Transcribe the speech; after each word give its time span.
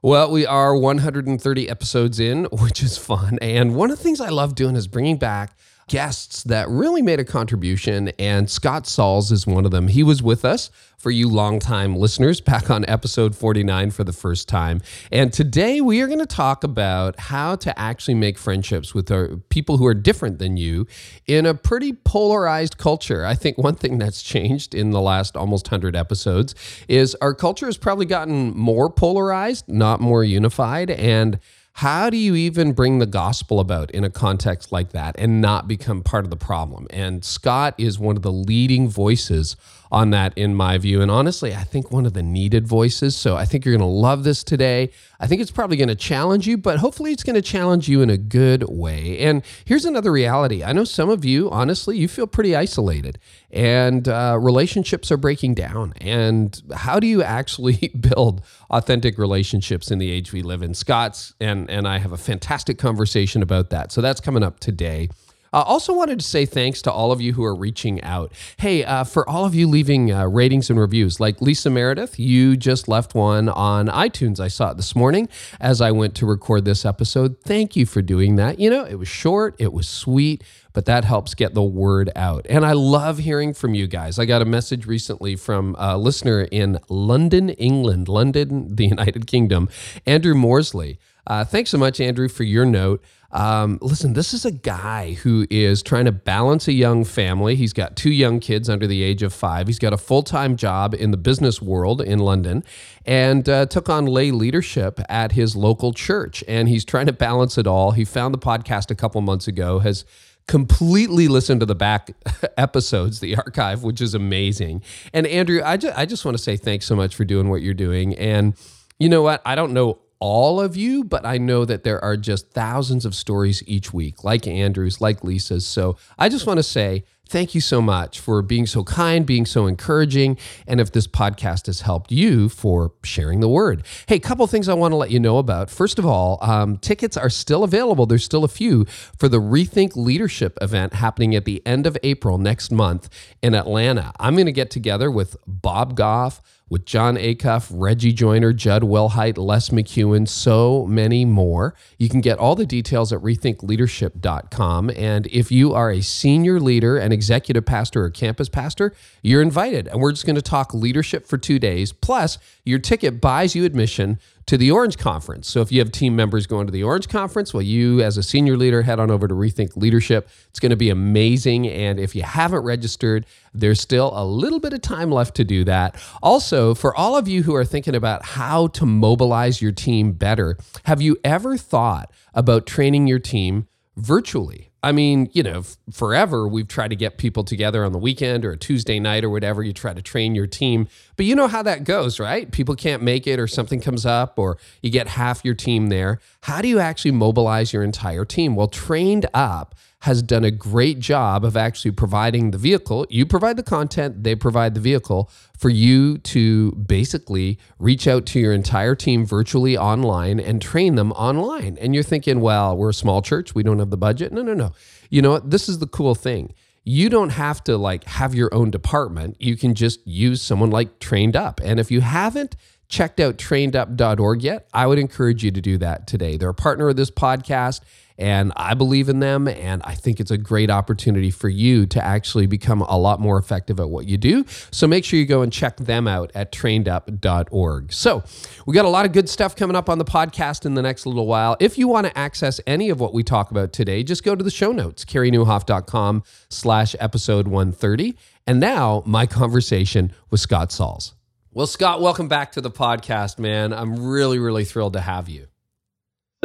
Well, 0.00 0.30
we 0.30 0.46
are 0.46 0.76
130 0.76 1.68
episodes 1.68 2.20
in, 2.20 2.44
which 2.52 2.84
is 2.84 2.96
fun. 2.96 3.36
And 3.42 3.74
one 3.74 3.90
of 3.90 3.96
the 3.96 4.02
things 4.02 4.20
I 4.20 4.28
love 4.28 4.54
doing 4.54 4.76
is 4.76 4.86
bringing 4.86 5.16
back 5.16 5.56
guests 5.88 6.42
that 6.44 6.68
really 6.68 7.02
made 7.02 7.18
a 7.18 7.24
contribution, 7.24 8.08
and 8.18 8.48
Scott 8.48 8.86
Sauls 8.86 9.32
is 9.32 9.46
one 9.46 9.64
of 9.64 9.70
them. 9.70 9.88
He 9.88 10.02
was 10.02 10.22
with 10.22 10.44
us 10.44 10.70
for 10.98 11.10
you 11.10 11.28
longtime 11.28 11.96
listeners 11.96 12.40
back 12.40 12.70
on 12.70 12.84
episode 12.88 13.34
49 13.34 13.90
for 13.92 14.04
the 14.04 14.12
first 14.12 14.48
time. 14.48 14.80
And 15.12 15.32
today 15.32 15.80
we 15.80 16.00
are 16.00 16.06
going 16.06 16.18
to 16.18 16.26
talk 16.26 16.64
about 16.64 17.18
how 17.18 17.56
to 17.56 17.78
actually 17.78 18.14
make 18.14 18.36
friendships 18.36 18.94
with 18.94 19.10
our, 19.10 19.36
people 19.48 19.76
who 19.76 19.86
are 19.86 19.94
different 19.94 20.38
than 20.38 20.56
you 20.56 20.86
in 21.26 21.46
a 21.46 21.54
pretty 21.54 21.92
polarized 21.92 22.78
culture. 22.78 23.24
I 23.24 23.34
think 23.34 23.58
one 23.58 23.76
thing 23.76 23.98
that's 23.98 24.22
changed 24.22 24.74
in 24.74 24.90
the 24.90 25.00
last 25.00 25.36
almost 25.36 25.66
100 25.66 25.94
episodes 25.94 26.54
is 26.88 27.14
our 27.20 27.34
culture 27.34 27.66
has 27.66 27.78
probably 27.78 28.06
gotten 28.06 28.56
more 28.56 28.90
polarized, 28.90 29.68
not 29.68 30.00
more 30.00 30.24
unified. 30.24 30.90
And 30.90 31.38
how 31.78 32.10
do 32.10 32.16
you 32.16 32.34
even 32.34 32.72
bring 32.72 32.98
the 32.98 33.06
gospel 33.06 33.60
about 33.60 33.88
in 33.92 34.02
a 34.02 34.10
context 34.10 34.72
like 34.72 34.90
that 34.90 35.14
and 35.16 35.40
not 35.40 35.68
become 35.68 36.02
part 36.02 36.24
of 36.24 36.30
the 36.30 36.36
problem? 36.36 36.88
And 36.90 37.24
Scott 37.24 37.76
is 37.78 38.00
one 38.00 38.16
of 38.16 38.22
the 38.22 38.32
leading 38.32 38.88
voices 38.88 39.54
on 39.90 40.10
that, 40.10 40.36
in 40.36 40.54
my 40.54 40.78
view. 40.78 41.00
And 41.00 41.10
honestly, 41.10 41.54
I 41.54 41.64
think 41.64 41.90
one 41.90 42.06
of 42.06 42.12
the 42.12 42.22
needed 42.22 42.66
voices. 42.66 43.16
So 43.16 43.36
I 43.36 43.44
think 43.44 43.64
you're 43.64 43.76
going 43.76 43.88
to 43.88 43.96
love 43.96 44.24
this 44.24 44.44
today. 44.44 44.90
I 45.20 45.26
think 45.26 45.40
it's 45.40 45.50
probably 45.50 45.76
going 45.76 45.88
to 45.88 45.94
challenge 45.94 46.46
you, 46.46 46.56
but 46.56 46.78
hopefully 46.78 47.12
it's 47.12 47.22
going 47.22 47.34
to 47.34 47.42
challenge 47.42 47.88
you 47.88 48.02
in 48.02 48.10
a 48.10 48.16
good 48.16 48.64
way. 48.68 49.18
And 49.18 49.42
here's 49.64 49.84
another 49.84 50.12
reality 50.12 50.62
I 50.62 50.72
know 50.72 50.84
some 50.84 51.08
of 51.10 51.24
you, 51.24 51.50
honestly, 51.50 51.96
you 51.96 52.08
feel 52.08 52.26
pretty 52.26 52.54
isolated 52.54 53.18
and 53.50 54.08
uh, 54.08 54.36
relationships 54.40 55.10
are 55.10 55.16
breaking 55.16 55.54
down. 55.54 55.94
And 56.00 56.60
how 56.74 57.00
do 57.00 57.06
you 57.06 57.22
actually 57.22 57.88
build 58.00 58.42
authentic 58.70 59.18
relationships 59.18 59.90
in 59.90 59.98
the 59.98 60.10
age 60.10 60.32
we 60.32 60.42
live 60.42 60.62
in? 60.62 60.74
Scott's 60.74 61.34
and, 61.40 61.68
and 61.70 61.88
I 61.88 61.98
have 61.98 62.12
a 62.12 62.18
fantastic 62.18 62.78
conversation 62.78 63.42
about 63.42 63.70
that. 63.70 63.90
So 63.90 64.00
that's 64.00 64.20
coming 64.20 64.42
up 64.42 64.60
today. 64.60 65.08
I 65.52 65.60
uh, 65.60 65.62
also 65.62 65.94
wanted 65.94 66.20
to 66.20 66.24
say 66.24 66.44
thanks 66.44 66.82
to 66.82 66.92
all 66.92 67.10
of 67.10 67.20
you 67.20 67.32
who 67.32 67.44
are 67.44 67.54
reaching 67.54 68.02
out. 68.02 68.32
Hey, 68.58 68.84
uh, 68.84 69.04
for 69.04 69.28
all 69.28 69.44
of 69.44 69.54
you 69.54 69.66
leaving 69.66 70.12
uh, 70.12 70.26
ratings 70.26 70.68
and 70.68 70.78
reviews, 70.78 71.20
like 71.20 71.40
Lisa 71.40 71.70
Meredith, 71.70 72.18
you 72.18 72.56
just 72.56 72.88
left 72.88 73.14
one 73.14 73.48
on 73.48 73.88
iTunes. 73.88 74.40
I 74.40 74.48
saw 74.48 74.72
it 74.72 74.76
this 74.76 74.94
morning 74.94 75.28
as 75.60 75.80
I 75.80 75.90
went 75.90 76.14
to 76.16 76.26
record 76.26 76.64
this 76.64 76.84
episode. 76.84 77.40
Thank 77.42 77.76
you 77.76 77.86
for 77.86 78.02
doing 78.02 78.36
that. 78.36 78.58
You 78.58 78.68
know, 78.68 78.84
it 78.84 78.96
was 78.96 79.08
short, 79.08 79.54
it 79.58 79.72
was 79.72 79.88
sweet, 79.88 80.44
but 80.72 80.84
that 80.84 81.04
helps 81.04 81.34
get 81.34 81.54
the 81.54 81.62
word 81.62 82.10
out. 82.14 82.46
And 82.48 82.64
I 82.64 82.72
love 82.72 83.18
hearing 83.18 83.54
from 83.54 83.74
you 83.74 83.86
guys. 83.86 84.18
I 84.18 84.26
got 84.26 84.42
a 84.42 84.44
message 84.44 84.86
recently 84.86 85.34
from 85.34 85.74
a 85.78 85.96
listener 85.96 86.42
in 86.42 86.78
London, 86.88 87.50
England, 87.50 88.08
London, 88.08 88.74
the 88.76 88.86
United 88.88 89.26
Kingdom, 89.26 89.68
Andrew 90.06 90.34
Morsley. 90.34 90.98
Uh, 91.28 91.44
thanks 91.44 91.68
so 91.68 91.76
much, 91.76 92.00
Andrew, 92.00 92.26
for 92.26 92.42
your 92.42 92.64
note. 92.64 93.04
Um, 93.30 93.78
listen, 93.82 94.14
this 94.14 94.32
is 94.32 94.46
a 94.46 94.50
guy 94.50 95.12
who 95.12 95.46
is 95.50 95.82
trying 95.82 96.06
to 96.06 96.12
balance 96.12 96.66
a 96.66 96.72
young 96.72 97.04
family. 97.04 97.54
He's 97.54 97.74
got 97.74 97.94
two 97.94 98.10
young 98.10 98.40
kids 98.40 98.70
under 98.70 98.86
the 98.86 99.02
age 99.02 99.22
of 99.22 99.34
five. 99.34 99.66
He's 99.66 99.78
got 99.78 99.92
a 99.92 99.98
full 99.98 100.22
time 100.22 100.56
job 100.56 100.94
in 100.94 101.10
the 101.10 101.18
business 101.18 101.60
world 101.60 102.00
in 102.00 102.20
London 102.20 102.64
and 103.04 103.46
uh, 103.46 103.66
took 103.66 103.90
on 103.90 104.06
lay 104.06 104.30
leadership 104.30 105.00
at 105.10 105.32
his 105.32 105.54
local 105.54 105.92
church. 105.92 106.42
And 106.48 106.70
he's 106.70 106.86
trying 106.86 107.06
to 107.06 107.12
balance 107.12 107.58
it 107.58 107.66
all. 107.66 107.90
He 107.90 108.06
found 108.06 108.32
the 108.32 108.38
podcast 108.38 108.90
a 108.90 108.94
couple 108.94 109.20
months 109.20 109.46
ago, 109.46 109.80
has 109.80 110.06
completely 110.46 111.28
listened 111.28 111.60
to 111.60 111.66
the 111.66 111.74
back 111.74 112.12
episodes, 112.56 113.20
the 113.20 113.36
archive, 113.36 113.82
which 113.82 114.00
is 114.00 114.14
amazing. 114.14 114.82
And 115.12 115.26
Andrew, 115.26 115.60
I 115.62 115.76
just, 115.76 115.98
I 115.98 116.06
just 116.06 116.24
want 116.24 116.38
to 116.38 116.42
say 116.42 116.56
thanks 116.56 116.86
so 116.86 116.96
much 116.96 117.14
for 117.14 117.26
doing 117.26 117.50
what 117.50 117.60
you're 117.60 117.74
doing. 117.74 118.16
And 118.16 118.54
you 118.98 119.10
know 119.10 119.20
what? 119.20 119.42
I 119.44 119.54
don't 119.54 119.74
know 119.74 119.98
all 120.20 120.60
of 120.60 120.76
you, 120.76 121.04
but 121.04 121.24
I 121.24 121.38
know 121.38 121.64
that 121.64 121.84
there 121.84 122.02
are 122.02 122.16
just 122.16 122.50
thousands 122.50 123.04
of 123.04 123.14
stories 123.14 123.62
each 123.66 123.92
week, 123.92 124.24
like 124.24 124.46
Andrew's, 124.46 125.00
like 125.00 125.22
Lisa's. 125.22 125.66
So 125.66 125.96
I 126.18 126.28
just 126.28 126.46
want 126.46 126.58
to 126.58 126.64
say 126.64 127.04
thank 127.28 127.54
you 127.54 127.60
so 127.60 127.80
much 127.80 128.20
for 128.20 128.42
being 128.42 128.66
so 128.66 128.84
kind, 128.84 129.24
being 129.24 129.46
so 129.46 129.66
encouraging, 129.66 130.38
and 130.66 130.80
if 130.80 130.92
this 130.92 131.06
podcast 131.06 131.66
has 131.66 131.82
helped 131.82 132.10
you, 132.10 132.48
for 132.48 132.92
sharing 133.04 133.40
the 133.40 133.48
word. 133.48 133.84
Hey, 134.06 134.16
a 134.16 134.20
couple 134.20 134.46
things 134.46 134.68
I 134.68 134.74
want 134.74 134.92
to 134.92 134.96
let 134.96 135.10
you 135.10 135.20
know 135.20 135.38
about. 135.38 135.70
First 135.70 135.98
of 135.98 136.06
all, 136.06 136.38
um, 136.42 136.76
tickets 136.78 137.16
are 137.16 137.30
still 137.30 137.64
available. 137.64 138.06
There's 138.06 138.24
still 138.24 138.44
a 138.44 138.48
few 138.48 138.84
for 139.16 139.28
the 139.28 139.40
Rethink 139.40 139.96
Leadership 139.96 140.58
event 140.60 140.94
happening 140.94 141.34
at 141.34 141.44
the 141.44 141.64
end 141.66 141.86
of 141.86 141.96
April 142.02 142.38
next 142.38 142.70
month 142.70 143.08
in 143.42 143.54
Atlanta. 143.54 144.12
I'm 144.18 144.34
going 144.34 144.46
to 144.46 144.52
get 144.52 144.70
together 144.70 145.10
with 145.10 145.36
Bob 145.46 145.96
Goff 145.96 146.42
with 146.68 146.84
Jon 146.84 147.16
Acuff, 147.16 147.70
Reggie 147.72 148.12
Joiner, 148.12 148.52
Judd 148.52 148.82
Wilhite, 148.82 149.38
Les 149.38 149.70
McKeown, 149.70 150.28
so 150.28 150.86
many 150.86 151.24
more. 151.24 151.74
You 151.98 152.08
can 152.08 152.20
get 152.20 152.38
all 152.38 152.54
the 152.54 152.66
details 152.66 153.12
at 153.12 153.20
rethinkleadership.com. 153.20 154.90
And 154.94 155.26
if 155.28 155.50
you 155.50 155.72
are 155.72 155.90
a 155.90 156.02
senior 156.02 156.60
leader, 156.60 156.98
an 156.98 157.12
executive 157.18 157.66
pastor, 157.66 158.04
or 158.04 158.10
campus 158.10 158.48
pastor, 158.48 158.94
you're 159.22 159.42
invited. 159.42 159.88
And 159.88 160.00
we're 160.00 160.12
just 160.12 160.24
going 160.24 160.36
to 160.36 160.42
talk 160.42 160.72
leadership 160.72 161.26
for 161.26 161.36
two 161.36 161.58
days. 161.58 161.92
Plus, 161.92 162.38
your 162.64 162.78
ticket 162.78 163.20
buys 163.20 163.56
you 163.56 163.64
admission 163.64 164.20
to 164.46 164.56
the 164.56 164.70
Orange 164.70 164.96
Conference. 164.96 165.48
So 165.48 165.60
if 165.60 165.72
you 165.72 165.80
have 165.80 165.90
team 165.90 166.14
members 166.14 166.46
going 166.46 166.66
to 166.66 166.72
the 166.72 166.84
Orange 166.84 167.08
Conference, 167.08 167.52
well, 167.52 167.62
you 167.62 168.00
as 168.02 168.16
a 168.16 168.22
senior 168.22 168.56
leader 168.56 168.82
head 168.82 169.00
on 169.00 169.10
over 169.10 169.26
to 169.26 169.34
Rethink 169.34 169.76
Leadership. 169.76 170.28
It's 170.48 170.60
going 170.60 170.70
to 170.70 170.76
be 170.76 170.90
amazing. 170.90 171.66
And 171.66 171.98
if 171.98 172.14
you 172.14 172.22
haven't 172.22 172.62
registered, 172.62 173.26
there's 173.52 173.80
still 173.80 174.12
a 174.14 174.24
little 174.24 174.60
bit 174.60 174.72
of 174.72 174.80
time 174.80 175.10
left 175.10 175.34
to 175.36 175.44
do 175.44 175.64
that. 175.64 176.00
Also, 176.22 176.74
for 176.74 176.96
all 176.96 177.16
of 177.16 177.26
you 177.26 177.42
who 177.42 177.54
are 177.56 177.64
thinking 177.64 177.96
about 177.96 178.24
how 178.24 178.68
to 178.68 178.86
mobilize 178.86 179.60
your 179.60 179.72
team 179.72 180.12
better, 180.12 180.56
have 180.84 181.02
you 181.02 181.18
ever 181.24 181.58
thought 181.58 182.10
about 182.32 182.64
training 182.64 183.06
your 183.06 183.18
team 183.18 183.66
virtually? 183.96 184.67
I 184.82 184.92
mean, 184.92 185.28
you 185.32 185.42
know, 185.42 185.64
forever 185.92 186.46
we've 186.46 186.68
tried 186.68 186.88
to 186.88 186.96
get 186.96 187.18
people 187.18 187.42
together 187.42 187.84
on 187.84 187.92
the 187.92 187.98
weekend 187.98 188.44
or 188.44 188.52
a 188.52 188.56
Tuesday 188.56 189.00
night 189.00 189.24
or 189.24 189.30
whatever. 189.30 189.62
You 189.62 189.72
try 189.72 189.92
to 189.92 190.02
train 190.02 190.36
your 190.36 190.46
team, 190.46 190.86
but 191.16 191.26
you 191.26 191.34
know 191.34 191.48
how 191.48 191.62
that 191.62 191.82
goes, 191.82 192.20
right? 192.20 192.50
People 192.50 192.76
can't 192.76 193.02
make 193.02 193.26
it 193.26 193.40
or 193.40 193.48
something 193.48 193.80
comes 193.80 194.06
up 194.06 194.38
or 194.38 194.56
you 194.80 194.90
get 194.90 195.08
half 195.08 195.44
your 195.44 195.54
team 195.54 195.88
there. 195.88 196.20
How 196.42 196.62
do 196.62 196.68
you 196.68 196.78
actually 196.78 197.10
mobilize 197.10 197.72
your 197.72 197.82
entire 197.82 198.24
team? 198.24 198.54
Well, 198.54 198.68
trained 198.68 199.26
up 199.34 199.74
has 200.00 200.22
done 200.22 200.44
a 200.44 200.50
great 200.50 201.00
job 201.00 201.44
of 201.44 201.56
actually 201.56 201.90
providing 201.90 202.52
the 202.52 202.58
vehicle. 202.58 203.04
You 203.10 203.26
provide 203.26 203.56
the 203.56 203.64
content, 203.64 204.22
they 204.22 204.36
provide 204.36 204.74
the 204.74 204.80
vehicle 204.80 205.30
for 205.58 205.70
you 205.70 206.18
to 206.18 206.72
basically 206.72 207.58
reach 207.80 208.06
out 208.06 208.24
to 208.26 208.38
your 208.38 208.52
entire 208.52 208.94
team 208.94 209.26
virtually 209.26 209.76
online 209.76 210.38
and 210.38 210.62
train 210.62 210.94
them 210.94 211.10
online. 211.12 211.76
And 211.80 211.94
you're 211.94 212.04
thinking, 212.04 212.40
well, 212.40 212.76
we're 212.76 212.90
a 212.90 212.94
small 212.94 213.22
church, 213.22 213.54
we 213.56 213.64
don't 213.64 213.80
have 213.80 213.90
the 213.90 213.96
budget. 213.96 214.32
No, 214.32 214.42
no, 214.42 214.54
no. 214.54 214.72
You 215.10 215.20
know 215.20 215.32
what? 215.32 215.50
This 215.50 215.68
is 215.68 215.80
the 215.80 215.88
cool 215.88 216.14
thing. 216.14 216.54
You 216.84 217.08
don't 217.08 217.30
have 217.30 217.62
to 217.64 217.76
like 217.76 218.04
have 218.04 218.34
your 218.34 218.54
own 218.54 218.70
department. 218.70 219.36
You 219.40 219.56
can 219.56 219.74
just 219.74 220.06
use 220.06 220.40
someone 220.40 220.70
like 220.70 221.00
Trained 221.00 221.36
Up. 221.36 221.60
And 221.62 221.80
if 221.80 221.90
you 221.90 222.00
haven't 222.02 222.54
checked 222.88 223.20
out 223.20 223.36
trainedup.org 223.36 224.42
yet, 224.42 224.68
I 224.72 224.86
would 224.86 224.98
encourage 224.98 225.44
you 225.44 225.50
to 225.50 225.60
do 225.60 225.76
that 225.78 226.06
today. 226.06 226.36
They're 226.36 226.48
a 226.48 226.54
partner 226.54 226.88
of 226.88 226.96
this 226.96 227.10
podcast 227.10 227.80
and 228.18 228.52
I 228.56 228.74
believe 228.74 229.08
in 229.08 229.20
them. 229.20 229.46
And 229.46 229.80
I 229.84 229.94
think 229.94 230.18
it's 230.20 230.30
a 230.30 230.36
great 230.36 230.70
opportunity 230.70 231.30
for 231.30 231.48
you 231.48 231.86
to 231.86 232.04
actually 232.04 232.46
become 232.46 232.82
a 232.82 232.98
lot 232.98 233.20
more 233.20 233.38
effective 233.38 233.78
at 233.78 233.88
what 233.88 234.06
you 234.06 234.16
do. 234.16 234.44
So 234.70 234.88
make 234.88 235.04
sure 235.04 235.18
you 235.18 235.26
go 235.26 235.42
and 235.42 235.52
check 235.52 235.76
them 235.76 236.08
out 236.08 236.32
at 236.34 236.50
trainedup.org. 236.52 237.92
So 237.92 238.24
we 238.66 238.74
got 238.74 238.84
a 238.84 238.88
lot 238.90 239.06
of 239.06 239.12
good 239.12 239.28
stuff 239.28 239.54
coming 239.54 239.76
up 239.76 239.88
on 239.88 239.98
the 239.98 240.04
podcast 240.04 240.66
in 240.66 240.74
the 240.74 240.82
next 240.82 241.06
little 241.06 241.26
while. 241.26 241.56
If 241.60 241.78
you 241.78 241.86
want 241.86 242.06
to 242.08 242.18
access 242.18 242.60
any 242.66 242.90
of 242.90 242.98
what 243.00 243.14
we 243.14 243.22
talk 243.22 243.50
about 243.50 243.72
today, 243.72 244.02
just 244.02 244.24
go 244.24 244.34
to 244.34 244.42
the 244.42 244.50
show 244.50 244.72
notes, 244.72 245.04
careynieuwhof.com 245.04 246.24
slash 246.50 246.96
episode 246.98 247.46
130. 247.46 248.16
And 248.46 248.58
now 248.58 249.02
my 249.06 249.26
conversation 249.26 250.12
with 250.30 250.40
Scott 250.40 250.72
Sauls. 250.72 251.14
Well, 251.52 251.66
Scott, 251.66 252.00
welcome 252.00 252.28
back 252.28 252.52
to 252.52 252.60
the 252.60 252.70
podcast, 252.70 253.38
man. 253.38 253.72
I'm 253.72 254.08
really, 254.08 254.38
really 254.38 254.64
thrilled 254.64 254.92
to 254.94 255.00
have 255.00 255.28
you. 255.28 255.48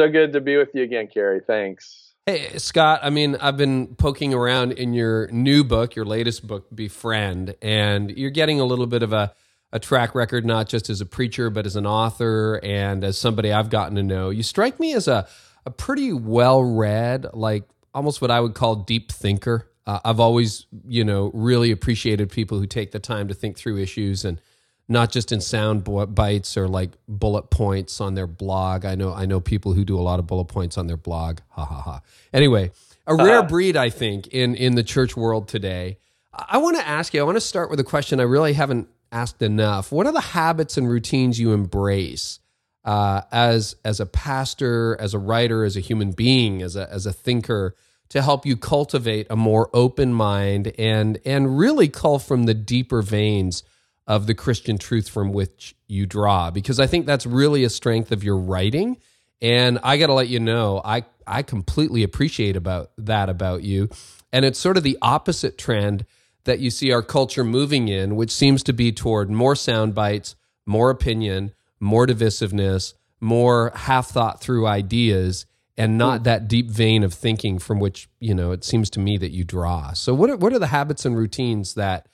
So 0.00 0.08
good 0.08 0.32
to 0.32 0.40
be 0.40 0.56
with 0.56 0.70
you 0.74 0.82
again, 0.82 1.06
Carey. 1.06 1.40
Thanks. 1.46 2.14
Hey, 2.26 2.56
Scott, 2.58 3.00
I 3.02 3.10
mean, 3.10 3.36
I've 3.40 3.56
been 3.56 3.94
poking 3.96 4.34
around 4.34 4.72
in 4.72 4.94
your 4.94 5.28
new 5.28 5.62
book, 5.62 5.94
your 5.94 6.06
latest 6.06 6.46
book, 6.46 6.66
Befriend, 6.74 7.54
and 7.60 8.10
you're 8.10 8.30
getting 8.30 8.60
a 8.60 8.64
little 8.64 8.86
bit 8.86 9.02
of 9.02 9.12
a, 9.12 9.32
a 9.72 9.78
track 9.78 10.14
record, 10.14 10.44
not 10.44 10.68
just 10.68 10.88
as 10.88 11.00
a 11.00 11.06
preacher, 11.06 11.50
but 11.50 11.66
as 11.66 11.76
an 11.76 11.86
author 11.86 12.60
and 12.62 13.04
as 13.04 13.18
somebody 13.18 13.52
I've 13.52 13.68
gotten 13.70 13.94
to 13.96 14.02
know. 14.02 14.30
You 14.30 14.42
strike 14.42 14.80
me 14.80 14.94
as 14.94 15.06
a, 15.06 15.28
a 15.66 15.70
pretty 15.70 16.12
well 16.12 16.64
read, 16.64 17.26
like 17.34 17.68
almost 17.92 18.22
what 18.22 18.30
I 18.30 18.40
would 18.40 18.54
call 18.54 18.76
deep 18.76 19.12
thinker. 19.12 19.70
Uh, 19.86 20.00
I've 20.02 20.18
always, 20.18 20.66
you 20.88 21.04
know, 21.04 21.30
really 21.34 21.70
appreciated 21.70 22.30
people 22.30 22.58
who 22.58 22.66
take 22.66 22.92
the 22.92 22.98
time 22.98 23.28
to 23.28 23.34
think 23.34 23.58
through 23.58 23.78
issues 23.78 24.24
and 24.24 24.40
not 24.88 25.10
just 25.10 25.32
in 25.32 25.40
sound 25.40 25.84
bites 26.14 26.56
or 26.56 26.68
like 26.68 26.90
bullet 27.08 27.50
points 27.50 28.00
on 28.00 28.14
their 28.14 28.26
blog. 28.26 28.84
I 28.84 28.94
know 28.94 29.12
I 29.12 29.26
know 29.26 29.40
people 29.40 29.72
who 29.72 29.84
do 29.84 29.98
a 29.98 30.02
lot 30.02 30.18
of 30.18 30.26
bullet 30.26 30.46
points 30.46 30.76
on 30.76 30.86
their 30.86 30.96
blog. 30.96 31.40
Ha 31.50 31.64
ha 31.64 31.80
ha. 31.80 32.00
Anyway, 32.32 32.70
a 33.06 33.14
rare 33.14 33.40
uh, 33.40 33.46
breed, 33.46 33.76
I 33.76 33.90
think, 33.90 34.26
in 34.28 34.54
in 34.54 34.74
the 34.74 34.82
church 34.82 35.16
world 35.16 35.48
today. 35.48 35.98
I 36.32 36.58
want 36.58 36.76
to 36.76 36.86
ask 36.86 37.14
you. 37.14 37.20
I 37.20 37.24
want 37.24 37.36
to 37.36 37.40
start 37.40 37.70
with 37.70 37.80
a 37.80 37.84
question 37.84 38.20
I 38.20 38.24
really 38.24 38.54
haven't 38.54 38.88
asked 39.12 39.40
enough. 39.40 39.92
What 39.92 40.06
are 40.06 40.12
the 40.12 40.20
habits 40.20 40.76
and 40.76 40.88
routines 40.88 41.38
you 41.38 41.52
embrace 41.52 42.40
uh, 42.84 43.22
as 43.32 43.76
as 43.84 44.00
a 44.00 44.06
pastor, 44.06 44.96
as 45.00 45.14
a 45.14 45.18
writer, 45.18 45.64
as 45.64 45.76
a 45.76 45.80
human 45.80 46.10
being, 46.10 46.60
as 46.60 46.76
a 46.76 46.90
as 46.92 47.06
a 47.06 47.12
thinker? 47.12 47.74
to 48.10 48.20
help 48.20 48.44
you 48.46 48.56
cultivate 48.56 49.26
a 49.30 49.34
more 49.34 49.70
open 49.72 50.12
mind 50.12 50.72
and 50.78 51.18
and 51.24 51.58
really 51.58 51.88
cull 51.88 52.18
from 52.18 52.44
the 52.44 52.54
deeper 52.54 53.02
veins 53.02 53.64
of 54.06 54.26
the 54.26 54.34
Christian 54.34 54.78
truth 54.78 55.08
from 55.08 55.32
which 55.32 55.74
you 55.86 56.06
draw 56.06 56.50
because 56.50 56.78
I 56.78 56.86
think 56.86 57.06
that's 57.06 57.26
really 57.26 57.64
a 57.64 57.70
strength 57.70 58.12
of 58.12 58.22
your 58.22 58.36
writing 58.36 58.98
and 59.40 59.78
I 59.82 59.96
got 59.96 60.06
to 60.06 60.14
let 60.14 60.28
you 60.28 60.40
know 60.40 60.80
I 60.84 61.04
I 61.26 61.42
completely 61.42 62.02
appreciate 62.02 62.56
about 62.56 62.90
that 62.98 63.28
about 63.28 63.62
you 63.62 63.88
and 64.32 64.44
it's 64.44 64.58
sort 64.58 64.76
of 64.76 64.82
the 64.82 64.98
opposite 65.00 65.56
trend 65.56 66.04
that 66.44 66.58
you 66.58 66.70
see 66.70 66.92
our 66.92 67.02
culture 67.02 67.44
moving 67.44 67.88
in 67.88 68.16
which 68.16 68.30
seems 68.30 68.62
to 68.64 68.72
be 68.72 68.92
toward 68.92 69.30
more 69.30 69.56
sound 69.56 69.94
bites, 69.94 70.36
more 70.66 70.90
opinion, 70.90 71.52
more 71.80 72.06
divisiveness, 72.06 72.94
more 73.20 73.72
half 73.74 74.08
thought 74.08 74.40
through 74.40 74.66
ideas 74.66 75.46
and 75.76 75.98
not 75.98 76.20
mm. 76.20 76.24
that 76.24 76.48
deep 76.48 76.70
vein 76.70 77.02
of 77.02 77.12
thinking 77.12 77.58
from 77.58 77.80
which, 77.80 78.08
you 78.20 78.34
know, 78.34 78.52
it 78.52 78.64
seems 78.64 78.90
to 78.90 79.00
me 79.00 79.16
that 79.18 79.32
you 79.32 79.44
draw. 79.44 79.92
So 79.92 80.14
what 80.14 80.30
are, 80.30 80.36
what 80.36 80.52
are 80.52 80.58
the 80.58 80.68
habits 80.68 81.04
and 81.04 81.16
routines 81.16 81.74
that 81.74 82.08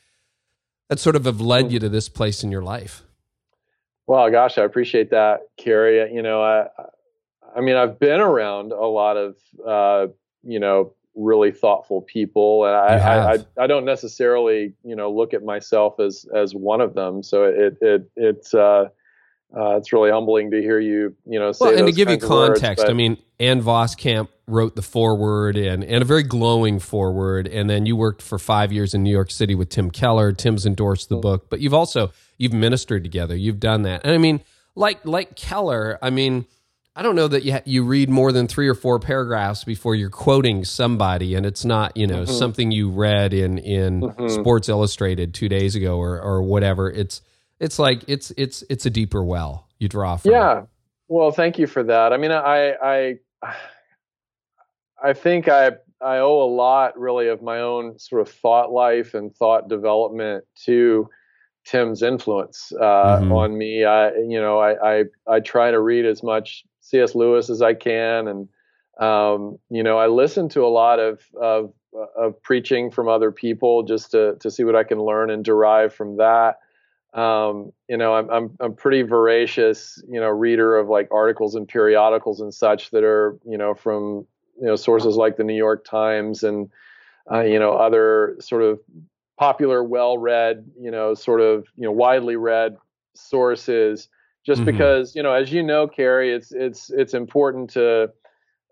that 0.90 0.98
sort 0.98 1.14
of 1.14 1.24
have 1.24 1.40
led 1.40 1.72
you 1.72 1.78
to 1.78 1.88
this 1.88 2.08
place 2.08 2.42
in 2.42 2.50
your 2.50 2.62
life? 2.62 3.04
Well, 4.08 4.28
gosh, 4.28 4.58
I 4.58 4.64
appreciate 4.64 5.10
that, 5.10 5.42
Carey. 5.56 6.12
You 6.12 6.20
know, 6.20 6.42
I, 6.42 6.66
I 7.56 7.60
mean, 7.60 7.76
I've 7.76 7.98
been 8.00 8.20
around 8.20 8.72
a 8.72 8.86
lot 8.86 9.16
of, 9.16 9.36
uh, 9.64 10.08
you 10.42 10.58
know, 10.58 10.92
really 11.14 11.52
thoughtful 11.52 12.02
people, 12.02 12.64
and 12.64 12.74
I, 12.74 13.34
I, 13.34 13.38
I, 13.56 13.66
don't 13.68 13.84
necessarily, 13.84 14.74
you 14.82 14.96
know, 14.96 15.12
look 15.12 15.32
at 15.32 15.44
myself 15.44 16.00
as 16.00 16.26
as 16.34 16.54
one 16.54 16.80
of 16.80 16.94
them. 16.94 17.22
So 17.22 17.44
it 17.44 17.78
it 17.80 18.10
it's 18.16 18.52
uh, 18.52 18.88
uh, 19.56 19.76
it's 19.76 19.92
really 19.92 20.10
humbling 20.10 20.50
to 20.50 20.60
hear 20.60 20.80
you, 20.80 21.14
you 21.24 21.38
know, 21.38 21.52
say 21.52 21.66
well, 21.66 21.78
and 21.78 21.86
to 21.86 21.92
give 21.92 22.10
you 22.10 22.18
context, 22.18 22.82
words, 22.82 22.90
I 22.90 22.94
mean, 22.94 23.16
Ann 23.38 23.62
Voskamp 23.62 24.28
wrote 24.50 24.76
the 24.76 24.82
foreword 24.82 25.56
and, 25.56 25.82
and 25.84 26.02
a 26.02 26.04
very 26.04 26.22
glowing 26.22 26.78
foreword. 26.78 27.46
And 27.46 27.70
then 27.70 27.86
you 27.86 27.96
worked 27.96 28.22
for 28.22 28.38
five 28.38 28.72
years 28.72 28.94
in 28.94 29.02
New 29.02 29.12
York 29.12 29.30
City 29.30 29.54
with 29.54 29.68
Tim 29.68 29.90
Keller. 29.90 30.32
Tim's 30.32 30.66
endorsed 30.66 31.08
the 31.08 31.16
book, 31.16 31.48
but 31.48 31.60
you've 31.60 31.74
also, 31.74 32.12
you've 32.38 32.52
ministered 32.52 33.02
together. 33.02 33.36
You've 33.36 33.60
done 33.60 33.82
that. 33.82 34.02
And 34.04 34.12
I 34.12 34.18
mean, 34.18 34.42
like, 34.74 35.04
like 35.04 35.36
Keller, 35.36 35.98
I 36.02 36.10
mean, 36.10 36.46
I 36.96 37.02
don't 37.02 37.14
know 37.14 37.28
that 37.28 37.44
you, 37.44 37.58
you 37.64 37.84
read 37.84 38.10
more 38.10 38.32
than 38.32 38.46
three 38.46 38.68
or 38.68 38.74
four 38.74 38.98
paragraphs 38.98 39.64
before 39.64 39.94
you're 39.94 40.10
quoting 40.10 40.64
somebody, 40.64 41.34
and 41.34 41.46
it's 41.46 41.64
not 41.64 41.96
you 41.96 42.06
know 42.06 42.24
mm-hmm. 42.24 42.32
something 42.32 42.72
you 42.72 42.90
read 42.90 43.32
in 43.32 43.58
in 43.58 44.00
mm-hmm. 44.00 44.28
Sports 44.28 44.68
Illustrated 44.68 45.32
two 45.32 45.48
days 45.48 45.76
ago 45.76 45.98
or 45.98 46.20
or 46.20 46.42
whatever. 46.42 46.90
It's 46.90 47.22
it's 47.60 47.78
like 47.78 48.02
it's 48.08 48.32
it's 48.36 48.64
it's 48.68 48.86
a 48.86 48.90
deeper 48.90 49.22
well 49.22 49.68
you 49.78 49.88
draw 49.88 50.16
from. 50.16 50.32
Yeah. 50.32 50.62
Well, 51.08 51.30
thank 51.30 51.58
you 51.58 51.66
for 51.66 51.82
that. 51.84 52.12
I 52.12 52.16
mean, 52.16 52.32
I 52.32 52.74
I 52.82 53.18
I 55.02 55.12
think 55.12 55.48
I 55.48 55.72
I 56.00 56.18
owe 56.18 56.42
a 56.42 56.50
lot 56.52 56.98
really 56.98 57.28
of 57.28 57.42
my 57.42 57.60
own 57.60 57.98
sort 57.98 58.22
of 58.22 58.30
thought 58.30 58.72
life 58.72 59.14
and 59.14 59.34
thought 59.34 59.68
development 59.68 60.44
to 60.64 61.08
Tim's 61.64 62.02
influence 62.02 62.72
uh, 62.80 63.18
mm-hmm. 63.18 63.32
on 63.32 63.58
me. 63.58 63.84
I 63.84 64.12
you 64.14 64.40
know 64.40 64.58
I, 64.58 65.00
I 65.00 65.04
I 65.26 65.40
try 65.40 65.70
to 65.70 65.80
read 65.80 66.06
as 66.06 66.22
much 66.22 66.64
C.S. 66.80 67.14
Lewis 67.14 67.50
as 67.50 67.62
I 67.62 67.74
can, 67.74 68.28
and 68.28 68.48
um, 69.00 69.58
you 69.70 69.82
know 69.82 69.98
I 69.98 70.06
listen 70.06 70.48
to 70.50 70.64
a 70.64 70.68
lot 70.68 70.98
of 70.98 71.20
of 71.40 71.72
of 72.16 72.40
preaching 72.42 72.90
from 72.90 73.08
other 73.08 73.30
people 73.30 73.82
just 73.82 74.10
to 74.12 74.36
to 74.40 74.50
see 74.50 74.64
what 74.64 74.76
I 74.76 74.84
can 74.84 75.00
learn 75.00 75.30
and 75.30 75.44
derive 75.44 75.94
from 75.94 76.16
that 76.16 76.56
um, 77.12 77.72
you 77.88 77.96
know, 77.96 78.14
I'm, 78.14 78.30
I'm, 78.30 78.56
I'm 78.60 78.74
pretty 78.74 79.02
voracious, 79.02 80.02
you 80.08 80.20
know, 80.20 80.28
reader 80.28 80.76
of 80.76 80.88
like 80.88 81.08
articles 81.10 81.54
and 81.54 81.66
periodicals 81.66 82.40
and 82.40 82.54
such 82.54 82.90
that 82.90 83.02
are, 83.02 83.38
you 83.44 83.58
know, 83.58 83.74
from, 83.74 84.26
you 84.60 84.66
know, 84.66 84.76
sources 84.76 85.16
like 85.16 85.36
the 85.36 85.44
New 85.44 85.56
York 85.56 85.84
Times 85.84 86.42
and, 86.42 86.68
uh, 87.32 87.40
you 87.40 87.58
know, 87.58 87.72
other 87.72 88.36
sort 88.40 88.62
of 88.62 88.78
popular, 89.38 89.82
well-read, 89.82 90.66
you 90.78 90.90
know, 90.90 91.14
sort 91.14 91.40
of, 91.40 91.66
you 91.76 91.84
know, 91.84 91.92
widely 91.92 92.36
read 92.36 92.76
sources, 93.14 94.08
just 94.44 94.60
mm-hmm. 94.60 94.72
because, 94.72 95.14
you 95.14 95.22
know, 95.22 95.32
as 95.32 95.52
you 95.52 95.62
know, 95.62 95.88
Carey, 95.88 96.32
it's, 96.32 96.52
it's, 96.52 96.90
it's 96.90 97.14
important 97.14 97.70
to, 97.70 98.10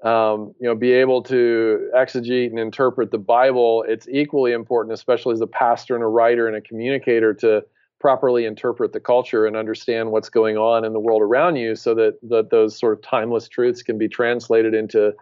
um, 0.04 0.54
you 0.60 0.68
know, 0.68 0.74
be 0.74 0.92
able 0.92 1.22
to 1.22 1.90
exegete 1.96 2.50
and 2.50 2.58
interpret 2.58 3.10
the 3.10 3.18
Bible. 3.18 3.84
It's 3.88 4.06
equally 4.08 4.52
important, 4.52 4.92
especially 4.92 5.32
as 5.32 5.40
a 5.40 5.46
pastor 5.46 5.94
and 5.94 6.04
a 6.04 6.08
writer 6.08 6.46
and 6.46 6.56
a 6.56 6.60
communicator 6.60 7.34
to, 7.34 7.64
properly 8.00 8.44
interpret 8.44 8.92
the 8.92 9.00
culture 9.00 9.44
and 9.44 9.56
understand 9.56 10.12
what's 10.12 10.28
going 10.28 10.56
on 10.56 10.84
in 10.84 10.92
the 10.92 11.00
world 11.00 11.20
around 11.20 11.56
you 11.56 11.74
so 11.74 11.94
that, 11.94 12.16
that 12.22 12.50
those 12.50 12.78
sort 12.78 12.92
of 12.92 13.02
timeless 13.02 13.48
truths 13.48 13.82
can 13.82 13.98
be 13.98 14.08
translated 14.08 14.72
into 14.74 15.12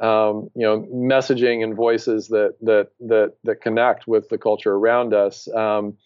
um, 0.00 0.50
you 0.54 0.62
know 0.62 0.80
messaging 0.92 1.62
and 1.62 1.74
voices 1.74 2.28
that 2.28 2.56
that 2.60 2.88
that 3.00 3.34
that 3.44 3.60
connect 3.60 4.06
with 4.06 4.28
the 4.28 4.38
culture 4.38 4.74
around 4.74 5.14
us 5.14 5.48
um, 5.54 5.96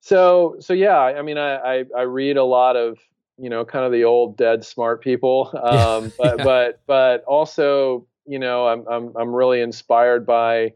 so 0.00 0.56
so 0.60 0.72
yeah 0.72 0.98
i 0.98 1.22
mean 1.22 1.38
I, 1.38 1.56
I, 1.56 1.84
I 1.96 2.02
read 2.02 2.36
a 2.36 2.44
lot 2.44 2.76
of 2.76 2.98
you 3.38 3.50
know 3.50 3.64
kind 3.64 3.84
of 3.84 3.92
the 3.92 4.04
old 4.04 4.36
dead 4.36 4.64
smart 4.64 5.02
people 5.02 5.50
um, 5.62 6.12
but 6.16 6.38
but 6.44 6.80
but 6.86 7.24
also 7.24 8.06
you 8.26 8.38
know 8.38 8.66
i'm 8.66 8.86
i'm 8.88 9.12
i'm 9.16 9.34
really 9.34 9.60
inspired 9.60 10.26
by 10.26 10.72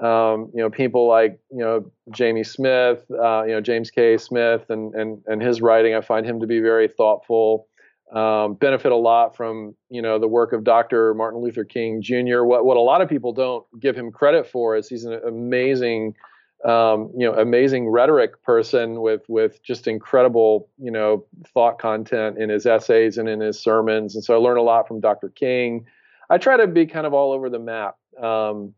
um, 0.00 0.50
you 0.54 0.60
know, 0.60 0.70
people 0.70 1.06
like 1.06 1.38
you 1.50 1.58
know 1.58 1.90
Jamie 2.10 2.44
Smith, 2.44 3.04
uh, 3.10 3.44
you 3.44 3.52
know 3.52 3.60
James 3.60 3.90
K. 3.90 4.16
Smith, 4.18 4.68
and 4.68 4.94
and 4.94 5.22
and 5.26 5.40
his 5.42 5.60
writing. 5.62 5.94
I 5.94 6.00
find 6.00 6.26
him 6.26 6.40
to 6.40 6.46
be 6.46 6.60
very 6.60 6.88
thoughtful. 6.88 7.68
Um, 8.12 8.54
benefit 8.54 8.92
a 8.92 8.96
lot 8.96 9.34
from 9.34 9.74
you 9.88 10.02
know 10.02 10.18
the 10.18 10.28
work 10.28 10.52
of 10.52 10.64
Dr. 10.64 11.14
Martin 11.14 11.40
Luther 11.40 11.64
King 11.64 12.02
Jr. 12.02 12.42
What 12.42 12.66
what 12.66 12.76
a 12.76 12.80
lot 12.80 13.00
of 13.00 13.08
people 13.08 13.32
don't 13.32 13.64
give 13.80 13.96
him 13.96 14.12
credit 14.12 14.46
for 14.46 14.76
is 14.76 14.86
he's 14.86 15.04
an 15.04 15.18
amazing, 15.26 16.14
um, 16.62 17.10
you 17.16 17.26
know, 17.26 17.32
amazing 17.32 17.88
rhetoric 17.88 18.42
person 18.42 19.00
with 19.00 19.22
with 19.28 19.62
just 19.62 19.88
incredible 19.88 20.68
you 20.78 20.90
know 20.90 21.24
thought 21.54 21.78
content 21.78 22.36
in 22.36 22.50
his 22.50 22.66
essays 22.66 23.16
and 23.16 23.30
in 23.30 23.40
his 23.40 23.58
sermons. 23.58 24.14
And 24.14 24.22
so 24.22 24.34
I 24.34 24.36
learned 24.36 24.58
a 24.58 24.62
lot 24.62 24.86
from 24.86 25.00
Dr. 25.00 25.30
King. 25.30 25.86
I 26.28 26.36
try 26.36 26.58
to 26.58 26.66
be 26.66 26.84
kind 26.84 27.06
of 27.06 27.14
all 27.14 27.32
over 27.32 27.48
the 27.48 27.58
map. 27.58 27.96
Um, 28.22 28.74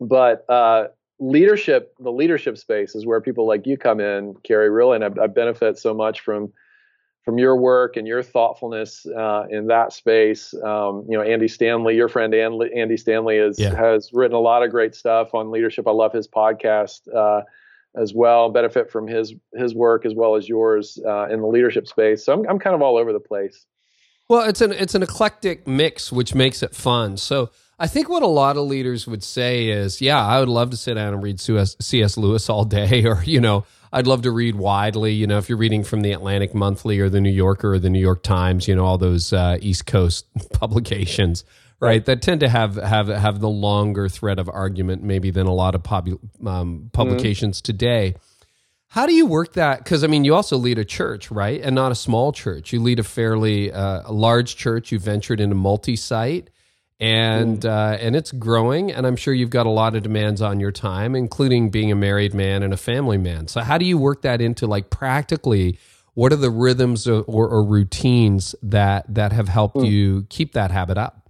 but 0.00 0.48
uh, 0.48 0.88
leadership, 1.18 1.94
the 2.00 2.12
leadership 2.12 2.56
space 2.56 2.94
is 2.94 3.04
where 3.04 3.20
people 3.20 3.46
like 3.46 3.66
you 3.66 3.76
come 3.76 4.00
in, 4.00 4.36
Carey. 4.42 4.70
Really, 4.70 4.96
and 4.96 5.04
I, 5.04 5.24
I 5.24 5.26
benefit 5.26 5.76
so 5.78 5.92
much 5.92 6.20
from 6.20 6.50
from 7.22 7.38
your 7.38 7.56
work 7.56 7.96
and 7.96 8.06
your 8.06 8.22
thoughtfulness 8.22 9.06
uh, 9.06 9.44
in 9.50 9.66
that 9.66 9.92
space. 9.92 10.54
Um, 10.54 11.04
you 11.08 11.16
know, 11.16 11.22
Andy 11.22 11.48
Stanley, 11.48 11.94
your 11.94 12.08
friend 12.08 12.34
Andy 12.34 12.96
Stanley, 12.96 13.36
is, 13.36 13.58
yeah. 13.58 13.74
has 13.74 14.10
written 14.12 14.34
a 14.34 14.40
lot 14.40 14.62
of 14.62 14.70
great 14.70 14.94
stuff 14.94 15.34
on 15.34 15.50
leadership. 15.50 15.86
I 15.86 15.92
love 15.92 16.12
his 16.12 16.26
podcast 16.26 17.00
uh, 17.14 17.42
as 17.94 18.14
well. 18.14 18.50
Benefit 18.50 18.90
from 18.90 19.06
his 19.06 19.34
his 19.54 19.74
work 19.74 20.06
as 20.06 20.14
well 20.14 20.36
as 20.36 20.48
yours 20.48 20.98
uh, 21.06 21.28
in 21.28 21.40
the 21.40 21.46
leadership 21.46 21.86
space. 21.86 22.24
So 22.24 22.32
I'm 22.32 22.48
I'm 22.48 22.58
kind 22.58 22.74
of 22.74 22.82
all 22.82 22.96
over 22.96 23.12
the 23.12 23.20
place. 23.20 23.66
Well, 24.28 24.48
it's 24.48 24.60
an 24.60 24.72
it's 24.72 24.94
an 24.94 25.02
eclectic 25.02 25.66
mix, 25.66 26.12
which 26.12 26.34
makes 26.34 26.62
it 26.62 26.74
fun. 26.74 27.16
So 27.16 27.50
I 27.80 27.86
think 27.86 28.10
what 28.10 28.22
a 28.22 28.26
lot 28.26 28.58
of 28.58 28.66
leaders 28.66 29.06
would 29.06 29.24
say 29.24 29.68
is, 29.68 30.02
yeah, 30.02 30.24
I 30.24 30.38
would 30.38 30.50
love 30.50 30.68
to 30.70 30.76
sit 30.76 30.94
down 30.94 31.14
and 31.14 31.22
read 31.22 31.40
C.S. 31.40 32.16
Lewis 32.18 32.50
all 32.50 32.66
day, 32.66 33.04
or, 33.06 33.24
you 33.24 33.40
know, 33.40 33.64
I'd 33.90 34.06
love 34.06 34.22
to 34.22 34.30
read 34.30 34.54
widely. 34.54 35.14
You 35.14 35.26
know, 35.26 35.38
if 35.38 35.48
you're 35.48 35.56
reading 35.56 35.82
from 35.82 36.02
the 36.02 36.12
Atlantic 36.12 36.54
Monthly 36.54 37.00
or 37.00 37.08
the 37.08 37.22
New 37.22 37.32
Yorker 37.32 37.72
or 37.72 37.78
the 37.78 37.88
New 37.88 37.98
York 37.98 38.22
Times, 38.22 38.68
you 38.68 38.76
know, 38.76 38.84
all 38.84 38.98
those 38.98 39.32
uh, 39.32 39.56
East 39.62 39.86
Coast 39.86 40.26
publications, 40.52 41.42
right, 41.80 42.04
that 42.04 42.20
tend 42.20 42.40
to 42.40 42.50
have 42.50 42.76
have 42.76 43.08
have 43.08 43.40
the 43.40 43.48
longer 43.48 44.10
thread 44.10 44.38
of 44.38 44.50
argument 44.50 45.02
maybe 45.02 45.30
than 45.30 45.46
a 45.46 45.54
lot 45.54 45.74
of 45.74 45.82
pub, 45.82 46.08
um, 46.46 46.90
publications 46.92 47.58
mm-hmm. 47.58 47.66
today. 47.66 48.14
How 48.88 49.06
do 49.06 49.14
you 49.14 49.24
work 49.24 49.54
that? 49.54 49.82
Because 49.82 50.04
I 50.04 50.06
mean, 50.06 50.24
you 50.24 50.34
also 50.34 50.58
lead 50.58 50.78
a 50.78 50.84
church, 50.84 51.30
right, 51.30 51.60
and 51.62 51.74
not 51.74 51.92
a 51.92 51.96
small 51.96 52.32
church. 52.32 52.74
You 52.74 52.80
lead 52.80 52.98
a 52.98 53.04
fairly 53.04 53.72
uh, 53.72 54.12
large 54.12 54.56
church. 54.56 54.92
You 54.92 54.98
ventured 54.98 55.40
into 55.40 55.54
multi-site 55.54 56.50
and 57.00 57.64
uh, 57.64 57.96
and 58.00 58.14
it's 58.14 58.32
growing 58.32 58.92
and 58.92 59.06
i'm 59.06 59.16
sure 59.16 59.32
you've 59.32 59.50
got 59.50 59.66
a 59.66 59.70
lot 59.70 59.96
of 59.96 60.02
demands 60.02 60.42
on 60.42 60.60
your 60.60 60.72
time 60.72 61.14
including 61.14 61.70
being 61.70 61.90
a 61.90 61.96
married 61.96 62.34
man 62.34 62.62
and 62.62 62.72
a 62.72 62.76
family 62.76 63.18
man 63.18 63.48
so 63.48 63.60
how 63.60 63.78
do 63.78 63.84
you 63.84 63.96
work 63.96 64.22
that 64.22 64.40
into 64.40 64.66
like 64.66 64.90
practically 64.90 65.78
what 66.14 66.32
are 66.32 66.36
the 66.36 66.50
rhythms 66.50 67.08
or, 67.08 67.22
or, 67.22 67.48
or 67.48 67.64
routines 67.64 68.54
that 68.62 69.04
that 69.12 69.32
have 69.32 69.48
helped 69.48 69.76
mm. 69.76 69.90
you 69.90 70.26
keep 70.28 70.52
that 70.52 70.70
habit 70.70 70.98
up 70.98 71.20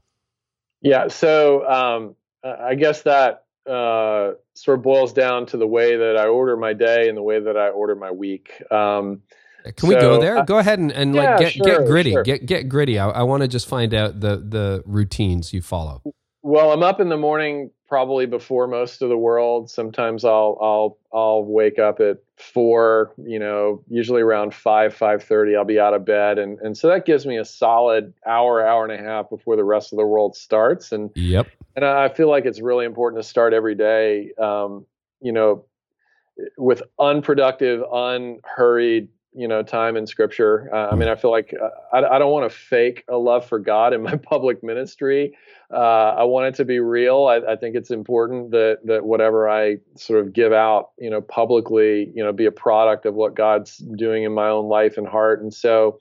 Yeah. 0.81 1.09
So 1.09 1.67
um, 1.69 2.17
I 2.43 2.75
guess 2.75 3.03
that 3.03 3.45
uh, 3.69 4.33
sort 4.55 4.79
of 4.79 4.83
boils 4.83 5.13
down 5.13 5.47
to 5.47 5.57
the 5.57 5.67
way 5.67 5.97
that 5.97 6.17
I 6.17 6.27
order 6.27 6.57
my 6.57 6.73
day 6.73 7.09
and 7.09 7.17
the 7.17 7.23
way 7.23 7.41
that 7.41 7.57
I 7.57 7.69
order 7.69 7.95
my 7.95 8.11
week. 8.11 8.63
Um, 8.71 9.23
Can 9.65 9.75
so, 9.77 9.89
we 9.89 9.95
go 9.95 10.21
there? 10.21 10.39
Uh, 10.39 10.45
go 10.45 10.59
ahead 10.59 10.79
and, 10.79 10.93
and 10.93 11.15
yeah, 11.15 11.31
like 11.31 11.41
get 11.41 11.53
sure, 11.53 11.67
get 11.67 11.87
gritty. 11.87 12.13
Sure. 12.13 12.23
Get 12.23 12.47
get 12.47 12.69
gritty. 12.69 12.99
I, 12.99 13.09
I 13.09 13.23
want 13.23 13.43
to 13.43 13.49
just 13.49 13.69
find 13.69 13.95
out 13.95 14.21
the 14.21 14.37
the 14.37 14.83
routines 14.87 15.53
you 15.53 15.63
follow. 15.63 16.03
Well, 16.43 16.73
I'm 16.73 16.83
up 16.83 17.01
in 17.01 17.11
the 17.11 17.19
morning 17.19 17.71
probably 17.87 18.25
before 18.25 18.67
most 18.67 19.03
of 19.03 19.09
the 19.09 19.19
world. 19.19 19.69
Sometimes 19.69 20.25
I'll 20.25 20.57
I'll 20.61 20.99
I'll 21.13 21.45
wake 21.45 21.79
up 21.79 22.01
at 22.01 22.19
four. 22.37 23.13
You 23.19 23.39
know, 23.39 23.85
usually 23.89 24.23
around 24.23 24.55
five 24.55 24.95
five 24.95 25.23
thirty. 25.23 25.55
I'll 25.55 25.65
be 25.65 25.79
out 25.79 25.93
of 25.93 26.05
bed, 26.05 26.39
and 26.39 26.59
and 26.61 26.77
so 26.77 26.89
that 26.89 27.05
gives 27.05 27.27
me 27.27 27.37
a 27.37 27.45
solid 27.45 28.15
hour 28.27 28.67
hour 28.67 28.85
and 28.87 28.93
a 28.93 29.03
half 29.03 29.29
before 29.29 29.57
the 29.57 29.65
rest 29.65 29.93
of 29.93 29.99
the 29.99 30.07
world 30.07 30.35
starts. 30.37 30.93
And 30.93 31.11
yep. 31.15 31.47
And 31.77 31.85
I 31.85 32.09
feel 32.09 32.29
like 32.29 32.47
it's 32.47 32.61
really 32.61 32.85
important 32.85 33.23
to 33.23 33.29
start 33.29 33.53
every 33.53 33.75
day. 33.75 34.33
Um, 34.39 34.87
you 35.21 35.33
know, 35.33 35.67
with 36.57 36.83
unproductive, 36.99 37.85
unhurried 37.93 39.09
you 39.33 39.47
know 39.47 39.63
time 39.63 39.97
in 39.97 40.07
scripture. 40.07 40.69
Uh, 40.73 40.89
i 40.91 40.95
mean 40.95 41.09
i 41.09 41.15
feel 41.15 41.31
like 41.31 41.55
uh, 41.61 41.69
I, 41.97 42.17
I, 42.17 42.19
don't 42.19 42.33
want 42.33 42.51
to 42.51 42.57
fake 42.57 43.05
a 43.09 43.17
love 43.17 43.47
for 43.47 43.59
god 43.59 43.93
in 43.93 44.03
my 44.03 44.17
public 44.31 44.63
ministry. 44.63 45.37
Uh, 45.73 46.15
i 46.19 46.25
want 46.25 46.47
it 46.47 46.55
to 46.57 46.65
be 46.65 46.81
real. 46.81 47.27
I, 47.27 47.53
I, 47.53 47.57
think 47.57 47.77
it's 47.77 47.91
important 47.91 48.51
that 48.51 48.79
that 48.85 49.05
whatever 49.05 49.49
i 49.49 49.77
sort 49.97 50.21
of 50.21 50.33
give 50.33 50.53
out 50.53 50.91
you 50.99 51.11
know 51.11 51.21
publicly 51.21 52.11
you 52.15 52.25
know 52.25 52.33
be 52.33 52.47
a 52.47 52.53
product 52.53 53.07
of 53.07 53.15
what 53.15 53.35
god's 53.35 53.77
doing 53.77 54.25
in 54.25 54.33
my 54.33 54.49
own 54.49 54.69
life 54.69 54.99
and 54.99 55.07
heart. 55.07 55.43
And 55.43 55.55
so 55.55 55.99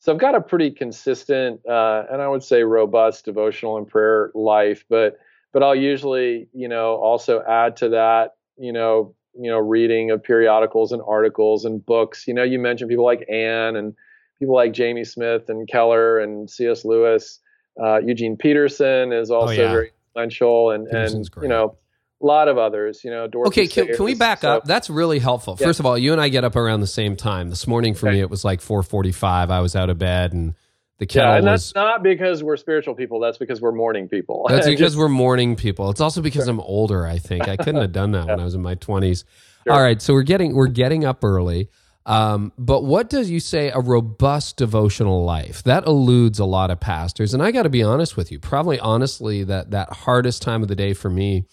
so 0.00 0.12
i've 0.12 0.20
got 0.20 0.34
a 0.34 0.40
pretty 0.40 0.70
consistent 0.70 1.60
uh, 1.68 2.04
and 2.10 2.22
i 2.22 2.28
would 2.28 2.44
say 2.44 2.62
robust 2.62 3.24
devotional 3.24 3.76
and 3.76 3.88
prayer 3.88 4.30
life 4.34 4.84
but 4.88 5.18
but 5.52 5.62
i'll 5.62 5.74
usually 5.74 6.48
you 6.52 6.68
know 6.68 6.94
also 6.96 7.42
add 7.48 7.76
to 7.76 7.88
that 7.88 8.36
you 8.56 8.72
know 8.72 9.14
you 9.38 9.50
know 9.50 9.58
reading 9.58 10.10
of 10.10 10.22
periodicals 10.22 10.92
and 10.92 11.00
articles 11.06 11.64
and 11.64 11.84
books 11.84 12.26
you 12.26 12.34
know 12.34 12.42
you 12.42 12.58
mentioned 12.58 12.88
people 12.88 13.04
like 13.04 13.24
anne 13.30 13.76
and 13.76 13.94
people 14.38 14.54
like 14.54 14.72
jamie 14.72 15.04
smith 15.04 15.48
and 15.48 15.68
keller 15.68 16.18
and 16.18 16.50
cs 16.50 16.84
lewis 16.84 17.40
uh, 17.82 17.98
eugene 17.98 18.36
peterson 18.36 19.12
is 19.12 19.30
also 19.30 19.52
oh, 19.52 19.56
yeah. 19.56 19.70
very 19.70 19.92
influential 20.10 20.70
and 20.70 20.88
and 20.88 21.30
great. 21.30 21.44
you 21.44 21.48
know 21.48 21.76
a 22.20 22.26
lot 22.26 22.48
of 22.48 22.58
others 22.58 23.04
you 23.04 23.10
know 23.10 23.28
Dorothy 23.28 23.62
okay 23.62 23.68
can, 23.68 23.94
can 23.94 24.04
we 24.04 24.14
back 24.14 24.40
so, 24.40 24.56
up 24.56 24.64
that's 24.64 24.90
really 24.90 25.20
helpful 25.20 25.56
yeah. 25.58 25.66
first 25.66 25.78
of 25.78 25.86
all 25.86 25.96
you 25.96 26.12
and 26.12 26.20
i 26.20 26.28
get 26.28 26.42
up 26.42 26.56
around 26.56 26.80
the 26.80 26.86
same 26.86 27.16
time 27.16 27.48
this 27.48 27.66
morning 27.66 27.94
for 27.94 28.08
okay. 28.08 28.16
me 28.16 28.20
it 28.20 28.30
was 28.30 28.44
like 28.44 28.60
4.45 28.60 29.50
i 29.50 29.60
was 29.60 29.76
out 29.76 29.88
of 29.88 29.98
bed 29.98 30.32
and 30.32 30.54
the 30.98 31.06
kettle 31.06 31.30
yeah, 31.30 31.36
and 31.36 31.46
was, 31.46 31.72
that's 31.72 31.74
not 31.74 32.02
because 32.02 32.42
we're 32.42 32.56
spiritual 32.56 32.94
people. 32.94 33.20
That's 33.20 33.38
because 33.38 33.60
we're 33.60 33.72
morning 33.72 34.08
people. 34.08 34.46
That's 34.48 34.66
because 34.66 34.92
Just, 34.92 34.96
we're 34.96 35.08
morning 35.08 35.54
people. 35.54 35.90
It's 35.90 36.00
also 36.00 36.20
because 36.20 36.48
I'm 36.48 36.60
older. 36.60 37.06
I 37.06 37.18
think 37.18 37.48
I 37.48 37.56
couldn't 37.56 37.80
have 37.80 37.92
done 37.92 38.12
that 38.12 38.24
yeah. 38.26 38.32
when 38.32 38.40
I 38.40 38.44
was 38.44 38.54
in 38.54 38.62
my 38.62 38.74
20s. 38.74 39.24
Sure. 39.64 39.72
All 39.72 39.82
right, 39.82 40.00
so 40.02 40.12
we're 40.12 40.22
getting 40.22 40.54
we're 40.54 40.66
getting 40.66 41.04
up 41.04 41.22
early. 41.22 41.68
Um, 42.04 42.52
but 42.56 42.84
what 42.84 43.10
does 43.10 43.30
you 43.30 43.38
say 43.38 43.70
a 43.70 43.80
robust 43.80 44.56
devotional 44.56 45.24
life? 45.24 45.62
That 45.64 45.86
eludes 45.86 46.38
a 46.38 46.46
lot 46.46 46.70
of 46.70 46.80
pastors, 46.80 47.34
and 47.34 47.42
I 47.42 47.52
got 47.52 47.64
to 47.64 47.68
be 47.68 47.82
honest 47.82 48.16
with 48.16 48.32
you. 48.32 48.40
Probably 48.40 48.80
honestly, 48.80 49.44
that 49.44 49.70
that 49.70 49.92
hardest 49.92 50.42
time 50.42 50.62
of 50.62 50.68
the 50.68 50.76
day 50.76 50.94
for 50.94 51.10
me 51.10 51.44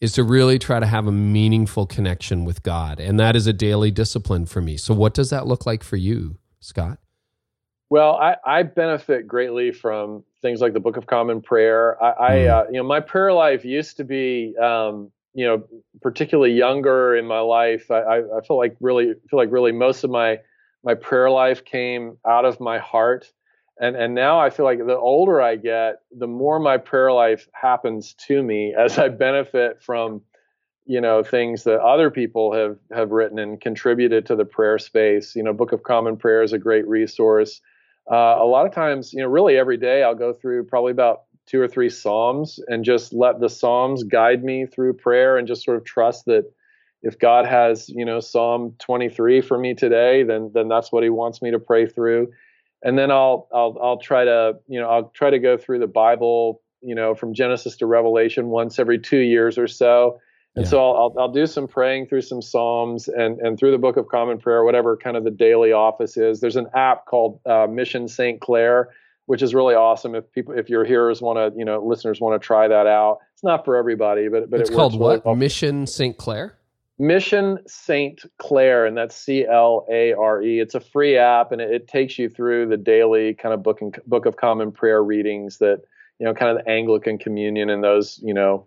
is 0.00 0.12
to 0.12 0.24
really 0.24 0.58
try 0.58 0.80
to 0.80 0.86
have 0.86 1.06
a 1.06 1.12
meaningful 1.12 1.86
connection 1.86 2.44
with 2.44 2.62
God, 2.62 2.98
and 2.98 3.20
that 3.20 3.36
is 3.36 3.46
a 3.46 3.52
daily 3.52 3.90
discipline 3.90 4.46
for 4.46 4.62
me. 4.62 4.76
So, 4.78 4.94
what 4.94 5.12
does 5.12 5.30
that 5.30 5.46
look 5.46 5.66
like 5.66 5.84
for 5.84 5.96
you, 5.96 6.38
Scott? 6.60 6.98
Well, 7.90 8.14
I, 8.14 8.36
I 8.46 8.62
benefit 8.62 9.26
greatly 9.26 9.72
from 9.72 10.22
things 10.42 10.60
like 10.60 10.74
the 10.74 10.80
Book 10.80 10.96
of 10.96 11.06
Common 11.06 11.42
Prayer. 11.42 12.00
I, 12.02 12.10
I 12.10 12.30
mm. 12.36 12.50
uh, 12.50 12.70
you 12.70 12.76
know, 12.78 12.84
my 12.84 13.00
prayer 13.00 13.32
life 13.32 13.64
used 13.64 13.96
to 13.96 14.04
be, 14.04 14.54
um, 14.62 15.10
you 15.34 15.44
know, 15.44 15.64
particularly 16.00 16.52
younger 16.52 17.16
in 17.16 17.26
my 17.26 17.40
life. 17.40 17.90
I, 17.90 17.98
I, 17.98 18.38
I 18.38 18.40
feel 18.46 18.56
like 18.56 18.76
really 18.80 19.14
feel 19.28 19.38
like 19.38 19.50
really 19.50 19.72
most 19.72 20.04
of 20.04 20.10
my 20.10 20.38
my 20.84 20.94
prayer 20.94 21.30
life 21.30 21.64
came 21.64 22.16
out 22.26 22.44
of 22.44 22.60
my 22.60 22.78
heart, 22.78 23.30
and 23.80 23.96
and 23.96 24.14
now 24.14 24.40
I 24.40 24.50
feel 24.50 24.64
like 24.64 24.78
the 24.78 24.96
older 24.96 25.42
I 25.42 25.56
get, 25.56 25.96
the 26.16 26.28
more 26.28 26.60
my 26.60 26.78
prayer 26.78 27.10
life 27.10 27.48
happens 27.52 28.14
to 28.28 28.40
me 28.40 28.72
as 28.78 28.98
I 28.98 29.08
benefit 29.08 29.82
from 29.82 30.22
you 30.86 31.00
know 31.00 31.24
things 31.24 31.64
that 31.64 31.80
other 31.80 32.08
people 32.08 32.52
have 32.52 32.78
have 32.92 33.10
written 33.10 33.40
and 33.40 33.60
contributed 33.60 34.26
to 34.26 34.34
the 34.34 34.46
prayer 34.46 34.78
space 34.78 35.36
you 35.36 35.42
know 35.42 35.52
book 35.52 35.72
of 35.72 35.82
common 35.82 36.16
prayer 36.16 36.42
is 36.42 36.54
a 36.54 36.58
great 36.58 36.88
resource 36.88 37.60
uh, 38.10 38.36
a 38.40 38.44
lot 38.44 38.66
of 38.66 38.72
times, 38.72 39.12
you 39.12 39.20
know, 39.20 39.28
really 39.28 39.56
every 39.56 39.76
day 39.76 40.02
I'll 40.02 40.14
go 40.14 40.32
through 40.32 40.64
probably 40.64 40.92
about 40.92 41.22
two 41.46 41.60
or 41.60 41.68
three 41.68 41.88
Psalms 41.88 42.58
and 42.68 42.84
just 42.84 43.12
let 43.12 43.40
the 43.40 43.48
Psalms 43.48 44.02
guide 44.04 44.42
me 44.42 44.66
through 44.66 44.94
prayer 44.94 45.36
and 45.36 45.46
just 45.46 45.64
sort 45.64 45.76
of 45.76 45.84
trust 45.84 46.24
that 46.26 46.44
if 47.02 47.18
God 47.18 47.46
has, 47.46 47.88
you 47.88 48.04
know, 48.04 48.20
Psalm 48.20 48.74
23 48.78 49.40
for 49.40 49.58
me 49.58 49.74
today, 49.74 50.22
then 50.22 50.50
then 50.54 50.68
that's 50.68 50.92
what 50.92 51.02
He 51.02 51.08
wants 51.08 51.40
me 51.40 51.50
to 51.50 51.58
pray 51.58 51.86
through. 51.86 52.30
And 52.82 52.98
then 52.98 53.10
I'll 53.10 53.48
I'll 53.52 53.78
I'll 53.82 53.98
try 53.98 54.24
to 54.24 54.54
you 54.68 54.80
know 54.80 54.88
I'll 54.88 55.10
try 55.14 55.30
to 55.30 55.38
go 55.38 55.56
through 55.56 55.78
the 55.78 55.86
Bible, 55.86 56.62
you 56.82 56.94
know, 56.94 57.14
from 57.14 57.32
Genesis 57.32 57.76
to 57.78 57.86
Revelation 57.86 58.48
once 58.48 58.78
every 58.78 58.98
two 58.98 59.18
years 59.18 59.56
or 59.56 59.66
so 59.66 60.20
and 60.56 60.64
yeah. 60.64 60.70
so 60.70 60.78
I'll, 60.78 60.96
I'll, 60.96 61.22
I'll 61.22 61.32
do 61.32 61.46
some 61.46 61.68
praying 61.68 62.06
through 62.06 62.22
some 62.22 62.42
Psalms 62.42 63.06
and 63.06 63.38
and 63.38 63.58
through 63.58 63.70
the 63.70 63.78
Book 63.78 63.96
of 63.96 64.08
Common 64.08 64.38
Prayer, 64.38 64.64
whatever 64.64 64.96
kind 64.96 65.16
of 65.16 65.22
the 65.22 65.30
daily 65.30 65.72
office 65.72 66.16
is. 66.16 66.40
There's 66.40 66.56
an 66.56 66.66
app 66.74 67.06
called 67.06 67.40
uh, 67.46 67.68
Mission 67.68 68.08
St. 68.08 68.40
Clare, 68.40 68.88
which 69.26 69.42
is 69.42 69.54
really 69.54 69.76
awesome. 69.76 70.16
If 70.16 70.30
people, 70.32 70.54
if 70.54 70.68
your 70.68 70.84
hearers 70.84 71.22
want 71.22 71.38
to, 71.38 71.56
you 71.56 71.64
know, 71.64 71.80
listeners 71.84 72.20
want 72.20 72.40
to 72.40 72.44
try 72.44 72.66
that 72.66 72.86
out. 72.88 73.18
It's 73.32 73.44
not 73.44 73.64
for 73.64 73.76
everybody, 73.76 74.28
but 74.28 74.50
but 74.50 74.60
it's 74.60 74.70
it 74.70 74.74
called 74.74 74.98
what? 74.98 75.24
Mission 75.36 75.86
St. 75.86 76.16
Clare. 76.16 76.56
Mission 76.98 77.60
St. 77.66 78.20
Clare, 78.38 78.86
and 78.86 78.96
that's 78.96 79.14
C 79.14 79.46
L 79.46 79.86
A 79.88 80.14
R 80.14 80.42
E. 80.42 80.58
It's 80.58 80.74
a 80.74 80.80
free 80.80 81.16
app, 81.16 81.52
and 81.52 81.60
it, 81.60 81.70
it, 81.70 81.88
takes 81.88 82.18
you 82.18 82.28
through 82.28 82.66
the 82.66 82.76
daily 82.76 83.34
kind 83.34 83.54
of 83.54 83.62
book 83.62 83.80
and 83.80 83.96
Book 84.06 84.26
of 84.26 84.36
Common 84.36 84.72
Prayer 84.72 85.02
readings 85.02 85.58
that 85.58 85.82
you 86.18 86.26
know, 86.26 86.34
kind 86.34 86.50
of 86.50 86.62
the 86.62 86.70
Anglican 86.70 87.16
Communion 87.18 87.70
and 87.70 87.82
those, 87.82 88.20
you 88.22 88.34
know 88.34 88.66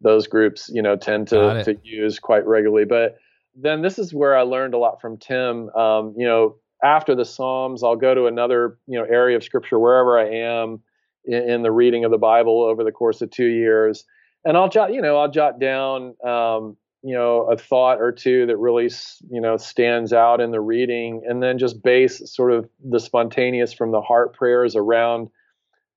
those 0.00 0.26
groups, 0.26 0.70
you 0.72 0.82
know, 0.82 0.96
tend 0.96 1.28
to, 1.28 1.62
to 1.64 1.76
use 1.82 2.18
quite 2.18 2.46
regularly. 2.46 2.86
But 2.86 3.18
then 3.54 3.82
this 3.82 3.98
is 3.98 4.14
where 4.14 4.36
I 4.36 4.42
learned 4.42 4.74
a 4.74 4.78
lot 4.78 5.00
from 5.00 5.18
Tim. 5.18 5.68
Um, 5.70 6.14
you 6.16 6.26
know, 6.26 6.56
after 6.82 7.14
the 7.14 7.24
Psalms, 7.24 7.82
I'll 7.82 7.96
go 7.96 8.14
to 8.14 8.26
another, 8.26 8.78
you 8.86 8.98
know, 8.98 9.04
area 9.04 9.36
of 9.36 9.44
scripture 9.44 9.78
wherever 9.78 10.18
I 10.18 10.28
am 10.28 10.80
in, 11.24 11.50
in 11.50 11.62
the 11.62 11.72
reading 11.72 12.04
of 12.04 12.10
the 12.10 12.18
Bible 12.18 12.62
over 12.62 12.84
the 12.84 12.92
course 12.92 13.20
of 13.20 13.30
two 13.30 13.46
years. 13.46 14.04
And 14.44 14.56
I'll 14.56 14.70
jot, 14.70 14.92
you 14.92 15.02
know, 15.02 15.18
I'll 15.18 15.30
jot 15.30 15.60
down, 15.60 16.14
um, 16.24 16.76
you 17.02 17.14
know, 17.14 17.50
a 17.50 17.56
thought 17.56 18.00
or 18.00 18.12
two 18.12 18.46
that 18.46 18.56
really, 18.56 18.90
you 19.30 19.40
know, 19.40 19.56
stands 19.56 20.12
out 20.12 20.40
in 20.40 20.50
the 20.50 20.60
reading, 20.60 21.22
and 21.28 21.42
then 21.42 21.58
just 21.58 21.82
base 21.82 22.22
sort 22.30 22.52
of 22.52 22.68
the 22.82 23.00
spontaneous 23.00 23.72
from 23.72 23.90
the 23.90 24.00
heart 24.00 24.34
prayers 24.34 24.76
around 24.76 25.28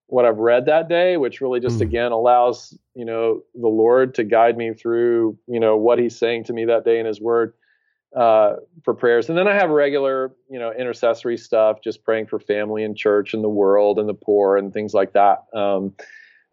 what 0.08 0.26
I've 0.26 0.38
read 0.38 0.66
that 0.66 0.90
day, 0.90 1.18
which 1.18 1.42
really 1.42 1.60
just 1.60 1.80
mm. 1.80 1.82
again 1.82 2.12
allows 2.12 2.78
you 2.96 3.06
know 3.06 3.42
the 3.56 3.68
Lord 3.68 4.16
to 4.16 4.24
guide 4.24 4.58
me 4.58 4.74
through 4.74 5.38
you 5.48 5.60
know 5.60 5.78
what 5.78 6.00
He's 6.00 6.18
saying 6.18 6.46
to 6.46 6.54
me 6.54 6.66
that 6.66 6.86
day 6.86 7.00
in 7.00 7.06
His 7.06 7.22
Word 7.22 7.54
uh, 8.16 8.58
for 8.84 8.94
prayers. 8.94 9.30
And 9.30 9.38
then 9.38 9.48
I 9.48 9.54
have 9.54 9.70
regular 9.70 10.36
you 10.50 10.60
know 10.60 10.72
intercessory 10.72 11.38
stuff, 11.38 11.78
just 11.84 12.04
praying 12.04 12.28
for 12.28 12.40
family 12.40 12.84
and 12.84 12.96
church 12.96 13.34
and 13.34 13.44
the 13.44 13.50
world 13.50 14.00
and 14.00 14.08
the 14.08 14.14
poor 14.14 14.58
and 14.58 14.74
things 14.74 14.94
like 14.94 15.14
that. 15.14 15.46
Um, 15.54 15.94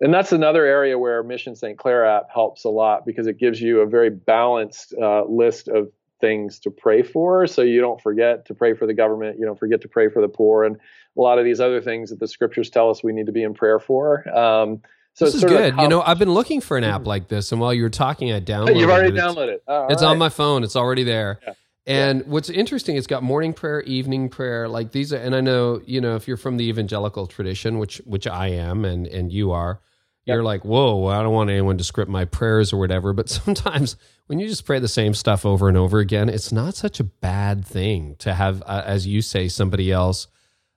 and 0.00 0.14
that's 0.14 0.32
another 0.32 0.64
area 0.64 0.98
where 0.98 1.22
Mission 1.22 1.54
St. 1.54 1.76
Clare 1.76 2.06
app 2.06 2.30
helps 2.32 2.64
a 2.64 2.70
lot 2.70 3.04
because 3.04 3.26
it 3.26 3.38
gives 3.38 3.60
you 3.60 3.80
a 3.80 3.86
very 3.86 4.08
balanced 4.08 4.94
uh, 5.00 5.24
list 5.24 5.68
of 5.68 5.90
things 6.20 6.58
to 6.58 6.70
pray 6.70 7.02
for 7.02 7.46
so 7.46 7.62
you 7.62 7.80
don't 7.80 8.00
forget 8.00 8.46
to 8.46 8.54
pray 8.54 8.74
for 8.74 8.86
the 8.86 8.94
government 8.94 9.38
you 9.38 9.46
don't 9.46 9.58
forget 9.58 9.80
to 9.80 9.88
pray 9.88 10.08
for 10.08 10.20
the 10.20 10.28
poor 10.28 10.64
and 10.64 10.76
a 10.76 11.20
lot 11.20 11.38
of 11.38 11.44
these 11.44 11.60
other 11.60 11.80
things 11.80 12.10
that 12.10 12.20
the 12.20 12.28
scriptures 12.28 12.70
tell 12.70 12.90
us 12.90 13.02
we 13.02 13.12
need 13.12 13.26
to 13.26 13.32
be 13.32 13.42
in 13.42 13.54
prayer 13.54 13.78
for 13.78 14.28
um, 14.36 14.80
so 15.14 15.24
this 15.24 15.34
is 15.34 15.44
good. 15.44 15.76
you 15.76 15.88
know, 15.88 16.02
I've 16.02 16.18
been 16.18 16.32
looking 16.32 16.60
for 16.60 16.78
an 16.78 16.84
app 16.84 17.06
like 17.06 17.28
this, 17.28 17.52
and 17.52 17.60
while 17.60 17.74
you 17.74 17.82
were 17.82 17.90
talking, 17.90 18.32
I 18.32 18.40
downloaded. 18.40 18.78
You've 18.78 18.90
already 18.90 19.16
it. 19.16 19.20
downloaded 19.20 19.54
it. 19.54 19.62
Oh, 19.66 19.88
it's 19.90 20.02
right. 20.02 20.08
on 20.08 20.18
my 20.18 20.28
phone. 20.28 20.62
It's 20.62 20.76
already 20.76 21.02
there. 21.02 21.40
Yeah. 21.44 21.52
And 21.86 22.20
yeah. 22.20 22.26
what's 22.26 22.50
interesting, 22.50 22.96
it's 22.96 23.06
got 23.06 23.22
morning 23.22 23.52
prayer, 23.52 23.82
evening 23.82 24.28
prayer, 24.28 24.68
like 24.68 24.92
these 24.92 25.12
are. 25.12 25.16
And 25.16 25.34
I 25.34 25.40
know, 25.40 25.80
you 25.84 26.00
know, 26.00 26.14
if 26.14 26.28
you're 26.28 26.36
from 26.36 26.56
the 26.56 26.64
evangelical 26.64 27.26
tradition, 27.26 27.78
which 27.78 27.98
which 28.04 28.26
I 28.26 28.48
am, 28.48 28.84
and 28.84 29.06
and 29.06 29.32
you 29.32 29.50
are, 29.50 29.80
you're 30.26 30.42
like, 30.42 30.64
whoa, 30.64 31.06
I 31.06 31.22
don't 31.22 31.32
want 31.32 31.50
anyone 31.50 31.78
to 31.78 31.84
script 31.84 32.10
my 32.10 32.24
prayers 32.24 32.72
or 32.72 32.78
whatever. 32.78 33.12
But 33.20 33.28
sometimes 33.28 33.96
when 34.26 34.38
you 34.38 34.48
just 34.48 34.64
pray 34.64 34.78
the 34.78 34.88
same 34.88 35.14
stuff 35.14 35.44
over 35.44 35.68
and 35.68 35.76
over 35.76 35.98
again, 35.98 36.28
it's 36.28 36.52
not 36.52 36.74
such 36.74 37.00
a 37.00 37.04
bad 37.04 37.64
thing 37.64 38.16
to 38.20 38.34
have, 38.34 38.62
uh, 38.66 38.82
as 38.84 39.06
you 39.06 39.22
say, 39.22 39.48
somebody 39.48 39.90
else 39.90 40.26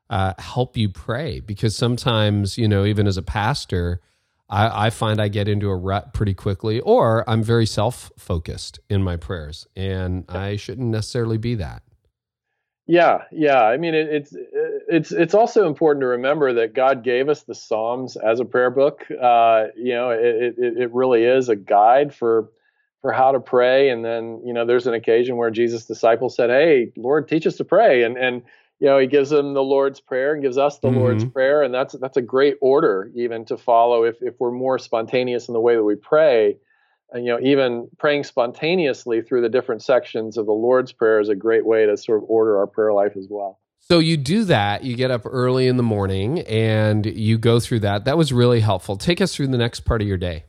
uh, 0.10 0.34
help 0.40 0.76
you 0.76 0.90
pray. 0.90 1.40
Because 1.40 1.76
sometimes, 1.76 2.58
you 2.58 2.68
know, 2.68 2.86
even 2.86 3.08
as 3.08 3.18
a 3.18 3.22
pastor, 3.22 4.02
I, 4.50 4.88
I 4.88 4.90
find 4.90 5.22
I 5.22 5.28
get 5.30 5.48
into 5.48 5.70
a 5.70 5.76
rut 5.76 6.14
pretty 6.14 6.34
quickly, 6.34 6.80
or 6.82 7.28
I'm 7.30 7.44
very 7.44 7.66
self 7.66 8.12
focused 8.18 8.80
in 8.90 9.04
my 9.04 9.18
prayers, 9.18 9.68
and 9.76 10.26
I 10.30 10.58
shouldn't 10.58 10.90
necessarily 10.90 11.38
be 11.38 11.56
that. 11.56 11.84
Yeah, 12.86 13.24
yeah. 13.32 13.64
I 13.64 13.78
mean, 13.78 13.94
it, 13.94 14.10
it's 14.10 14.34
it, 14.34 14.73
it's 14.88 15.12
it's 15.12 15.34
also 15.34 15.68
important 15.68 16.02
to 16.02 16.08
remember 16.08 16.54
that 16.54 16.74
God 16.74 17.04
gave 17.04 17.30
us 17.30 17.44
the 17.44 17.56
Psalms 17.56 18.18
as 18.18 18.40
a 18.40 18.46
prayer 18.46 18.70
book. 18.70 19.06
Uh, 19.10 19.66
you 19.76 19.94
know, 19.94 20.10
it, 20.12 20.56
it, 20.58 20.78
it 20.78 20.94
really 20.94 21.24
is 21.24 21.50
a 21.50 21.56
guide 21.56 22.14
for 22.14 22.50
for 23.02 23.12
how 23.12 23.32
to 23.32 23.40
pray. 23.40 23.90
And 23.90 24.04
then 24.04 24.42
you 24.46 24.54
know, 24.54 24.66
there's 24.66 24.88
an 24.88 24.94
occasion 24.94 25.38
where 25.38 25.52
Jesus' 25.52 25.86
disciples 25.86 26.36
said, 26.36 26.50
"Hey, 26.50 26.92
Lord, 26.98 27.28
teach 27.28 27.48
us 27.48 27.56
to 27.58 27.66
pray," 27.66 28.04
and 28.04 28.18
and 28.18 28.44
you 28.80 28.88
know, 28.88 29.00
he 29.00 29.08
gives 29.08 29.30
them 29.30 29.54
the 29.54 29.64
Lord's 29.64 30.02
prayer 30.02 30.34
and 30.34 30.42
gives 30.42 30.58
us 30.58 30.80
the 30.80 30.90
mm-hmm. 30.90 31.00
Lord's 31.00 31.26
prayer, 31.26 31.64
and 31.64 31.74
that's 31.74 31.94
that's 32.00 32.18
a 32.18 32.22
great 32.22 32.58
order 32.62 33.12
even 33.16 33.46
to 33.46 33.58
follow 33.58 34.04
if 34.04 34.18
if 34.22 34.36
we're 34.40 34.52
more 34.52 34.78
spontaneous 34.80 35.48
in 35.48 35.54
the 35.54 35.62
way 35.62 35.76
that 35.76 35.84
we 35.84 35.96
pray. 35.96 36.58
And, 37.12 37.24
you 37.26 37.32
know, 37.32 37.40
even 37.42 37.88
praying 38.00 38.24
spontaneously 38.24 39.22
through 39.22 39.42
the 39.42 39.50
different 39.50 39.84
sections 39.84 40.36
of 40.36 40.48
the 40.48 40.52
Lord's 40.52 40.92
prayer 40.92 41.20
is 41.20 41.30
a 41.30 41.36
great 41.36 41.64
way 41.64 41.86
to 41.86 41.96
sort 41.96 42.24
of 42.24 42.28
order 42.28 42.58
our 42.58 42.66
prayer 42.66 42.92
life 42.92 43.16
as 43.16 43.28
well. 43.30 43.60
So 43.90 44.00
you 44.00 44.16
do 44.16 44.46
that, 44.46 44.86
you 44.86 44.96
get 44.96 45.12
up 45.12 45.24
early 45.26 45.68
in 45.68 45.76
the 45.76 45.84
morning 45.84 46.40
and 46.42 47.06
you 47.06 47.38
go 47.38 47.60
through 47.60 47.82
that. 47.82 48.06
That 48.06 48.18
was 48.18 48.32
really 48.32 48.62
helpful. 48.62 48.96
Take 48.96 49.20
us 49.20 49.36
through 49.36 49.48
the 49.48 49.58
next 49.58 49.82
part 49.82 50.02
of 50.02 50.08
your 50.08 50.18
day, 50.18 50.46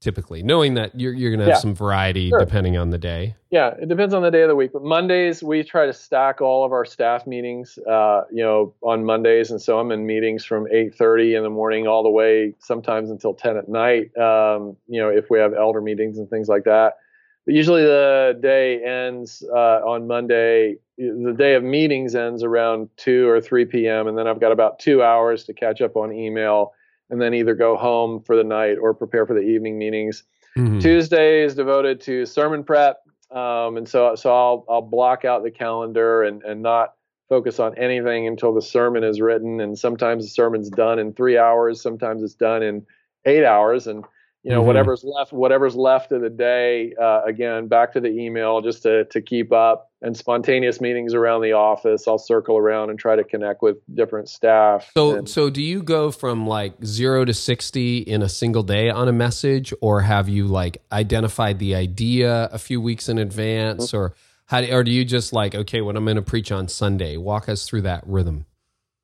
typically, 0.00 0.42
knowing 0.42 0.74
that 0.74 0.98
you're, 0.98 1.12
you're 1.12 1.30
going 1.30 1.38
to 1.38 1.44
have 1.44 1.58
yeah, 1.58 1.60
some 1.60 1.76
variety 1.76 2.30
sure. 2.30 2.40
depending 2.40 2.76
on 2.76 2.90
the 2.90 2.98
day. 2.98 3.36
Yeah, 3.52 3.68
it 3.80 3.88
depends 3.88 4.12
on 4.14 4.22
the 4.22 4.32
day 4.32 4.42
of 4.42 4.48
the 4.48 4.56
week. 4.56 4.72
But 4.72 4.82
Mondays, 4.82 5.44
we 5.44 5.62
try 5.62 5.86
to 5.86 5.92
stack 5.92 6.40
all 6.40 6.64
of 6.64 6.72
our 6.72 6.84
staff 6.84 7.24
meetings, 7.24 7.78
uh, 7.88 8.22
you 8.32 8.42
know, 8.42 8.74
on 8.82 9.04
Mondays. 9.04 9.52
And 9.52 9.62
so 9.62 9.78
I'm 9.78 9.92
in 9.92 10.04
meetings 10.04 10.44
from 10.44 10.64
8.30 10.64 11.36
in 11.36 11.44
the 11.44 11.50
morning 11.50 11.86
all 11.86 12.02
the 12.02 12.10
way 12.10 12.52
sometimes 12.58 13.10
until 13.10 13.32
10 13.32 13.58
at 13.58 13.68
night, 13.68 14.16
um, 14.16 14.76
you 14.88 15.00
know, 15.00 15.08
if 15.08 15.30
we 15.30 15.38
have 15.38 15.54
elder 15.54 15.80
meetings 15.80 16.18
and 16.18 16.28
things 16.28 16.48
like 16.48 16.64
that. 16.64 16.94
But 17.44 17.54
usually 17.54 17.82
the 17.82 18.38
day 18.40 18.82
ends 18.84 19.42
uh, 19.52 19.80
on 19.84 20.06
Monday. 20.06 20.76
The 20.96 21.34
day 21.36 21.54
of 21.54 21.64
meetings 21.64 22.14
ends 22.14 22.44
around 22.44 22.88
2 22.98 23.28
or 23.28 23.40
3 23.40 23.64
p.m. 23.64 24.06
And 24.06 24.16
then 24.16 24.28
I've 24.28 24.40
got 24.40 24.52
about 24.52 24.78
two 24.78 25.02
hours 25.02 25.44
to 25.44 25.52
catch 25.52 25.80
up 25.80 25.96
on 25.96 26.12
email 26.12 26.72
and 27.10 27.20
then 27.20 27.34
either 27.34 27.54
go 27.54 27.76
home 27.76 28.22
for 28.22 28.36
the 28.36 28.44
night 28.44 28.76
or 28.80 28.94
prepare 28.94 29.26
for 29.26 29.34
the 29.34 29.40
evening 29.40 29.78
meetings. 29.78 30.22
Mm-hmm. 30.56 30.78
Tuesday 30.78 31.42
is 31.42 31.54
devoted 31.54 32.00
to 32.02 32.26
sermon 32.26 32.62
prep. 32.62 32.98
Um, 33.30 33.76
and 33.76 33.88
so, 33.88 34.14
so 34.14 34.30
I'll, 34.30 34.64
I'll 34.68 34.82
block 34.82 35.24
out 35.24 35.42
the 35.42 35.50
calendar 35.50 36.22
and, 36.22 36.42
and 36.42 36.62
not 36.62 36.94
focus 37.28 37.58
on 37.58 37.76
anything 37.78 38.26
until 38.26 38.54
the 38.54 38.62
sermon 38.62 39.02
is 39.02 39.20
written. 39.20 39.60
And 39.60 39.78
sometimes 39.78 40.24
the 40.24 40.30
sermon's 40.30 40.68
done 40.70 40.98
in 40.98 41.14
three 41.14 41.38
hours. 41.38 41.80
Sometimes 41.80 42.22
it's 42.22 42.34
done 42.34 42.62
in 42.62 42.86
eight 43.24 43.44
hours. 43.44 43.86
And 43.86 44.04
you 44.42 44.50
know 44.50 44.58
mm-hmm. 44.58 44.66
whatever's 44.66 45.04
left 45.04 45.32
whatever's 45.32 45.76
left 45.76 46.12
of 46.12 46.20
the 46.20 46.30
day 46.30 46.94
uh, 47.00 47.22
again 47.24 47.68
back 47.68 47.92
to 47.92 48.00
the 48.00 48.08
email 48.08 48.60
just 48.60 48.82
to 48.82 49.04
to 49.06 49.20
keep 49.20 49.52
up 49.52 49.90
and 50.02 50.16
spontaneous 50.16 50.80
meetings 50.80 51.14
around 51.14 51.42
the 51.42 51.52
office 51.52 52.08
i'll 52.08 52.18
circle 52.18 52.56
around 52.56 52.90
and 52.90 52.98
try 52.98 53.14
to 53.14 53.24
connect 53.24 53.62
with 53.62 53.76
different 53.94 54.28
staff 54.28 54.90
so 54.94 55.16
and, 55.16 55.28
so 55.28 55.48
do 55.48 55.62
you 55.62 55.82
go 55.82 56.10
from 56.10 56.46
like 56.46 56.74
0 56.84 57.24
to 57.26 57.34
60 57.34 57.98
in 57.98 58.22
a 58.22 58.28
single 58.28 58.62
day 58.62 58.90
on 58.90 59.08
a 59.08 59.12
message 59.12 59.72
or 59.80 60.00
have 60.00 60.28
you 60.28 60.46
like 60.46 60.82
identified 60.90 61.58
the 61.58 61.74
idea 61.74 62.48
a 62.52 62.58
few 62.58 62.80
weeks 62.80 63.08
in 63.08 63.18
advance 63.18 63.88
mm-hmm. 63.88 63.96
or 63.96 64.14
how 64.46 64.60
do, 64.60 64.72
or 64.72 64.82
do 64.82 64.90
you 64.90 65.04
just 65.04 65.32
like 65.32 65.54
okay 65.54 65.80
what 65.80 65.96
i'm 65.96 66.04
going 66.04 66.16
to 66.16 66.22
preach 66.22 66.50
on 66.50 66.66
sunday 66.66 67.16
walk 67.16 67.48
us 67.48 67.66
through 67.66 67.82
that 67.82 68.02
rhythm 68.06 68.44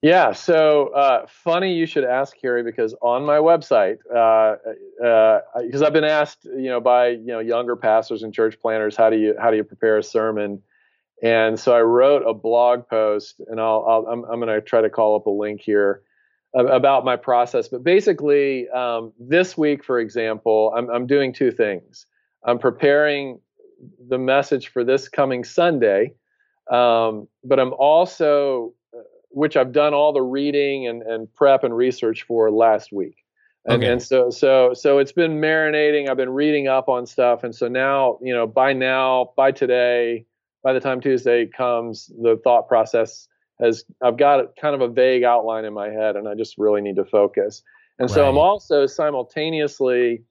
yeah, 0.00 0.32
so 0.32 0.88
uh, 0.88 1.26
funny 1.28 1.74
you 1.74 1.84
should 1.84 2.04
ask, 2.04 2.36
Carey, 2.40 2.62
because 2.62 2.94
on 3.02 3.24
my 3.24 3.38
website, 3.38 3.98
because 4.04 5.02
uh, 5.02 5.04
uh, 5.04 5.86
I've 5.86 5.92
been 5.92 6.04
asked, 6.04 6.44
you 6.44 6.68
know, 6.68 6.80
by 6.80 7.08
you 7.08 7.26
know 7.26 7.40
younger 7.40 7.74
pastors 7.74 8.22
and 8.22 8.32
church 8.32 8.60
planners, 8.60 8.96
how 8.96 9.10
do 9.10 9.16
you 9.16 9.34
how 9.40 9.50
do 9.50 9.56
you 9.56 9.64
prepare 9.64 9.98
a 9.98 10.02
sermon? 10.02 10.62
And 11.20 11.58
so 11.58 11.74
I 11.74 11.82
wrote 11.82 12.22
a 12.24 12.32
blog 12.32 12.86
post, 12.88 13.40
and 13.48 13.60
I'll, 13.60 13.84
I'll 13.88 14.06
I'm, 14.06 14.24
I'm 14.24 14.40
going 14.40 14.54
to 14.54 14.60
try 14.60 14.80
to 14.80 14.90
call 14.90 15.16
up 15.16 15.26
a 15.26 15.30
link 15.30 15.60
here 15.60 16.02
about 16.54 17.04
my 17.04 17.16
process. 17.16 17.66
But 17.68 17.82
basically, 17.82 18.68
um, 18.68 19.12
this 19.18 19.58
week, 19.58 19.84
for 19.84 19.98
example, 19.98 20.72
I'm 20.76 20.88
I'm 20.90 21.06
doing 21.08 21.32
two 21.32 21.50
things. 21.50 22.06
I'm 22.44 22.60
preparing 22.60 23.40
the 24.08 24.18
message 24.18 24.68
for 24.68 24.84
this 24.84 25.08
coming 25.08 25.42
Sunday, 25.42 26.14
um, 26.70 27.26
but 27.42 27.58
I'm 27.58 27.72
also 27.72 28.74
which 29.30 29.56
I've 29.56 29.72
done 29.72 29.94
all 29.94 30.12
the 30.12 30.22
reading 30.22 30.86
and, 30.86 31.02
and 31.02 31.32
prep 31.34 31.64
and 31.64 31.76
research 31.76 32.22
for 32.22 32.50
last 32.50 32.92
week. 32.92 33.16
And, 33.66 33.82
okay. 33.82 33.92
and 33.92 34.02
so 34.02 34.30
so 34.30 34.72
so 34.72 34.98
it's 34.98 35.12
been 35.12 35.40
marinating. 35.40 36.08
I've 36.08 36.16
been 36.16 36.30
reading 36.30 36.68
up 36.68 36.88
on 36.88 37.04
stuff, 37.04 37.44
and 37.44 37.54
so 37.54 37.68
now 37.68 38.18
you 38.22 38.32
know 38.32 38.46
by 38.46 38.72
now 38.72 39.32
by 39.36 39.52
today, 39.52 40.24
by 40.62 40.72
the 40.72 40.80
time 40.80 41.00
Tuesday 41.00 41.46
comes, 41.46 42.10
the 42.22 42.40
thought 42.42 42.66
process 42.66 43.28
has 43.60 43.84
I've 44.02 44.16
got 44.16 44.56
kind 44.58 44.74
of 44.74 44.80
a 44.80 44.88
vague 44.88 45.22
outline 45.22 45.66
in 45.66 45.74
my 45.74 45.90
head, 45.90 46.16
and 46.16 46.26
I 46.26 46.34
just 46.34 46.56
really 46.56 46.80
need 46.80 46.96
to 46.96 47.04
focus. 47.04 47.62
And 47.98 48.08
right. 48.08 48.14
so 48.14 48.28
I'm 48.28 48.38
also 48.38 48.86
simultaneously 48.86 50.22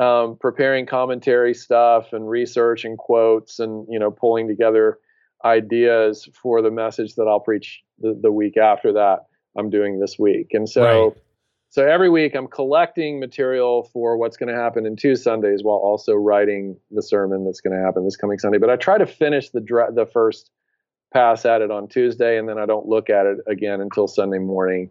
um, 0.00 0.36
preparing 0.40 0.86
commentary 0.86 1.54
stuff 1.54 2.12
and 2.12 2.28
research 2.28 2.84
and 2.84 2.98
quotes, 2.98 3.60
and 3.60 3.86
you 3.88 4.00
know 4.00 4.10
pulling 4.10 4.48
together 4.48 4.98
ideas 5.44 6.28
for 6.42 6.62
the 6.62 6.70
message 6.72 7.14
that 7.16 7.28
I'll 7.28 7.38
preach 7.38 7.83
the, 7.98 8.18
the 8.20 8.32
week 8.32 8.56
after 8.56 8.92
that 8.92 9.26
I'm 9.56 9.70
doing 9.70 10.00
this 10.00 10.18
week. 10.18 10.48
And 10.52 10.68
so 10.68 10.82
right. 10.82 11.12
so 11.70 11.86
every 11.86 12.10
week 12.10 12.34
I'm 12.34 12.48
collecting 12.48 13.20
material 13.20 13.88
for 13.92 14.16
what's 14.16 14.36
going 14.36 14.54
to 14.54 14.60
happen 14.60 14.86
in 14.86 14.96
two 14.96 15.16
Sundays 15.16 15.60
while 15.62 15.76
also 15.76 16.14
writing 16.14 16.76
the 16.90 17.02
sermon 17.02 17.44
that's 17.44 17.60
going 17.60 17.76
to 17.76 17.84
happen 17.84 18.04
this 18.04 18.16
coming 18.16 18.38
Sunday. 18.38 18.58
But 18.58 18.70
I 18.70 18.76
try 18.76 18.98
to 18.98 19.06
finish 19.06 19.50
the 19.50 19.60
the 19.60 20.06
first 20.12 20.50
pass 21.12 21.44
at 21.44 21.62
it 21.62 21.70
on 21.70 21.88
Tuesday 21.88 22.38
and 22.38 22.48
then 22.48 22.58
I 22.58 22.66
don't 22.66 22.86
look 22.86 23.08
at 23.08 23.24
it 23.26 23.38
again 23.46 23.80
until 23.80 24.08
Sunday 24.08 24.38
morning 24.38 24.90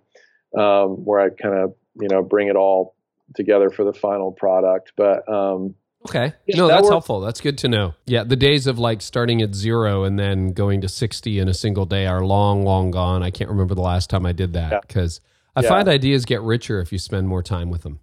um, 0.57 1.03
where 1.03 1.19
I 1.19 1.29
kind 1.29 1.55
of, 1.55 1.75
you 1.99 2.07
know, 2.09 2.23
bring 2.23 2.47
it 2.47 2.55
all 2.55 2.95
together 3.35 3.69
for 3.69 3.83
the 3.83 3.93
final 3.93 4.31
product. 4.31 4.93
But 4.95 5.27
um, 5.27 5.75
Okay. 6.09 6.33
Yeah, 6.45 6.57
no, 6.57 6.67
that 6.67 6.75
that's 6.75 6.83
works. 6.83 6.91
helpful. 6.91 7.21
That's 7.21 7.39
good 7.39 7.57
to 7.59 7.67
know. 7.67 7.93
Yeah, 8.05 8.23
the 8.23 8.35
days 8.35 8.67
of 8.67 8.77
like 8.77 9.01
starting 9.01 9.41
at 9.41 9.55
zero 9.55 10.03
and 10.03 10.19
then 10.19 10.51
going 10.51 10.81
to 10.81 10.89
60 10.89 11.39
in 11.39 11.47
a 11.47 11.53
single 11.53 11.85
day 11.85 12.05
are 12.07 12.23
long, 12.25 12.63
long 12.63 12.91
gone. 12.91 13.23
I 13.23 13.31
can't 13.31 13.49
remember 13.49 13.73
the 13.73 13.81
last 13.81 14.09
time 14.09 14.25
I 14.25 14.33
did 14.33 14.53
that 14.53 14.81
because 14.85 15.21
yeah. 15.23 15.61
I 15.61 15.63
yeah. 15.63 15.69
find 15.69 15.87
ideas 15.87 16.25
get 16.25 16.41
richer 16.41 16.81
if 16.81 16.91
you 16.91 16.97
spend 16.97 17.27
more 17.27 17.41
time 17.41 17.69
with 17.69 17.83
them. 17.83 17.99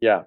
Yeah, 0.00 0.22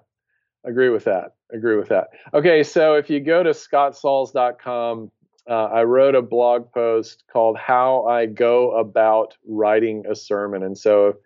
agree 0.64 0.88
with 0.88 1.04
that. 1.04 1.34
Agree 1.52 1.76
with 1.76 1.88
that. 1.88 2.08
Okay, 2.32 2.62
so 2.62 2.94
if 2.94 3.10
you 3.10 3.20
go 3.20 3.42
to 3.42 3.50
scottsauls.com, 3.50 5.10
uh, 5.48 5.52
I 5.52 5.84
wrote 5.84 6.14
a 6.14 6.22
blog 6.22 6.72
post 6.72 7.24
called 7.30 7.56
How 7.58 8.06
I 8.06 8.26
Go 8.26 8.72
About 8.78 9.36
Writing 9.46 10.04
a 10.10 10.16
Sermon. 10.16 10.62
And 10.62 10.76
so 10.76 11.08
if 11.08 11.16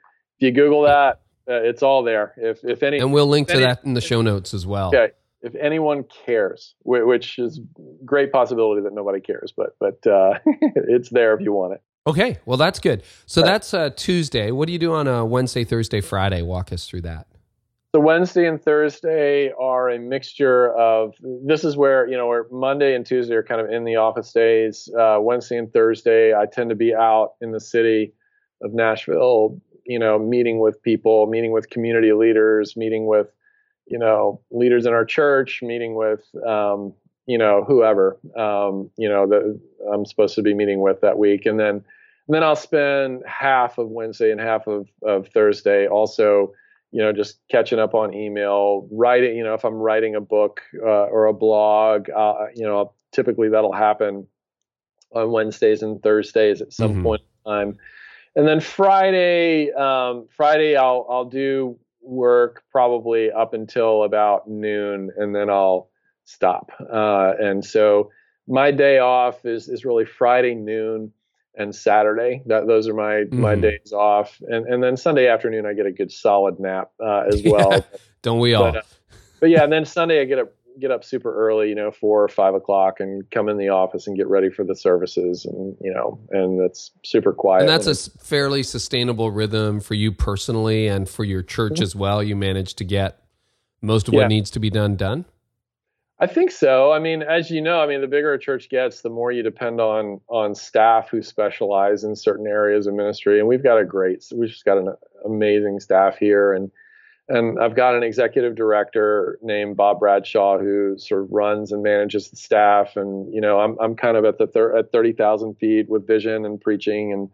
you 0.41 0.51
Google 0.51 0.83
that, 0.83 1.21
uh, 1.49 1.63
it's 1.63 1.83
all 1.83 2.03
there. 2.03 2.35
If, 2.37 2.65
if 2.65 2.83
any, 2.83 2.99
and 2.99 3.13
we'll 3.13 3.29
link 3.29 3.49
to 3.49 3.55
any, 3.55 3.65
that 3.65 3.85
in 3.85 3.95
the 3.95 4.01
show 4.01 4.21
notes 4.21 4.53
as 4.53 4.67
well. 4.67 4.89
Okay 4.89 5.13
if 5.43 5.55
anyone 5.55 6.05
cares, 6.27 6.75
which 6.85 7.39
is 7.39 7.61
great 8.05 8.33
possibility 8.33 8.83
that 8.83 8.93
nobody 8.93 9.21
cares, 9.21 9.53
but 9.57 9.77
but 9.79 10.07
uh, 10.07 10.39
it's 10.47 11.11
there 11.11 11.35
if 11.35 11.41
you 11.41 11.53
want 11.53 11.75
it. 11.75 11.83
Okay, 12.07 12.39
well 12.47 12.57
that's 12.57 12.79
good. 12.79 13.03
So 13.27 13.43
right. 13.43 13.49
that's 13.49 13.75
uh, 13.75 13.91
Tuesday. 13.91 14.51
What 14.51 14.67
do 14.67 14.73
you 14.73 14.79
do 14.79 14.93
on 14.95 15.07
a 15.07 15.25
Wednesday, 15.25 15.65
Thursday, 15.65 16.01
Friday? 16.01 16.43
Walk 16.43 16.73
us 16.73 16.87
through 16.87 17.03
that. 17.03 17.27
So 17.95 18.01
Wednesday 18.01 18.47
and 18.47 18.63
Thursday 18.63 19.51
are 19.59 19.91
a 19.91 19.99
mixture 19.99 20.73
of. 20.77 21.15
This 21.45 21.65
is 21.65 21.77
where 21.77 22.07
you 22.09 22.17
know 22.17 22.29
where 22.29 22.47
Monday 22.51 22.95
and 22.95 23.05
Tuesday 23.05 23.35
are 23.35 23.43
kind 23.43 23.61
of 23.61 23.71
in 23.71 23.85
the 23.85 23.97
office 23.97 24.33
days. 24.33 24.89
Uh, 24.99 25.19
Wednesday 25.21 25.57
and 25.57 25.73
Thursday, 25.73 26.35
I 26.35 26.47
tend 26.47 26.71
to 26.71 26.77
be 26.77 26.95
out 26.95 27.33
in 27.41 27.51
the 27.51 27.61
city 27.61 28.13
of 28.63 28.73
Nashville. 28.73 29.61
You 29.85 29.99
know, 29.99 30.19
meeting 30.19 30.61
with 30.61 30.81
people, 30.83 31.27
meeting 31.27 31.51
with 31.51 31.69
community 31.71 32.13
leaders, 32.13 32.77
meeting 32.77 33.07
with 33.07 33.27
you 33.91 33.99
know 33.99 34.41
leaders 34.51 34.87
in 34.87 34.93
our 34.93 35.05
church, 35.05 35.61
meeting 35.63 35.95
with 35.95 36.23
um, 36.47 36.95
you 37.27 37.37
know 37.37 37.65
whoever 37.67 38.19
um, 38.37 38.91
you 38.97 39.09
know 39.09 39.27
that 39.27 39.61
I'm 39.93 40.07
supposed 40.07 40.35
to 40.37 40.43
be 40.43 40.55
meeting 40.55 40.81
with 40.81 41.01
that 41.03 41.19
week, 41.19 41.45
and 41.45 41.61
then 41.61 41.85
and 42.27 42.35
then 42.35 42.43
I'll 42.43 42.57
spend 42.57 43.23
half 43.27 43.77
of 43.79 43.89
Wednesday 43.89 44.31
and 44.31 44.41
half 44.41 44.67
of, 44.67 44.89
of 45.03 45.29
Thursday 45.29 45.87
also 45.87 46.53
you 46.93 47.01
know 47.01 47.13
just 47.13 47.39
catching 47.51 47.79
up 47.79 47.95
on 47.95 48.15
email 48.15 48.89
writing 48.91 49.37
you 49.37 49.45
know 49.45 49.55
if 49.55 49.65
i'm 49.65 49.75
writing 49.75 50.15
a 50.15 50.21
book 50.21 50.61
uh, 50.83 51.05
or 51.07 51.27
a 51.27 51.33
blog 51.33 52.09
uh, 52.11 52.47
you 52.55 52.65
know 52.65 52.93
typically 53.13 53.49
that'll 53.49 53.73
happen 53.73 54.27
on 55.15 55.31
wednesdays 55.31 55.83
and 55.83 56.03
thursdays 56.03 56.61
at 56.61 56.73
some 56.73 56.93
mm-hmm. 56.93 57.03
point 57.03 57.23
in 57.23 57.53
time 57.53 57.79
and 58.37 58.47
then 58.47 58.61
friday 58.61 59.71
um, 59.73 60.27
friday 60.37 60.77
i'll 60.77 61.07
i'll 61.09 61.25
do 61.25 61.79
work 62.11 62.63
probably 62.71 63.31
up 63.31 63.55
until 63.55 64.03
about 64.03 64.49
noon, 64.49 65.11
and 65.17 65.35
then 65.35 65.49
I'll 65.49 65.89
stop. 66.25 66.73
Uh, 66.81 67.33
and 67.39 67.65
so 67.65 68.11
my 68.47 68.71
day 68.71 68.99
off 68.99 69.45
is 69.45 69.69
is 69.69 69.85
really 69.85 70.05
Friday 70.05 70.55
noon 70.55 71.13
and 71.57 71.75
Saturday. 71.75 72.43
That 72.47 72.67
those 72.67 72.89
are 72.89 72.95
my 72.95 73.25
mm-hmm. 73.25 73.41
my 73.41 73.55
days 73.55 73.93
off, 73.93 74.41
and 74.43 74.67
and 74.67 74.83
then 74.83 74.97
Sunday 74.97 75.29
afternoon 75.29 75.67
I 75.67 75.73
get 75.73 75.87
a 75.87 75.93
good 75.93 76.13
solid 76.13 76.59
nap 76.59 76.91
uh, 77.03 77.25
as 77.29 77.43
well. 77.45 77.85
Don't 78.23 78.41
we 78.41 78.55
all? 78.55 78.73
But, 78.73 78.77
uh, 78.77 78.83
but, 79.41 79.51
yeah, 79.51 79.65
and 79.65 79.73
then 79.73 79.87
Sunday 79.87 80.21
I 80.21 80.25
get 80.25 80.39
up 80.39 80.53
get 80.79 80.91
up 80.91 81.05
super 81.05 81.35
early, 81.35 81.69
you 81.69 81.75
know, 81.75 81.91
four 81.91 82.23
or 82.23 82.29
five 82.29 82.55
o'clock, 82.55 83.01
and 83.01 83.29
come 83.31 83.49
in 83.49 83.57
the 83.57 83.69
office 83.69 84.07
and 84.07 84.17
get 84.17 84.29
ready 84.29 84.51
for 84.51 84.65
the 84.65 84.75
services, 84.75 85.45
and 85.45 85.77
you 85.81 85.93
know, 85.93 86.21
and 86.31 86.61
it's 86.61 86.91
super 87.05 87.33
quiet. 87.33 87.63
And 87.63 87.69
that's 87.69 87.87
a 87.87 88.11
fairly 88.19 88.63
sustainable 88.63 89.31
rhythm 89.31 89.81
for 89.81 89.95
you 89.95 90.13
personally, 90.13 90.87
and 90.87 91.09
for 91.09 91.25
your 91.25 91.43
church 91.43 91.75
mm-hmm. 91.75 91.83
as 91.83 91.97
well. 91.97 92.23
You 92.23 92.37
manage 92.37 92.75
to 92.75 92.85
get 92.85 93.23
most 93.81 94.09
of 94.09 94.15
yeah. 94.15 94.21
what 94.21 94.29
needs 94.29 94.51
to 94.51 94.61
be 94.61 94.71
done 94.71 94.97
done. 94.97 95.25
I 96.23 96.27
think 96.27 96.51
so. 96.51 96.93
I 96.93 96.99
mean, 96.99 97.23
as 97.23 97.51
you 97.51 97.63
know, 97.63 97.81
I 97.81 97.87
mean, 97.87 98.03
the 98.03 98.07
bigger 98.07 98.35
a 98.35 98.39
church 98.39 98.69
gets, 98.69 99.01
the 99.01 99.09
more 99.09 99.33
you 99.33 99.43
depend 99.43 99.81
on 99.81 100.21
on 100.29 100.55
staff 100.55 101.09
who 101.09 101.23
specialize 101.23 102.05
in 102.05 102.15
certain 102.15 102.47
areas 102.47 102.87
of 102.87 102.93
ministry. 102.93 103.39
And 103.39 103.49
we've 103.49 103.63
got 103.63 103.79
a 103.79 103.87
great, 103.87 104.27
we've 104.37 104.51
just 104.51 104.67
got 104.67 104.77
an 104.77 104.95
amazing 105.25 105.81
staff 105.81 106.19
here, 106.19 106.53
and 106.53 106.71
and 107.31 107.59
I've 107.59 107.77
got 107.77 107.95
an 107.95 108.03
executive 108.03 108.57
director 108.57 109.39
named 109.41 109.77
Bob 109.77 110.01
Bradshaw 110.01 110.59
who 110.59 110.97
sort 110.99 111.23
of 111.23 111.31
runs 111.31 111.73
and 111.73 111.83
manages 111.83 112.29
the 112.29 112.37
staff. 112.37 112.97
And 112.97 113.33
you 113.33 113.41
know, 113.41 113.61
I'm 113.61 113.79
I'm 113.81 113.95
kind 113.95 114.17
of 114.17 114.25
at 114.25 114.39
the 114.39 114.47
thir- 114.47 114.77
at 114.77 114.93
thirty 114.93 115.13
thousand 115.13 115.55
feet 115.55 115.89
with 115.89 116.07
vision 116.07 116.45
and 116.45 116.61
preaching 116.61 117.13
and 117.13 117.31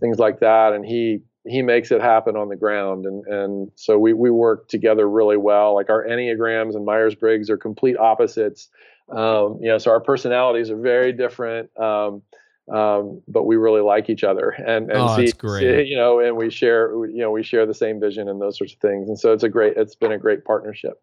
things 0.00 0.18
like 0.18 0.40
that. 0.40 0.72
And 0.72 0.84
he 0.84 1.22
he 1.46 1.62
makes 1.62 1.90
it 1.90 2.00
happen 2.00 2.36
on 2.36 2.48
the 2.48 2.56
ground 2.56 3.06
and 3.06 3.26
and 3.26 3.70
so 3.74 3.98
we 3.98 4.12
we 4.12 4.30
work 4.30 4.68
together 4.68 5.08
really 5.08 5.38
well 5.38 5.74
like 5.74 5.88
our 5.88 6.04
enneagrams 6.04 6.74
and 6.74 6.84
myers-briggs 6.84 7.48
are 7.48 7.56
complete 7.56 7.96
opposites 7.96 8.68
um, 9.10 9.58
you 9.60 9.68
know 9.68 9.78
so 9.78 9.90
our 9.90 10.00
personalities 10.00 10.70
are 10.70 10.76
very 10.76 11.12
different 11.12 11.70
um, 11.80 12.22
um, 12.70 13.22
but 13.26 13.44
we 13.44 13.56
really 13.56 13.80
like 13.80 14.08
each 14.08 14.24
other 14.24 14.50
and 14.50 14.90
and 14.90 15.00
oh, 15.00 15.16
see, 15.16 15.28
see, 15.28 15.82
you 15.82 15.96
know 15.96 16.20
and 16.20 16.36
we 16.36 16.50
share 16.50 16.92
you 17.06 17.18
know 17.18 17.30
we 17.30 17.42
share 17.42 17.66
the 17.66 17.74
same 17.74 18.00
vision 18.00 18.28
and 18.28 18.40
those 18.40 18.58
sorts 18.58 18.72
of 18.72 18.78
things. 18.78 19.08
And 19.08 19.18
so 19.18 19.32
it's 19.32 19.42
a 19.42 19.48
great 19.48 19.76
it's 19.76 19.94
been 19.94 20.12
a 20.12 20.18
great 20.18 20.44
partnership. 20.44 21.02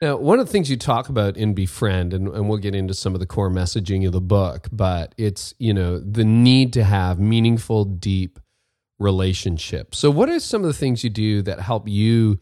Now, 0.00 0.16
one 0.16 0.38
of 0.38 0.46
the 0.46 0.52
things 0.52 0.70
you 0.70 0.76
talk 0.76 1.08
about 1.08 1.36
in 1.36 1.54
Befriend, 1.54 2.14
and, 2.14 2.28
and 2.28 2.48
we'll 2.48 2.58
get 2.58 2.74
into 2.74 2.94
some 2.94 3.14
of 3.14 3.20
the 3.20 3.26
core 3.26 3.50
messaging 3.50 4.06
of 4.06 4.12
the 4.12 4.20
book, 4.20 4.68
but 4.70 5.12
it's, 5.18 5.54
you 5.58 5.74
know, 5.74 5.98
the 5.98 6.24
need 6.24 6.72
to 6.74 6.84
have 6.84 7.18
meaningful, 7.18 7.84
deep 7.84 8.38
relationships. 9.00 9.98
So, 9.98 10.08
what 10.10 10.28
are 10.28 10.38
some 10.38 10.62
of 10.62 10.68
the 10.68 10.74
things 10.74 11.02
you 11.02 11.10
do 11.10 11.42
that 11.42 11.58
help 11.58 11.88
you 11.88 12.38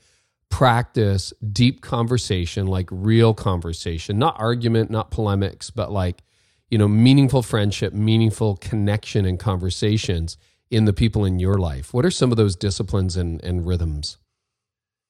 practice 0.50 1.32
deep 1.50 1.80
conversation, 1.80 2.66
like 2.66 2.88
real 2.90 3.32
conversation, 3.32 4.18
not 4.18 4.36
argument, 4.38 4.90
not 4.90 5.10
polemics, 5.10 5.70
but 5.70 5.90
like, 5.90 6.22
you 6.70 6.78
know, 6.78 6.88
meaningful 6.88 7.42
friendship, 7.42 7.92
meaningful 7.92 8.56
connection 8.56 9.24
and 9.24 9.38
conversations 9.38 10.36
in 10.70 10.84
the 10.84 10.92
people 10.92 11.24
in 11.24 11.38
your 11.38 11.58
life? 11.58 11.94
What 11.94 12.04
are 12.04 12.10
some 12.10 12.30
of 12.30 12.36
those 12.36 12.56
disciplines 12.56 13.16
and, 13.16 13.42
and 13.44 13.66
rhythms? 13.66 14.18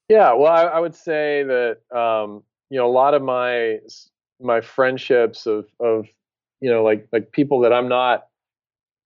Yeah, 0.08 0.34
well, 0.34 0.52
I, 0.52 0.62
I 0.64 0.80
would 0.80 0.94
say 0.94 1.42
that 1.42 1.78
um, 1.96 2.42
you 2.70 2.78
know 2.78 2.86
a 2.86 2.92
lot 2.92 3.14
of 3.14 3.22
my 3.22 3.78
my 4.40 4.60
friendships 4.60 5.46
of 5.46 5.66
of 5.80 6.06
you 6.60 6.70
know 6.70 6.84
like 6.84 7.08
like 7.12 7.32
people 7.32 7.60
that 7.60 7.72
I'm 7.72 7.88
not 7.88 8.26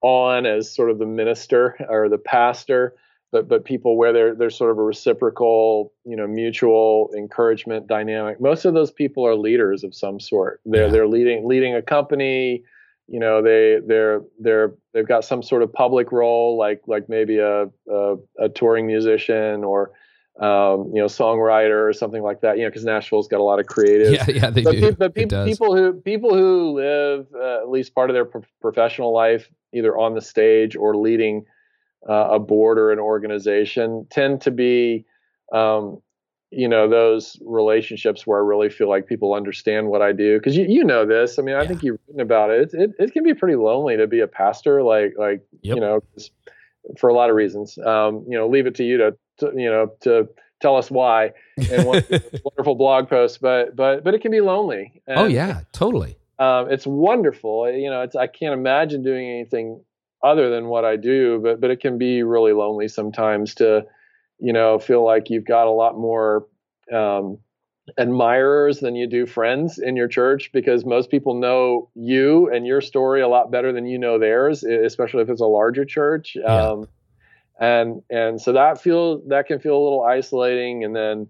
on 0.02 0.46
as 0.46 0.74
sort 0.74 0.90
of 0.90 0.98
the 0.98 1.06
minister 1.06 1.76
or 1.88 2.08
the 2.08 2.18
pastor, 2.18 2.94
but 3.32 3.48
but 3.48 3.64
people 3.64 3.96
where 3.96 4.12
there 4.12 4.34
there's 4.34 4.56
sort 4.56 4.70
of 4.70 4.78
a 4.78 4.82
reciprocal, 4.82 5.92
you 6.04 6.16
know, 6.16 6.26
mutual 6.26 7.10
encouragement 7.16 7.86
dynamic. 7.86 8.40
Most 8.40 8.64
of 8.64 8.74
those 8.74 8.90
people 8.90 9.26
are 9.26 9.34
leaders 9.34 9.84
of 9.84 9.94
some 9.94 10.18
sort. 10.18 10.60
They're 10.64 10.86
yeah. 10.86 10.92
they're 10.92 11.08
leading 11.08 11.46
leading 11.46 11.74
a 11.74 11.82
company. 11.82 12.64
You 13.06 13.20
know, 13.20 13.42
they 13.42 13.78
they're 13.86 14.22
they're 14.38 14.74
they've 14.92 15.06
got 15.06 15.24
some 15.24 15.42
sort 15.42 15.62
of 15.62 15.72
public 15.72 16.12
role, 16.12 16.56
like 16.58 16.82
like 16.86 17.08
maybe 17.08 17.38
a 17.38 17.68
a, 17.88 18.16
a 18.38 18.48
touring 18.48 18.86
musician 18.86 19.64
or 19.64 19.92
um, 20.40 20.90
you 20.94 21.00
know, 21.00 21.06
songwriter 21.06 21.88
or 21.88 21.92
something 21.92 22.22
like 22.22 22.40
that. 22.40 22.56
You 22.56 22.64
know, 22.64 22.70
because 22.70 22.84
Nashville's 22.84 23.28
got 23.28 23.40
a 23.40 23.42
lot 23.42 23.60
of 23.60 23.66
creative. 23.66 24.12
Yeah, 24.12 24.24
yeah, 24.28 24.50
they 24.50 24.62
but 24.62 24.72
do. 24.72 24.80
Pe- 24.80 24.90
but 24.92 25.14
pe- 25.14 25.26
people 25.44 25.76
who 25.76 25.92
people 25.92 26.34
who 26.34 26.72
live 26.72 27.26
uh, 27.34 27.60
at 27.60 27.68
least 27.68 27.94
part 27.94 28.10
of 28.10 28.14
their 28.14 28.24
pro- 28.24 28.42
professional 28.60 29.12
life 29.12 29.50
either 29.72 29.96
on 29.96 30.14
the 30.14 30.20
stage 30.20 30.74
or 30.74 30.96
leading 30.96 31.44
uh, 32.08 32.28
a 32.30 32.38
board 32.38 32.78
or 32.78 32.92
an 32.92 32.98
organization 32.98 34.06
tend 34.10 34.40
to 34.42 34.50
be, 34.50 35.04
um, 35.52 36.00
you 36.50 36.68
know, 36.68 36.88
those 36.88 37.36
relationships 37.44 38.26
where 38.26 38.38
I 38.38 38.42
really 38.42 38.70
feel 38.70 38.88
like 38.88 39.06
people 39.06 39.34
understand 39.34 39.88
what 39.88 40.02
I 40.02 40.12
do. 40.12 40.38
Because 40.38 40.56
you, 40.56 40.66
you 40.68 40.84
know 40.84 41.06
this. 41.06 41.38
I 41.38 41.42
mean, 41.42 41.54
I 41.54 41.62
yeah. 41.62 41.68
think 41.68 41.82
you've 41.82 41.98
written 42.06 42.20
about 42.20 42.50
it. 42.50 42.70
it. 42.72 42.90
it. 42.98 43.12
Can 43.12 43.22
be 43.22 43.34
pretty 43.34 43.56
lonely 43.56 43.96
to 43.96 44.06
be 44.06 44.20
a 44.20 44.26
pastor. 44.26 44.82
Like 44.82 45.14
like 45.16 45.42
yep. 45.62 45.76
you 45.76 45.80
know, 45.80 46.00
for 46.98 47.08
a 47.08 47.14
lot 47.14 47.30
of 47.30 47.36
reasons. 47.36 47.78
Um, 47.78 48.24
you 48.28 48.36
know, 48.36 48.48
leave 48.48 48.66
it 48.66 48.74
to 48.76 48.84
you 48.84 48.96
to, 48.98 49.16
to 49.38 49.52
you 49.54 49.70
know 49.70 49.92
to 50.00 50.28
tell 50.60 50.76
us 50.76 50.90
why 50.90 51.32
and 51.70 51.86
wonderful 52.44 52.74
blog 52.74 53.08
post 53.08 53.40
but 53.40 53.74
but 53.74 54.04
but 54.04 54.12
it 54.12 54.20
can 54.20 54.30
be 54.30 54.42
lonely 54.42 55.00
and, 55.06 55.18
oh 55.18 55.24
yeah 55.24 55.62
totally 55.72 56.18
um, 56.40 56.70
it's 56.70 56.86
wonderful. 56.86 57.70
You 57.70 57.90
know, 57.90 58.00
it's 58.00 58.16
I 58.16 58.26
can't 58.26 58.54
imagine 58.54 59.02
doing 59.02 59.28
anything 59.28 59.84
other 60.22 60.50
than 60.50 60.66
what 60.66 60.84
I 60.84 60.96
do, 60.96 61.40
but 61.42 61.60
but 61.60 61.70
it 61.70 61.80
can 61.80 61.98
be 61.98 62.22
really 62.22 62.52
lonely 62.52 62.88
sometimes 62.88 63.54
to, 63.56 63.86
you 64.38 64.52
know, 64.52 64.78
feel 64.78 65.04
like 65.04 65.30
you've 65.30 65.46
got 65.46 65.66
a 65.66 65.70
lot 65.70 65.98
more 65.98 66.46
um, 66.92 67.38
admirers 67.96 68.80
than 68.80 68.94
you 68.94 69.06
do 69.06 69.26
friends 69.26 69.78
in 69.78 69.96
your 69.96 70.08
church 70.08 70.50
because 70.52 70.84
most 70.84 71.10
people 71.10 71.34
know 71.34 71.88
you 71.94 72.50
and 72.52 72.66
your 72.66 72.80
story 72.80 73.20
a 73.20 73.28
lot 73.28 73.50
better 73.50 73.72
than 73.72 73.86
you 73.86 73.98
know 73.98 74.18
theirs, 74.18 74.62
especially 74.62 75.22
if 75.22 75.30
it's 75.30 75.40
a 75.40 75.46
larger 75.46 75.84
church. 75.84 76.36
Yeah. 76.36 76.44
Um, 76.44 76.88
and 77.60 78.02
and 78.10 78.40
so 78.40 78.52
that 78.52 78.80
feel 78.80 79.20
that 79.28 79.46
can 79.46 79.58
feel 79.58 79.76
a 79.76 79.82
little 79.82 80.02
isolating, 80.02 80.84
and 80.84 80.96
then 80.96 81.28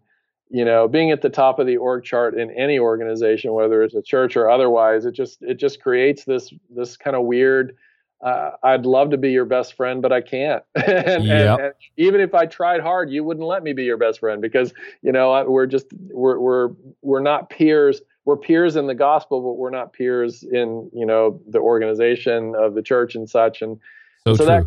you 0.48 0.64
know 0.64 0.88
being 0.88 1.10
at 1.10 1.22
the 1.22 1.30
top 1.30 1.58
of 1.58 1.66
the 1.66 1.76
org 1.76 2.04
chart 2.04 2.38
in 2.38 2.50
any 2.50 2.78
organization 2.78 3.52
whether 3.52 3.82
it's 3.82 3.94
a 3.94 4.02
church 4.02 4.36
or 4.36 4.50
otherwise 4.50 5.06
it 5.06 5.12
just 5.12 5.40
it 5.42 5.54
just 5.54 5.80
creates 5.80 6.24
this 6.24 6.52
this 6.68 6.96
kind 6.96 7.16
of 7.16 7.24
weird 7.24 7.76
uh, 8.22 8.50
I'd 8.62 8.84
love 8.84 9.10
to 9.10 9.16
be 9.16 9.30
your 9.30 9.44
best 9.44 9.74
friend, 9.74 10.02
but 10.02 10.12
I 10.12 10.20
can't. 10.20 10.62
and, 10.74 11.24
yep. 11.24 11.58
and, 11.58 11.60
and, 11.66 11.74
even 11.96 12.20
if 12.20 12.34
I 12.34 12.46
tried 12.46 12.80
hard, 12.80 13.10
you 13.10 13.24
wouldn't 13.24 13.46
let 13.46 13.62
me 13.62 13.72
be 13.72 13.84
your 13.84 13.96
best 13.96 14.20
friend 14.20 14.42
because 14.42 14.72
you 15.02 15.12
know 15.12 15.44
we're 15.48 15.66
just 15.66 15.86
we're 16.10 16.38
we're 16.38 16.70
we're 17.02 17.20
not 17.22 17.50
peers. 17.50 18.02
We're 18.26 18.36
peers 18.36 18.76
in 18.76 18.86
the 18.86 18.94
gospel, 18.94 19.40
but 19.40 19.54
we're 19.54 19.70
not 19.70 19.92
peers 19.92 20.42
in 20.42 20.90
you 20.92 21.06
know 21.06 21.40
the 21.48 21.58
organization 21.58 22.54
of 22.56 22.74
the 22.74 22.82
church 22.82 23.14
and 23.14 23.28
such. 23.28 23.62
And 23.62 23.78
so, 24.26 24.34
so 24.34 24.44
that 24.44 24.66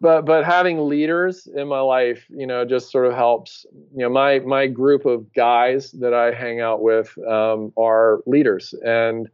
but 0.00 0.22
but 0.22 0.44
having 0.44 0.88
leaders 0.88 1.48
in 1.54 1.68
my 1.68 1.80
life 1.80 2.26
you 2.28 2.46
know 2.46 2.64
just 2.64 2.90
sort 2.90 3.06
of 3.06 3.14
helps 3.14 3.64
you 3.94 4.02
know 4.02 4.08
my 4.08 4.40
my 4.40 4.66
group 4.66 5.06
of 5.06 5.32
guys 5.32 5.92
that 5.92 6.12
i 6.12 6.32
hang 6.32 6.60
out 6.60 6.82
with 6.82 7.16
um, 7.26 7.72
are 7.76 8.20
leaders 8.26 8.74
and 8.84 9.28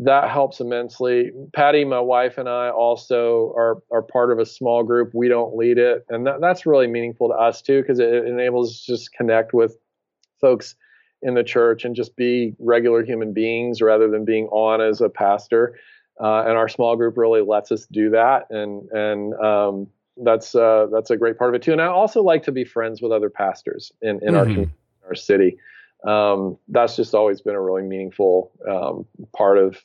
that 0.00 0.30
helps 0.30 0.60
immensely 0.60 1.30
patty 1.54 1.84
my 1.84 2.00
wife 2.00 2.38
and 2.38 2.48
i 2.48 2.70
also 2.70 3.52
are 3.56 3.82
are 3.90 4.02
part 4.02 4.30
of 4.30 4.38
a 4.38 4.46
small 4.46 4.82
group 4.82 5.10
we 5.12 5.28
don't 5.28 5.56
lead 5.56 5.78
it 5.78 6.04
and 6.08 6.26
that, 6.26 6.40
that's 6.40 6.66
really 6.66 6.86
meaningful 6.86 7.28
to 7.28 7.34
us 7.34 7.60
too 7.62 7.80
because 7.80 7.98
it, 7.98 8.26
enables 8.26 8.70
us 8.70 8.84
to 8.84 8.92
just 8.92 9.12
connect 9.12 9.52
with 9.52 9.76
folks 10.40 10.76
in 11.20 11.34
the 11.34 11.42
church 11.42 11.84
and 11.84 11.96
just 11.96 12.14
be 12.14 12.54
regular 12.60 13.04
human 13.04 13.32
beings 13.32 13.82
rather 13.82 14.08
than 14.08 14.24
being 14.24 14.46
on 14.46 14.80
as 14.80 15.00
a 15.00 15.08
pastor 15.08 15.74
uh, 16.20 16.44
and 16.46 16.56
our 16.56 16.68
small 16.68 16.96
group 16.96 17.16
really 17.16 17.42
lets 17.42 17.70
us 17.70 17.86
do 17.86 18.10
that, 18.10 18.46
and 18.50 18.88
and 18.90 19.34
um, 19.34 19.86
that's 20.16 20.54
uh, 20.54 20.86
that's 20.92 21.10
a 21.10 21.16
great 21.16 21.38
part 21.38 21.50
of 21.50 21.54
it 21.54 21.62
too. 21.62 21.72
And 21.72 21.80
I 21.80 21.86
also 21.86 22.22
like 22.22 22.42
to 22.44 22.52
be 22.52 22.64
friends 22.64 23.00
with 23.00 23.12
other 23.12 23.30
pastors 23.30 23.92
in, 24.02 24.18
in 24.22 24.34
mm-hmm. 24.34 24.60
our 25.04 25.08
our 25.08 25.14
city. 25.14 25.58
Um, 26.06 26.58
that's 26.68 26.96
just 26.96 27.14
always 27.14 27.40
been 27.40 27.54
a 27.54 27.60
really 27.60 27.82
meaningful 27.82 28.52
um, 28.68 29.06
part 29.36 29.58
of 29.58 29.82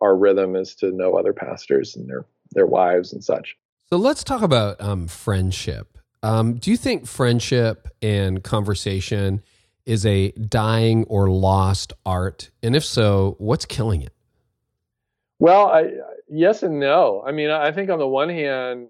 our 0.00 0.16
rhythm 0.16 0.56
is 0.56 0.74
to 0.76 0.90
know 0.92 1.14
other 1.14 1.32
pastors 1.32 1.96
and 1.96 2.08
their 2.08 2.24
their 2.52 2.66
wives 2.66 3.12
and 3.12 3.22
such. 3.22 3.56
So 3.90 3.96
let's 3.96 4.22
talk 4.22 4.42
about 4.42 4.80
um, 4.80 5.08
friendship. 5.08 5.98
Um, 6.22 6.54
do 6.54 6.70
you 6.70 6.76
think 6.76 7.06
friendship 7.06 7.88
and 8.00 8.42
conversation 8.42 9.42
is 9.84 10.06
a 10.06 10.30
dying 10.32 11.04
or 11.04 11.28
lost 11.28 11.92
art? 12.06 12.50
And 12.62 12.74
if 12.74 12.84
so, 12.84 13.36
what's 13.38 13.66
killing 13.66 14.02
it? 14.02 14.12
Well, 15.38 15.66
I, 15.66 15.90
yes 16.28 16.62
and 16.62 16.80
no. 16.80 17.22
I 17.26 17.32
mean, 17.32 17.50
I 17.50 17.72
think 17.72 17.90
on 17.90 17.98
the 17.98 18.08
one 18.08 18.30
hand, 18.30 18.88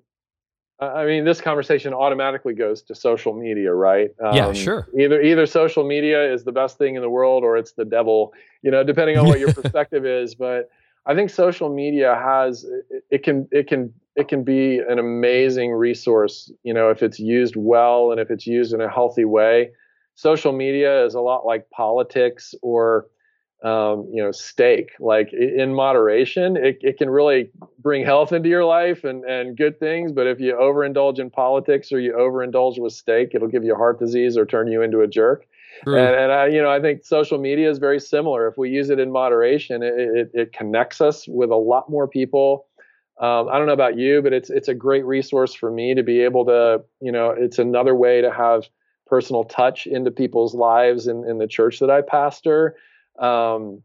I 0.81 1.05
mean, 1.07 1.25
this 1.25 1.41
conversation 1.41 1.95
automatically 1.95 2.55
goes 2.55 2.83
to 2.83 2.95
social 2.95 3.33
media, 3.33 3.73
right? 3.73 4.11
Um, 4.25 4.35
yeah, 4.35 4.53
sure. 4.53 4.89
Either 4.99 5.21
either 5.21 5.47
social 5.47 5.85
media 5.85 6.33
is 6.33 6.45
the 6.45 6.53
best 6.53 6.79
thing 6.79 6.97
in 6.97 7.03
the 7.03 7.09
world, 7.09 7.45
or 7.45 7.57
it's 7.57 7.73
the 7.73 7.85
devil. 7.85 8.33
You 8.63 8.71
know, 8.71 8.83
depending 8.83 9.17
on 9.17 9.27
what 9.27 9.39
your 9.39 9.53
perspective 9.55 10.05
is. 10.05 10.35
But 10.35 10.71
I 11.07 11.15
think 11.15 11.31
social 11.31 11.73
media 11.73 12.15
has 12.17 12.65
it, 12.91 13.05
it 13.11 13.23
can 13.23 13.49
it 13.53 13.69
can 13.69 13.95
it 14.17 14.27
can 14.27 14.43
be 14.43 14.79
an 14.79 14.99
amazing 14.99 15.73
resource. 15.73 16.51
You 16.65 16.75
know, 16.75 16.91
if 16.91 17.03
it's 17.03 17.21
used 17.21 17.55
well 17.57 18.11
and 18.11 18.21
if 18.21 18.31
it's 18.31 18.47
used 18.47 18.73
in 18.73 18.81
a 18.81 18.91
healthy 18.91 19.25
way. 19.25 19.71
Social 20.17 20.53
media 20.53 21.05
is 21.05 21.15
a 21.15 21.21
lot 21.21 21.45
like 21.45 21.69
politics 21.71 22.55
or 22.63 23.07
um, 23.65 24.07
you 24.13 24.23
know, 24.23 24.31
steak. 24.31 24.93
Like 25.01 25.33
in 25.33 25.75
moderation, 25.75 26.57
it, 26.57 26.79
it 26.83 26.99
can 26.99 27.09
really 27.09 27.51
bring 27.79 28.05
health 28.05 28.33
into 28.33 28.49
your 28.49 28.65
life 28.65 29.05
and, 29.05 29.25
and 29.25 29.57
good 29.57 29.81
things. 29.81 30.13
But 30.13 30.27
if 30.27 30.39
you 30.39 30.55
overindulge 30.55 31.19
in 31.19 31.31
politics 31.31 31.91
or 31.91 31.99
you 31.99 32.13
overindulge 32.13 32.79
with 32.79 32.93
steak, 32.93 33.31
it'll 33.35 33.49
give 33.49 33.65
you 33.65 33.75
heart 33.75 33.99
disease 33.99 34.37
or 34.37 34.45
turn 34.45 34.69
you 34.69 34.83
into 34.83 35.01
a 35.01 35.07
jerk. 35.07 35.47
and, 35.99 36.15
and 36.15 36.33
I, 36.33 36.47
you 36.49 36.63
know, 36.63 36.71
I 36.71 36.81
think 36.81 37.05
social 37.05 37.39
media 37.39 37.71
is 37.71 37.79
very 37.79 37.99
similar. 37.99 38.47
If 38.47 38.59
we 38.59 38.71
use 38.71 38.91
it 38.91 39.01
in 39.01 39.11
moderation, 39.11 39.83
it, 39.83 39.95
it, 39.95 40.31
it 40.35 40.53
connects 40.53 41.01
us 41.01 41.27
with 41.27 41.51
a 41.51 41.57
lot 41.57 41.91
more 41.91 42.07
people. 42.07 42.67
Um, 43.21 43.49
I 43.49 43.59
don't 43.59 43.67
know 43.67 43.73
about 43.73 43.97
you, 43.97 44.23
but 44.23 44.33
it's 44.33 44.51
it's 44.51 44.69
a 44.69 44.75
great 44.75 45.05
resource 45.05 45.55
for 45.55 45.71
me 45.71 45.95
to 45.95 46.03
be 46.03 46.21
able 46.21 46.45
to, 46.47 46.83
you 47.01 47.13
know, 47.13 47.31
it's 47.31 47.61
another 47.61 47.95
way 47.95 48.21
to 48.21 48.31
have 48.31 48.69
personal 49.07 49.45
touch 49.45 49.87
into 49.87 50.11
people's 50.11 50.55
lives 50.55 51.07
in, 51.07 51.25
in 51.29 51.39
the 51.39 51.47
church 51.47 51.79
that 51.79 51.91
I 51.91 52.03
pastor. 52.03 52.77
Um, 53.19 53.83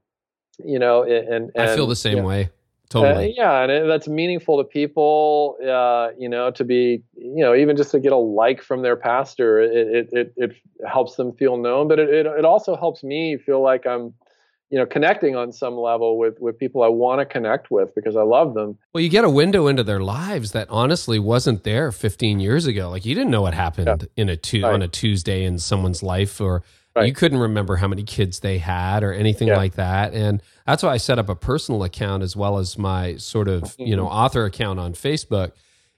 you 0.63 0.79
know, 0.79 1.03
and, 1.03 1.51
and, 1.55 1.69
I 1.69 1.75
feel 1.75 1.87
the 1.87 1.95
same 1.95 2.17
yeah. 2.17 2.23
way. 2.23 2.49
Totally. 2.89 3.29
Uh, 3.29 3.33
yeah, 3.37 3.61
and 3.61 3.71
it, 3.71 3.87
that's 3.87 4.07
meaningful 4.07 4.57
to 4.57 4.63
people. 4.63 5.57
Uh, 5.61 6.09
you 6.17 6.27
know, 6.27 6.49
to 6.51 6.63
be, 6.63 7.03
you 7.15 7.43
know, 7.43 7.53
even 7.53 7.77
just 7.77 7.91
to 7.91 7.99
get 7.99 8.11
a 8.11 8.17
like 8.17 8.63
from 8.63 8.81
their 8.81 8.95
pastor, 8.95 9.59
it 9.61 9.71
it 9.71 10.09
it, 10.11 10.33
it 10.35 10.55
helps 10.87 11.15
them 11.15 11.31
feel 11.33 11.57
known. 11.57 11.87
But 11.87 11.99
it, 11.99 12.09
it 12.09 12.25
it 12.25 12.45
also 12.45 12.75
helps 12.75 13.03
me 13.03 13.37
feel 13.37 13.61
like 13.61 13.85
I'm, 13.85 14.15
you 14.71 14.79
know, 14.79 14.87
connecting 14.87 15.35
on 15.35 15.51
some 15.51 15.75
level 15.75 16.17
with 16.17 16.39
with 16.39 16.57
people 16.57 16.81
I 16.81 16.87
want 16.87 17.19
to 17.19 17.27
connect 17.27 17.69
with 17.69 17.93
because 17.93 18.15
I 18.15 18.23
love 18.23 18.55
them. 18.55 18.79
Well, 18.91 19.03
you 19.03 19.09
get 19.09 19.23
a 19.23 19.29
window 19.29 19.67
into 19.67 19.83
their 19.83 19.99
lives 19.99 20.51
that 20.53 20.67
honestly 20.71 21.19
wasn't 21.19 21.63
there 21.63 21.91
15 21.91 22.39
years 22.39 22.65
ago. 22.65 22.89
Like 22.89 23.05
you 23.05 23.13
didn't 23.13 23.29
know 23.29 23.43
what 23.43 23.53
happened 23.53 24.07
yeah. 24.15 24.23
in 24.23 24.29
a 24.29 24.35
tu- 24.35 24.63
right. 24.63 24.73
on 24.73 24.81
a 24.81 24.87
Tuesday 24.87 25.43
in 25.43 25.59
someone's 25.59 26.01
life 26.01 26.41
or 26.41 26.63
Right. 26.95 27.07
You 27.07 27.13
couldn't 27.13 27.37
remember 27.37 27.75
how 27.75 27.87
many 27.87 28.03
kids 28.03 28.39
they 28.39 28.57
had 28.57 29.03
or 29.03 29.13
anything 29.13 29.49
yeah. 29.49 29.57
like 29.57 29.75
that. 29.75 30.13
And 30.13 30.41
that's 30.65 30.81
why 30.81 30.89
I 30.89 30.97
set 30.97 31.19
up 31.19 31.29
a 31.29 31.35
personal 31.35 31.83
account 31.83 32.23
as 32.23 32.35
well 32.35 32.57
as 32.57 32.77
my 32.77 33.15
sort 33.17 33.47
of, 33.47 33.75
you 33.79 33.95
know, 33.95 34.05
mm-hmm. 34.05 34.15
author 34.15 34.45
account 34.45 34.79
on 34.79 34.93
Facebook 34.93 35.51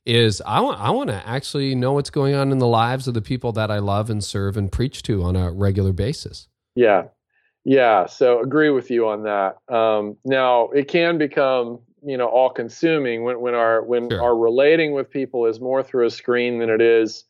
is 0.05 0.41
I 0.45 0.59
want 0.61 0.79
I 0.79 0.89
want 0.89 1.09
to 1.09 1.27
actually 1.27 1.75
know 1.75 1.93
what's 1.93 2.09
going 2.09 2.33
on 2.33 2.51
in 2.51 2.57
the 2.57 2.67
lives 2.67 3.07
of 3.07 3.13
the 3.13 3.21
people 3.21 3.51
that 3.53 3.69
I 3.69 3.79
love 3.79 4.09
and 4.09 4.23
serve 4.23 4.57
and 4.57 4.71
preach 4.71 5.03
to 5.03 5.23
on 5.23 5.35
a 5.35 5.51
regular 5.51 5.93
basis. 5.93 6.47
Yeah. 6.75 7.05
Yeah, 7.63 8.07
so 8.07 8.41
agree 8.41 8.71
with 8.71 8.89
you 8.89 9.07
on 9.07 9.23
that. 9.23 9.57
Um, 9.71 10.17
now 10.25 10.69
it 10.69 10.87
can 10.87 11.19
become, 11.19 11.79
you 12.03 12.17
know, 12.17 12.27
all 12.27 12.49
consuming 12.49 13.23
when, 13.23 13.39
when 13.39 13.53
our 13.53 13.83
when 13.83 14.09
sure. 14.09 14.21
our 14.21 14.35
relating 14.35 14.93
with 14.93 15.11
people 15.11 15.45
is 15.45 15.59
more 15.59 15.83
through 15.83 16.07
a 16.07 16.09
screen 16.09 16.57
than 16.57 16.71
it 16.71 16.81
is 16.81 17.23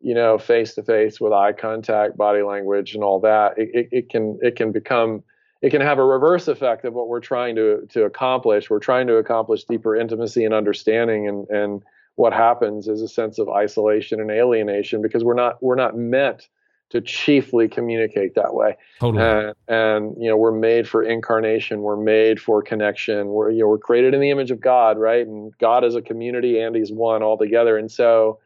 you 0.00 0.14
know, 0.14 0.38
face 0.38 0.74
to 0.74 0.82
face 0.82 1.20
with 1.20 1.32
eye 1.32 1.52
contact, 1.52 2.16
body 2.16 2.42
language, 2.42 2.94
and 2.94 3.02
all 3.02 3.20
that, 3.20 3.58
it, 3.58 3.70
it, 3.72 3.88
it, 3.92 4.08
can 4.10 4.38
it 4.42 4.56
can 4.56 4.72
become 4.72 5.22
it 5.62 5.70
can 5.70 5.80
have 5.80 5.98
a 5.98 6.04
reverse 6.04 6.48
effect 6.48 6.84
of 6.84 6.94
what 6.94 7.08
we're 7.08 7.20
trying 7.20 7.56
to 7.56 7.86
to 7.90 8.04
accomplish. 8.04 8.68
We're 8.68 8.78
trying 8.78 9.06
to 9.08 9.16
accomplish 9.16 9.64
deeper 9.64 9.96
intimacy 9.96 10.44
and 10.44 10.54
understanding, 10.54 11.28
and 11.28 11.48
and 11.48 11.82
what 12.16 12.32
happens 12.32 12.88
is 12.88 13.02
a 13.02 13.08
sense 13.08 13.38
of 13.38 13.48
isolation 13.48 14.20
and 14.20 14.30
alienation 14.30 15.02
because 15.02 15.24
we're 15.24 15.34
not 15.34 15.62
we're 15.62 15.76
not 15.76 15.96
meant 15.96 16.48
to 16.90 17.00
chiefly 17.00 17.68
communicate 17.68 18.34
that 18.36 18.54
way. 18.54 18.76
Totally. 19.00 19.22
And, 19.24 19.54
and, 19.66 20.22
you 20.22 20.28
know, 20.28 20.36
we're 20.36 20.56
made 20.56 20.88
for 20.88 21.02
incarnation. 21.02 21.82
We're 21.82 21.96
made 21.96 22.40
for 22.40 22.62
connection. 22.62 23.28
We're 23.28 23.50
you 23.50 23.60
know 23.60 23.68
we're 23.68 23.78
created 23.78 24.14
in 24.14 24.20
the 24.20 24.30
image 24.30 24.50
of 24.50 24.60
God, 24.60 24.98
right? 24.98 25.26
And 25.26 25.56
God 25.58 25.84
is 25.84 25.94
a 25.94 26.02
community, 26.02 26.60
and 26.60 26.76
He's 26.76 26.92
one 26.92 27.22
altogether. 27.22 27.76
And 27.76 27.90
so, 27.90 28.38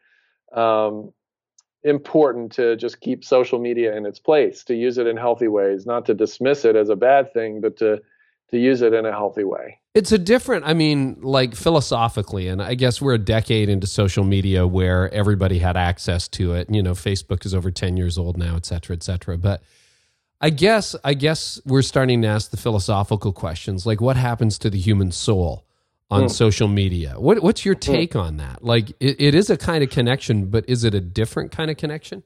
um, 0.54 1.12
important 1.82 2.52
to 2.52 2.76
just 2.76 3.00
keep 3.00 3.24
social 3.24 3.58
media 3.58 3.96
in 3.96 4.06
its 4.06 4.18
place, 4.18 4.64
to 4.64 4.74
use 4.74 4.98
it 4.98 5.06
in 5.06 5.16
healthy 5.16 5.48
ways, 5.48 5.86
not 5.86 6.06
to 6.06 6.14
dismiss 6.14 6.64
it 6.64 6.76
as 6.76 6.88
a 6.88 6.96
bad 6.96 7.32
thing, 7.32 7.60
but 7.60 7.76
to 7.78 8.00
to 8.50 8.58
use 8.58 8.82
it 8.82 8.92
in 8.92 9.06
a 9.06 9.12
healthy 9.12 9.44
way. 9.44 9.78
It's 9.94 10.12
a 10.12 10.18
different, 10.18 10.64
I 10.66 10.74
mean, 10.74 11.18
like 11.20 11.54
philosophically, 11.54 12.48
and 12.48 12.62
I 12.62 12.74
guess 12.74 13.00
we're 13.00 13.14
a 13.14 13.18
decade 13.18 13.68
into 13.68 13.86
social 13.86 14.24
media 14.24 14.66
where 14.66 15.12
everybody 15.12 15.58
had 15.58 15.76
access 15.76 16.28
to 16.28 16.54
it. 16.54 16.68
You 16.70 16.82
know, 16.82 16.92
Facebook 16.92 17.44
is 17.44 17.54
over 17.54 17.70
10 17.70 17.96
years 17.96 18.18
old 18.18 18.36
now, 18.36 18.56
et 18.56 18.66
cetera, 18.66 18.94
et 18.94 19.02
cetera. 19.02 19.36
But 19.36 19.62
I 20.40 20.50
guess, 20.50 20.94
I 21.02 21.14
guess 21.14 21.60
we're 21.64 21.82
starting 21.82 22.22
to 22.22 22.28
ask 22.28 22.50
the 22.50 22.56
philosophical 22.56 23.32
questions, 23.32 23.84
like 23.84 24.00
what 24.00 24.16
happens 24.16 24.58
to 24.58 24.70
the 24.70 24.78
human 24.78 25.10
soul? 25.10 25.64
On 26.10 26.24
mm. 26.24 26.30
social 26.30 26.66
media. 26.66 27.14
What, 27.16 27.40
what's 27.40 27.64
your 27.64 27.74
hmm. 27.74 27.92
take 27.92 28.12
mm. 28.14 28.20
on 28.20 28.36
that? 28.38 28.64
Like, 28.64 28.90
it, 28.98 29.20
it 29.20 29.34
is 29.34 29.48
a 29.48 29.56
kind 29.56 29.84
of 29.84 29.90
connection, 29.90 30.46
but 30.46 30.68
is 30.68 30.82
it 30.82 30.92
a 30.92 31.00
different 31.00 31.52
kind 31.52 31.70
of 31.70 31.76
connection? 31.76 32.24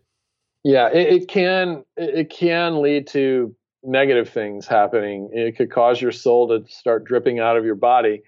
Yeah, 0.64 0.88
it, 0.88 1.12
it 1.12 1.28
can 1.28 1.84
it 1.96 2.30
can 2.30 2.80
lead 2.80 3.06
to 3.08 3.54
negative 3.82 4.30
things 4.30 4.66
happening. 4.66 5.28
It 5.32 5.56
could 5.56 5.70
cause 5.70 6.00
your 6.00 6.10
soul 6.10 6.48
to 6.48 6.66
start 6.72 7.04
dripping 7.04 7.38
out 7.38 7.56
of 7.58 7.64
your 7.64 7.74
body. 7.74 8.22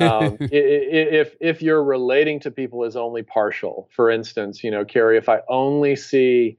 um, 0.00 0.38
if 0.40 1.36
if 1.40 1.60
you're 1.60 1.84
relating 1.84 2.40
to 2.40 2.50
people 2.50 2.84
as 2.84 2.96
only 2.96 3.22
partial, 3.22 3.88
for 3.94 4.10
instance, 4.10 4.64
you 4.64 4.70
know, 4.70 4.84
Carey, 4.84 5.18
if 5.18 5.28
I 5.28 5.40
only 5.48 5.94
see, 5.94 6.56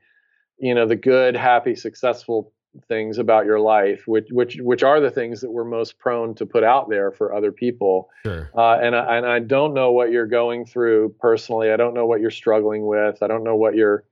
you 0.60 0.76
know, 0.76 0.86
the 0.86 0.96
good, 0.96 1.36
happy, 1.36 1.76
successful 1.76 2.53
things 2.88 3.18
about 3.18 3.46
your 3.46 3.60
life, 3.60 4.08
which 4.08 4.28
which 4.32 4.58
which 4.60 4.84
are 4.84 5.00
the 5.00 5.12
things 5.12 5.42
that 5.42 5.52
we're 5.52 5.64
most 5.64 6.00
prone 6.00 6.34
to 6.36 6.46
put 6.46 6.64
out 6.64 6.90
there 6.90 7.12
for 7.12 7.34
other 7.34 7.52
people. 7.52 8.10
Sure. 8.24 8.50
Uh, 8.56 8.78
and 8.80 8.96
I, 8.96 9.18
and 9.18 9.26
I 9.26 9.40
don't 9.40 9.74
know 9.74 9.92
what 9.92 10.12
you're 10.12 10.28
going 10.28 10.66
through 10.66 11.16
personally. 11.20 11.72
I 11.72 11.78
don't 11.78 11.94
know 11.94 12.06
what 12.06 12.22
you're 12.22 12.32
struggling 12.32 12.86
with. 12.86 13.22
I 13.22 13.28
don't 13.28 13.44
know 13.44 13.56
what 13.56 13.76
your 13.76 14.06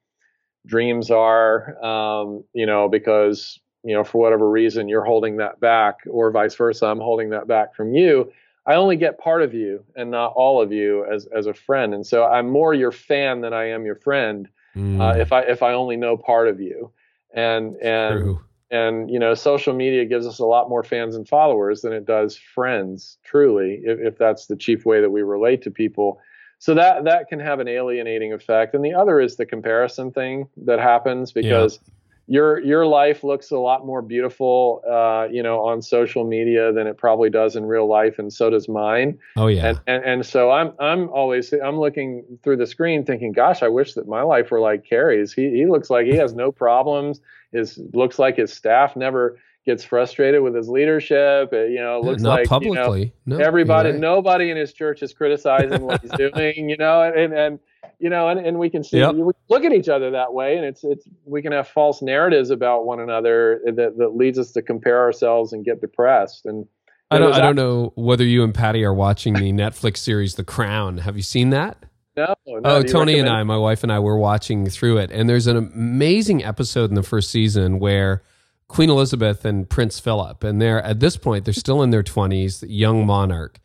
dreams 0.65 1.09
are. 1.09 1.83
Um, 1.83 2.43
you 2.53 2.65
know, 2.65 2.87
because 2.87 3.59
you 3.83 3.95
know 3.95 4.03
for 4.03 4.21
whatever 4.21 4.49
reason 4.49 4.87
you're 4.87 5.05
holding 5.05 5.37
that 5.37 5.59
back, 5.59 5.99
or 6.09 6.31
vice 6.31 6.55
versa. 6.55 6.85
I'm 6.85 6.99
holding 6.99 7.29
that 7.31 7.47
back 7.47 7.75
from 7.75 7.93
you. 7.93 8.31
I 8.67 8.75
only 8.75 8.95
get 8.95 9.17
part 9.17 9.41
of 9.41 9.55
you 9.55 9.83
and 9.95 10.11
not 10.11 10.33
all 10.35 10.61
of 10.61 10.71
you 10.71 11.05
as 11.11 11.27
as 11.35 11.47
a 11.47 11.53
friend, 11.53 11.93
and 11.93 12.05
so 12.05 12.25
I'm 12.25 12.49
more 12.49 12.73
your 12.73 12.91
fan 12.91 13.41
than 13.41 13.53
I 13.53 13.69
am 13.69 13.85
your 13.85 13.95
friend. 13.95 14.47
Mm. 14.75 15.01
Uh, 15.01 15.19
if 15.19 15.33
I 15.33 15.41
if 15.41 15.63
I 15.63 15.73
only 15.73 15.97
know 15.97 16.15
part 16.15 16.47
of 16.47 16.61
you, 16.61 16.91
and 17.33 17.75
and 17.77 18.21
True 18.21 18.41
and 18.71 19.09
you 19.11 19.19
know 19.19 19.33
social 19.33 19.73
media 19.73 20.05
gives 20.05 20.25
us 20.25 20.39
a 20.39 20.45
lot 20.45 20.69
more 20.69 20.83
fans 20.83 21.15
and 21.15 21.27
followers 21.27 21.81
than 21.81 21.93
it 21.93 22.05
does 22.05 22.35
friends 22.35 23.17
truly 23.23 23.81
if, 23.83 23.99
if, 23.99 24.17
that's 24.17 24.47
the 24.47 24.55
chief 24.55 24.85
way 24.85 25.01
that 25.01 25.09
we 25.11 25.21
relate 25.21 25.61
to 25.61 25.69
people 25.69 26.19
so 26.57 26.73
that 26.73 27.03
that 27.03 27.27
can 27.27 27.39
have 27.39 27.59
an 27.59 27.67
alienating 27.67 28.33
effect 28.33 28.73
and 28.73 28.83
the 28.83 28.93
other 28.93 29.19
is 29.19 29.35
the 29.35 29.45
comparison 29.45 30.11
thing 30.11 30.47
that 30.57 30.79
happens 30.79 31.31
because 31.31 31.79
yeah. 31.83 31.93
Your 32.31 32.61
your 32.61 32.85
life 32.85 33.25
looks 33.25 33.51
a 33.51 33.57
lot 33.57 33.85
more 33.85 34.01
beautiful 34.01 34.81
uh, 34.89 35.27
you 35.29 35.43
know 35.43 35.59
on 35.65 35.81
social 35.81 36.23
media 36.23 36.71
than 36.71 36.87
it 36.87 36.97
probably 36.97 37.29
does 37.29 37.57
in 37.57 37.65
real 37.65 37.89
life 37.89 38.19
and 38.19 38.31
so 38.31 38.49
does 38.49 38.69
mine 38.69 39.19
oh 39.35 39.47
yeah 39.47 39.67
and, 39.67 39.81
and, 39.85 40.05
and 40.05 40.25
so 40.25 40.49
i'm 40.49 40.71
i'm 40.79 41.09
always 41.09 41.51
i'm 41.51 41.77
looking 41.77 42.23
through 42.41 42.55
the 42.55 42.65
screen 42.65 43.03
thinking 43.03 43.33
gosh 43.33 43.61
i 43.61 43.67
wish 43.67 43.95
that 43.95 44.07
my 44.07 44.21
life 44.21 44.49
were 44.49 44.61
like 44.61 44.85
carey's 44.85 45.33
he, 45.33 45.49
he 45.49 45.65
looks 45.65 45.89
like 45.89 46.05
he 46.05 46.15
has 46.15 46.33
no 46.33 46.53
problems 46.53 47.19
his 47.51 47.77
looks 47.93 48.17
like 48.17 48.37
his 48.37 48.53
staff 48.53 48.95
never 48.95 49.37
gets 49.65 49.83
frustrated 49.83 50.41
with 50.41 50.55
his 50.55 50.67
leadership. 50.69 51.49
you 51.51 51.79
know, 51.79 52.01
looks 52.01 52.21
Not 52.21 52.39
like 52.39 52.47
publicly. 52.47 53.01
You 53.01 53.11
know, 53.25 53.37
no, 53.37 53.45
everybody, 53.45 53.91
right. 53.91 53.99
nobody 53.99 54.49
in 54.49 54.57
his 54.57 54.73
church 54.73 55.03
is 55.03 55.13
criticizing 55.13 55.81
what 55.81 56.01
he's 56.01 56.11
doing. 56.17 56.69
You 56.69 56.77
know, 56.77 57.01
and 57.03 57.33
and 57.33 57.59
you 57.99 58.09
know, 58.09 58.29
and, 58.29 58.39
and 58.45 58.59
we 58.59 58.69
can 58.69 58.83
see 58.83 58.97
yep. 58.97 59.15
we 59.15 59.33
look 59.49 59.63
at 59.63 59.73
each 59.73 59.89
other 59.89 60.11
that 60.11 60.33
way, 60.33 60.57
and 60.57 60.65
it's 60.65 60.83
it's 60.83 61.07
we 61.25 61.41
can 61.41 61.51
have 61.51 61.67
false 61.67 62.01
narratives 62.01 62.49
about 62.49 62.85
one 62.85 62.99
another 62.99 63.61
that 63.65 63.97
that 63.97 64.15
leads 64.15 64.39
us 64.39 64.51
to 64.51 64.61
compare 64.61 64.99
ourselves 64.99 65.53
and 65.53 65.65
get 65.65 65.81
depressed. 65.81 66.45
And 66.45 66.67
I 67.09 67.17
don't 67.17 67.33
I 67.33 67.39
don't 67.39 67.55
know 67.55 67.91
whether 67.95 68.23
you 68.23 68.43
and 68.43 68.53
Patty 68.53 68.83
are 68.83 68.93
watching 68.93 69.33
the 69.33 69.51
Netflix 69.51 69.97
series 69.97 70.35
The 70.35 70.43
Crown. 70.43 70.99
Have 70.99 71.15
you 71.15 71.23
seen 71.23 71.51
that? 71.51 71.77
No, 72.15 72.35
no 72.45 72.61
oh, 72.65 72.83
Toni 72.83 73.19
and 73.19 73.29
I, 73.29 73.41
my 73.43 73.57
wife 73.57 73.83
and 73.83 73.91
I, 73.91 73.99
were 73.99 74.17
watching 74.17 74.69
through 74.69 74.97
it, 74.97 75.11
and 75.11 75.29
there's 75.29 75.47
an 75.47 75.55
amazing 75.55 76.43
episode 76.43 76.89
in 76.89 76.95
the 76.95 77.03
first 77.03 77.29
season 77.29 77.79
where 77.79 78.21
Queen 78.67 78.89
Elizabeth 78.89 79.45
and 79.45 79.69
Prince 79.69 79.99
Philip, 79.99 80.43
and 80.43 80.61
they're 80.61 80.81
at 80.81 80.99
this 80.99 81.17
point 81.17 81.45
they're 81.45 81.53
still 81.53 81.83
in 81.83 81.89
their 81.89 82.03
twenties, 82.03 82.63
young 82.63 83.05
monarch, 83.05 83.59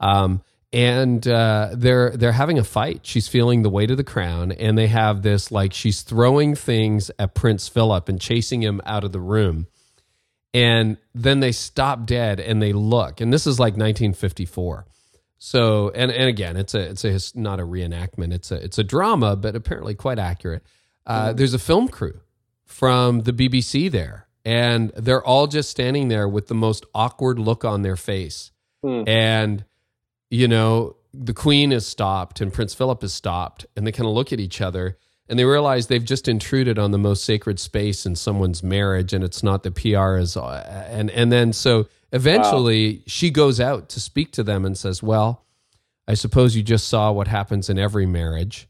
um, 0.00 0.42
and 0.72 1.26
uh, 1.26 1.70
they're 1.72 2.16
they're 2.16 2.32
having 2.32 2.58
a 2.58 2.64
fight. 2.64 3.00
She's 3.02 3.28
feeling 3.28 3.62
the 3.62 3.70
weight 3.70 3.90
of 3.90 3.96
the 3.96 4.04
crown, 4.04 4.52
and 4.52 4.78
they 4.78 4.86
have 4.88 5.22
this 5.22 5.50
like 5.50 5.72
she's 5.72 6.02
throwing 6.02 6.54
things 6.54 7.10
at 7.18 7.34
Prince 7.34 7.68
Philip 7.68 8.08
and 8.08 8.20
chasing 8.20 8.62
him 8.62 8.80
out 8.84 9.04
of 9.04 9.12
the 9.12 9.20
room, 9.20 9.66
and 10.54 10.96
then 11.14 11.40
they 11.40 11.52
stop 11.52 12.06
dead 12.06 12.40
and 12.40 12.62
they 12.62 12.72
look, 12.72 13.20
and 13.20 13.32
this 13.32 13.46
is 13.46 13.58
like 13.58 13.72
1954 13.72 14.86
so 15.42 15.90
and 15.94 16.10
and 16.10 16.28
again, 16.28 16.56
it's 16.58 16.74
a 16.74 16.80
it's 16.80 17.04
a 17.04 17.38
not 17.38 17.60
a 17.60 17.64
reenactment. 17.64 18.32
It's 18.34 18.52
a 18.52 18.56
it's 18.62 18.78
a 18.78 18.84
drama, 18.84 19.36
but 19.36 19.56
apparently 19.56 19.94
quite 19.94 20.18
accurate. 20.18 20.62
Uh, 21.06 21.28
mm-hmm. 21.28 21.36
There's 21.36 21.54
a 21.54 21.58
film 21.58 21.88
crew 21.88 22.20
from 22.66 23.22
the 23.22 23.32
BBC 23.32 23.90
there, 23.90 24.28
and 24.44 24.90
they're 24.90 25.24
all 25.24 25.46
just 25.46 25.70
standing 25.70 26.08
there 26.08 26.28
with 26.28 26.48
the 26.48 26.54
most 26.54 26.84
awkward 26.94 27.38
look 27.38 27.64
on 27.64 27.80
their 27.80 27.96
face. 27.96 28.52
Mm. 28.84 29.08
And 29.08 29.64
you 30.30 30.48
know, 30.48 30.96
the 31.12 31.34
Queen 31.34 31.72
is 31.72 31.86
stopped 31.86 32.40
and 32.40 32.52
Prince 32.52 32.74
Philip 32.74 33.02
is 33.04 33.12
stopped, 33.12 33.66
and 33.76 33.86
they 33.86 33.92
kind 33.92 34.08
of 34.08 34.14
look 34.14 34.32
at 34.32 34.40
each 34.40 34.60
other 34.60 34.96
and 35.28 35.38
they 35.38 35.44
realize 35.44 35.86
they've 35.86 36.04
just 36.04 36.26
intruded 36.26 36.76
on 36.76 36.90
the 36.90 36.98
most 36.98 37.24
sacred 37.24 37.60
space 37.60 38.04
in 38.04 38.16
someone's 38.16 38.64
marriage, 38.64 39.12
and 39.12 39.22
it's 39.22 39.44
not 39.44 39.62
the 39.62 39.70
PR 39.70 40.16
is, 40.16 40.36
uh, 40.36 40.88
and 40.90 41.08
and 41.10 41.30
then 41.30 41.52
so 41.52 41.86
Eventually, 42.12 42.96
wow. 42.96 43.02
she 43.06 43.30
goes 43.30 43.60
out 43.60 43.88
to 43.90 44.00
speak 44.00 44.32
to 44.32 44.42
them 44.42 44.64
and 44.64 44.76
says, 44.76 45.02
Well, 45.02 45.44
I 46.08 46.14
suppose 46.14 46.56
you 46.56 46.62
just 46.62 46.88
saw 46.88 47.12
what 47.12 47.28
happens 47.28 47.70
in 47.70 47.78
every 47.78 48.06
marriage. 48.06 48.68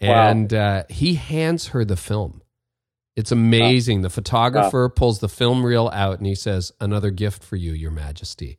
And 0.00 0.52
wow. 0.52 0.58
uh, 0.58 0.82
he 0.88 1.14
hands 1.14 1.68
her 1.68 1.84
the 1.84 1.96
film. 1.96 2.42
It's 3.16 3.32
amazing. 3.32 4.02
The 4.02 4.10
photographer 4.10 4.88
pulls 4.88 5.18
the 5.18 5.28
film 5.28 5.66
reel 5.66 5.90
out 5.92 6.18
and 6.18 6.26
he 6.26 6.36
says, 6.36 6.72
Another 6.80 7.10
gift 7.10 7.42
for 7.42 7.56
you, 7.56 7.72
Your 7.72 7.90
Majesty. 7.90 8.58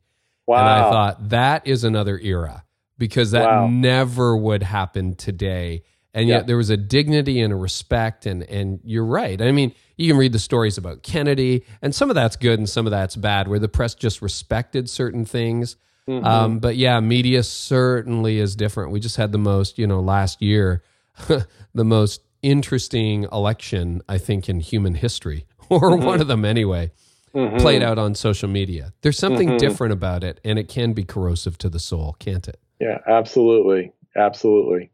Wow. 0.50 0.58
And 0.60 0.68
I 0.70 0.90
thought, 0.90 1.30
that 1.30 1.68
is 1.68 1.84
another 1.84 2.18
era 2.20 2.64
because 2.98 3.32
that 3.32 3.46
Wow. 3.46 3.68
never 3.68 4.36
would 4.36 4.64
happen 4.64 5.16
today. 5.16 5.84
And 6.14 6.28
yet 6.28 6.38
Yeah. 6.42 6.44
there 6.48 6.58
was 6.58 6.70
a 6.72 6.78
dignity 6.78 7.40
and 7.40 7.54
a 7.54 7.56
respect. 7.56 8.26
And, 8.26 8.42
and 8.44 8.80
you're 8.84 9.06
right. 9.06 9.40
I 9.42 9.52
mean, 9.52 9.74
you 9.96 10.08
can 10.12 10.18
read 10.18 10.32
the 10.34 10.40
stories 10.40 10.78
about 10.78 11.04
Kennedy, 11.04 11.64
and 11.82 11.94
some 11.94 12.10
of 12.10 12.16
that's 12.16 12.36
good 12.36 12.58
and 12.58 12.68
some 12.68 12.88
of 12.88 12.92
that's 12.92 13.16
bad, 13.16 13.48
where 13.48 13.60
the 13.60 13.68
press 13.70 13.94
just 13.94 14.22
respected 14.22 14.90
certain 14.90 15.24
things. 15.24 15.76
Mhm. 16.10 16.26
Um, 16.26 16.60
but 16.60 16.76
yeah, 16.78 17.00
media 17.00 17.44
certainly 17.44 18.40
is 18.40 18.56
different. 18.56 18.92
We 18.92 19.00
just 19.00 19.18
had 19.18 19.32
the 19.32 19.38
most, 19.38 19.78
you 19.78 19.86
know, 19.86 20.00
last 20.00 20.42
year, 20.42 20.82
the 21.28 21.86
most 21.86 22.22
interesting 22.42 23.26
election, 23.32 24.02
I 24.10 24.18
think, 24.18 24.50
in 24.50 24.60
human 24.62 24.96
history, 24.96 25.46
or 25.70 25.80
Mm-hmm. 25.92 26.06
one 26.06 26.22
of 26.22 26.28
them 26.28 26.44
anyway, 26.46 26.92
Mhm. 27.34 27.60
played 27.60 27.84
out 27.84 27.98
on 27.98 28.16
social 28.16 28.50
media. 28.50 28.94
There's 29.02 29.18
something 29.18 29.50
Mhm. 29.52 29.58
different 29.60 29.94
about 29.94 30.24
it, 30.24 30.40
and 30.44 30.58
it 30.60 30.68
can 30.68 30.94
be 30.94 31.04
corrosive 31.04 31.58
to 31.60 31.70
the 31.70 31.80
soul, 31.80 32.16
can't 32.20 32.48
it? 32.48 32.60
Yeah, 32.80 33.00
absolutely, 33.08 33.92
absolutely. 34.16 34.92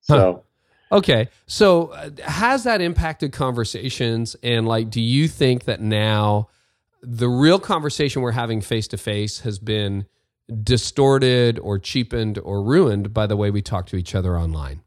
So. 0.00 0.42
Okay. 0.90 1.28
So, 1.46 1.88
uh, 1.88 2.10
has 2.24 2.64
that 2.64 2.80
impacted 2.80 3.30
conversations? 3.32 4.36
And, 4.42 4.66
like, 4.66 4.88
do 4.90 5.02
you 5.02 5.28
think 5.28 5.64
that 5.64 5.82
now 5.82 6.48
the 7.02 7.28
real 7.28 7.58
conversation 7.58 8.22
we're 8.22 8.32
having 8.32 8.60
face 8.62 8.88
to 8.88 8.96
face 8.96 9.40
has 9.40 9.58
been 9.58 10.06
distorted 10.62 11.58
or 11.58 11.78
cheapened 11.78 12.38
or 12.38 12.62
ruined 12.62 13.12
by 13.12 13.26
the 13.26 13.36
way 13.36 13.50
we 13.50 13.60
talk 13.60 13.86
to 13.88 13.96
each 13.96 14.14
other 14.14 14.38
online? 14.38 14.80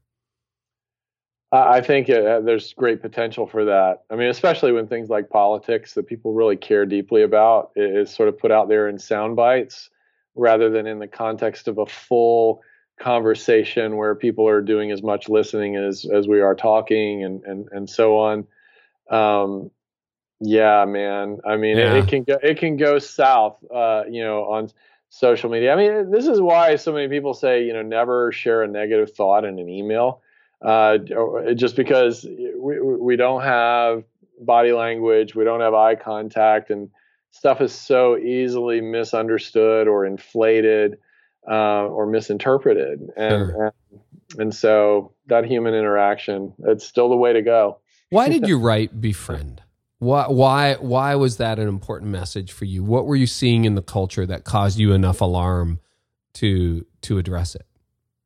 I 1.54 1.82
think 1.82 2.10
uh, 2.10 2.40
there's 2.40 2.74
great 2.74 3.02
potential 3.02 3.46
for 3.46 3.66
that. 3.66 4.04
I 4.10 4.16
mean, 4.16 4.30
especially 4.30 4.72
when 4.72 4.88
things 4.88 5.10
like 5.10 5.30
politics 5.30 5.94
that 5.96 6.08
people 6.08 6.34
really 6.34 6.56
care 6.56 6.86
deeply 6.86 7.24
about 7.24 7.72
is 7.76 8.10
sort 8.10 8.30
of 8.30 8.40
put 8.40 8.52
out 8.52 8.70
there 8.70 8.88
in 8.88 8.98
sound 8.98 9.36
bites 9.36 9.90
rather 10.36 10.70
than 10.70 10.88
in 10.88 11.00
the 11.00 11.08
context 11.08 11.68
of 11.68 11.78
a 11.78 11.86
full 11.86 12.62
conversation 12.98 13.98
where 13.98 14.16
people 14.16 14.48
are 14.48 14.62
doing 14.62 14.92
as 14.92 15.04
much 15.04 15.28
listening 15.28 15.76
as 15.76 16.06
as 16.06 16.28
we 16.28 16.40
are 16.40 16.56
talking 16.56 17.24
and 17.26 17.44
and 17.44 17.68
and 17.74 17.90
so 17.90 18.18
on. 18.18 18.48
Um, 19.10 19.72
yeah, 20.40 20.86
man. 20.86 21.40
I 21.46 21.58
mean, 21.58 21.78
Yeah. 21.78 21.96
it, 21.96 22.06
it 22.06 22.08
can 22.08 22.24
go 22.24 22.38
it 22.42 22.58
can 22.60 22.78
go 22.78 22.98
south. 22.98 23.58
Uh, 23.70 24.04
you 24.10 24.24
know, 24.24 24.46
on 24.46 24.70
social 25.10 25.50
media. 25.50 25.74
I 25.74 25.76
mean, 25.76 26.12
this 26.12 26.28
is 26.28 26.40
why 26.40 26.78
so 26.78 26.94
many 26.94 27.10
people 27.10 27.34
say, 27.34 27.66
you 27.66 27.74
know, 27.74 27.82
never 27.82 28.32
share 28.32 28.64
a 28.64 28.68
negative 28.70 29.14
thought 29.14 29.44
in 29.44 29.60
an 29.60 29.68
email 29.68 30.22
uh, 30.62 30.98
just 31.56 31.76
because 31.76 32.26
we, 32.58 32.80
we 32.80 33.16
don't 33.16 33.42
have 33.42 34.04
body 34.40 34.72
language, 34.72 35.36
we 35.36 35.44
don't 35.44 35.62
have 35.62 35.74
eye 35.74 35.96
contact, 35.96 36.70
and 36.70 36.90
stuff 37.32 37.62
is 37.62 37.74
so 37.74 38.18
easily 38.18 38.82
misunderstood 38.82 39.88
or 39.88 40.06
inflated 40.06 40.98
uh, 41.50 41.86
or 41.88 42.06
misinterpreted. 42.06 43.00
And, 43.16 43.52
Sure. 43.52 43.66
and 43.66 44.02
and 44.40 44.56
so 44.56 45.14
that 45.28 45.46
human 45.46 45.74
interaction, 45.74 46.54
it's 46.66 46.86
still 46.86 47.10
the 47.10 47.16
way 47.16 47.34
to 47.34 47.42
go. 47.42 47.80
Why 48.10 48.30
did 48.30 48.48
you 48.48 48.60
write 48.60 49.02
Befriend? 49.02 49.62
Why, 50.00 50.26
why, 50.28 50.76
why 50.76 51.16
was 51.16 51.38
that 51.38 51.60
an 51.60 51.68
important 51.68 52.12
message 52.12 52.52
for 52.52 52.66
you? 52.66 52.84
What 52.84 53.06
were 53.06 53.16
you 53.16 53.28
seeing 53.28 53.66
in 53.66 53.76
the 53.76 53.82
culture 53.82 54.26
that 54.26 54.44
caused 54.44 54.80
you 54.80 54.94
enough 54.94 55.22
alarm 55.22 55.80
to 56.36 56.86
to 57.02 57.18
address 57.18 57.56
it? 57.56 57.66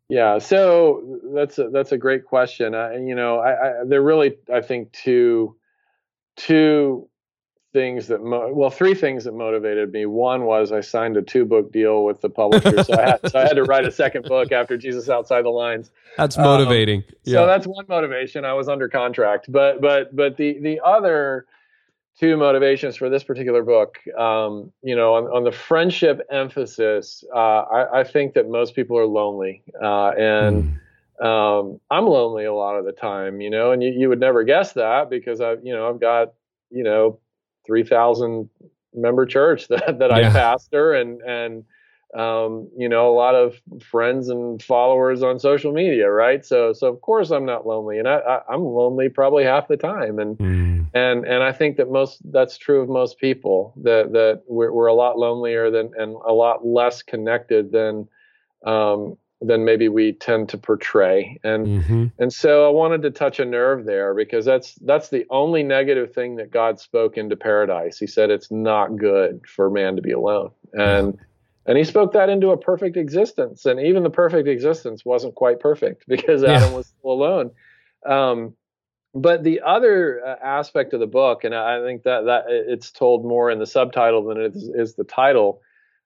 Yeah, 0.07 0.37
so 0.37 1.19
that's 1.33 1.57
a, 1.57 1.69
that's 1.69 1.91
a 1.91 1.97
great 1.97 2.25
question. 2.25 2.75
Uh, 2.75 2.91
you 2.91 3.15
know, 3.15 3.39
I, 3.39 3.81
I 3.81 3.85
there 3.85 4.01
really 4.01 4.37
I 4.53 4.61
think 4.61 4.91
two 4.91 5.55
two 6.35 7.09
things 7.73 8.07
that 8.07 8.23
mo- 8.23 8.53
well 8.53 8.69
three 8.69 8.93
things 8.93 9.23
that 9.23 9.33
motivated 9.33 9.91
me. 9.91 10.05
One 10.05 10.45
was 10.45 10.71
I 10.71 10.81
signed 10.81 11.17
a 11.17 11.21
two 11.21 11.43
book 11.43 11.71
deal 11.73 12.05
with 12.05 12.21
the 12.21 12.29
publisher, 12.29 12.83
so 12.83 12.93
I 12.93 13.01
had 13.01 13.31
so 13.31 13.39
I 13.39 13.41
had 13.41 13.55
to 13.55 13.63
write 13.63 13.85
a 13.85 13.91
second 13.91 14.25
book 14.25 14.51
after 14.51 14.77
Jesus 14.77 15.09
Outside 15.09 15.43
the 15.43 15.49
Lines. 15.49 15.91
That's 16.17 16.37
Um, 16.37 16.43
motivating. 16.43 17.03
So 17.25 17.47
that's 17.47 17.65
one 17.65 17.85
motivation. 17.89 18.45
I 18.45 18.53
was 18.53 18.69
under 18.69 18.87
contract, 18.87 19.51
but 19.51 19.81
but 19.81 20.15
but 20.15 20.37
the 20.37 20.59
the 20.59 20.79
other 20.85 21.47
two 22.19 22.37
motivations 22.37 22.95
for 22.95 23.09
this 23.09 23.23
particular 23.23 23.61
book, 23.63 23.97
um, 24.17 24.71
you 24.81 24.95
know, 24.95 25.15
on, 25.15 25.25
on 25.25 25.43
the 25.43 25.51
friendship 25.51 26.21
emphasis, 26.31 27.23
uh, 27.33 27.37
I, 27.61 27.99
I 27.99 28.03
think 28.03 28.33
that 28.35 28.49
most 28.49 28.75
people 28.75 28.97
are 28.97 29.05
lonely, 29.05 29.63
uh, 29.81 30.09
and 30.17 30.79
Mm. 31.19 31.25
um, 31.25 31.79
I'm 31.91 32.05
lonely 32.05 32.45
a 32.45 32.53
lot 32.53 32.75
of 32.77 32.85
the 32.85 32.91
time, 32.91 33.41
you 33.41 33.49
know, 33.49 33.71
and 33.71 33.81
you, 33.83 33.89
you 33.91 34.09
would 34.09 34.19
never 34.19 34.43
guess 34.43 34.73
that 34.73 35.09
because 35.09 35.41
I, 35.41 35.53
you 35.63 35.73
know, 35.73 35.89
I've 35.89 35.99
got, 35.99 36.33
you 36.69 36.83
know, 36.83 37.19
3,000 37.65 38.49
member 38.93 39.25
church 39.25 39.67
that, 39.69 39.99
that 39.99 40.09
Yeah. 40.09 40.29
I 40.29 40.29
pastor 40.31 40.93
and, 40.93 41.21
and, 41.21 41.63
um, 42.15 42.69
you 42.77 42.87
know, 42.87 43.09
a 43.09 43.15
lot 43.15 43.35
of 43.35 43.55
friends 43.81 44.29
and 44.29 44.61
followers 44.63 45.21
on 45.21 45.37
social 45.39 45.73
media. 45.73 46.09
Right. 46.09 46.45
So, 46.45 46.71
so 46.73 46.87
of 46.87 47.01
course 47.01 47.29
I'm 47.29 47.45
not 47.45 47.67
lonely 47.67 47.99
and 47.99 48.07
I, 48.07 48.17
I 48.19 48.39
I'm 48.53 48.63
lonely 48.63 49.09
probably 49.09 49.43
half 49.43 49.67
the 49.67 49.77
time. 49.77 50.19
And, 50.19 50.37
Mm. 50.37 50.89
and, 50.93 51.25
and 51.25 51.43
I 51.43 51.51
think 51.51 51.77
that 51.77 51.91
most, 51.91 52.21
that's 52.31 52.57
true 52.57 52.81
of 52.81 52.89
most 52.89 53.19
people 53.19 53.73
that, 53.83 54.13
that 54.13 54.43
we're, 54.47 54.71
we're 54.71 54.87
a 54.87 54.93
lot 54.93 55.17
lonelier 55.17 55.69
than, 55.69 55.91
and 55.97 56.15
a 56.25 56.33
lot 56.33 56.65
less 56.65 57.03
connected 57.03 57.71
than, 57.71 58.07
um, 58.65 59.17
than 59.41 59.65
maybe 59.65 59.89
we 59.89 60.13
tend 60.13 60.49
to 60.49 60.57
portray. 60.57 61.37
And, 61.43 61.67
Mhm. 61.67 62.11
and 62.17 62.31
so 62.31 62.65
I 62.65 62.69
wanted 62.69 63.01
to 63.01 63.11
touch 63.11 63.39
a 63.39 63.45
nerve 63.45 63.85
there 63.85 64.13
because 64.13 64.45
that's 64.45 64.75
that's 64.75 65.09
the 65.09 65.25
only 65.29 65.63
negative 65.63 66.13
thing 66.13 66.37
that 66.37 66.49
God 66.49 66.79
spoke 66.79 67.17
into 67.17 67.35
paradise. 67.35 67.97
He 67.99 68.07
said 68.07 68.29
it's 68.29 68.49
not 68.49 68.95
good 68.95 69.41
for 69.45 69.69
man 69.69 69.97
to 69.97 70.01
be 70.01 70.13
alone. 70.13 70.51
And 70.73 71.19
and 71.65 71.77
he 71.77 71.83
spoke 71.83 72.13
that 72.13 72.29
into 72.29 72.49
a 72.51 72.57
perfect 72.57 72.97
existence. 72.97 73.65
And 73.65 73.79
even 73.79 74.03
the 74.03 74.09
perfect 74.09 74.47
existence 74.47 75.03
wasn't 75.05 75.35
quite 75.35 75.59
perfect 75.59 76.05
because 76.07 76.43
Yeah. 76.43 76.57
Adam 76.57 76.73
was 76.73 76.87
still 76.87 77.11
alone. 77.11 77.51
Um, 78.05 78.55
but 79.13 79.43
the 79.43 79.61
other 79.61 80.21
uh, 80.25 80.35
aspect 80.43 80.93
of 80.93 80.99
the 80.99 81.07
book, 81.07 81.43
and 81.43 81.55
I 81.55 81.81
think 81.81 82.03
that 82.03 82.25
that 82.25 82.45
it's 82.47 82.91
told 82.91 83.25
more 83.25 83.49
in 83.49 83.59
the 83.59 83.65
subtitle 83.65 84.25
than 84.25 84.37
it 84.37 84.55
is, 84.55 84.69
is 84.73 84.95
the 84.95 85.05
title, 85.05 85.61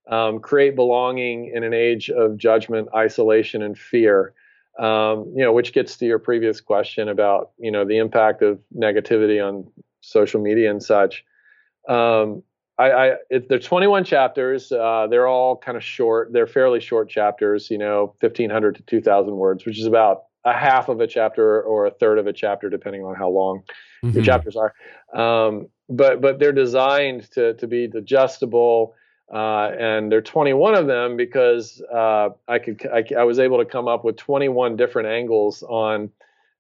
um, 0.09 0.39
create 0.39 0.75
belonging 0.75 1.51
in 1.53 1.63
an 1.63 1.73
age 1.73 2.09
of 2.09 2.37
judgment, 2.37 2.89
isolation, 2.93 3.61
and 3.63 3.77
fear 3.77 4.33
um, 4.79 5.33
you 5.35 5.43
know, 5.43 5.51
which 5.51 5.73
gets 5.73 5.97
to 5.97 6.05
your 6.05 6.19
previous 6.19 6.61
question 6.61 7.09
about, 7.09 7.51
you 7.57 7.69
know, 7.69 7.83
the 7.83 7.97
impact 7.97 8.41
of 8.41 8.59
negativity 8.75 9.45
on 9.45 9.69
social 9.99 10.41
media 10.41 10.71
and 10.71 10.81
such. 10.81 11.25
Um, 11.89 12.43
I, 12.79 12.91
I 12.91 13.15
it, 13.29 13.49
they're 13.49 13.59
21 13.59 14.05
chapters. 14.05 14.71
Uh, 14.71 15.07
they're 15.09 15.27
all 15.27 15.57
kind 15.57 15.77
of 15.77 15.83
short. 15.83 16.31
They're 16.31 16.47
fairly 16.47 16.79
short 16.79 17.09
chapters, 17.09 17.69
you 17.69 17.77
know, 17.77 18.15
1500 18.21 18.75
to 18.77 18.81
2000 18.83 19.35
words, 19.35 19.65
which 19.65 19.77
is 19.77 19.85
about 19.85 20.23
a 20.45 20.53
half 20.53 20.87
of 20.87 21.01
a 21.01 21.07
chapter 21.07 21.61
or 21.61 21.85
a 21.85 21.91
third 21.91 22.17
of 22.17 22.25
a 22.25 22.33
chapter, 22.33 22.69
depending 22.69 23.03
on 23.03 23.15
how 23.15 23.29
long 23.29 23.63
your 24.03 24.23
Mhm. 24.23 24.25
chapters 24.25 24.55
are. 24.55 24.73
Um, 25.13 25.67
but 25.89 26.21
but 26.21 26.39
they're 26.39 26.53
designed 26.53 27.29
to 27.31 27.53
to 27.55 27.67
be 27.67 27.87
digestible, 27.87 28.95
uh, 29.33 29.71
and 29.77 30.09
there 30.09 30.19
are 30.19 30.21
21 30.21 30.75
of 30.75 30.87
them 30.87 31.17
because 31.17 31.81
uh, 31.93 32.29
I 32.47 32.59
could 32.59 32.87
I, 32.87 33.03
I 33.17 33.23
was 33.25 33.39
able 33.39 33.57
to 33.57 33.65
come 33.65 33.89
up 33.89 34.05
with 34.05 34.15
21 34.15 34.77
different 34.77 35.09
angles 35.09 35.63
on 35.63 36.09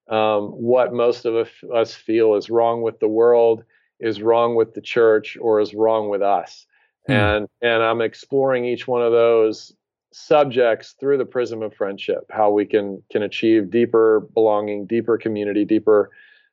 um, 0.09 0.49
what 0.49 0.91
most 0.91 1.25
of 1.25 1.47
us 1.73 1.93
feel 1.93 2.35
is 2.35 2.49
wrong 2.49 2.81
with 2.81 2.99
the 2.99 3.07
world, 3.07 3.63
is 3.99 4.21
wrong 4.21 4.55
with 4.55 4.73
the 4.73 4.81
church, 4.81 5.37
or 5.39 5.59
is 5.59 5.73
wrong 5.73 6.09
with 6.09 6.21
us. 6.21 6.65
Hmm. 7.07 7.13
And 7.13 7.47
and 7.61 7.83
I'm 7.83 8.01
exploring 8.01 8.65
each 8.65 8.87
one 8.87 9.01
of 9.01 9.11
those 9.11 9.73
subjects 10.11 10.95
through 10.99 11.17
the 11.17 11.25
prism 11.25 11.61
of 11.61 11.73
friendship, 11.73 12.25
how 12.29 12.49
we 12.51 12.65
can 12.65 13.03
can 13.11 13.23
achieve 13.23 13.69
deeper 13.69 14.27
belonging, 14.33 14.85
deeper 14.85 15.17
community, 15.17 15.65
deeper 15.65 16.09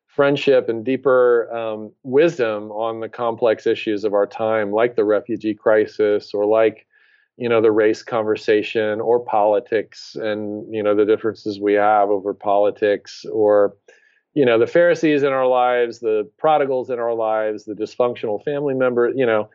friendship, 0.06 0.68
and 0.68 0.85
deeper 0.85 1.54
um, 1.54 1.92
wisdom 2.02 2.70
on 2.72 3.00
the 3.00 3.09
complex 3.09 3.66
issues 3.66 4.04
of 4.04 4.14
our 4.14 4.26
time, 4.26 4.72
like 4.72 4.96
the 4.96 5.04
refugee 5.04 5.54
crisis, 5.54 6.32
or 6.32 6.46
like 6.46 6.87
you 7.37 7.48
know 7.48 7.61
the 7.61 7.72
race 7.72 8.02
conversation, 8.02 9.00
or 9.00 9.20
politics, 9.20 10.16
and 10.16 10.72
you 10.74 10.82
know 10.82 10.94
the 10.94 11.04
differences 11.04 11.60
we 11.60 11.75
have 11.75 12.10
over 12.10 12.35
politics, 12.35 13.25
or 13.33 13.77
you 14.37 14.44
know 14.44 14.58
the 14.58 14.66
Pharisees 14.68 15.24
in 15.24 15.32
our 15.32 15.48
lives, 15.48 15.98
the 15.98 16.30
prodigals 16.38 16.90
in 16.90 17.00
our 17.00 17.14
lives, 17.14 17.64
the 17.64 17.74
dysfunctional 17.74 18.44
family 18.44 18.74
member, 18.74 19.10
you 19.10 19.26
know 19.26 19.50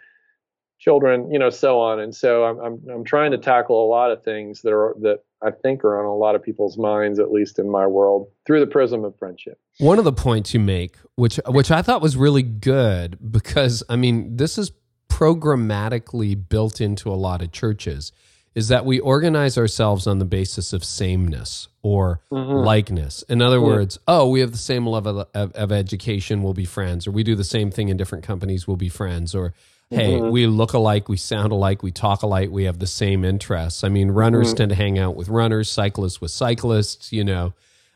children, 0.82 1.32
you 1.32 1.38
know, 1.38 1.52
so 1.52 1.80
on. 1.80 2.00
And 2.00 2.14
so 2.14 2.44
I'm, 2.44 2.60
I'm, 2.60 2.90
I'm 2.92 3.04
trying 3.04 3.30
to 3.32 3.38
tackle 3.38 3.86
a 3.86 3.88
lot 3.88 4.12
of 4.12 4.24
things 4.24 4.64
that 4.64 4.74
are, 4.74 4.96
that 5.02 5.20
I 5.44 5.52
think 5.52 5.84
are 5.86 6.00
on 6.00 6.06
a 6.06 6.16
lot 6.16 6.34
of 6.34 6.42
people's 6.42 6.76
minds, 6.76 7.20
at 7.20 7.32
least 7.32 7.60
in 7.60 7.70
my 7.70 7.86
world, 7.86 8.28
through 8.48 8.62
the 8.62 8.68
prism 8.68 9.06
of 9.06 9.16
friendship. 9.18 9.60
One 9.78 10.00
of 10.00 10.06
the 10.06 10.12
points 10.12 10.56
you 10.56 10.60
make, 10.60 10.98
which 11.16 11.40
which 11.48 11.70
I 11.70 11.84
thought 11.84 12.02
was 12.02 12.18
really 12.18 12.42
good, 12.42 13.32
because 13.32 13.84
I 13.90 13.96
mean, 13.96 14.38
this 14.38 14.58
is 14.58 14.72
programmatically 15.08 16.50
built 16.50 16.82
into 16.82 17.12
a 17.12 17.16
lot 17.16 17.44
of 17.44 17.52
churches, 17.52 18.12
is 18.54 18.68
that 18.68 18.86
we 18.86 19.00
organize 19.00 19.58
ourselves 19.58 20.08
on 20.08 20.20
the 20.20 20.26
basis 20.26 20.74
of 20.74 20.84
sameness 20.84 21.70
or 21.82 22.20
mm-hmm. 22.32 22.52
likeness. 22.52 23.24
In 23.24 23.42
other 23.42 23.58
mm-hmm. 23.58 23.66
words, 23.68 24.00
oh, 24.08 24.30
we 24.30 24.42
have 24.42 24.52
the 24.52 24.58
same 24.58 24.86
level 24.86 25.26
of, 25.34 25.52
of, 25.54 25.72
education, 25.72 26.44
we'll 26.44 26.54
be 26.54 26.66
friends, 26.66 27.08
or 27.08 27.12
we 27.12 27.24
do 27.24 27.36
the 27.36 27.44
same 27.44 27.72
thing 27.72 27.90
in 27.90 27.98
different 27.98 28.26
companies, 28.26 28.68
we'll 28.68 28.78
be 28.78 28.90
friends, 28.90 29.34
or 29.34 29.54
hey, 29.90 30.14
mm-hmm. 30.14 30.32
we 30.32 30.48
look 30.48 30.74
alike, 30.74 31.08
we 31.08 31.18
sound 31.18 31.52
alike, 31.52 31.82
we 31.82 31.92
talk 31.92 32.24
alike, 32.24 32.50
we 32.50 32.66
have 32.66 32.80
the 32.80 32.88
same 32.88 33.24
interests. 33.24 33.84
I 33.84 33.90
mean, 33.90 34.12
runners 34.12 34.50
mm-hmm. 34.50 34.58
tend 34.58 34.70
to 34.70 34.76
hang 34.76 35.00
out 35.00 35.16
with 35.16 35.30
runners, 35.30 35.72
cyclists 35.72 36.20
with 36.20 36.32
cyclists, 36.32 37.14
you 37.14 37.24
know. 37.24 37.54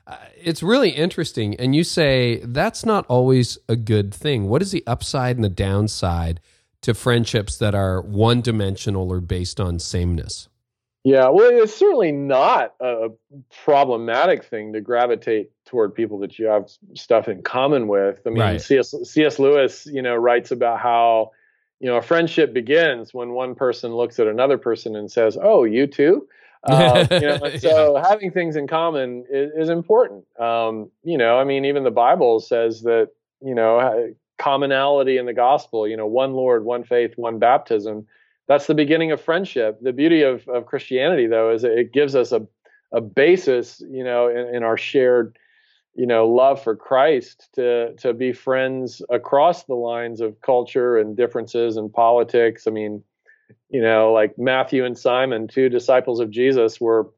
Uh, 0.07 0.17
it's 0.37 0.61
really 0.61 0.91
interesting. 0.91 1.55
And 1.55 1.75
you 1.75 1.83
say 1.83 2.37
that's 2.43 2.85
not 2.85 3.05
always 3.07 3.57
a 3.67 3.75
good 3.75 4.13
thing. 4.13 4.47
What 4.47 4.61
is 4.61 4.71
the 4.71 4.83
upside 4.85 5.35
and 5.35 5.43
the 5.43 5.49
downside 5.49 6.39
to 6.85 6.93
friendships 6.93 7.57
that 7.57 7.75
are 7.75 8.01
one 8.01 8.41
dimensional 8.41 9.11
or 9.11 9.19
based 9.19 9.59
on 9.59 9.79
sameness? 9.79 10.47
Yeah, 11.03 11.29
well, 11.29 11.51
it's 11.51 11.75
certainly 11.75 12.11
not 12.11 12.73
a 12.79 13.09
problematic 13.63 14.43
thing 14.43 14.73
to 14.73 14.81
gravitate 14.81 15.51
toward 15.67 15.93
people 15.93 16.17
that 16.19 16.39
you 16.39 16.47
have 16.47 16.67
stuff 16.95 17.27
in 17.27 17.43
common 17.43 17.87
with. 17.87 18.21
I 18.25 18.29
mean, 18.29 18.39
right. 18.39 18.61
C.S. 18.61 18.95
C.S. 19.03 19.37
Lewis, 19.37 19.85
you 19.85 20.01
know, 20.01 20.15
writes 20.15 20.49
about 20.49 20.79
how 20.79 21.29
you 21.79 21.87
know 21.87 21.97
a 21.97 22.01
friendship 22.01 22.53
begins 22.53 23.13
when 23.13 23.33
one 23.33 23.53
person 23.53 23.93
looks 23.93 24.19
at 24.19 24.25
another 24.25 24.57
person 24.57 24.95
and 24.95 25.11
says, 25.11 25.37
"Oh, 25.39 25.63
you 25.63 25.85
too." 25.85 26.27
Uh, 26.63 27.05
you 27.11 27.19
know, 27.19 27.57
so 27.57 27.97
yeah. 27.97 28.07
having 28.07 28.31
things 28.31 28.55
in 28.55 28.65
common 28.65 29.25
is, 29.29 29.51
is 29.55 29.69
important. 29.69 30.25
Um, 30.39 30.89
you 31.03 31.19
know, 31.19 31.37
I 31.37 31.43
mean, 31.43 31.65
even 31.65 31.83
the 31.83 31.91
Bible 31.91 32.39
says 32.39 32.81
that 32.81 33.09
you 33.41 33.53
know 33.53 33.79
commonality 34.37 35.17
in 35.17 35.25
the 35.25 35.33
gospel. 35.33 35.87
You 35.87 35.97
know, 35.97 36.07
one 36.07 36.33
Lord, 36.33 36.65
one 36.65 36.83
faith, 36.83 37.13
one 37.15 37.39
baptism. 37.39 38.07
That's 38.47 38.67
the 38.67 38.75
beginning 38.75 39.11
of 39.11 39.21
friendship. 39.21 39.79
The 39.81 39.93
beauty 39.93 40.21
of, 40.21 40.47
of 40.47 40.65
Christianity, 40.65 41.27
though, 41.27 41.51
is 41.51 41.63
it 41.63 41.93
gives 41.93 42.15
us 42.15 42.31
a 42.31 42.47
a 42.91 43.01
basis, 43.01 43.81
you 43.89 44.03
know, 44.03 44.29
in, 44.29 44.55
in 44.55 44.63
our 44.63 44.77
shared, 44.77 45.37
you 45.95 46.05
know, 46.05 46.27
love 46.27 46.63
for 46.63 46.75
Christ 46.75 47.49
to 47.55 47.93
to 47.95 48.13
be 48.13 48.31
friends 48.31 49.01
across 49.09 49.63
the 49.63 49.75
lines 49.75 50.21
of 50.21 50.39
culture 50.41 50.97
and 50.97 51.17
differences 51.17 51.77
and 51.77 51.91
politics. 51.91 52.67
I 52.67 52.71
mean, 52.71 53.03
you 53.69 53.81
know, 53.81 54.13
like 54.13 54.37
Matthew 54.37 54.85
and 54.85 54.97
Simon, 54.97 55.47
two 55.47 55.69
disciples 55.69 56.19
of 56.19 56.29
Jesus, 56.29 56.79
were 56.79 57.09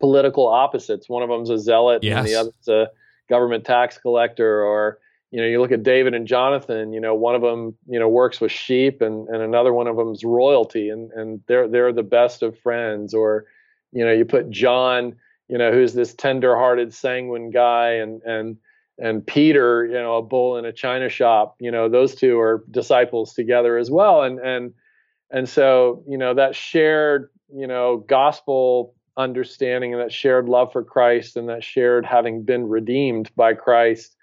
political 0.00 0.46
opposites. 0.46 1.08
One 1.08 1.22
of 1.22 1.28
them's 1.28 1.50
a 1.50 1.58
zealot, 1.58 2.02
yes. 2.02 2.18
and 2.18 2.26
the 2.26 2.34
other's 2.34 2.68
a 2.68 2.90
government 3.28 3.64
tax 3.64 3.98
collector. 3.98 4.62
Or 4.62 4.98
you 5.30 5.40
know, 5.40 5.46
you 5.46 5.60
look 5.60 5.72
at 5.72 5.82
David 5.82 6.14
and 6.14 6.26
Jonathan. 6.26 6.92
You 6.92 7.00
know, 7.00 7.14
one 7.14 7.34
of 7.34 7.42
them, 7.42 7.76
you 7.86 7.98
know, 7.98 8.08
works 8.08 8.40
with 8.40 8.52
sheep, 8.52 9.02
and 9.02 9.28
and 9.28 9.42
another 9.42 9.72
one 9.72 9.86
of 9.86 9.96
them's 9.96 10.24
royalty, 10.24 10.88
and 10.88 11.10
and 11.12 11.40
they're 11.46 11.68
they're 11.68 11.92
the 11.92 12.02
best 12.02 12.42
of 12.42 12.58
friends. 12.58 13.12
Or 13.12 13.44
you 13.92 14.04
know, 14.04 14.12
you 14.12 14.24
put 14.24 14.50
John, 14.50 15.16
you 15.48 15.58
know, 15.58 15.72
who's 15.72 15.94
this 15.94 16.14
tender-hearted, 16.14 16.94
sanguine 16.94 17.50
guy, 17.50 17.90
and 17.90 18.22
and 18.22 18.56
and 18.98 19.26
Peter, 19.26 19.86
you 19.86 19.94
know, 19.94 20.16
a 20.16 20.22
bull 20.22 20.56
in 20.56 20.64
a 20.64 20.72
china 20.72 21.08
shop. 21.08 21.56
You 21.60 21.70
know, 21.70 21.88
those 21.88 22.14
two 22.14 22.40
are 22.40 22.64
disciples 22.70 23.34
together 23.34 23.76
as 23.76 23.90
well, 23.90 24.22
and 24.22 24.38
and 24.38 24.72
and 25.30 25.48
so, 25.48 26.02
you 26.08 26.16
know, 26.16 26.32
that 26.34 26.56
shared, 26.56 27.28
you 27.54 27.66
know, 27.66 27.98
gospel 28.08 28.94
understanding 29.18 29.92
and 29.92 30.00
that 30.00 30.12
shared 30.12 30.48
love 30.48 30.72
for 30.72 30.82
Christ 30.82 31.36
and 31.36 31.48
that 31.48 31.64
shared 31.64 32.06
having 32.06 32.44
been 32.44 32.68
redeemed 32.68 33.30
by 33.34 33.52
Christ 33.52 34.16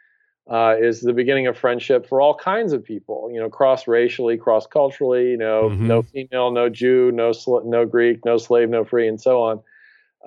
uh, 0.52 0.76
is 0.80 1.02
the 1.02 1.14
beginning 1.14 1.48
of 1.48 1.58
friendship 1.58 2.08
for 2.08 2.22
all 2.22 2.36
kinds 2.36 2.74
of 2.74 2.84
people, 2.84 3.30
you 3.34 3.40
know, 3.40 3.50
cross 3.50 3.88
racially, 3.88 4.38
cross 4.38 4.68
culturally, 4.68 5.32
you 5.32 5.38
know, 5.38 5.70
mm-hmm. 5.70 5.88
no 5.88 6.02
female, 6.04 6.52
no 6.52 6.70
Jew, 6.70 7.12
no, 7.12 7.34
no 7.66 7.86
Greek, 7.86 8.24
no 8.26 8.38
slave, 8.38 8.70
no 8.70 8.86
free, 8.86 9.08
and 9.08 9.20
so 9.20 9.42
on. 9.42 9.62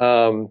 Um, 0.00 0.48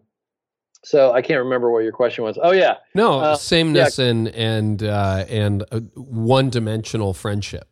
so 0.84 1.12
I 1.12 1.22
can't 1.22 1.40
remember 1.40 1.70
what 1.70 1.84
your 1.84 1.92
question 1.92 2.24
was. 2.24 2.38
Oh 2.42 2.52
yeah, 2.52 2.76
no 2.94 3.20
uh, 3.20 3.36
sameness 3.36 4.00
yeah. 4.00 4.06
and 4.06 4.28
and 4.30 4.84
uh, 4.84 5.26
and 5.28 5.66
one 5.96 6.50
dimensional 6.50 7.14
friendship 7.14 7.68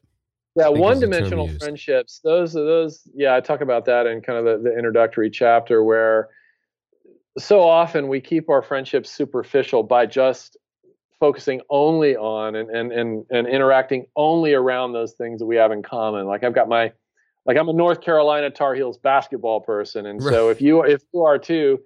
yeah 0.55 0.69
one 0.69 0.99
dimensional 0.99 1.49
friendships 1.59 2.19
those 2.23 2.55
are 2.55 2.63
those 2.63 3.07
yeah 3.13 3.35
i 3.35 3.41
talk 3.41 3.61
about 3.61 3.85
that 3.85 4.07
in 4.07 4.21
kind 4.21 4.39
of 4.39 4.45
the, 4.45 4.69
the 4.69 4.75
introductory 4.75 5.29
chapter 5.29 5.83
where 5.83 6.29
so 7.37 7.61
often 7.61 8.07
we 8.07 8.21
keep 8.21 8.49
our 8.49 8.61
friendships 8.61 9.11
superficial 9.11 9.83
by 9.83 10.05
just 10.05 10.57
focusing 11.19 11.61
only 11.69 12.15
on 12.15 12.55
and, 12.55 12.69
and 12.69 12.91
and 12.91 13.25
and 13.29 13.47
interacting 13.47 14.05
only 14.15 14.53
around 14.53 14.93
those 14.93 15.13
things 15.13 15.39
that 15.39 15.45
we 15.45 15.55
have 15.55 15.71
in 15.71 15.81
common. 15.81 16.25
Like 16.25 16.43
i've 16.43 16.55
got 16.55 16.67
my 16.67 16.91
like 17.45 17.57
i'm 17.57 17.69
a 17.69 17.73
north 17.73 18.01
carolina 18.01 18.49
tar 18.49 18.75
heels 18.75 18.97
basketball 18.97 19.61
person. 19.61 20.05
And 20.05 20.21
right. 20.21 20.33
so 20.33 20.49
if 20.49 20.61
you 20.61 20.83
if 20.83 21.03
you 21.13 21.23
are 21.23 21.37
too 21.37 21.79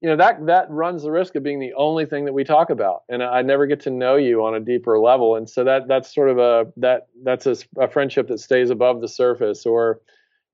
you 0.00 0.08
know 0.08 0.16
that 0.16 0.46
that 0.46 0.70
runs 0.70 1.02
the 1.02 1.10
risk 1.10 1.34
of 1.34 1.42
being 1.42 1.60
the 1.60 1.74
only 1.74 2.06
thing 2.06 2.24
that 2.24 2.32
we 2.32 2.42
talk 2.42 2.70
about. 2.70 3.02
And 3.08 3.22
i 3.22 3.42
never 3.42 3.66
get 3.66 3.80
to 3.80 3.90
know 3.90 4.16
you 4.16 4.44
on 4.44 4.54
a 4.54 4.60
deeper 4.60 4.98
level. 4.98 5.36
And 5.36 5.48
so 5.48 5.64
that 5.64 5.88
that's 5.88 6.14
sort 6.14 6.30
of 6.30 6.38
a 6.38 6.72
that 6.78 7.08
that's 7.22 7.46
a, 7.46 7.56
a, 7.78 7.88
friendship 7.88 8.28
that 8.28 8.40
stays 8.40 8.70
above 8.70 9.02
the 9.02 9.08
surface. 9.08 9.66
Or 9.66 10.00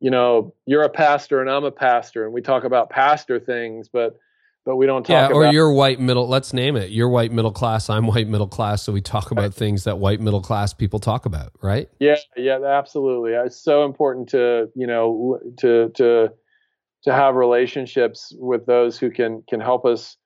you 0.00 0.10
know 0.10 0.52
you're 0.66 0.82
a 0.82 0.88
pastor 0.88 1.40
and 1.40 1.48
i'm 1.48 1.64
a 1.64 1.70
pastor. 1.70 2.24
And 2.24 2.34
we 2.34 2.42
talk 2.42 2.64
about 2.64 2.90
pastor 2.90 3.38
things 3.38 3.88
but 3.88 4.18
but 4.66 4.76
we 4.76 4.84
don't 4.84 5.04
talk 5.04 5.30
about 5.30 5.30
yeah, 5.30 5.48
or 5.48 5.52
you're 5.52 5.72
white 5.72 5.98
middle 5.98 6.28
let's 6.28 6.52
name 6.52 6.76
it 6.76 6.90
you're 6.90 7.08
white 7.08 7.32
middle 7.32 7.52
class 7.52 7.88
i'm 7.88 8.06
white 8.06 8.28
middle 8.28 8.48
class 8.48 8.82
so 8.82 8.92
we 8.92 9.00
talk 9.00 9.30
about 9.30 9.54
things 9.54 9.84
that 9.84 9.98
white 9.98 10.20
middle 10.20 10.42
class 10.42 10.74
people 10.74 10.98
talk 10.98 11.24
about 11.24 11.52
right 11.62 11.88
yeah 12.00 12.16
yeah 12.36 12.62
absolutely 12.62 13.32
it's 13.32 13.56
so 13.56 13.84
important 13.84 14.28
to 14.28 14.68
you 14.74 14.86
know 14.86 15.38
to 15.56 15.90
to 15.94 16.30
to 17.04 17.12
have 17.12 17.36
relationships 17.36 18.34
with 18.38 18.66
those 18.66 18.98
who 18.98 19.10
can 19.10 19.42
can 19.48 19.60
help 19.60 19.86
us 19.86 20.18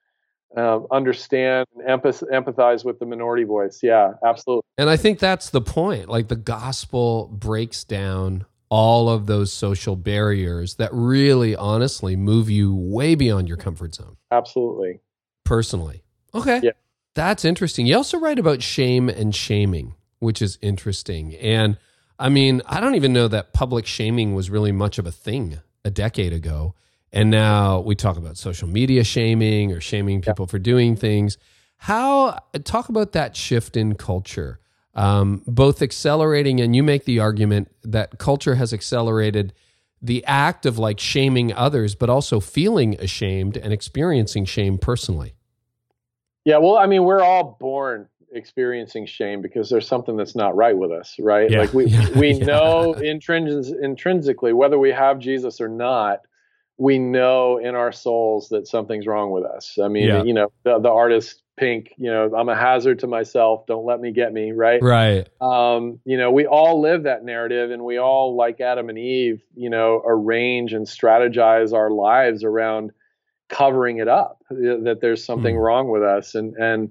uh, 0.57 0.79
understand 0.91 1.65
and 1.75 2.01
empath- 2.01 2.29
empathize 2.29 2.83
with 2.83 2.99
the 2.99 3.05
minority 3.05 3.45
voice. 3.45 3.79
Yeah, 3.81 4.13
absolutely. 4.25 4.63
And 4.77 4.89
I 4.89 4.97
think 4.97 5.19
that's 5.19 5.49
the 5.49 5.61
point. 5.61 6.09
Like 6.09 6.27
the 6.27 6.35
gospel 6.35 7.29
breaks 7.31 7.85
down 7.85 8.45
all 8.71 9.09
of 9.09 9.27
those 9.27 9.51
social 9.51 9.97
barriers 9.97 10.75
that 10.75 10.89
really 10.93 11.55
honestly 11.57 12.15
move 12.15 12.49
you 12.49 12.73
way 12.73 13.15
beyond 13.15 13.49
your 13.49 13.57
comfort 13.57 13.93
zone. 13.93 14.15
Absolutely. 14.31 15.01
Personally. 15.43 16.03
Okay. 16.33 16.61
Yeah. 16.63 16.71
That's 17.13 17.43
interesting. 17.43 17.85
You 17.85 17.97
also 17.97 18.17
write 18.17 18.39
about 18.39 18.63
shame 18.63 19.09
and 19.09 19.35
shaming, 19.35 19.95
which 20.19 20.41
is 20.41 20.57
interesting. 20.61 21.35
And 21.35 21.77
I 22.17 22.29
mean, 22.29 22.61
I 22.65 22.79
don't 22.79 22.95
even 22.95 23.11
know 23.11 23.27
that 23.27 23.51
public 23.51 23.85
shaming 23.85 24.33
was 24.35 24.49
really 24.49 24.71
much 24.71 24.97
of 24.97 25.05
a 25.05 25.11
thing 25.11 25.59
a 25.83 25.91
decade 25.91 26.31
ago. 26.31 26.73
And 27.11 27.29
now 27.29 27.81
we 27.81 27.93
talk 27.95 28.15
about 28.15 28.37
social 28.37 28.69
media 28.69 29.03
shaming 29.03 29.73
or 29.73 29.81
shaming 29.81 30.21
people 30.21 30.45
yeah. 30.45 30.51
for 30.51 30.59
doing 30.59 30.95
things. 30.95 31.37
How 31.75 32.39
talk 32.63 32.87
about 32.87 33.11
that 33.11 33.35
shift 33.35 33.75
in 33.75 33.95
culture, 33.95 34.61
um, 34.93 35.41
both 35.47 35.81
accelerating 35.81 36.59
and 36.59 36.75
you 36.75 36.83
make 36.83 37.05
the 37.05 37.19
argument 37.19 37.69
that 37.83 38.17
culture 38.17 38.55
has 38.55 38.73
accelerated 38.73 39.53
the 40.01 40.25
act 40.25 40.65
of 40.65 40.77
like 40.79 40.99
shaming 40.99 41.53
others, 41.53 41.95
but 41.95 42.09
also 42.09 42.39
feeling 42.39 42.99
ashamed 42.99 43.55
and 43.55 43.71
experiencing 43.71 44.45
shame 44.45 44.77
personally. 44.77 45.35
Yeah, 46.43 46.57
well, 46.57 46.77
I 46.77 46.87
mean, 46.87 47.03
we're 47.03 47.21
all 47.21 47.55
born 47.59 48.07
experiencing 48.33 49.05
shame 49.05 49.41
because 49.41 49.69
there's 49.69 49.87
something 49.87 50.15
that's 50.15 50.35
not 50.35 50.55
right 50.55 50.75
with 50.75 50.91
us, 50.91 51.15
right? 51.19 51.49
Yeah. 51.51 51.59
Like 51.59 51.73
we 51.73 51.85
yeah. 51.87 52.09
we 52.17 52.31
yeah. 52.33 52.45
know 52.45 52.95
intrins- 52.97 53.73
intrinsically 53.81 54.53
whether 54.53 54.79
we 54.79 54.89
have 54.89 55.19
Jesus 55.19 55.61
or 55.61 55.67
not, 55.67 56.21
we 56.77 56.97
know 56.97 57.57
in 57.57 57.75
our 57.75 57.91
souls 57.91 58.49
that 58.49 58.67
something's 58.67 59.05
wrong 59.05 59.29
with 59.29 59.43
us. 59.43 59.77
I 59.81 59.87
mean, 59.87 60.25
you 60.25 60.33
know, 60.33 60.51
the, 60.63 60.79
the 60.79 60.89
artist 60.89 61.43
Pink, 61.61 61.93
you 61.95 62.09
know, 62.09 62.33
I'm 62.35 62.49
a 62.49 62.55
hazard 62.55 62.97
to 62.99 63.07
myself. 63.07 63.67
Don't 63.67 63.85
let 63.85 63.99
me 63.99 64.11
get 64.11 64.33
me, 64.33 64.51
right? 64.51 64.81
Right. 64.81 65.29
Um, 65.39 65.99
you 66.05 66.17
know, 66.17 66.31
we 66.31 66.47
all 66.47 66.81
live 66.81 67.03
that 67.03 67.23
narrative 67.23 67.69
and 67.69 67.85
we 67.85 67.99
all 67.99 68.35
like 68.35 68.59
Adam 68.59 68.89
and 68.89 68.97
Eve, 68.97 69.43
you 69.53 69.69
know, 69.69 70.01
arrange 70.03 70.73
and 70.73 70.87
strategize 70.87 71.71
our 71.71 71.91
lives 71.91 72.43
around 72.43 72.93
covering 73.47 73.99
it 73.99 74.07
up 74.07 74.41
that 74.49 74.99
there's 75.01 75.23
something 75.23 75.55
mm. 75.55 75.61
wrong 75.61 75.89
with 75.89 76.01
us 76.01 76.35
and 76.35 76.55
and 76.55 76.89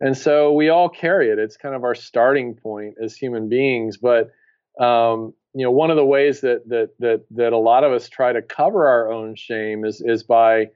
and 0.00 0.18
so 0.18 0.52
we 0.52 0.68
all 0.68 0.88
carry 0.88 1.30
it 1.30 1.38
it's 1.38 1.56
kind 1.56 1.72
of 1.72 1.84
our 1.84 1.94
starting 1.94 2.54
point 2.54 2.96
as 3.00 3.14
human 3.14 3.48
beings 3.48 3.96
but 3.96 4.32
um, 4.80 5.32
you 5.54 5.64
know 5.64 5.70
one 5.70 5.88
of 5.88 5.96
the 5.96 6.04
ways 6.04 6.40
that 6.40 6.68
that 6.68 6.90
that 6.98 7.24
that 7.30 7.52
a 7.52 7.56
lot 7.56 7.84
of 7.84 7.92
us 7.92 8.08
try 8.08 8.32
to 8.32 8.42
cover 8.42 8.88
our 8.88 9.12
own 9.12 9.36
shame 9.36 9.84
is 9.84 10.02
is 10.04 10.24
by 10.24 10.66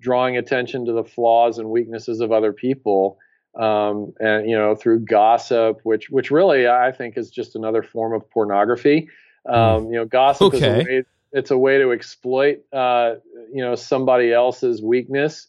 drawing 0.00 0.36
attention 0.36 0.84
to 0.86 0.92
the 0.92 1.04
flaws 1.04 1.58
and 1.58 1.70
weaknesses 1.70 2.20
of 2.20 2.32
other 2.32 2.52
people 2.52 3.18
um, 3.58 4.12
and 4.20 4.48
you 4.48 4.56
know 4.56 4.74
through 4.74 5.00
gossip 5.00 5.80
which 5.82 6.10
which 6.10 6.30
really 6.30 6.68
i 6.68 6.92
think 6.92 7.16
is 7.16 7.30
just 7.30 7.56
another 7.56 7.82
form 7.82 8.12
of 8.12 8.28
pornography 8.30 9.08
hmm. 9.46 9.54
um, 9.54 9.86
you 9.86 9.96
know 9.98 10.04
gossip 10.04 10.54
okay. 10.54 10.58
is 10.58 10.64
a 10.64 10.84
way 10.84 11.04
it's 11.32 11.50
a 11.50 11.58
way 11.58 11.78
to 11.78 11.92
exploit 11.92 12.64
uh, 12.72 13.14
you 13.52 13.62
know 13.62 13.74
somebody 13.74 14.32
else's 14.32 14.82
weakness 14.82 15.46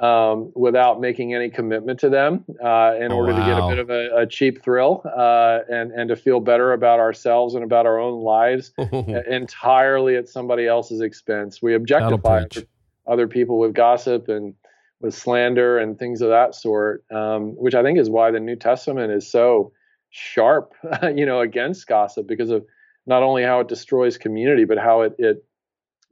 um, 0.00 0.50
without 0.56 1.00
making 1.00 1.34
any 1.34 1.48
commitment 1.48 2.00
to 2.00 2.08
them 2.08 2.44
uh, 2.62 2.94
in 3.00 3.12
order 3.12 3.32
to 3.32 3.38
get 3.38 3.58
a 3.58 3.68
bit 3.68 3.78
of 3.78 3.90
a, 3.90 4.22
a 4.22 4.26
cheap 4.26 4.62
thrill 4.62 5.02
uh, 5.16 5.60
and 5.68 5.92
and 5.92 6.08
to 6.08 6.16
feel 6.16 6.40
better 6.40 6.72
about 6.72 6.98
ourselves 6.98 7.54
and 7.54 7.62
about 7.62 7.86
our 7.86 8.00
own 8.00 8.22
lives 8.22 8.72
entirely 9.30 10.16
at 10.16 10.28
somebody 10.28 10.66
else's 10.66 11.00
expense. 11.00 11.62
We 11.62 11.74
objectify 11.74 12.38
other, 12.38 12.66
other 13.06 13.28
people 13.28 13.58
with 13.58 13.74
gossip 13.74 14.28
and 14.28 14.54
with 15.00 15.14
slander 15.14 15.78
and 15.78 15.98
things 15.98 16.22
of 16.22 16.30
that 16.30 16.54
sort, 16.54 17.04
um, 17.12 17.50
which 17.56 17.74
I 17.74 17.82
think 17.82 17.98
is 17.98 18.08
why 18.08 18.30
the 18.30 18.40
New 18.40 18.56
Testament 18.56 19.12
is 19.12 19.30
so 19.30 19.72
sharp, 20.10 20.72
you 21.14 21.26
know, 21.26 21.40
against 21.40 21.86
gossip 21.86 22.26
because 22.26 22.50
of 22.50 22.64
not 23.06 23.22
only 23.22 23.42
how 23.42 23.60
it 23.60 23.68
destroys 23.68 24.16
community, 24.16 24.64
but 24.64 24.78
how 24.78 25.02
it, 25.02 25.14
it 25.18 25.44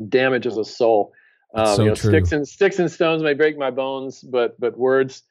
damages 0.08 0.58
a 0.58 0.64
soul. 0.64 1.12
Um, 1.54 1.66
so 1.66 1.82
you 1.82 1.88
know, 1.88 1.94
true. 1.94 2.10
sticks 2.10 2.32
and 2.32 2.48
sticks 2.48 2.78
and 2.78 2.90
stones 2.90 3.22
may 3.22 3.34
break 3.34 3.58
my 3.58 3.70
bones, 3.70 4.20
but 4.20 4.58
but 4.58 4.76
words 4.76 5.22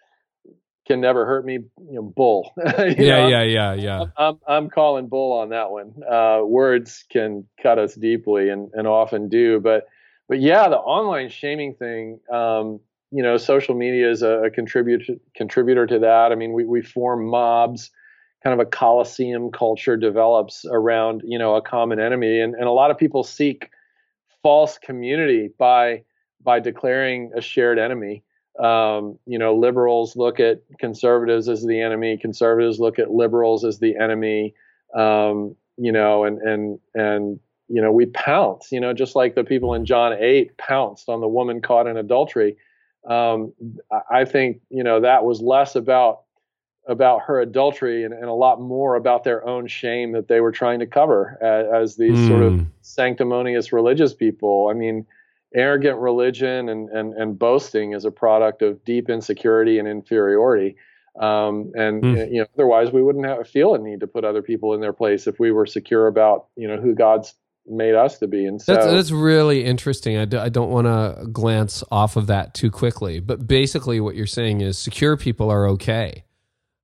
can 0.88 1.02
never 1.02 1.26
hurt 1.26 1.46
me. 1.46 1.54
You 1.54 1.94
know, 1.94 2.02
bull. 2.02 2.54
You 2.80 2.96
yeah, 2.98 3.18
know, 3.18 3.28
yeah, 3.28 3.44
yeah, 3.44 3.74
yeah. 3.74 4.06
I'm 4.18 4.40
I'm 4.48 4.70
calling 4.70 5.08
bull 5.08 5.40
on 5.40 5.50
that 5.50 5.72
one. 5.72 5.94
Uh, 6.10 6.42
words 6.44 7.06
can 7.12 7.48
cut 7.62 7.80
us 7.80 7.96
deeply 7.96 8.50
and, 8.50 8.72
and 8.74 8.88
often 8.88 9.30
do, 9.30 9.60
but 9.60 9.88
but 10.32 10.40
yeah, 10.40 10.70
the 10.70 10.78
online 10.78 11.28
shaming 11.28 11.74
thing. 11.74 12.22
Um, 12.32 12.80
you 13.12 13.22
know, 13.22 13.36
social 13.36 13.76
media 13.76 14.10
is 14.10 14.22
a, 14.22 14.46
a 14.46 14.50
contributor 14.50 15.16
contributor 15.36 15.86
to 15.86 16.00
that. 16.00 16.32
I 16.32 16.36
mean, 16.36 16.54
we 16.54 16.64
we 16.64 16.82
form 16.82 17.28
mobs, 17.28 17.92
kind 18.42 18.54
of 18.54 18.66
a 18.66 18.70
coliseum 18.70 19.52
culture 19.52 19.98
develops 19.98 20.64
around 20.64 21.24
you 21.26 21.38
know 21.38 21.58
a 21.58 21.62
common 21.62 22.00
enemy, 22.00 22.40
and 22.40 22.56
and 22.56 22.64
a 22.64 22.72
lot 22.72 22.92
of 22.92 22.98
people 22.98 23.26
seek 23.26 23.72
false 24.42 24.78
community 24.78 25.50
by 25.60 26.04
by 26.42 26.62
declaring 26.62 27.34
a 27.36 27.42
shared 27.42 27.78
enemy 27.78 28.24
um, 28.58 29.18
you 29.26 29.38
know, 29.38 29.56
liberals 29.56 30.16
look 30.16 30.40
at 30.40 30.62
conservatives 30.80 31.50
as 31.50 31.66
the 31.66 31.82
enemy. 31.82 32.18
Conservatives 32.18 32.80
look 32.80 33.00
at 33.00 33.12
liberals 33.12 33.66
as 33.66 33.80
the 33.80 33.98
enemy. 33.98 34.54
Um, 34.96 35.58
you 35.78 35.92
know, 35.92 36.26
and 36.26 36.40
and 36.40 36.80
and 36.94 37.40
you 37.72 37.82
know, 37.82 37.92
we 37.92 38.06
pounce. 38.08 38.72
You 38.72 38.80
know, 38.80 38.94
just 38.94 39.16
like 39.16 39.36
the 39.36 39.44
people 39.44 39.74
in 39.74 39.86
John 39.86 40.14
eight 40.20 40.58
pounced 40.58 41.10
on 41.10 41.22
the 41.22 41.28
woman 41.28 41.62
caught 41.62 41.88
in 41.88 41.98
adultery. 41.98 42.58
Um, 43.08 43.54
I- 44.12 44.26
think 44.26 44.62
you 44.70 44.84
know 44.84 45.00
that 45.00 45.24
was 45.26 45.42
less 45.42 45.76
about 45.76 46.22
about 46.88 47.22
her 47.22 47.40
adultery 47.40 48.04
and, 48.04 48.14
and 48.14 48.26
a 48.26 48.34
lot 48.34 48.60
more 48.60 48.96
about 48.96 49.24
their 49.24 49.46
own 49.48 49.68
shame 49.68 50.12
that 50.14 50.28
they 50.28 50.40
were 50.42 50.52
trying 50.52 50.80
to 50.80 50.86
cover 50.88 51.38
as, 51.42 51.92
as 51.92 51.98
these 51.98 52.28
sort 52.28 52.44
of 52.44 52.54
Mm. 52.54 52.66
sanctimonious 52.82 53.72
religious 53.72 54.14
people. 54.14 54.68
I 54.70 54.74
mean, 54.74 55.06
arrogant 55.54 56.00
religion 56.00 56.70
and, 56.70 56.90
and, 56.90 57.14
and 57.14 57.38
boasting 57.38 57.94
is 57.94 58.04
a 58.06 58.12
product 58.12 58.62
of 58.64 58.84
deep 58.84 59.10
insecurity 59.10 59.78
and 59.80 59.88
inferiority. 59.88 60.76
Um, 61.20 61.72
and 61.76 62.04
Hmm. 62.04 62.16
you 62.34 62.40
know, 62.42 62.46
otherwise 62.56 62.92
we 62.92 63.04
wouldn't 63.04 63.26
have 63.26 63.48
feel 63.48 63.76
a 63.76 63.78
need 63.78 64.00
to 64.00 64.08
put 64.08 64.24
other 64.24 64.42
people 64.42 64.74
in 64.74 64.82
their 64.82 64.94
place 64.94 65.28
if 65.28 65.40
we 65.40 65.52
were 65.52 65.66
secure 65.66 66.08
about 66.08 66.48
you 66.56 66.68
know 66.68 66.78
who 66.78 66.96
God's 66.96 67.36
made 67.66 67.96
us 67.96 68.18
to 68.20 68.28
be. 68.28 68.46
And 68.46 68.62
so 68.62 68.74
That's 68.74 68.86
that's 68.86 69.12
really 69.12 69.64
interesting. 69.64 70.18
I, 70.18 70.26
do, 70.26 70.40
I 70.40 70.50
don't 70.50 70.70
want 70.70 70.88
to 70.88 71.28
glance 71.28 71.84
off 71.92 72.16
of 72.16 72.28
that 72.28 72.54
too 72.54 72.72
quickly, 72.72 73.20
but 73.20 73.48
basically, 73.48 74.00
what 74.00 74.16
you're 74.16 74.28
saying 74.28 74.62
is 74.62 74.78
secure 74.78 75.18
people 75.18 75.50
are 75.50 75.68
okay. 75.70 76.24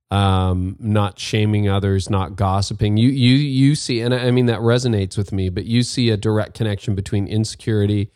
Um, 0.10 0.78
not 0.80 1.20
shaming 1.20 1.68
others, 1.68 2.10
not 2.10 2.38
gossiping. 2.38 2.96
You 2.96 3.10
you 3.10 3.36
you 3.36 3.76
see, 3.76 4.00
and 4.00 4.14
I 4.14 4.28
I 4.28 4.32
mean 4.32 4.46
that 4.46 4.60
resonates 4.60 5.18
with 5.18 5.34
me. 5.34 5.50
But 5.50 5.66
you 5.66 5.84
see 5.84 6.10
a 6.12 6.18
direct 6.18 6.54
connection 6.54 6.96
between 6.96 7.28
insecurity 7.28 8.12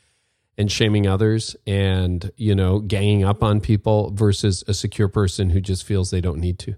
and 0.58 0.72
shaming 0.72 1.06
others, 1.08 1.56
and 1.68 2.32
you 2.38 2.56
know, 2.56 2.80
ganging 2.80 3.26
up 3.26 3.44
on 3.44 3.60
people 3.60 4.12
versus 4.12 4.64
a 4.68 4.74
secure 4.74 5.10
person 5.10 5.50
who 5.50 5.60
just 5.60 5.84
feels 5.84 6.12
they 6.12 6.22
don't 6.22 6.40
need 6.40 6.60
to. 6.60 6.76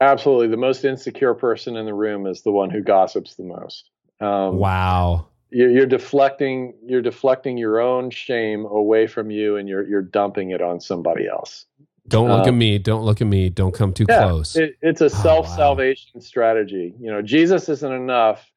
absolutely 0.00 0.48
the 0.48 0.56
most 0.56 0.84
insecure 0.84 1.34
person 1.34 1.76
in 1.76 1.86
the 1.86 1.94
room 1.94 2.26
is 2.26 2.42
the 2.42 2.52
one 2.52 2.70
who 2.70 2.82
gossips 2.82 3.34
the 3.36 3.44
most. 3.44 3.90
Um, 4.24 4.56
Wow. 4.56 5.26
you're, 5.50 5.70
you're 5.70 5.86
deflecting 5.86 6.74
you're 6.86 7.02
deflecting 7.02 7.58
your 7.58 7.80
own 7.80 8.10
shame 8.10 8.66
away 8.66 9.06
from 9.06 9.30
you 9.30 9.56
and 9.56 9.68
you're 9.68 9.86
you're 9.88 10.02
dumping 10.02 10.50
it 10.52 10.62
on 10.62 10.80
somebody 10.80 11.28
else 11.28 11.66
Don't 12.08 12.30
look 12.30 12.46
Uh, 12.46 12.48
at 12.48 12.54
me. 12.54 12.78
Don't 12.78 13.04
look 13.04 13.20
at 13.20 13.26
me. 13.26 13.50
Don't 13.50 13.74
come 13.74 13.92
too 13.92 14.06
yeah 14.08 14.20
close. 14.20 14.56
it, 14.56 14.76
it's 14.82 15.00
a 15.00 15.06
Oh, 15.06 15.10
self-salvation 15.10 16.20
strategy 16.20 16.94
you 17.00 17.10
know 17.10 17.22
jesus 17.22 17.68
isn't 17.68 17.92
enough 17.92 18.50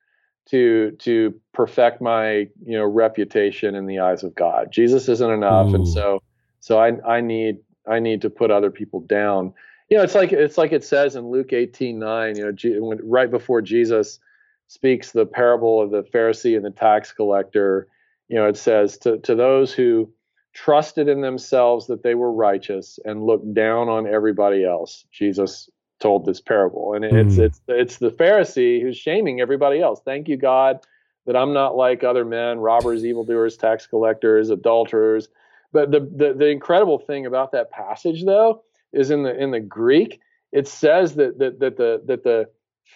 to 0.48 0.92
to 1.00 1.34
perfect 1.54 2.02
my 2.02 2.48
you 2.66 2.78
know 2.78 2.86
reputation 2.86 3.76
in 3.76 3.86
the 3.86 4.00
eyes 4.00 4.24
of 4.24 4.36
god 4.36 4.72
jesus 4.72 5.10
isn't 5.10 5.32
enough 5.32 5.68
Ooh. 5.70 5.76
and 5.76 5.88
so 5.88 6.22
so 6.62 6.80
i 6.80 6.94
i 7.08 7.22
need 7.22 7.58
i 7.88 8.00
need 8.00 8.22
to 8.22 8.30
put 8.30 8.52
other 8.52 8.72
people 8.72 9.02
down 9.02 9.54
you 9.90 9.98
know 9.98 10.04
it's 10.04 10.16
like 10.16 10.32
it's 10.34 10.58
like 10.58 10.72
it 10.74 10.84
says 10.84 11.16
in 11.16 11.28
luke 11.30 11.54
18 11.54 12.00
9 12.00 12.36
you 12.38 12.46
know 12.46 12.52
Je- 12.54 12.80
when, 12.80 13.00
right 13.04 13.32
before 13.32 13.62
jesus 13.62 14.20
speaks 14.68 15.12
the 15.12 15.26
parable 15.26 15.82
of 15.82 15.92
the 15.92 16.04
pharisee 16.04 16.56
and 16.56 16.66
the 16.66 16.72
tax 16.72 17.12
collector. 17.12 17.88
You 18.28 18.38
know 18.38 18.48
it 18.48 18.58
says 18.58 18.98
to 19.00 19.18
to 19.20 19.36
those 19.36 19.74
who 19.74 20.12
trusted 20.54 21.08
in 21.08 21.22
themselves 21.22 21.88
that 21.88 22.04
they 22.04 22.16
were 22.16 22.32
righteous 22.32 23.00
and 23.06 23.24
looked 23.24 23.54
down 23.54 23.90
on 23.90 24.08
everybody 24.08 24.66
else 24.66 25.06
jesus 25.12 25.70
told 26.00 26.26
this 26.26 26.42
parable. 26.42 26.94
And 26.94 27.06
it's 27.06 27.36
Hmm. 27.36 27.42
it's 27.42 27.62
it's 27.68 27.98
the 27.98 28.10
pharisee 28.12 28.82
who's 28.82 28.98
shaming 28.98 29.42
everybody 29.42 29.82
else. 29.82 30.02
Thank 30.04 30.28
you 30.28 30.38
god 30.38 30.80
that 31.26 31.36
i'm 31.36 31.54
not 31.54 31.76
like 31.76 32.04
other 32.04 32.26
men 32.26 32.60
robbers 32.60 33.06
evildoers 33.06 33.58
tax 33.58 33.88
collectors 33.88 34.50
adulterers. 34.50 35.30
But 35.74 35.92
the, 35.92 36.00
the 36.00 36.34
the 36.34 36.48
incredible 36.48 37.00
thing 37.00 37.26
about 37.26 37.52
that 37.52 37.72
passage 37.72 38.24
though 38.26 38.64
is 38.94 39.12
in 39.12 39.24
the 39.24 39.36
in 39.42 39.52
the 39.52 39.60
greek 39.60 40.20
it 40.52 40.68
says 40.68 41.16
that 41.16 41.40
that, 41.40 41.60
that 41.60 41.78
the 41.78 42.02
that 42.06 42.24
the 42.24 42.50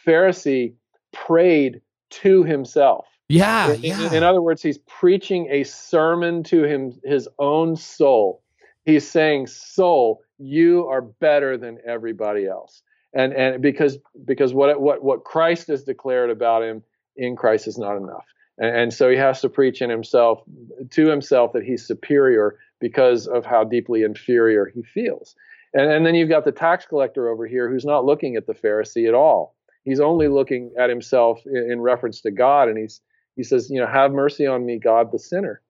pharisee 0.06 0.74
prayed 1.12 1.82
to 2.10 2.44
himself 2.44 3.06
yeah, 3.32 3.72
in, 3.72 3.82
yeah. 3.82 4.14
in, 4.14 4.24
other 4.24 4.42
words, 4.42 4.62
he's 4.62 4.78
preaching 4.80 5.48
a 5.50 5.64
sermon 5.64 6.44
to 6.44 6.66
him, 6.66 7.00
his 7.06 7.30
own 7.40 7.78
soul. 7.78 8.44
He's 8.84 9.10
saying, 9.10 9.48
"Soul, 9.48 10.22
you 10.38 10.88
are 10.88 11.02
better 11.02 11.58
than 11.58 11.78
everybody 11.86 12.46
else," 12.46 12.82
and 13.14 13.32
and 13.32 13.62
because 13.62 14.00
because 14.26 14.54
what 14.54 14.82
what 14.82 15.02
what 15.02 15.24
Christ 15.24 15.70
has 15.70 15.84
declared 15.84 16.30
about 16.30 16.62
him 16.62 16.84
in 17.16 17.38
Christ 17.38 17.68
is 17.68 17.78
not 17.78 17.96
enough, 17.96 18.26
and, 18.58 18.76
and 18.76 18.94
so 18.94 19.10
he 19.10 19.16
has 19.16 19.40
to 19.42 19.50
preach 19.50 19.82
in 19.82 19.90
himself 19.90 20.42
to 20.90 21.08
himself 21.08 21.54
that 21.54 21.64
he's 21.64 21.88
superior 21.88 22.58
because 22.82 23.28
of 23.28 23.46
how 23.46 23.64
deeply 23.64 24.02
inferior 24.02 24.66
he 24.66 24.82
feels. 24.82 25.36
And, 25.74 25.90
and 25.90 26.06
then 26.06 26.16
you've 26.16 26.28
got 26.28 26.44
the 26.44 26.52
tax 26.52 26.86
collector 26.86 27.30
over 27.30 27.48
here 27.48 27.70
who's 27.70 27.86
not 27.86 28.04
looking 28.04 28.36
at 28.36 28.46
the 28.46 28.54
Pharisee 28.54 29.08
at 29.08 29.14
all. 29.14 29.56
He's 29.84 30.00
only 30.00 30.28
looking 30.28 30.72
at 30.78 30.90
himself 30.90 31.42
in, 31.46 31.72
in 31.72 31.82
reference 31.82 32.22
to 32.22 32.32
God, 32.32 32.70
and 32.70 32.78
he's 32.78 33.02
he 33.36 33.44
says, 33.44 33.70
you 33.70 33.80
know, 33.80 33.88
have 33.88 34.12
mercy 34.12 34.46
on 34.46 34.66
me, 34.66 34.78
God, 34.78 35.12
the 35.12 35.20
sinner. 35.20 35.62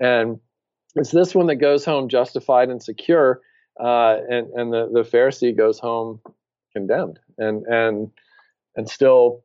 And 0.00 0.40
it's 0.96 1.10
this 1.10 1.34
one 1.34 1.46
that 1.46 1.56
goes 1.56 1.84
home 1.84 2.08
justified 2.08 2.68
and 2.68 2.82
secure, 2.82 3.40
uh, 3.80 4.16
and 4.28 4.48
and 4.54 4.72
the 4.72 4.88
the 4.92 5.02
Pharisee 5.02 5.56
goes 5.56 5.78
home 5.78 6.20
condemned 6.72 7.18
and 7.38 7.64
and 7.66 8.10
and 8.76 8.88
still, 8.88 9.44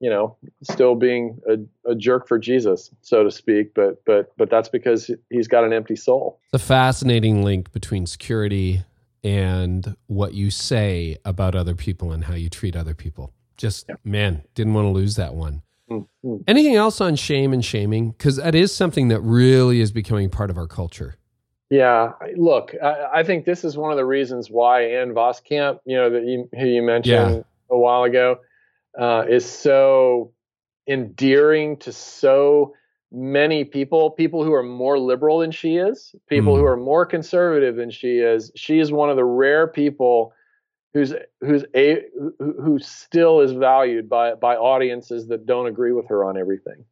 you 0.00 0.08
know, 0.10 0.36
still 0.62 0.94
being 0.94 1.38
a, 1.48 1.90
a 1.90 1.94
jerk 1.94 2.26
for 2.26 2.38
Jesus, 2.38 2.90
so 3.02 3.22
to 3.22 3.30
speak. 3.30 3.74
But 3.74 4.04
but 4.04 4.32
but 4.36 4.50
that's 4.50 4.68
because 4.68 5.10
he's 5.30 5.48
got 5.48 5.64
an 5.64 5.72
empty 5.72 5.96
soul. 5.96 6.40
the 6.52 6.58
fascinating 6.58 7.42
link 7.42 7.72
between 7.72 8.06
security 8.06 8.82
and 9.24 9.96
what 10.06 10.34
you 10.34 10.50
say 10.50 11.16
about 11.24 11.54
other 11.54 11.74
people 11.74 12.12
and 12.12 12.24
how 12.24 12.34
you 12.34 12.50
treat 12.50 12.76
other 12.76 12.94
people. 12.94 13.32
Just 13.56 13.90
man, 14.04 14.44
didn't 14.54 14.74
want 14.74 14.84
to 14.84 14.90
lose 14.90 15.16
that 15.16 15.34
one. 15.34 15.62
Mm-hmm. 15.90 16.36
Anything 16.46 16.76
else 16.76 17.00
on 17.00 17.16
shame 17.16 17.52
and 17.52 17.64
shaming? 17.64 18.10
Because 18.10 18.36
that 18.36 18.54
is 18.54 18.74
something 18.74 19.08
that 19.08 19.20
really 19.20 19.80
is 19.80 19.92
becoming 19.92 20.28
part 20.28 20.50
of 20.50 20.58
our 20.58 20.66
culture. 20.66 21.16
Yeah, 21.70 22.12
look, 22.36 22.74
I, 22.82 23.20
I 23.20 23.22
think 23.24 23.46
this 23.46 23.64
is 23.64 23.76
one 23.76 23.90
of 23.90 23.96
the 23.96 24.04
reasons 24.04 24.50
why 24.50 24.82
Ann 24.82 25.12
Voskamp, 25.12 25.80
you 25.84 25.96
know, 25.96 26.10
that 26.10 26.24
you 26.24 26.48
who 26.54 26.66
you 26.66 26.82
mentioned 26.82 27.44
a 27.70 27.78
while 27.78 28.04
ago, 28.04 28.38
uh, 28.98 29.24
is 29.28 29.48
so 29.48 30.32
endearing 30.86 31.78
to 31.78 31.92
so 31.92 32.74
many 33.14 33.64
people. 33.64 34.10
People 34.10 34.44
who 34.44 34.52
are 34.52 34.62
more 34.62 34.98
liberal 34.98 35.38
than 35.38 35.50
she 35.52 35.76
is, 35.76 36.14
people 36.28 36.54
Mm. 36.54 36.58
who 36.58 36.64
are 36.64 36.76
more 36.76 37.06
conservative 37.06 37.76
than 37.76 37.90
she 37.90 38.18
is. 38.18 38.50
She 38.56 38.78
is 38.80 38.90
one 38.92 39.10
of 39.10 39.16
the 39.16 39.24
rare 39.24 39.66
people 39.66 40.32
who's 40.92 41.14
who's 41.40 41.64
a 41.74 42.02
who, 42.38 42.78
still 42.78 43.40
is 43.40 43.52
valued 43.52 44.08
by 44.08 44.34
by 44.34 44.56
audiences 44.56 45.28
that 45.28 45.46
don't 45.46 45.66
agree 45.66 45.92
with 45.92 46.08
her 46.08 46.24
on 46.24 46.36
everything. 46.38 46.84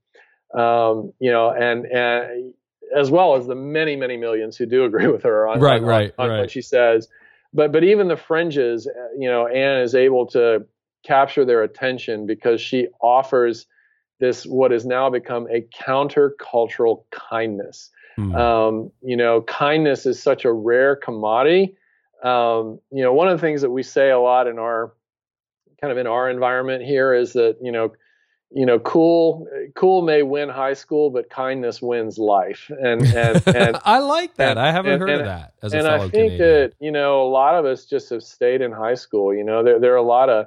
Um, 0.55 1.13
you 1.19 1.31
know, 1.31 1.51
and 1.51 1.87
and 1.87 2.55
as 2.97 3.11
well 3.11 3.37
as 3.37 3.47
the 3.47 3.55
many 3.55 3.97
many 3.97 4.17
millions 4.17 4.57
who 4.57 4.67
do 4.67 4.85
agree 4.85 5.07
with 5.07 5.23
her 5.23 5.47
on 5.49 5.61
Right, 5.61 5.81
on, 5.81 5.87
right, 5.87 6.13
on 6.19 6.29
right. 6.31 6.39
what 6.41 6.51
she 6.51 6.63
says. 6.63 7.09
But 7.53 7.73
but 7.73 7.85
even 7.85 8.09
the 8.09 8.17
fringes, 8.17 8.87
uh, 8.87 8.93
you 9.19 9.29
know, 9.29 9.47
Ann 9.47 9.81
is 9.83 9.95
able 9.95 10.27
to 10.29 10.67
capture 11.05 11.45
their 11.45 11.63
attention 11.63 12.27
because 12.27 12.61
she 12.61 12.89
offers 13.01 13.67
this 14.21 14.45
what 14.45 14.71
has 14.71 14.87
now 14.87 15.11
become 15.11 15.47
a 15.51 15.67
countercultural 15.77 17.05
kindness. 17.11 17.91
Mm. 18.19 18.37
Um, 18.37 18.93
you 19.03 19.17
know, 19.17 19.43
kindness 19.43 20.07
is 20.07 20.23
such 20.23 20.45
a 20.45 20.53
rare 20.53 20.97
commodity. 20.97 21.77
Um, 22.23 22.79
you 22.93 23.03
know, 23.03 23.13
one 23.13 23.29
of 23.29 23.41
the 23.41 23.45
things 23.45 23.63
that 23.63 23.71
we 23.71 23.83
say 23.83 24.11
a 24.11 24.19
lot 24.19 24.47
in 24.47 24.59
our 24.59 24.93
kind 25.81 25.91
of 25.91 25.99
in 25.99 26.07
our 26.07 26.31
environment 26.31 26.85
here 26.85 27.13
is 27.13 27.33
that 27.33 27.57
you 27.61 27.73
know 27.73 27.93
you 28.55 28.67
know, 28.67 28.79
cool, 28.81 29.47
cool 29.75 30.03
may 30.03 30.23
win 30.23 30.49
high 30.49 30.75
school, 30.75 31.11
but 31.11 31.31
kindness 31.31 31.81
wins 31.81 32.19
life. 32.19 32.71
And 32.71 33.03
and, 33.03 33.43
and 33.57 33.79
I 33.85 33.99
like 33.99 34.35
that. 34.37 34.53
And, 34.53 34.61
I 34.61 34.71
haven't 34.71 34.93
and, 34.93 35.01
heard 35.01 35.21
of 35.21 35.27
that. 35.27 35.55
As 35.63 35.73
and 35.73 35.87
I 35.87 36.01
think 36.01 36.13
Canadian. 36.13 36.39
that 36.39 36.73
you 36.81 36.91
know 36.91 37.23
a 37.23 37.31
lot 37.31 37.55
of 37.55 37.65
us 37.65 37.85
just 37.87 38.11
have 38.11 38.23
stayed 38.23 38.61
in 38.61 38.73
high 38.73 38.95
school. 38.95 39.35
You 39.35 39.45
know, 39.45 39.63
there 39.63 39.81
there 39.81 39.93
are 39.95 39.97
a 39.97 40.03
lot 40.03 40.29
of 40.29 40.47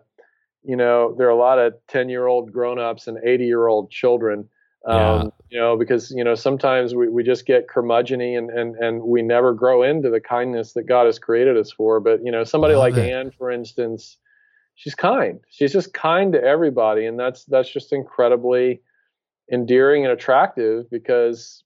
you 0.66 0.76
know 0.76 1.16
there 1.18 1.28
are 1.28 1.32
a 1.32 1.38
lot 1.38 1.60
of 1.60 1.74
ten 1.88 2.10
year 2.10 2.28
old 2.28 2.52
grown 2.52 2.80
ups 2.80 3.08
and 3.08 3.18
eighty 3.26 3.46
year 3.46 3.68
old 3.68 3.92
children. 3.92 4.50
Um, 4.88 5.00
yeah. 5.00 5.24
You 5.50 5.60
know, 5.60 5.78
because 5.78 6.12
you 6.12 6.24
know 6.24 6.36
sometimes 6.36 6.94
we, 6.94 7.10
we 7.10 7.24
just 7.24 7.46
get 7.46 7.68
curmudgeony 7.68 8.38
and, 8.38 8.50
and 8.50 8.76
and 8.76 9.02
we 9.04 9.22
never 9.22 9.54
grow 9.54 9.84
into 9.84 10.10
the 10.10 10.22
kindness 10.22 10.74
that 10.74 10.84
God 10.84 11.06
has 11.06 11.18
created 11.20 11.58
us 11.58 11.72
for. 11.72 12.00
But 12.00 12.20
you 12.24 12.32
know, 12.32 12.44
somebody 12.44 12.76
Love 12.76 12.94
like 12.94 12.98
it. 12.98 13.12
Ann, 13.12 13.32
for 13.32 13.52
instance 13.52 14.18
she's 14.76 14.96
kind. 14.96 15.40
She's 15.50 15.74
just 15.74 15.94
kind 15.94 16.34
to 16.34 16.44
everybody, 16.44 17.06
and 17.06 17.20
that's 17.20 17.46
that's 17.46 17.72
just 17.72 17.92
incredibly 17.92 18.82
endearing 19.52 20.06
and 20.06 20.14
attractive 20.14 20.90
because 20.92 21.64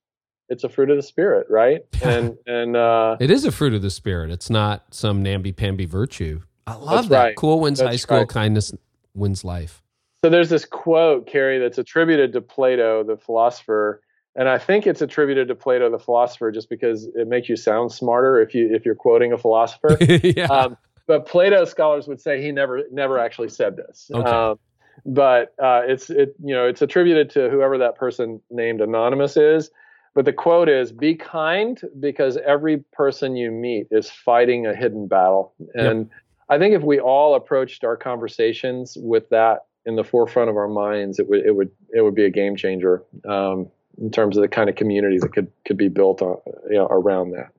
it's 0.47 0.63
a 0.63 0.69
fruit 0.69 0.89
of 0.89 0.95
the 0.95 1.03
spirit, 1.03 1.47
right? 1.49 1.81
And 2.01 2.37
and 2.45 2.77
uh, 2.77 3.17
it 3.19 3.29
is 3.29 3.43
a 3.43 3.51
fruit 3.51 3.73
of 3.73 3.81
the 3.81 3.89
spirit. 3.89 4.31
It's 4.31 4.49
not 4.49 4.93
some 4.93 5.21
namby 5.21 5.51
pamby 5.51 5.85
virtue. 5.85 6.41
I 6.65 6.75
love 6.75 7.09
that. 7.09 7.19
Right. 7.19 7.35
Cool 7.35 7.59
wins 7.59 7.81
high 7.81 7.95
school. 7.95 8.19
Right. 8.19 8.29
Kindness 8.29 8.73
wins 9.13 9.43
life. 9.43 9.81
So 10.23 10.29
there's 10.29 10.49
this 10.49 10.65
quote, 10.65 11.27
Carey, 11.27 11.59
that's 11.59 11.77
attributed 11.77 12.33
to 12.33 12.41
Plato, 12.41 13.03
the 13.03 13.17
philosopher, 13.17 14.01
and 14.35 14.47
I 14.47 14.57
think 14.57 14.85
it's 14.85 15.01
attributed 15.01 15.47
to 15.47 15.55
Plato, 15.55 15.89
the 15.89 15.99
philosopher, 15.99 16.51
just 16.51 16.69
because 16.69 17.09
it 17.15 17.27
makes 17.27 17.49
you 17.49 17.55
sound 17.55 17.91
smarter 17.91 18.41
if 18.41 18.53
you 18.53 18.73
if 18.73 18.85
you're 18.85 18.95
quoting 18.95 19.33
a 19.33 19.37
philosopher. 19.37 19.97
yeah. 20.01 20.45
Um, 20.45 20.77
but 21.07 21.25
Plato 21.25 21.65
scholars 21.65 22.07
would 22.07 22.21
say 22.21 22.41
he 22.41 22.51
never 22.51 22.83
never 22.91 23.17
actually 23.17 23.49
said 23.49 23.75
this. 23.75 24.11
Okay. 24.13 24.29
Um, 24.29 24.59
but 25.05 25.55
uh, 25.61 25.81
it's 25.85 26.09
it 26.09 26.35
you 26.43 26.53
know 26.53 26.67
it's 26.67 26.81
attributed 26.81 27.29
to 27.31 27.49
whoever 27.49 27.77
that 27.79 27.95
person 27.95 28.41
named 28.49 28.81
anonymous 28.81 29.35
is. 29.35 29.71
But 30.15 30.25
the 30.25 30.33
quote 30.33 30.69
is: 30.69 30.91
"Be 30.91 31.15
kind, 31.15 31.79
because 31.99 32.37
every 32.37 32.83
person 32.93 33.35
you 33.35 33.51
meet 33.51 33.87
is 33.91 34.09
fighting 34.09 34.67
a 34.67 34.75
hidden 34.75 35.07
battle." 35.07 35.53
And 35.73 35.99
yep. 35.99 36.19
I 36.49 36.57
think 36.57 36.75
if 36.75 36.81
we 36.81 36.99
all 36.99 37.35
approached 37.35 37.83
our 37.83 37.95
conversations 37.95 38.97
with 38.99 39.29
that 39.29 39.65
in 39.85 39.95
the 39.95 40.03
forefront 40.03 40.49
of 40.49 40.57
our 40.57 40.67
minds, 40.67 41.19
it 41.19 41.29
would 41.29 41.45
it 41.45 41.55
would 41.55 41.71
it 41.93 42.01
would 42.01 42.15
be 42.15 42.25
a 42.25 42.29
game 42.29 42.55
changer. 42.55 43.03
Um, 43.27 43.69
in 43.99 44.11
terms 44.11 44.37
of 44.37 44.41
the 44.41 44.47
kind 44.47 44.69
of 44.69 44.75
community 44.75 45.17
that 45.19 45.33
could 45.33 45.51
could 45.65 45.77
be 45.77 45.89
built 45.89 46.21
on, 46.21 46.37
you 46.69 46.77
know, 46.77 46.85
around 46.85 47.31
that. 47.31 47.51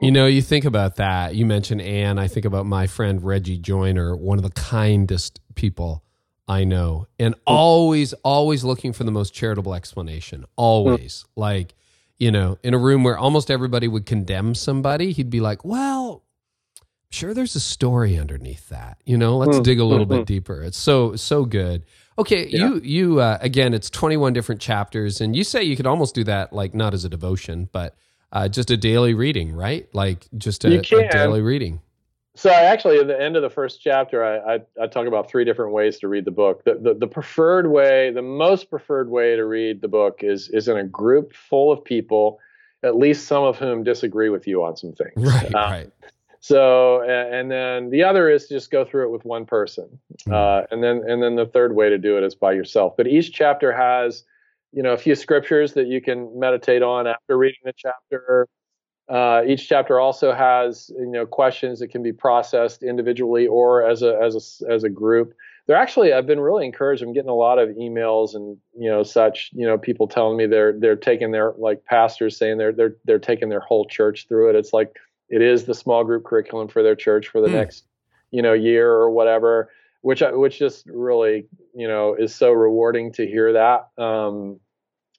You 0.00 0.10
know, 0.10 0.26
you 0.26 0.42
think 0.42 0.64
about 0.64 0.96
that. 0.96 1.34
You 1.34 1.46
mentioned 1.46 1.80
Ann. 1.80 2.18
I 2.18 2.28
think 2.28 2.44
about 2.44 2.66
my 2.66 2.86
friend 2.86 3.22
Reggie 3.24 3.58
Joiner, 3.58 4.14
one 4.14 4.38
of 4.38 4.44
the 4.44 4.50
kindest 4.50 5.40
people 5.54 6.04
I 6.46 6.64
know, 6.64 7.06
and 7.18 7.34
mm. 7.34 7.38
always, 7.46 8.12
always 8.24 8.64
looking 8.64 8.92
for 8.92 9.04
the 9.04 9.12
most 9.12 9.32
charitable 9.32 9.74
explanation. 9.74 10.44
Always, 10.56 11.24
mm. 11.24 11.26
like 11.36 11.74
you 12.18 12.30
know, 12.30 12.58
in 12.62 12.74
a 12.74 12.78
room 12.78 13.02
where 13.02 13.16
almost 13.16 13.50
everybody 13.50 13.88
would 13.88 14.04
condemn 14.04 14.54
somebody, 14.54 15.12
he'd 15.12 15.30
be 15.30 15.40
like, 15.40 15.64
"Well." 15.64 16.24
Sure, 17.12 17.34
there's 17.34 17.56
a 17.56 17.60
story 17.60 18.16
underneath 18.16 18.68
that. 18.68 18.98
You 19.04 19.18
know, 19.18 19.36
let's 19.36 19.58
mm. 19.58 19.64
dig 19.64 19.80
a 19.80 19.84
little 19.84 20.06
bit 20.06 20.26
deeper. 20.26 20.62
It's 20.62 20.78
so 20.78 21.16
so 21.16 21.44
good. 21.44 21.84
Okay, 22.18 22.46
yeah. 22.46 22.58
you 22.58 22.80
you 22.84 23.20
uh, 23.20 23.38
again, 23.40 23.74
it's 23.74 23.90
21 23.90 24.32
different 24.32 24.60
chapters, 24.60 25.20
and 25.20 25.34
you 25.34 25.42
say 25.42 25.62
you 25.62 25.76
could 25.76 25.88
almost 25.88 26.14
do 26.14 26.22
that 26.24 26.52
like 26.52 26.72
not 26.72 26.94
as 26.94 27.04
a 27.04 27.08
devotion, 27.08 27.68
but 27.72 27.96
uh, 28.32 28.48
just 28.48 28.70
a 28.70 28.76
daily 28.76 29.14
reading, 29.14 29.52
right? 29.52 29.88
Like 29.92 30.28
just 30.36 30.64
a, 30.64 30.78
a, 30.78 31.08
daily 31.10 31.40
reading. 31.40 31.80
So 32.36 32.48
I 32.48 32.62
actually, 32.62 32.98
at 32.98 33.08
the 33.08 33.20
end 33.20 33.36
of 33.36 33.42
the 33.42 33.50
first 33.50 33.82
chapter, 33.82 34.24
I, 34.24 34.54
I, 34.54 34.58
I 34.80 34.86
talk 34.86 35.06
about 35.08 35.28
three 35.28 35.44
different 35.44 35.72
ways 35.72 35.98
to 35.98 36.08
read 36.08 36.24
the 36.24 36.30
book. 36.30 36.64
The, 36.64 36.74
the, 36.74 36.94
the 36.94 37.06
preferred 37.08 37.68
way, 37.70 38.12
the 38.12 38.22
most 38.22 38.70
preferred 38.70 39.10
way 39.10 39.34
to 39.34 39.44
read 39.44 39.82
the 39.82 39.88
book 39.88 40.20
is 40.22 40.48
is 40.48 40.68
in 40.68 40.76
a 40.76 40.84
group 40.84 41.34
full 41.34 41.72
of 41.72 41.84
people, 41.84 42.38
at 42.84 42.96
least 42.96 43.26
some 43.26 43.42
of 43.42 43.58
whom 43.58 43.82
disagree 43.82 44.28
with 44.28 44.46
you 44.46 44.62
on 44.64 44.76
some 44.76 44.92
things. 44.92 45.12
Right, 45.16 45.54
um, 45.54 45.70
right. 45.72 45.90
So, 46.40 47.02
and 47.02 47.50
then 47.50 47.90
the 47.90 48.02
other 48.02 48.30
is 48.30 48.46
to 48.46 48.54
just 48.54 48.70
go 48.70 48.84
through 48.84 49.04
it 49.04 49.10
with 49.10 49.24
one 49.24 49.44
person. 49.44 50.00
Hmm. 50.24 50.32
Uh, 50.32 50.62
and 50.70 50.82
then, 50.82 51.02
and 51.06 51.22
then 51.22 51.36
the 51.36 51.46
third 51.46 51.76
way 51.76 51.90
to 51.90 51.98
do 51.98 52.16
it 52.16 52.24
is 52.24 52.34
by 52.34 52.52
yourself. 52.52 52.96
But 52.96 53.06
each 53.06 53.32
chapter 53.32 53.72
has, 53.72 54.24
you 54.72 54.82
know, 54.82 54.92
a 54.92 54.96
few 54.96 55.14
scriptures 55.14 55.74
that 55.74 55.86
you 55.86 56.00
can 56.00 56.38
meditate 56.38 56.82
on 56.82 57.06
after 57.06 57.36
reading 57.36 57.60
the 57.64 57.74
chapter. 57.76 58.48
Uh, 59.08 59.42
each 59.46 59.68
chapter 59.68 59.98
also 59.98 60.32
has, 60.32 60.90
you 60.96 61.10
know, 61.10 61.26
questions 61.26 61.80
that 61.80 61.88
can 61.88 62.02
be 62.02 62.12
processed 62.12 62.82
individually 62.82 63.46
or 63.46 63.82
as 63.82 64.02
a 64.02 64.16
as 64.22 64.62
a 64.62 64.72
as 64.72 64.84
a 64.84 64.88
group. 64.88 65.34
They're 65.66 65.76
actually, 65.76 66.12
I've 66.12 66.26
been 66.26 66.40
really 66.40 66.64
encouraged. 66.64 67.02
I'm 67.02 67.12
getting 67.12 67.30
a 67.30 67.34
lot 67.34 67.58
of 67.58 67.68
emails 67.70 68.34
and 68.34 68.56
you 68.78 68.88
know 68.88 69.02
such, 69.02 69.50
you 69.52 69.66
know, 69.66 69.76
people 69.76 70.06
telling 70.06 70.36
me 70.36 70.46
they're 70.46 70.78
they're 70.78 70.96
taking 70.96 71.32
their 71.32 71.52
like 71.58 71.84
pastors 71.84 72.36
saying 72.36 72.58
they're 72.58 72.72
they're 72.72 72.96
they're 73.04 73.18
taking 73.18 73.48
their 73.48 73.60
whole 73.60 73.84
church 73.84 74.26
through 74.28 74.50
it. 74.50 74.56
It's 74.56 74.72
like 74.72 74.96
it 75.30 75.40
is 75.42 75.64
the 75.64 75.74
small 75.74 76.04
group 76.04 76.24
curriculum 76.24 76.68
for 76.68 76.82
their 76.82 76.96
church 76.96 77.28
for 77.28 77.40
the 77.40 77.48
mm. 77.48 77.54
next 77.54 77.84
you 78.30 78.42
know 78.42 78.52
year 78.52 78.90
or 78.90 79.10
whatever 79.10 79.70
which 80.02 80.22
which 80.32 80.58
just 80.58 80.86
really 80.86 81.46
you 81.74 81.86
know 81.86 82.14
is 82.14 82.34
so 82.34 82.52
rewarding 82.52 83.12
to 83.12 83.26
hear 83.26 83.52
that 83.52 83.88
um, 84.02 84.58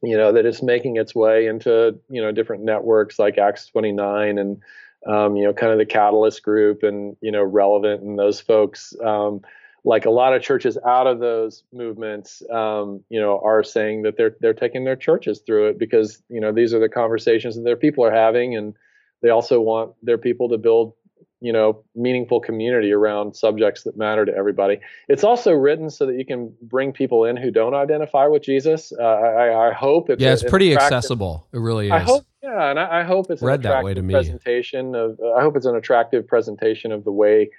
you 0.01 0.17
know 0.17 0.31
that 0.31 0.45
it's 0.45 0.63
making 0.63 0.97
its 0.97 1.13
way 1.13 1.47
into 1.47 1.99
you 2.09 2.21
know 2.21 2.31
different 2.31 2.63
networks 2.63 3.19
like 3.19 3.37
Acts 3.37 3.67
29 3.67 4.37
and 4.37 4.61
um, 5.07 5.35
you 5.35 5.43
know 5.43 5.53
kind 5.53 5.71
of 5.71 5.77
the 5.77 5.85
Catalyst 5.85 6.43
group 6.43 6.83
and 6.83 7.15
you 7.21 7.31
know 7.31 7.43
relevant 7.43 8.01
and 8.01 8.17
those 8.17 8.41
folks 8.41 8.93
um, 9.03 9.41
like 9.83 10.05
a 10.05 10.11
lot 10.11 10.33
of 10.35 10.41
churches 10.41 10.77
out 10.85 11.07
of 11.07 11.19
those 11.19 11.63
movements 11.71 12.41
um, 12.51 13.03
you 13.09 13.19
know 13.19 13.39
are 13.43 13.63
saying 13.63 14.01
that 14.01 14.17
they're 14.17 14.35
they're 14.41 14.53
taking 14.53 14.83
their 14.83 14.95
churches 14.95 15.41
through 15.45 15.67
it 15.67 15.77
because 15.77 16.23
you 16.29 16.39
know 16.39 16.51
these 16.51 16.73
are 16.73 16.79
the 16.79 16.89
conversations 16.89 17.55
that 17.55 17.63
their 17.63 17.75
people 17.75 18.03
are 18.03 18.13
having 18.13 18.55
and 18.55 18.73
they 19.21 19.29
also 19.29 19.61
want 19.61 19.93
their 20.03 20.17
people 20.17 20.49
to 20.49 20.57
build 20.57 20.93
you 21.41 21.51
know 21.51 21.83
meaningful 21.95 22.39
community 22.39 22.91
around 22.91 23.35
subjects 23.35 23.83
that 23.83 23.97
matter 23.97 24.25
to 24.25 24.33
everybody. 24.33 24.79
It's 25.07 25.23
also 25.23 25.51
written 25.51 25.89
so 25.89 26.05
that 26.05 26.15
you 26.15 26.25
can 26.25 26.53
bring 26.61 26.93
people 26.93 27.25
in 27.25 27.35
who 27.35 27.51
don't 27.51 27.73
identify 27.73 28.27
with 28.27 28.43
jesus. 28.43 28.93
Uh, 28.97 29.03
I, 29.03 29.69
I, 29.69 29.73
hope 29.73 30.09
it's 30.09 30.21
yeah 30.21 30.33
it's 30.33 30.43
pretty 30.43 30.75
accessible. 30.75 31.47
It 31.51 31.59
really 31.59 31.87
is. 31.87 31.91
i 31.91 31.99
hope 31.99 32.25
yeah 32.43 32.69
and 32.69 32.79
i, 32.79 33.01
I 33.01 33.03
hope 33.03 33.29
it's 33.29 33.41
read 33.41 33.63
that 33.63 33.83
way 33.83 33.93
to 33.93 34.01
me. 34.01 34.13
presentation 34.13 34.95
of 34.95 35.19
uh, 35.21 35.33
i 35.33 35.41
hope 35.41 35.55
it's 35.55 35.65
an 35.65 35.75
attractive 35.75 36.27
presentation 36.27 36.91
of 36.91 37.03
the 37.03 37.11
way 37.11 37.49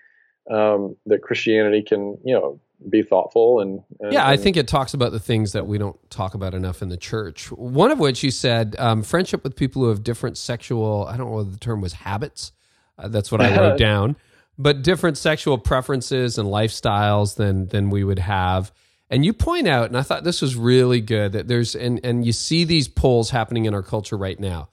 um, 0.51 0.97
that 1.07 1.23
christianity 1.23 1.83
can 1.83 2.19
you 2.25 2.35
know 2.35 2.61
be 2.89 3.03
thoughtful 3.03 3.61
and, 3.61 3.83
and 4.01 4.13
yeah 4.13 4.27
i 4.27 4.37
think 4.37 4.57
it 4.57 4.69
talks 4.69 4.95
about 4.95 5.13
the 5.13 5.21
things 5.21 5.53
that 5.53 5.67
we 5.67 5.79
don't 5.79 5.99
talk 6.11 6.35
about 6.35 6.55
enough 6.55 6.83
in 6.83 6.89
the 6.89 6.97
church. 6.97 7.51
One 7.53 7.91
of 7.91 7.99
which 7.99 8.23
you 8.23 8.31
said 8.31 8.77
um, 8.79 9.03
friendship 9.03 9.45
with 9.45 9.57
people 9.57 9.83
who 9.83 9.89
have 9.89 10.03
different 10.03 10.39
sexual 10.39 11.07
i 11.09 11.17
don't 11.17 11.31
know 11.31 11.37
what 11.37 11.53
the 11.53 11.59
term 11.59 11.81
was 11.81 11.93
habits. 11.93 12.53
Uh, 12.99 13.09
that's 13.09 13.33
what 13.33 13.41
i 13.41 13.57
wrote 13.59 13.79
down. 13.79 14.17
But 14.59 14.83
different 14.83 15.17
sexual 15.19 15.59
preferences 15.59 16.39
and 16.39 16.49
lifestyles 16.49 17.37
than 17.37 17.69
than 17.69 17.91
we 17.91 18.05
would 18.05 18.19
have. 18.19 18.73
And 19.09 19.25
you 19.25 19.33
point 19.33 19.67
out 19.67 19.87
and 19.87 19.97
i 19.97 20.03
thought 20.03 20.25
this 20.25 20.43
was 20.43 20.57
really 20.57 21.01
good 21.01 21.33
that 21.33 21.49
there's 21.49 21.75
and 21.75 22.01
and 22.05 22.25
you 22.25 22.33
see 22.33 22.65
these 22.65 22.89
polls 22.89 23.31
happening 23.31 23.65
in 23.65 23.75
our 23.75 23.83
culture 23.83 24.17
right 24.17 24.39
now. 24.39 24.69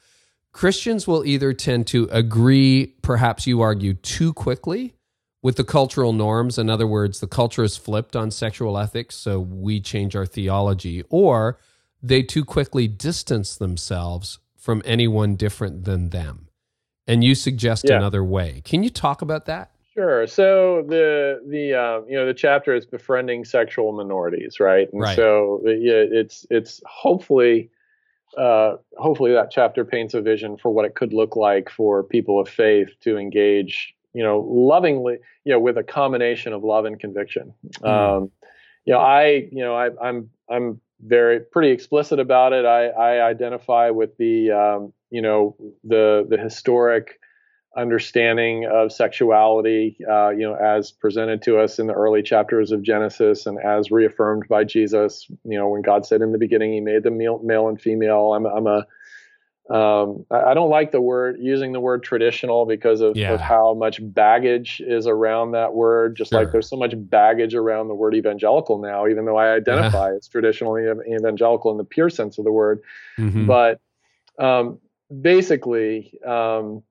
Christians 0.52 1.08
will 1.08 1.24
either 1.26 1.54
tend 1.54 1.88
to 1.88 2.10
agree 2.12 2.96
perhaps 3.04 3.46
you 3.46 3.62
argue 3.62 3.94
too 3.94 4.34
quickly 4.34 4.96
with 5.42 5.56
the 5.56 5.64
cultural 5.64 6.14
norms. 6.14 6.58
In 6.58 6.70
other 6.70 6.88
words, 6.88 7.20
the 7.20 7.28
culture 7.28 7.64
is 7.64 7.78
flipped 7.78 8.16
on 8.16 8.32
sexual 8.32 8.78
ethics, 8.78 9.16
so 9.16 9.40
we 9.40 9.80
change 9.80 10.16
our 10.16 10.26
theology, 10.26 11.04
or 11.10 11.60
they 12.02 12.24
too 12.24 12.46
quickly 12.46 12.88
distance 12.88 13.58
themselves 13.58 14.40
from 14.58 14.82
anyone 14.86 15.36
different 15.36 15.86
than 15.86 16.10
them. 16.10 16.48
And 17.08 17.24
you 17.24 17.34
suggest 17.36 17.86
yeah. 17.88 17.98
another 17.98 18.24
way. 18.24 18.62
Can 18.66 18.84
you 18.84 18.90
talk 18.90 19.22
about 19.22 19.46
that? 19.48 19.72
Sure. 19.94 20.28
So 20.28 20.86
the 20.88 21.42
the 21.48 21.74
um, 21.74 22.06
you 22.08 22.16
know 22.16 22.26
the 22.26 22.34
chapter 22.34 22.76
is 22.76 22.86
befriending 22.86 23.44
sexual 23.44 23.92
minorities, 23.92 24.60
right? 24.60 24.88
And 24.94 25.02
right. 25.02 25.16
so 25.16 25.62
yeah, 25.66 26.04
it's 26.10 26.46
it's 26.50 26.82
hopefully 26.86 27.70
uh, 28.38 28.76
hopefully 28.98 29.34
that 29.34 29.50
chapter 29.52 29.84
paints 29.84 30.14
a 30.14 30.22
vision 30.22 30.56
for 30.56 30.72
what 30.72 30.86
it 30.86 30.96
could 30.96 31.12
look 31.12 31.36
like 31.36 31.70
for 31.70 32.04
people 32.04 32.40
of 32.40 32.48
faith 32.48 32.90
to 33.02 33.18
engage 33.18 33.96
you 34.14 34.24
know, 34.24 34.40
lovingly, 34.40 35.18
you 35.44 35.54
know, 35.54 35.60
with 35.60 35.78
a 35.78 35.84
combination 35.84 36.54
of 36.54 36.64
love 36.64 36.86
and 36.86 37.00
conviction. 37.00 37.54
Mm. 37.80 37.88
Um, 37.88 38.32
you 38.86 38.94
know, 38.94 39.00
I, 39.00 39.48
you 39.52 39.64
know, 39.64 39.76
I, 39.76 39.90
I'm, 40.02 40.30
I'm 40.50 40.82
very 41.02 41.40
pretty 41.40 41.72
explicit 41.72 42.20
about 42.20 42.54
it. 42.54 42.66
I, 42.66 42.88
I 42.88 43.28
identify 43.28 43.90
with 43.92 44.18
the, 44.18 44.52
um, 44.52 44.94
you 45.10 45.22
know, 45.22 45.56
the 45.84 46.26
the 46.30 46.38
historic 46.38 47.20
understanding 47.78 48.66
of 48.66 48.92
sexuality, 48.92 49.98
uh, 50.10 50.30
you 50.30 50.42
know, 50.42 50.56
as 50.56 50.92
presented 50.92 51.42
to 51.44 51.60
us 51.60 51.80
in 51.80 51.88
the 51.88 51.94
early 51.94 52.22
chapters 52.22 52.72
of 52.72 52.82
Genesis 52.82 53.46
and 53.46 53.60
as 53.64 53.92
reaffirmed 53.92 54.48
by 54.50 54.64
Jesus. 54.64 55.28
You 55.44 55.58
know, 55.58 55.70
when 55.70 55.82
God 55.82 56.06
said 56.06 56.22
in 56.22 56.32
the 56.32 56.38
beginning, 56.38 56.74
He 56.74 56.82
made 56.82 57.04
them 57.04 57.18
male, 57.18 57.40
male 57.44 57.68
and 57.68 57.80
female. 57.80 58.34
I'm, 58.34 58.46
I'm 58.46 58.68
a 58.68 58.86
um, 59.70 60.26
I, 60.32 60.52
I, 60.52 60.54
don't 60.56 60.72
like 60.72 60.92
the 60.92 61.02
word 61.02 61.38
using 61.40 61.74
the 61.74 61.80
word 61.80 62.02
traditional 62.02 62.66
because 62.66 63.02
of, 63.02 63.16
yeah. 63.16 63.34
of 63.34 63.40
how 63.40 63.76
much 63.76 64.00
baggage 64.02 64.82
is 64.84 65.06
around 65.06 65.52
that 65.52 65.76
word. 65.76 66.16
Just 66.16 66.32
sure. 66.32 66.40
like 66.40 66.52
there's 66.52 66.68
so 66.68 66.76
much 66.76 66.94
baggage 66.96 67.54
around 67.54 67.88
the 67.88 67.94
word 67.94 68.16
evangelical 68.16 68.80
now, 68.80 69.08
even 69.08 69.26
though 69.26 69.38
I 69.38 69.54
identify 69.54 70.10
yeah. 70.10 70.16
as 70.16 70.28
traditionally 70.28 70.88
evangelical 71.08 71.70
in 71.70 71.78
the 71.78 71.84
pure 71.84 72.10
sense 72.10 72.40
of 72.40 72.46
the 72.46 72.52
word. 72.52 72.82
Mm-hmm. 73.20 73.46
But 73.46 73.80
um, 74.40 74.80
basically, 75.22 76.20
um, 76.26 76.82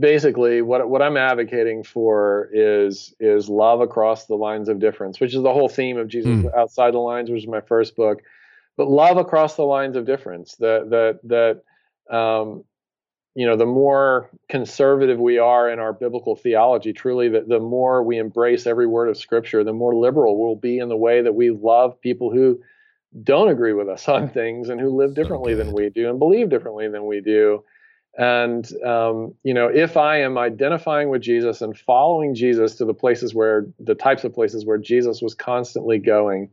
basically, 0.00 0.62
what 0.62 0.88
what 0.88 1.00
I'm 1.00 1.16
advocating 1.16 1.84
for 1.84 2.50
is 2.52 3.14
is 3.20 3.48
love 3.48 3.80
across 3.80 4.26
the 4.26 4.34
lines 4.34 4.68
of 4.68 4.80
difference, 4.80 5.20
which 5.20 5.32
is 5.32 5.42
the 5.44 5.52
whole 5.52 5.68
theme 5.68 5.96
of 5.96 6.08
Jesus 6.08 6.44
mm. 6.44 6.54
outside 6.56 6.94
the 6.94 6.98
lines, 6.98 7.30
which 7.30 7.42
is 7.42 7.48
my 7.48 7.60
first 7.60 7.94
book 7.94 8.22
but 8.76 8.88
love 8.88 9.16
across 9.16 9.56
the 9.56 9.64
lines 9.64 9.96
of 9.96 10.06
difference. 10.06 10.56
That 10.56 10.90
that 10.90 11.62
that 12.10 12.16
um, 12.16 12.64
you 13.36 13.46
know, 13.46 13.56
the 13.56 13.66
more 13.66 14.30
conservative 14.48 15.18
we 15.18 15.38
are 15.38 15.70
in 15.70 15.78
our 15.78 15.92
biblical 15.92 16.36
theology, 16.36 16.94
truly, 16.94 17.28
the, 17.28 17.44
the 17.46 17.60
more 17.60 18.02
we 18.02 18.16
embrace 18.18 18.66
every 18.66 18.86
word 18.86 19.10
of 19.10 19.18
Scripture, 19.18 19.62
the 19.62 19.74
more 19.74 19.94
liberal 19.94 20.40
we'll 20.40 20.56
be 20.56 20.78
in 20.78 20.88
the 20.88 20.96
way 20.96 21.20
that 21.20 21.34
we 21.34 21.50
love 21.50 22.00
people 22.00 22.32
who 22.32 22.58
don't 23.22 23.50
agree 23.50 23.74
with 23.74 23.88
us 23.88 24.08
on 24.08 24.30
things 24.30 24.70
and 24.70 24.80
who 24.80 24.96
live 24.96 25.14
differently 25.14 25.54
than 25.54 25.72
we 25.72 25.90
do 25.90 26.08
and 26.08 26.18
believe 26.18 26.48
differently 26.48 26.88
than 26.88 27.06
we 27.06 27.20
do. 27.20 27.62
And 28.18 28.66
um, 28.82 29.34
you 29.42 29.52
know, 29.52 29.68
if 29.68 29.98
I 29.98 30.22
am 30.22 30.38
identifying 30.38 31.10
with 31.10 31.20
Jesus 31.20 31.60
and 31.60 31.76
following 31.76 32.34
Jesus 32.34 32.76
to 32.76 32.86
the 32.86 32.94
places 32.94 33.34
where 33.34 33.66
the 33.78 33.94
types 33.94 34.24
of 34.24 34.32
places 34.32 34.64
where 34.64 34.78
Jesus 34.78 35.20
was 35.20 35.34
constantly 35.34 35.98
going, 35.98 36.48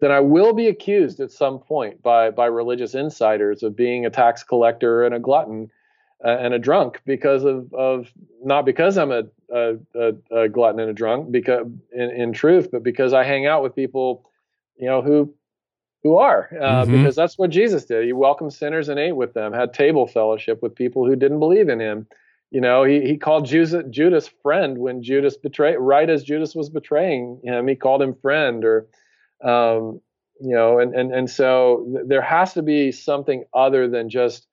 then 0.00 0.10
I 0.10 0.20
will 0.20 0.52
be 0.52 0.68
accused 0.68 1.20
at 1.20 1.30
some 1.30 1.58
point 1.58 2.02
by 2.02 2.30
by 2.30 2.46
religious 2.46 2.94
insiders 2.94 3.62
of 3.62 3.76
being 3.76 4.04
a 4.04 4.10
tax 4.10 4.42
collector 4.42 5.04
and 5.04 5.14
a 5.14 5.18
glutton 5.18 5.70
uh, 6.24 6.28
and 6.28 6.54
a 6.54 6.58
drunk 6.58 7.00
because 7.04 7.44
of 7.44 7.72
of 7.74 8.10
not 8.42 8.64
because 8.64 8.98
I'm 8.98 9.12
a 9.12 9.24
a, 9.50 9.74
a, 9.94 10.42
a 10.42 10.48
glutton 10.48 10.80
and 10.80 10.90
a 10.90 10.94
drunk 10.94 11.30
because 11.30 11.66
in, 11.92 12.10
in 12.10 12.32
truth, 12.32 12.68
but 12.72 12.82
because 12.82 13.12
I 13.12 13.24
hang 13.24 13.46
out 13.46 13.62
with 13.62 13.74
people, 13.74 14.30
you 14.76 14.86
know, 14.86 15.02
who 15.02 15.32
who 16.02 16.16
are 16.16 16.48
uh, 16.60 16.82
mm-hmm. 16.82 16.92
because 16.92 17.16
that's 17.16 17.38
what 17.38 17.50
Jesus 17.50 17.84
did. 17.84 18.04
He 18.04 18.12
welcomed 18.12 18.52
sinners 18.52 18.88
and 18.88 18.98
ate 18.98 19.16
with 19.16 19.34
them, 19.34 19.52
had 19.52 19.72
table 19.72 20.06
fellowship 20.06 20.62
with 20.62 20.74
people 20.74 21.06
who 21.06 21.16
didn't 21.16 21.40
believe 21.40 21.68
in 21.68 21.80
him. 21.80 22.06
You 22.52 22.60
know, 22.60 22.84
he, 22.84 23.00
he 23.00 23.16
called 23.16 23.44
Judas, 23.44 23.84
Judas 23.90 24.30
friend 24.40 24.78
when 24.78 25.02
Judas 25.02 25.36
betrayed, 25.36 25.78
right 25.80 26.08
as 26.08 26.22
Judas 26.22 26.54
was 26.54 26.70
betraying 26.70 27.40
him, 27.42 27.66
he 27.66 27.74
called 27.74 28.02
him 28.02 28.14
friend 28.14 28.64
or 28.64 28.86
um, 29.42 30.00
you 30.40 30.54
know, 30.54 30.78
and, 30.78 30.94
and, 30.94 31.12
and 31.12 31.30
so 31.30 31.86
th- 31.92 32.06
there 32.08 32.22
has 32.22 32.52
to 32.54 32.62
be 32.62 32.92
something 32.92 33.44
other 33.54 33.88
than 33.88 34.10
just 34.10 34.46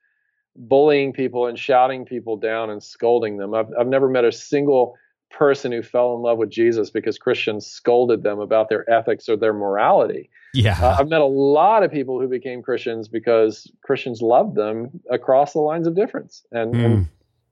bullying 0.56 1.14
people 1.14 1.48
and 1.48 1.58
shouting 1.58 2.06
people 2.06 2.38
down 2.38 2.70
and 2.70 2.84
scolding 2.84 3.38
them. 3.38 3.54
I've, 3.54 3.68
I've 3.78 3.88
never 3.88 4.08
met 4.08 4.24
a 4.24 4.32
single 4.32 4.96
person 5.32 5.72
who 5.72 5.82
fell 5.82 6.16
in 6.16 6.22
love 6.22 6.38
with 6.38 6.52
Jesus 6.52 6.92
because 6.92 7.18
Christians 7.18 7.66
scolded 7.66 8.22
them 8.22 8.40
about 8.40 8.70
their 8.70 8.90
ethics 8.90 9.28
or 9.28 9.36
their 9.36 9.54
morality. 9.54 10.30
Yeah. 10.54 10.78
Uh, 10.80 10.98
I've 11.00 11.10
met 11.10 11.22
a 11.22 11.26
lot 11.26 11.82
of 11.82 11.92
people 11.92 12.20
who 12.22 12.28
became 12.28 12.62
Christians 12.62 13.08
because 13.08 13.70
Christians 13.84 14.22
loved 14.22 14.56
them 14.56 15.02
across 15.10 15.54
the 15.54 15.60
lines 15.60 15.88
of 15.88 15.96
difference. 15.96 16.46
And, 16.52 16.74
mm. 16.76 16.86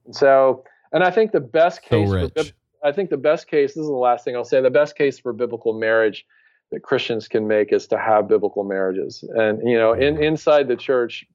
and 0.06 0.16
so, 0.16 0.64
and 0.94 1.04
I 1.04 1.10
think 1.10 1.32
the 1.32 1.40
best 1.40 1.82
case, 1.82 2.08
so 2.08 2.30
for, 2.30 2.44
I 2.84 2.92
think 2.92 3.10
the 3.10 3.18
best 3.18 3.48
case, 3.48 3.72
this 3.72 3.82
is 3.82 3.88
the 3.88 3.94
last 3.94 4.24
thing 4.24 4.36
I'll 4.36 4.46
say, 4.46 4.62
the 4.62 4.70
best 4.70 4.96
case 4.96 5.18
for 5.18 5.34
biblical 5.34 5.74
marriage 5.74 6.26
that 6.72 6.84
Christians 6.84 7.28
can 7.28 7.48
make 7.48 7.74
is 7.74 7.88
to 7.88 7.98
have 7.98 8.28
biblical 8.28 8.64
marriages. 8.64 9.24
And 9.36 9.60
you 9.68 9.78
know, 9.78 9.94
in 9.94 10.22
inside 10.22 10.68
the 10.68 10.76
church, 10.76 11.26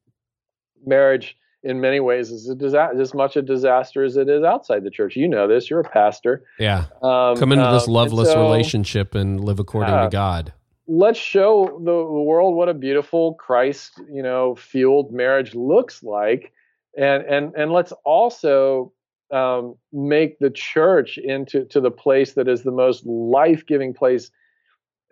marriage 0.85 1.37
in 1.63 1.81
many 1.81 2.01
ways 2.01 2.31
is 2.31 2.49
a 2.49 2.55
disaster, 2.55 3.01
as 3.01 3.13
much 3.13 3.37
a 3.37 3.43
disaster 3.43 4.05
as 4.05 4.17
it 4.17 4.29
is 4.29 4.45
outside 4.45 4.85
the 4.85 4.91
church. 4.91 5.17
You 5.17 5.29
know 5.29 5.49
this. 5.49 5.69
You're 5.69 5.81
a 5.81 5.89
pastor. 5.89 6.45
Yeah. 6.59 6.87
Um, 7.03 7.37
Come 7.37 7.53
into 7.53 7.71
this 7.73 7.89
um, 7.89 7.95
loveless 7.95 8.31
so, 8.31 8.43
relationship 8.43 9.15
and 9.15 9.43
live 9.43 9.59
according 9.59 9.95
to 9.95 10.09
God. 10.11 10.53
Let's 10.89 11.19
show 11.19 11.81
the, 11.85 11.93
the 11.93 12.23
world 12.23 12.55
what 12.55 12.69
a 12.69 12.75
beautiful 12.75 13.35
Christ, 13.35 14.01
you 14.11 14.23
know, 14.23 14.55
fueled 14.55 15.13
marriage 15.13 15.55
looks 15.55 16.03
like, 16.03 16.53
and 16.97 17.25
and 17.25 17.53
and 17.57 17.73
let's 17.73 17.93
also 18.05 18.93
um, 19.33 19.75
make 19.93 20.39
the 20.39 20.51
church 20.51 21.19
into 21.19 21.65
to 21.65 21.81
the 21.81 21.91
place 21.91 22.35
that 22.35 22.47
is 22.47 22.63
the 22.63 22.71
most 22.71 23.05
life 23.05 23.67
giving 23.67 23.93
place 23.93 24.31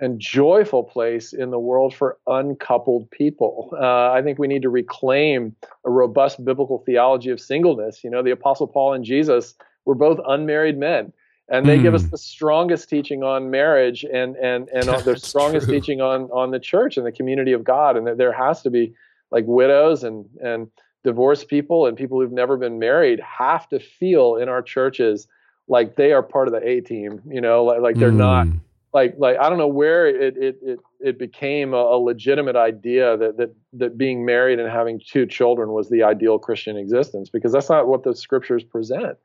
and 0.00 0.18
joyful 0.18 0.82
place 0.82 1.32
in 1.32 1.50
the 1.50 1.58
world 1.58 1.94
for 1.94 2.18
uncoupled 2.26 3.10
people. 3.10 3.70
Uh, 3.72 4.10
I 4.10 4.22
think 4.22 4.38
we 4.38 4.48
need 4.48 4.62
to 4.62 4.70
reclaim 4.70 5.54
a 5.84 5.90
robust 5.90 6.44
biblical 6.44 6.82
theology 6.84 7.30
of 7.30 7.40
singleness. 7.40 8.02
You 8.02 8.10
know, 8.10 8.22
the 8.22 8.32
Apostle 8.32 8.66
Paul 8.66 8.94
and 8.94 9.04
Jesus 9.04 9.54
were 9.84 9.94
both 9.94 10.18
unmarried 10.26 10.78
men, 10.78 11.12
and 11.48 11.66
they 11.66 11.78
mm. 11.78 11.82
give 11.82 11.94
us 11.94 12.02
hmm. 12.02 12.10
the 12.10 12.18
strongest 12.18 12.88
teaching 12.88 13.22
on 13.22 13.50
marriage 13.50 14.04
and 14.04 14.36
and 14.36 14.68
and 14.70 14.84
the 15.04 15.16
strongest 15.16 15.66
true. 15.66 15.74
teaching 15.74 16.00
on 16.00 16.24
on 16.32 16.50
the 16.50 16.60
church 16.60 16.96
and 16.96 17.06
the 17.06 17.12
community 17.12 17.52
of 17.52 17.62
God. 17.62 17.96
And 17.96 18.06
that 18.06 18.18
there 18.18 18.32
has 18.32 18.62
to 18.62 18.70
be 18.70 18.94
like 19.30 19.44
widows 19.46 20.02
and 20.02 20.26
and 20.42 20.68
divorced 21.04 21.48
people 21.48 21.86
and 21.86 21.96
people 21.96 22.20
who've 22.20 22.32
never 22.32 22.56
been 22.56 22.78
married 22.78 23.20
have 23.20 23.68
to 23.68 23.78
feel 23.78 24.36
in 24.36 24.48
our 24.48 24.62
churches 24.62 25.28
like 25.68 25.96
they 25.96 26.12
are 26.12 26.22
part 26.22 26.48
of 26.48 26.52
the 26.52 26.66
A 26.66 26.80
team. 26.80 27.20
You 27.28 27.40
know, 27.40 27.62
like, 27.62 27.80
like 27.80 27.96
they're 27.96 28.10
mm. 28.10 28.16
not 28.16 28.46
hmm 28.48 28.56
like 28.94 29.14
like 29.18 29.36
I 29.38 29.48
don't 29.48 29.58
know 29.58 29.66
where 29.66 30.06
it 30.06 30.36
it 30.36 30.56
it, 30.62 30.78
it 31.00 31.18
became 31.18 31.74
a, 31.74 31.78
a, 31.78 31.98
legitimate 31.98 32.56
idea 32.56 33.16
that 33.16 33.36
that 33.36 33.54
that 33.74 33.98
being 33.98 34.24
married 34.24 34.60
and 34.60 34.70
having 34.70 35.00
two 35.04 35.26
children 35.26 35.72
was 35.72 35.90
the 35.90 36.04
ideal 36.04 36.38
Christian 36.38 36.76
existence 36.76 37.28
because 37.28 37.52
that's 37.52 37.68
not 37.68 37.88
what 37.88 38.04
the 38.04 38.14
scriptures 38.14 38.62
present. 38.62 39.18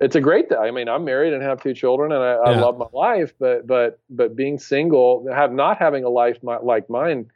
It's 0.00 0.16
a 0.16 0.20
great 0.20 0.48
thing. 0.48 0.58
I 0.58 0.72
mean, 0.72 0.88
I'm 0.88 1.04
married 1.04 1.32
and 1.32 1.42
have 1.42 1.62
two 1.62 1.74
children, 1.74 2.10
and 2.10 2.22
I, 2.22 2.32
yeah. 2.32 2.58
I 2.58 2.60
love 2.60 2.76
my 2.76 2.88
life, 2.92 3.32
but 3.38 3.66
but 3.66 4.00
but 4.10 4.34
being 4.34 4.58
single, 4.58 5.24
have 5.32 5.52
not 5.52 5.78
having 5.78 6.02
a 6.02 6.08
life 6.08 6.38
like 6.42 6.90
mine, 6.90 7.26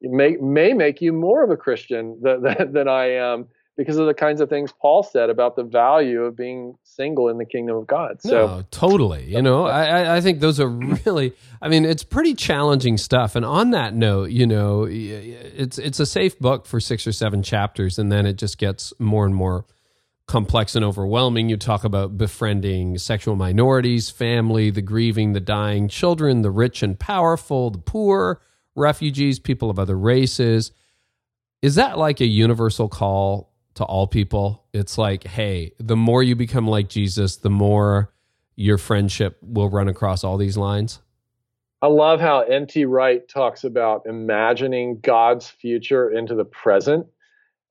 may 0.00 0.36
may 0.36 0.72
make 0.72 1.02
you 1.02 1.12
more 1.12 1.42
of 1.42 1.50
a 1.50 1.56
Christian 1.56 2.16
than 2.22 2.42
than, 2.44 2.72
than 2.72 2.88
I 2.88 3.10
am 3.16 3.48
because 3.76 3.96
of 3.96 4.06
the 4.06 4.14
kinds 4.14 4.40
of 4.40 4.48
things 4.48 4.72
Paul 4.80 5.02
said 5.02 5.30
about 5.30 5.56
the 5.56 5.64
value 5.64 6.22
of 6.22 6.36
being 6.36 6.76
single 6.84 7.28
in 7.28 7.38
the 7.38 7.44
kingdom 7.44 7.76
of 7.76 7.86
God. 7.86 8.22
So 8.22 8.46
no, 8.46 8.64
totally, 8.70 9.24
you 9.24 9.42
know, 9.42 9.66
I, 9.66 10.16
I 10.16 10.20
think 10.20 10.40
those 10.40 10.60
are 10.60 10.68
really, 11.06 11.32
I 11.60 11.68
mean, 11.68 11.84
it's 11.84 12.04
pretty 12.04 12.34
challenging 12.34 12.96
stuff. 12.96 13.34
And 13.34 13.44
on 13.44 13.70
that 13.70 13.94
note, 13.94 14.30
you 14.30 14.46
know, 14.46 14.86
it's 14.88 15.78
it's 15.78 16.00
a 16.00 16.06
safe 16.06 16.38
book 16.38 16.66
for 16.66 16.78
six 16.80 17.06
or 17.06 17.12
seven 17.12 17.42
chapters, 17.42 17.98
and 17.98 18.12
then 18.12 18.26
it 18.26 18.34
just 18.34 18.58
gets 18.58 18.92
more 18.98 19.26
and 19.26 19.34
more 19.34 19.66
complex 20.26 20.74
and 20.76 20.84
overwhelming. 20.84 21.48
You 21.48 21.56
talk 21.56 21.84
about 21.84 22.16
befriending 22.16 22.98
sexual 22.98 23.36
minorities, 23.36 24.08
family, 24.08 24.70
the 24.70 24.82
grieving, 24.82 25.32
the 25.32 25.40
dying, 25.40 25.88
children, 25.88 26.42
the 26.42 26.50
rich 26.50 26.82
and 26.82 26.98
powerful, 26.98 27.70
the 27.70 27.78
poor, 27.78 28.40
refugees, 28.76 29.38
people 29.38 29.68
of 29.68 29.78
other 29.78 29.98
races. 29.98 30.70
Is 31.60 31.76
that 31.76 31.98
like 31.98 32.20
a 32.20 32.26
universal 32.26 32.88
call 32.88 33.53
to 33.74 33.84
all 33.84 34.06
people. 34.06 34.64
It's 34.72 34.98
like, 34.98 35.24
hey, 35.24 35.72
the 35.78 35.96
more 35.96 36.22
you 36.22 36.36
become 36.36 36.66
like 36.66 36.88
Jesus, 36.88 37.36
the 37.36 37.50
more 37.50 38.12
your 38.56 38.78
friendship 38.78 39.38
will 39.42 39.68
run 39.68 39.88
across 39.88 40.24
all 40.24 40.36
these 40.36 40.56
lines. 40.56 41.00
I 41.82 41.88
love 41.88 42.20
how 42.20 42.40
N.T. 42.40 42.86
Wright 42.86 43.28
talks 43.28 43.64
about 43.64 44.06
imagining 44.06 45.00
God's 45.00 45.48
future 45.48 46.10
into 46.10 46.34
the 46.34 46.44
present. 46.44 47.06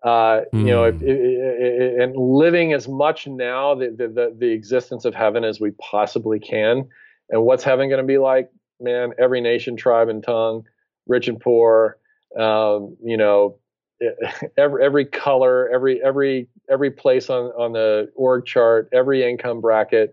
Uh, 0.03 0.41
mm. 0.53 0.59
You 0.59 0.65
know, 0.65 0.83
it, 0.83 1.01
it, 1.01 1.09
it, 1.09 2.01
and 2.01 2.15
living 2.15 2.73
as 2.73 2.87
much 2.87 3.25
now 3.25 3.73
the, 3.73 3.87
the, 3.87 4.35
the 4.37 4.51
existence 4.51 5.05
of 5.05 5.15
heaven 5.15 5.43
as 5.43 5.59
we 5.59 5.71
possibly 5.71 6.39
can. 6.39 6.89
And 7.29 7.43
what's 7.43 7.63
heaven 7.63 7.89
going 7.89 8.01
to 8.01 8.07
be 8.07 8.17
like? 8.17 8.49
Man, 8.79 9.13
every 9.17 9.39
nation, 9.39 9.77
tribe, 9.77 10.09
and 10.09 10.21
tongue, 10.21 10.65
rich 11.07 11.27
and 11.27 11.39
poor, 11.39 11.97
um, 12.37 12.97
you 13.03 13.17
know, 13.17 13.57
every 14.57 14.83
every 14.83 15.05
color, 15.05 15.69
every 15.73 16.01
every 16.03 16.47
every 16.69 16.91
place 16.91 17.29
on 17.29 17.45
on 17.57 17.73
the 17.73 18.11
org 18.15 18.45
chart, 18.45 18.89
every 18.93 19.27
income 19.27 19.61
bracket, 19.61 20.11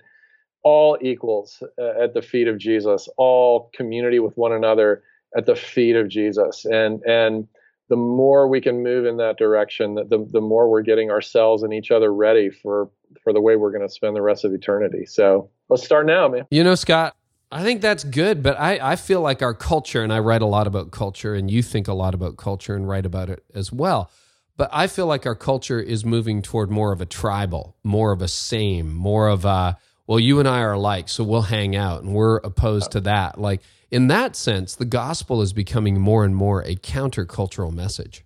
all 0.63 0.99
equals 1.01 1.63
uh, 1.79 2.03
at 2.03 2.15
the 2.15 2.23
feet 2.23 2.49
of 2.49 2.59
Jesus, 2.59 3.09
all 3.17 3.71
community 3.75 4.19
with 4.19 4.37
one 4.37 4.53
another 4.53 5.03
at 5.37 5.47
the 5.47 5.57
feet 5.57 5.97
of 5.97 6.09
Jesus, 6.09 6.65
and 6.65 7.03
and 7.03 7.47
the 7.89 7.97
more 7.97 8.47
we 8.47 8.61
can 8.61 8.83
move 8.83 9.05
in 9.05 9.17
that 9.19 9.37
direction, 9.37 9.95
the 9.95 10.27
the 10.31 10.41
more 10.41 10.69
we're 10.69 10.83
getting 10.83 11.11
ourselves 11.11 11.63
and 11.63 11.73
each 11.73 11.91
other 11.91 12.15
ready 12.15 12.51
for 12.51 12.91
for 13.23 13.33
the 13.33 13.41
way 13.41 13.57
we're 13.57 13.73
going 13.73 13.87
to 13.87 13.93
spend 13.93 14.15
the 14.15 14.23
rest 14.23 14.45
of 14.45 14.53
eternity. 14.53 15.05
So 15.07 15.51
let's 15.69 15.85
start 15.85 16.07
now, 16.07 16.29
man. 16.29 16.47
You 16.51 16.63
know, 16.63 16.77
Scott, 16.77 17.17
I 17.53 17.63
think 17.65 17.81
that's 17.81 18.05
good, 18.05 18.43
but 18.43 18.59
I, 18.61 18.93
I 18.93 18.97
feel 18.97 19.21
like 19.21 19.43
our 19.43 19.55
culture, 19.55 20.03
and 20.03 20.13
I 20.13 20.21
write 20.21 20.43
a 20.43 20.47
lot 20.47 20.67
about 20.67 20.93
culture, 20.93 21.35
and 21.35 21.51
you 21.51 21.63
think 21.63 21.89
a 21.89 21.95
lot 21.95 22.15
about 22.15 22.37
culture 22.37 22.77
and 22.77 22.89
write 22.89 23.07
about 23.07 23.29
it 23.29 23.45
as 23.55 23.73
well. 23.73 24.11
But 24.57 24.71
I 24.73 24.87
feel 24.87 25.07
like 25.07 25.27
our 25.27 25.35
culture 25.35 25.81
is 25.81 26.05
moving 26.05 26.43
toward 26.43 26.71
more 26.71 26.93
of 26.93 27.01
a 27.01 27.07
tribal, 27.07 27.77
more 27.83 28.13
of 28.13 28.23
a 28.23 28.29
same, 28.29 28.95
more 28.95 29.29
of 29.29 29.45
a, 29.45 29.77
well, 30.07 30.21
you 30.21 30.39
and 30.39 30.47
I 30.47 30.61
are 30.61 30.75
alike, 30.75 31.09
so 31.09 31.25
we'll 31.25 31.43
hang 31.43 31.75
out, 31.75 32.03
and 32.03 32.15
we're 32.15 32.37
opposed 32.39 32.93
to 32.93 33.01
that. 33.01 33.41
Like, 33.41 33.63
in 33.91 34.07
that 34.09 34.37
sense, 34.37 34.77
the 34.77 34.85
gospel 34.85 35.43
is 35.43 35.53
becoming 35.53 36.01
more 36.01 36.25
and 36.25 36.37
more 36.37 36.63
a 36.63 36.77
countercultural 36.77 37.73
message. 37.73 38.25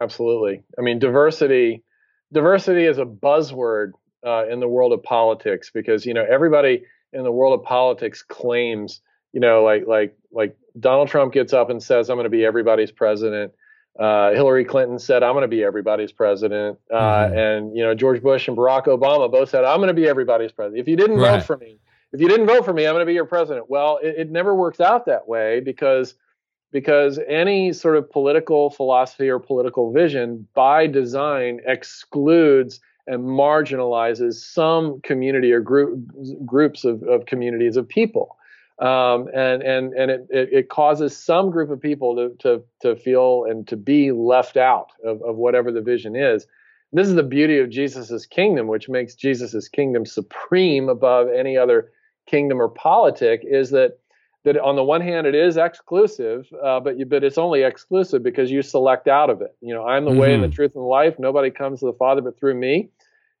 absolutely. 0.00 0.62
I 0.78 0.82
mean, 0.82 0.98
diversity 1.00 1.82
diversity 2.32 2.84
is 2.84 2.98
a 2.98 3.04
buzzword 3.04 3.92
uh, 4.26 4.46
in 4.48 4.60
the 4.60 4.68
world 4.68 4.92
of 4.92 5.02
politics 5.02 5.70
because 5.72 6.04
you 6.04 6.12
know 6.12 6.24
everybody 6.28 6.84
in 7.14 7.22
the 7.22 7.32
world 7.32 7.58
of 7.58 7.64
politics 7.64 8.22
claims 8.22 9.00
you 9.32 9.40
know 9.40 9.62
like 9.62 9.86
like 9.86 10.16
like 10.32 10.56
Donald 10.78 11.08
Trump 11.08 11.32
gets 11.32 11.52
up 11.52 11.70
and 11.70 11.82
says 11.82 12.10
I'm 12.10 12.16
going 12.16 12.24
to 12.24 12.30
be 12.30 12.44
everybody's 12.44 12.90
president. 12.90 13.52
Uh, 13.98 14.32
Hillary 14.32 14.64
Clinton 14.64 14.98
said 14.98 15.22
I'm 15.22 15.34
going 15.34 15.42
to 15.42 15.48
be 15.48 15.62
everybody's 15.62 16.10
president, 16.10 16.78
uh, 16.92 16.96
mm-hmm. 16.96 17.38
and 17.38 17.76
you 17.76 17.84
know 17.84 17.94
George 17.94 18.22
Bush 18.22 18.48
and 18.48 18.56
Barack 18.56 18.86
Obama 18.86 19.30
both 19.30 19.50
said 19.50 19.64
I'm 19.64 19.78
going 19.78 19.88
to 19.88 19.94
be 19.94 20.08
everybody's 20.08 20.50
president. 20.50 20.80
If 20.80 20.88
you 20.88 20.96
didn't 20.96 21.18
right. 21.18 21.38
vote 21.38 21.46
for 21.46 21.56
me, 21.56 21.78
if 22.12 22.20
you 22.20 22.28
didn't 22.28 22.46
vote 22.46 22.64
for 22.64 22.72
me, 22.72 22.86
I'm 22.86 22.94
going 22.94 23.02
to 23.02 23.06
be 23.06 23.14
your 23.14 23.24
president. 23.24 23.70
Well, 23.70 23.98
it, 24.02 24.14
it 24.18 24.30
never 24.30 24.54
works 24.54 24.80
out 24.80 25.06
that 25.06 25.28
way 25.28 25.60
because 25.60 26.14
because 26.72 27.20
any 27.28 27.72
sort 27.72 27.96
of 27.96 28.10
political 28.10 28.68
philosophy 28.68 29.28
or 29.28 29.38
political 29.38 29.92
vision 29.92 30.48
by 30.54 30.88
design 30.88 31.60
excludes 31.66 32.80
and 33.06 33.24
marginalizes 33.24 34.34
some 34.34 35.00
community 35.02 35.52
or 35.52 35.60
group, 35.60 35.98
groups 36.44 36.84
of, 36.84 37.02
of 37.04 37.26
communities 37.26 37.76
of 37.76 37.88
people. 37.88 38.36
Um, 38.80 39.28
and 39.32 39.62
and 39.62 39.92
and 39.92 40.10
it, 40.10 40.26
it, 40.30 40.48
it, 40.52 40.68
causes 40.68 41.16
some 41.16 41.52
group 41.52 41.70
of 41.70 41.80
people 41.80 42.16
to, 42.16 42.34
to, 42.40 42.64
to 42.80 42.96
feel 42.96 43.44
and 43.48 43.68
to 43.68 43.76
be 43.76 44.10
left 44.10 44.56
out 44.56 44.88
of, 45.04 45.22
of 45.22 45.36
whatever 45.36 45.70
the 45.70 45.80
vision 45.80 46.16
is. 46.16 46.44
This 46.92 47.06
is 47.06 47.14
the 47.14 47.22
beauty 47.22 47.58
of 47.60 47.70
Jesus's 47.70 48.26
kingdom, 48.26 48.66
which 48.66 48.88
makes 48.88 49.14
Jesus's 49.14 49.68
kingdom 49.68 50.04
supreme 50.04 50.88
above 50.88 51.28
any 51.28 51.56
other 51.56 51.92
kingdom 52.26 52.60
or 52.60 52.68
politic, 52.68 53.42
is 53.44 53.70
that 53.70 54.00
that 54.44 54.58
on 54.60 54.76
the 54.76 54.84
one 54.84 55.00
hand 55.00 55.26
it 55.26 55.34
is 55.34 55.56
exclusive, 55.56 56.46
uh, 56.62 56.78
but 56.78 56.98
you, 56.98 57.06
but 57.06 57.24
it's 57.24 57.38
only 57.38 57.62
exclusive 57.62 58.22
because 58.22 58.50
you 58.50 58.62
select 58.62 59.08
out 59.08 59.30
of 59.30 59.40
it. 59.40 59.56
You 59.60 59.74
know, 59.74 59.86
I'm 59.86 60.04
the 60.04 60.10
mm-hmm. 60.10 60.20
way 60.20 60.34
and 60.34 60.42
the 60.42 60.48
mm-hmm. 60.48 60.54
truth 60.54 60.72
and 60.74 60.82
the 60.82 60.86
life. 60.86 61.18
Nobody 61.18 61.50
comes 61.50 61.80
to 61.80 61.86
the 61.86 61.94
Father 61.94 62.20
but 62.20 62.38
through 62.38 62.54
me. 62.54 62.90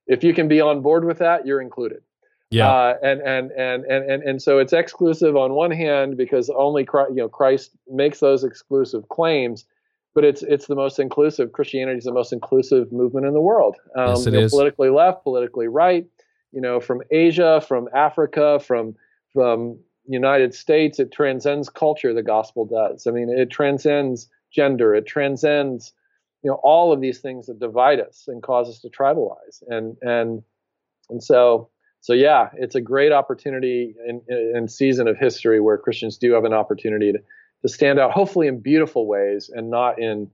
If 0.06 0.24
you 0.24 0.34
can 0.34 0.48
be 0.48 0.60
on 0.60 0.82
board 0.82 1.04
with 1.04 1.18
that, 1.18 1.46
you're 1.46 1.60
included. 1.60 2.02
Yeah. 2.50 2.70
Uh, 2.70 2.94
and, 3.02 3.20
and, 3.22 3.50
and 3.52 3.84
and 3.84 4.10
and 4.10 4.22
and 4.22 4.42
so 4.42 4.58
it's 4.58 4.72
exclusive 4.72 5.36
on 5.36 5.54
one 5.54 5.70
hand 5.70 6.16
because 6.16 6.50
only 6.50 6.84
Christ, 6.84 7.10
you 7.10 7.16
know 7.16 7.28
Christ 7.28 7.70
makes 7.90 8.20
those 8.20 8.44
exclusive 8.44 9.08
claims, 9.08 9.64
but 10.14 10.24
it's 10.24 10.42
it's 10.42 10.66
the 10.66 10.74
most 10.74 10.98
inclusive. 10.98 11.52
Christianity 11.52 11.98
is 11.98 12.04
the 12.04 12.12
most 12.12 12.32
inclusive 12.32 12.92
movement 12.92 13.26
in 13.26 13.34
the 13.34 13.40
world. 13.40 13.76
Um, 13.96 14.10
yes, 14.10 14.26
it 14.26 14.34
is. 14.34 14.52
Know, 14.52 14.58
politically 14.58 14.90
left, 14.90 15.24
politically 15.24 15.68
right. 15.68 16.06
You 16.52 16.60
know, 16.60 16.80
from 16.80 17.02
Asia, 17.10 17.60
from 17.66 17.88
Africa, 17.94 18.60
from 18.60 18.94
from 19.32 19.78
United 20.06 20.54
States, 20.54 20.98
it 20.98 21.12
transcends 21.12 21.68
culture. 21.68 22.12
The 22.12 22.22
gospel 22.22 22.66
does. 22.66 23.06
I 23.06 23.10
mean, 23.10 23.30
it 23.30 23.50
transcends 23.50 24.28
gender. 24.52 24.94
It 24.94 25.06
transcends, 25.06 25.92
you 26.42 26.50
know, 26.50 26.60
all 26.62 26.92
of 26.92 27.00
these 27.00 27.20
things 27.20 27.46
that 27.46 27.58
divide 27.58 28.00
us 28.00 28.24
and 28.28 28.42
cause 28.42 28.68
us 28.68 28.80
to 28.80 28.88
tribalize. 28.88 29.62
And 29.66 29.96
and 30.02 30.42
and 31.10 31.22
so 31.22 31.70
so 32.00 32.12
yeah, 32.12 32.50
it's 32.54 32.74
a 32.74 32.80
great 32.82 33.12
opportunity 33.12 33.94
in, 34.06 34.68
season 34.68 35.08
of 35.08 35.16
history 35.16 35.60
where 35.60 35.78
Christians 35.78 36.18
do 36.18 36.34
have 36.34 36.44
an 36.44 36.52
opportunity 36.52 37.12
to 37.12 37.18
to 37.62 37.68
stand 37.68 37.98
out, 37.98 38.10
hopefully 38.10 38.46
in 38.46 38.60
beautiful 38.60 39.06
ways 39.06 39.50
and 39.50 39.70
not 39.70 39.98
in, 39.98 40.30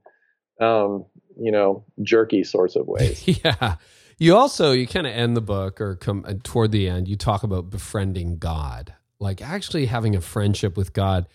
um, 0.60 1.04
you 1.40 1.52
know, 1.52 1.84
jerky 2.02 2.42
sorts 2.42 2.74
of 2.74 2.88
ways. 2.88 3.22
yeah. 3.44 3.76
You 4.18 4.36
also 4.36 4.72
you 4.72 4.88
kind 4.88 5.06
of 5.06 5.12
end 5.12 5.36
the 5.36 5.40
book 5.40 5.80
or 5.80 5.94
come 5.94 6.24
uh, 6.26 6.34
toward 6.42 6.72
the 6.72 6.88
end. 6.88 7.06
You 7.06 7.14
talk 7.14 7.44
about 7.44 7.70
befriending 7.70 8.38
God 8.38 8.94
like 9.20 9.42
actually 9.42 9.86
having 9.86 10.16
a 10.16 10.20
friendship 10.20 10.76
with 10.76 10.92
God. 10.92 11.26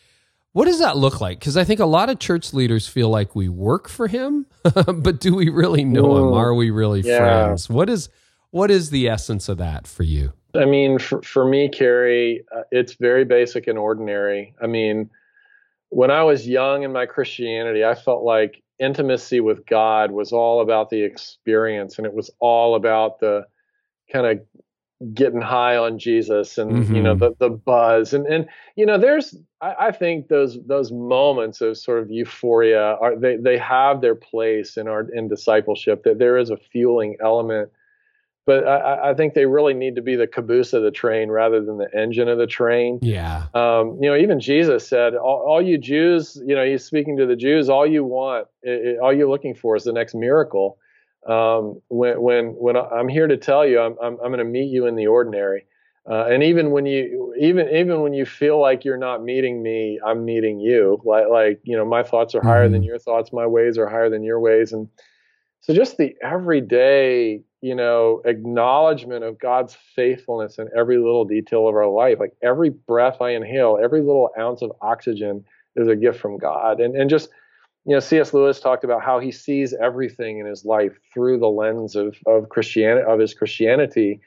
What 0.51 0.65
does 0.65 0.79
that 0.79 0.97
look 0.97 1.21
like? 1.21 1.39
Because 1.39 1.57
I 1.57 1.63
think 1.63 1.79
a 1.79 1.85
lot 1.85 2.09
of 2.09 2.19
church 2.19 2.53
leaders 2.53 2.87
feel 2.87 3.09
like 3.09 3.35
we 3.35 3.49
work 3.49 3.89
for 3.89 4.07
Him, 4.07 4.45
but 4.63 5.19
do 5.19 5.35
we 5.35 5.49
really 5.49 5.83
know 5.83 6.17
Him? 6.17 6.33
Are 6.33 6.53
we 6.53 6.71
really 6.71 7.01
yeah. 7.01 7.17
friends? 7.19 7.69
What 7.69 7.89
is 7.89 8.09
what 8.51 8.71
is 8.71 8.89
the 8.89 9.09
essence 9.09 9.49
of 9.49 9.57
that 9.57 9.85
for 9.85 10.03
you? 10.03 10.31
I 10.55 10.63
mean, 10.63 10.97
for, 10.97 11.21
for 11.21 11.45
me, 11.45 11.67
Carey, 11.67 12.45
uh, 12.55 12.61
it's 12.71 12.93
very 12.93 13.25
basic 13.25 13.67
and 13.67 13.77
ordinary. 13.77 14.55
I 14.61 14.67
mean, 14.67 15.09
when 15.89 16.09
I 16.09 16.23
was 16.23 16.47
young 16.47 16.83
in 16.83 16.93
my 16.93 17.05
Christianity, 17.05 17.83
I 17.83 17.95
felt 17.95 18.23
like 18.23 18.63
intimacy 18.79 19.41
with 19.41 19.65
God 19.65 20.11
was 20.11 20.31
all 20.31 20.61
about 20.61 20.89
the 20.89 21.01
experience 21.03 21.97
and 21.97 22.05
it 22.05 22.13
was 22.13 22.29
all 22.39 22.75
about 22.75 23.19
the 23.19 23.45
kind 24.11 24.25
of 24.25 24.39
getting 25.13 25.41
high 25.41 25.75
on 25.75 25.99
Jesus 25.99 26.57
and 26.57 26.71
mm-hmm. 26.71 26.95
you 26.95 27.01
know 27.01 27.15
mm-hmm. 27.15 27.33
the 27.39 27.49
the 27.49 27.49
buzz 27.49 28.13
and 28.13 28.25
and 28.27 28.47
you 28.77 28.85
know 28.85 28.97
there's 28.97 29.35
I, 29.59 29.75
I, 29.87 29.91
think 29.91 30.29
those 30.29 30.57
those 30.65 30.91
moments 30.91 31.59
of 31.59 31.77
sort 31.77 31.99
of 31.99 32.09
euphoria 32.09 32.95
are 32.95 33.17
they 33.19 33.35
they 33.35 33.57
have 33.57 33.99
their 33.99 34.15
place 34.15 34.77
in 34.77 34.87
our 34.87 35.05
in 35.13 35.27
discipleship 35.27 36.03
that 36.03 36.17
there 36.17 36.37
is 36.37 36.49
a 36.49 36.55
fueling 36.55 37.17
element 37.21 37.71
but 38.45 38.67
I, 38.67 39.09
I 39.09 39.13
think 39.15 39.33
they 39.33 39.47
really 39.47 39.73
need 39.73 39.95
to 39.95 40.03
be 40.03 40.15
the 40.15 40.27
caboose 40.27 40.73
of 40.73 40.83
the 40.83 40.91
train 40.91 41.29
rather 41.29 41.65
than 41.65 41.79
the 41.79 41.89
engine 41.97 42.27
of 42.27 42.37
the 42.37 42.45
train. 42.45 42.99
Yeah. 43.01 43.47
Um, 43.55 43.97
you 43.99 44.07
know, 44.07 44.15
even 44.15 44.39
Jesus 44.39 44.87
said, 44.87 45.15
all, 45.15 45.43
all, 45.47 45.61
you 45.63 45.79
Jews, 45.79 46.39
you 46.45 46.53
know, 46.53 46.63
he's 46.63 46.83
speaking 46.83 47.17
to 47.17 47.25
the 47.25 47.35
Jews, 47.35 47.69
all 47.69 47.87
you 47.87 48.03
want, 48.03 48.47
it, 48.61 48.99
all 48.99 49.11
you're 49.11 49.29
looking 49.29 49.55
for 49.55 49.75
is 49.75 49.83
the 49.83 49.93
next 49.93 50.13
miracle 50.13 50.77
um, 51.25 51.81
when 51.89 52.21
when 52.21 52.47
when 52.55 52.77
I'm 52.77 53.07
here 53.07 53.27
to 53.27 53.37
tell 53.37 53.65
you, 53.65 53.79
I'm 53.79 53.95
I'm, 54.01 54.13
I'm 54.13 54.31
going 54.31 54.37
to 54.37 54.43
meet 54.43 54.71
you 54.71 54.85
in 54.85 54.95
the 54.95 55.07
ordinary. 55.07 55.65
Uh, 56.07 56.25
and 56.25 56.43
even 56.43 56.69
when 56.69 56.85
you 56.85 57.33
even 57.39 57.67
even 57.69 58.01
when 58.01 58.13
you 58.13 58.25
feel 58.25 58.61
like 58.61 58.85
you're 58.85 58.97
not 58.97 59.23
meeting 59.23 59.63
me, 59.63 59.99
I'm 60.05 60.23
meeting 60.23 60.59
you. 60.59 61.01
Like 61.03 61.27
like 61.29 61.59
you 61.63 61.75
know, 61.75 61.85
my 61.85 62.03
thoughts 62.03 62.35
are 62.35 62.43
higher 62.43 62.65
mm-hmm. 62.65 62.73
than 62.73 62.83
your 62.83 62.99
thoughts, 62.99 63.33
my 63.33 63.47
ways 63.47 63.77
are 63.77 63.89
higher 63.89 64.09
than 64.09 64.23
your 64.23 64.39
ways, 64.39 64.71
and 64.71 64.87
so 65.61 65.73
just 65.73 65.97
the 65.97 66.15
everyday 66.21 67.41
you 67.61 67.73
know 67.73 68.21
acknowledgement 68.25 69.23
of 69.23 69.39
God's 69.39 69.75
faithfulness 69.95 70.59
in 70.59 70.69
every 70.77 70.97
little 70.97 71.25
detail 71.25 71.67
of 71.67 71.73
our 71.73 71.87
life. 71.87 72.19
Like 72.19 72.33
every 72.43 72.69
breath 72.69 73.19
I 73.19 73.31
inhale, 73.31 73.79
every 73.83 74.01
little 74.01 74.29
ounce 74.37 74.61
of 74.61 74.71
oxygen 74.81 75.43
is 75.75 75.87
a 75.87 75.95
gift 75.95 76.19
from 76.19 76.37
God, 76.37 76.79
and 76.79 76.95
and 76.95 77.09
just 77.09 77.29
you 77.85 77.93
know, 77.93 77.99
C.S. 77.99 78.33
Lewis 78.33 78.59
talked 78.59 78.83
about 78.83 79.03
how 79.03 79.19
he 79.19 79.31
sees 79.31 79.73
everything 79.73 80.39
in 80.39 80.45
his 80.45 80.65
life 80.65 80.97
through 81.13 81.39
the 81.39 81.47
lens 81.47 81.95
of 81.95 82.15
of 82.25 82.49
Christianity, 82.49 83.05
of 83.07 83.19
his 83.19 83.33
Christianity, 83.33 84.21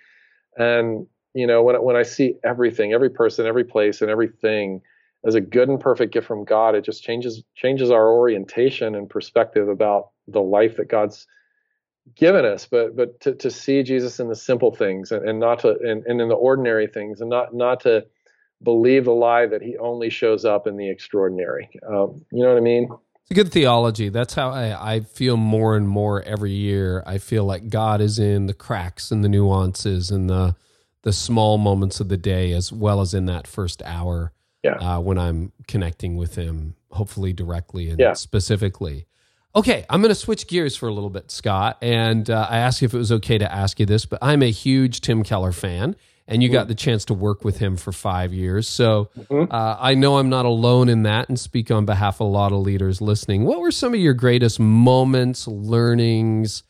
and 0.57 1.07
you 1.35 1.47
know, 1.47 1.63
when 1.63 1.77
when 1.83 1.97
I 1.97 2.03
see 2.03 2.35
everything, 2.45 2.93
every 2.93 3.11
person, 3.11 3.47
every 3.47 3.65
place, 3.65 4.01
and 4.01 4.11
everything 4.11 4.81
as 5.27 5.35
a 5.35 5.41
good 5.41 5.69
and 5.69 5.81
perfect 5.81 6.13
gift 6.13 6.27
from 6.27 6.45
God, 6.45 6.75
it 6.75 6.85
just 6.85 7.03
changes 7.03 7.43
changes 7.55 7.91
our 7.91 8.11
orientation 8.11 8.95
and 8.95 9.11
perspective 9.11 9.69
about 9.69 10.11
the 10.27 10.41
life 10.41 10.77
that 10.77 10.89
God's 10.89 11.27
given 12.15 12.45
us. 12.45 12.67
But 12.67 12.97
but 12.97 13.21
to, 13.21 13.35
to 13.35 13.51
see 13.51 13.83
Jesus 13.83 14.21
in 14.21 14.29
the 14.29 14.37
simple 14.37 14.75
things 14.75 15.11
and, 15.11 15.29
and 15.29 15.41
not 15.41 15.61
to 15.61 15.77
and, 15.83 16.05
and 16.07 16.21
in 16.21 16.29
the 16.29 16.35
ordinary 16.35 16.87
things, 16.87 17.21
and 17.21 17.31
not 17.31 17.55
not 17.55 17.81
to 17.81 18.07
believe 18.63 19.05
the 19.05 19.13
lie 19.13 19.47
that 19.47 19.63
He 19.63 19.77
only 19.79 20.11
shows 20.11 20.45
up 20.45 20.67
in 20.67 20.77
the 20.77 20.89
extraordinary. 20.89 21.69
Um, 21.89 22.25
you 22.33 22.43
know 22.43 22.51
what 22.51 22.59
I 22.59 22.63
mean? 22.63 22.89
It's 23.29 23.39
a 23.39 23.45
good 23.45 23.53
theology. 23.53 24.09
That's 24.09 24.33
how 24.33 24.49
I, 24.49 24.95
I 24.95 25.01
feel 25.01 25.37
more 25.37 25.77
and 25.77 25.87
more 25.87 26.23
every 26.23 26.53
year. 26.53 27.03
I 27.05 27.19
feel 27.19 27.45
like 27.45 27.69
God 27.69 28.01
is 28.01 28.19
in 28.19 28.47
the 28.47 28.55
cracks 28.55 29.11
and 29.11 29.23
the 29.23 29.29
nuances 29.29 30.11
and 30.11 30.31
the 30.31 30.57
the 31.03 31.13
small 31.13 31.59
moments 31.59 32.01
of 32.01 32.09
the 32.09 32.17
day, 32.17 32.53
as 32.55 32.73
well 32.73 33.03
as 33.03 33.13
in 33.13 33.27
that 33.27 33.47
first 33.47 33.83
hour 33.83 34.33
yeah. 34.65 34.77
uh, 34.77 35.01
when 35.01 35.19
I'm 35.19 35.53
connecting 35.67 36.17
with 36.17 36.37
Him, 36.37 36.75
hopefully 36.91 37.35
directly 37.35 37.91
and 37.91 38.01
yeah. 38.01 38.15
specifically. 38.15 39.05
Okay, 39.55 39.85
I'm 39.91 40.01
going 40.01 40.09
to 40.09 40.15
switch 40.15 40.47
gears 40.47 40.75
for 40.75 40.89
a 40.89 40.95
little 40.95 41.11
bit, 41.11 41.31
Scott. 41.31 41.77
And 41.83 42.31
uh, 42.31 42.47
I 42.49 42.59
asked 42.59 42.81
you 42.81 42.87
if 42.87 42.95
it 42.95 42.99
was 42.99 43.13
okay 43.13 43.37
to 43.37 43.53
ask 43.53 43.79
you 43.79 43.85
this, 43.85 44.07
but 44.07 44.21
I'm 44.23 44.43
a 44.43 44.51
huge 44.51 45.03
Tim 45.03 45.23
Keller 45.23 45.53
fan 45.53 45.97
and 46.29 46.43
you 46.43 46.51
got 46.51 46.63
mm-hmm. 46.63 46.69
the 46.69 46.75
chance 46.75 47.07
to 47.07 47.15
work 47.15 47.43
with 47.43 47.59
him 47.59 47.77
for 47.77 47.91
five 47.91 48.35
years. 48.35 48.69
So 48.69 49.09
mm-hmm. 49.19 49.51
uh, 49.51 49.77
I 49.81 49.95
know 49.95 50.19
I'm 50.19 50.29
not 50.29 50.45
alone 50.45 50.91
in 50.91 51.03
that 51.05 51.29
and 51.29 51.41
speak 51.41 51.71
on 51.71 51.87
behalf 51.87 52.17
of 52.17 52.27
a 52.27 52.31
lot 52.31 52.53
of 52.53 52.59
leaders 52.59 53.01
listening. 53.01 53.45
What 53.45 53.61
were 53.61 53.73
some 53.73 53.95
of 53.95 54.01
your 54.01 54.13
greatest 54.13 54.61
moments, 54.61 55.49
learnings? 55.49 56.63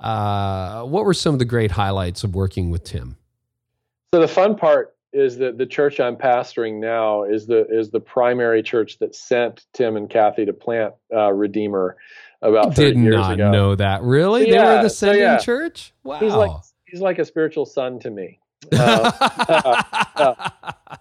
Uh, 0.00 0.82
what 0.84 1.04
were 1.04 1.14
some 1.14 1.34
of 1.34 1.38
the 1.38 1.44
great 1.44 1.70
highlights 1.70 2.24
of 2.24 2.34
working 2.34 2.70
with 2.70 2.84
Tim? 2.84 3.18
So 4.14 4.20
the 4.20 4.28
fun 4.28 4.56
part 4.56 4.96
is 5.12 5.36
that 5.38 5.58
the 5.58 5.66
church 5.66 6.00
I'm 6.00 6.16
pastoring 6.16 6.80
now 6.80 7.24
is 7.24 7.46
the 7.46 7.66
is 7.68 7.90
the 7.90 8.00
primary 8.00 8.62
church 8.62 8.98
that 8.98 9.14
sent 9.14 9.66
Tim 9.74 9.96
and 9.96 10.08
Kathy 10.08 10.46
to 10.46 10.54
plant 10.54 10.94
uh, 11.14 11.32
Redeemer 11.32 11.98
about 12.40 12.74
the 12.74 12.82
yeah. 12.82 12.88
I 12.88 12.92
did 12.92 13.10
not 13.10 13.32
ago. 13.34 13.50
know 13.50 13.74
that 13.74 14.02
really 14.02 14.48
yeah, 14.48 14.66
they 14.66 14.76
were 14.76 14.82
the 14.82 14.90
sending 14.90 15.20
so 15.20 15.32
yeah. 15.32 15.38
church 15.38 15.92
wow 16.02 16.18
he's 16.18 16.32
like 16.32 16.50
he's 16.86 17.00
like 17.00 17.18
a 17.18 17.24
spiritual 17.24 17.66
son 17.66 18.00
to 18.00 18.10
me 18.10 18.40
uh, 18.72 20.02
uh, 20.16 20.96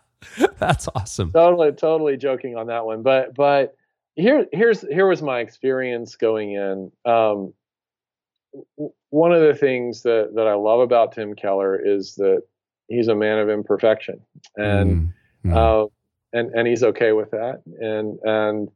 That's 0.60 0.88
awesome. 0.96 1.32
Totally, 1.32 1.72
totally 1.74 2.18
joking 2.18 2.56
on 2.56 2.68
that 2.68 2.86
one, 2.86 3.04
but 3.04 3.36
but 3.36 3.76
here 4.16 4.46
here's 4.52 4.82
here 4.82 5.08
was 5.08 5.22
my 5.22 5.40
experience 5.40 6.16
going 6.16 6.54
in. 6.54 6.92
Um, 7.06 7.54
one 9.10 9.32
of 9.32 9.42
the 9.42 9.56
things 9.56 10.04
that 10.04 10.32
that 10.36 10.48
I 10.48 10.54
love 10.54 10.80
about 10.80 11.14
Tim 11.14 11.36
Keller 11.36 11.80
is 11.80 12.16
that 12.16 12.44
he's 12.88 13.08
a 13.08 13.16
man 13.16 13.40
of 13.40 13.50
imperfection, 13.50 14.22
and 14.56 15.14
mm, 15.46 15.52
mm. 15.52 15.56
Uh, 15.56 15.88
and 16.34 16.52
and 16.54 16.68
he's 16.68 16.84
okay 16.84 17.12
with 17.14 17.32
that, 17.32 17.62
and 17.80 18.20
and 18.24 18.70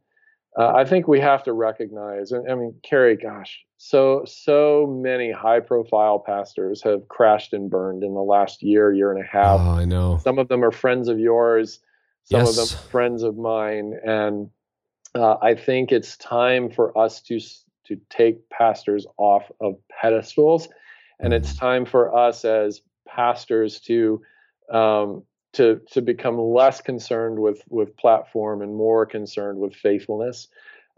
uh, 0.57 0.73
I 0.73 0.85
think 0.85 1.07
we 1.07 1.19
have 1.19 1.43
to 1.43 1.53
recognize, 1.53 2.31
and 2.31 2.49
I 2.49 2.55
mean, 2.55 2.75
Carey, 2.83 3.17
gosh, 3.17 3.63
so 3.77 4.23
so 4.25 4.87
many 4.87 5.31
high-profile 5.31 6.19
pastors 6.19 6.81
have 6.83 7.07
crashed 7.09 7.53
and 7.53 7.69
burned 7.69 8.03
in 8.03 8.13
the 8.13 8.21
last 8.21 8.63
year, 8.63 8.93
year 8.93 9.11
and 9.11 9.21
a 9.21 9.27
half. 9.27 9.59
Oh, 9.59 9.71
I 9.71 9.85
know. 9.85 10.19
Some 10.23 10.39
of 10.39 10.47
them 10.47 10.63
are 10.63 10.71
friends 10.71 11.09
of 11.09 11.19
yours, 11.19 11.79
some 12.23 12.41
yes. 12.41 12.49
of 12.49 12.55
them 12.55 12.77
are 12.77 12.81
friends 12.89 13.23
of 13.23 13.37
mine, 13.37 13.99
and 14.05 14.49
uh, 15.13 15.35
I 15.41 15.55
think 15.55 15.91
it's 15.91 16.17
time 16.17 16.69
for 16.69 16.97
us 16.97 17.21
to 17.23 17.39
to 17.87 17.99
take 18.09 18.49
pastors 18.49 19.05
off 19.17 19.51
of 19.61 19.75
pedestals, 19.89 20.69
and 21.19 21.33
mm. 21.33 21.35
it's 21.35 21.55
time 21.55 21.85
for 21.85 22.15
us 22.17 22.45
as 22.45 22.81
pastors 23.07 23.79
to 23.81 24.21
um, 24.71 25.23
to 25.55 25.81
to 25.91 26.01
become 26.01 26.39
less 26.39 26.81
concerned 26.81 27.39
with 27.39 27.63
with 27.69 27.95
platform 27.97 28.61
and 28.61 28.75
more 28.75 29.05
concerned 29.05 29.59
with 29.59 29.75
faithfulness, 29.75 30.47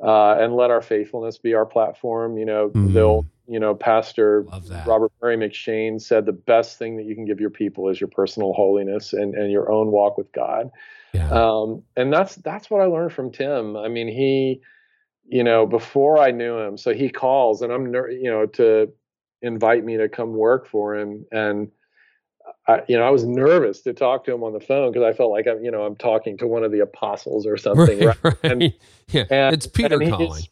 uh, 0.04 0.38
and 0.40 0.56
let 0.56 0.72
our 0.72 0.82
faithfulness 0.82 1.38
be 1.38 1.54
our 1.54 1.66
platform. 1.66 2.38
You 2.38 2.46
know, 2.46 2.70
mm. 2.70 2.94
they'll 2.94 3.26
you 3.48 3.60
know, 3.60 3.74
Pastor 3.74 4.46
Robert 4.86 5.12
Murray 5.22 5.38
M'Cheyne 5.38 6.02
said 6.02 6.26
the 6.26 6.34
best 6.34 6.78
thing 6.78 6.98
that 6.98 7.06
you 7.06 7.16
can 7.16 7.26
give 7.26 7.40
your 7.40 7.50
people 7.50 7.88
is 7.88 8.00
your 8.00 8.10
personal 8.10 8.54
holiness 8.54 9.14
and 9.14 9.34
and 9.36 9.52
your 9.52 9.72
own 9.72 9.92
walk 9.92 10.18
with 10.18 10.32
God. 10.34 10.70
Yeah. 11.14 11.30
Um, 11.30 11.84
and 11.96 12.12
that's 12.12 12.36
that's 12.36 12.70
what 12.70 12.82
I 12.82 12.86
learned 12.86 13.14
from 13.14 13.32
Tim. 13.32 13.78
I 13.78 13.88
mean, 13.88 14.10
he, 14.10 14.62
you 15.26 15.44
know, 15.44 15.66
before 15.66 16.20
I 16.20 16.32
knew 16.32 16.58
him, 16.60 16.78
so 16.78 16.94
he 16.94 17.10
calls 17.10 17.62
and 17.62 17.72
I'm, 17.72 17.94
you 17.94 18.30
know, 18.30 18.46
to 18.48 18.92
invite 19.42 19.86
me 19.86 19.96
to 19.98 20.10
come 20.10 20.34
work 20.34 20.68
for 20.68 20.96
him 20.98 21.26
and 21.32 21.72
I, 22.68 22.82
you 22.88 22.98
know, 22.98 23.04
I 23.04 23.10
was 23.10 23.26
nervous 23.26 23.82
to 23.82 23.94
talk 23.94 24.26
to 24.26 24.34
him 24.34 24.44
on 24.44 24.54
the 24.54 24.60
phone 24.60 24.92
because 24.92 25.06
I 25.06 25.16
felt 25.16 25.32
like 25.32 25.48
I'm, 25.48 25.64
you 25.64 25.72
know, 25.72 25.84
I'm 25.84 25.96
talking 25.96 26.38
to 26.40 26.48
one 26.48 26.64
of 26.64 26.72
the 26.72 26.80
apostles 26.82 27.46
or 27.46 27.56
something. 27.56 28.00
Right, 28.00 28.18
right? 28.24 28.36
And, 28.44 28.62
yeah, 29.10 29.24
and, 29.30 29.54
it's 29.54 29.68
Peter 29.68 30.00
calling. 30.00 30.44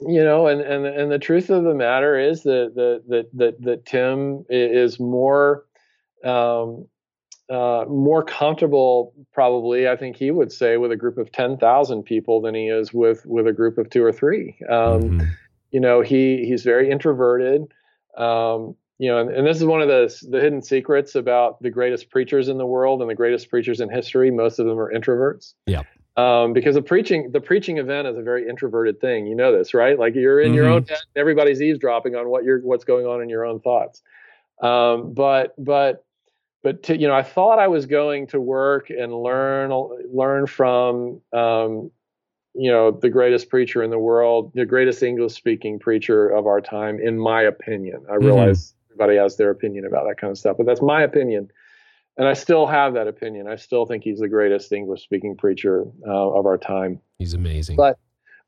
You 0.00 0.24
know, 0.24 0.48
and 0.48 0.60
and 0.60 0.86
and 0.86 1.10
the 1.10 1.20
truth 1.20 1.50
of 1.50 1.62
the 1.64 1.74
matter 1.74 2.18
is 2.18 2.42
that 2.42 2.72
that 2.74 3.02
that 3.08 3.28
that, 3.34 3.62
that 3.62 3.86
Tim 3.86 4.44
is 4.48 4.98
more 4.98 5.64
um, 6.24 6.86
uh, 7.48 7.84
more 7.88 8.24
comfortable, 8.24 9.14
probably. 9.32 9.88
I 9.88 9.96
think 9.96 10.16
he 10.16 10.30
would 10.30 10.50
say 10.50 10.78
with 10.78 10.90
a 10.90 10.96
group 10.96 11.16
of 11.16 11.30
ten 11.30 11.58
thousand 11.58 12.02
people 12.02 12.40
than 12.40 12.54
he 12.54 12.68
is 12.68 12.92
with 12.92 13.24
with 13.24 13.46
a 13.46 13.52
group 13.52 13.78
of 13.78 13.88
two 13.88 14.02
or 14.02 14.12
three. 14.12 14.56
Um, 14.68 15.02
mm-hmm. 15.02 15.20
You 15.70 15.80
know, 15.80 16.00
he 16.00 16.44
he's 16.44 16.62
very 16.64 16.90
introverted. 16.90 17.62
Um, 18.16 18.74
you 18.98 19.10
know, 19.10 19.18
and, 19.18 19.30
and, 19.30 19.46
this 19.46 19.56
is 19.56 19.64
one 19.64 19.82
of 19.82 19.88
the 19.88 20.14
the 20.30 20.40
hidden 20.40 20.62
secrets 20.62 21.14
about 21.14 21.60
the 21.60 21.70
greatest 21.70 22.10
preachers 22.10 22.48
in 22.48 22.58
the 22.58 22.66
world 22.66 23.00
and 23.00 23.10
the 23.10 23.14
greatest 23.14 23.50
preachers 23.50 23.80
in 23.80 23.90
history. 23.90 24.30
Most 24.30 24.58
of 24.58 24.66
them 24.66 24.78
are 24.78 24.92
introverts. 24.92 25.54
Yeah. 25.66 25.82
Um, 26.16 26.52
because 26.52 26.76
the 26.76 26.82
preaching 26.82 27.32
the 27.32 27.40
preaching 27.40 27.78
event 27.78 28.06
is 28.06 28.16
a 28.16 28.22
very 28.22 28.48
introverted 28.48 29.00
thing. 29.00 29.26
You 29.26 29.34
know 29.34 29.56
this, 29.56 29.74
right? 29.74 29.98
Like 29.98 30.14
you're 30.14 30.40
in 30.40 30.48
mm-hmm. 30.48 30.54
your 30.54 30.66
own 30.66 30.84
head, 30.84 31.00
everybody's 31.16 31.60
eavesdropping 31.60 32.14
on 32.14 32.28
what 32.28 32.44
you're 32.44 32.60
what's 32.60 32.84
going 32.84 33.04
on 33.04 33.20
in 33.20 33.28
your 33.28 33.44
own 33.44 33.60
thoughts. 33.60 34.00
Um, 34.62 35.12
but 35.12 35.54
but 35.58 36.04
but 36.62 36.84
to, 36.84 36.96
you 36.96 37.08
know, 37.08 37.14
I 37.14 37.24
thought 37.24 37.58
I 37.58 37.66
was 37.66 37.86
going 37.86 38.28
to 38.28 38.40
work 38.40 38.90
and 38.90 39.12
learn 39.12 39.72
learn 40.08 40.46
from 40.46 41.20
um, 41.32 41.90
you 42.54 42.70
know 42.70 42.92
the 42.92 43.10
greatest 43.10 43.50
preacher 43.50 43.82
in 43.82 43.90
the 43.90 43.98
world, 43.98 44.52
the 44.54 44.64
greatest 44.64 45.02
English 45.02 45.32
speaking 45.32 45.80
preacher 45.80 46.28
of 46.28 46.46
our 46.46 46.60
time, 46.60 47.00
in 47.00 47.18
my 47.18 47.42
opinion. 47.42 48.04
I 48.08 48.14
realize. 48.14 48.68
Mm-hmm 48.68 48.74
everybody 48.94 49.18
has 49.18 49.36
their 49.36 49.50
opinion 49.50 49.84
about 49.84 50.06
that 50.06 50.18
kind 50.18 50.30
of 50.30 50.38
stuff, 50.38 50.56
but 50.56 50.66
that's 50.66 50.82
my 50.82 51.02
opinion. 51.02 51.50
And 52.16 52.28
I 52.28 52.34
still 52.34 52.66
have 52.66 52.94
that 52.94 53.08
opinion. 53.08 53.48
I 53.48 53.56
still 53.56 53.86
think 53.86 54.04
he's 54.04 54.20
the 54.20 54.28
greatest 54.28 54.72
English 54.72 55.02
speaking 55.02 55.36
preacher 55.36 55.84
uh, 56.06 56.30
of 56.30 56.46
our 56.46 56.58
time. 56.58 57.00
He's 57.18 57.34
amazing. 57.34 57.76
But 57.76 57.98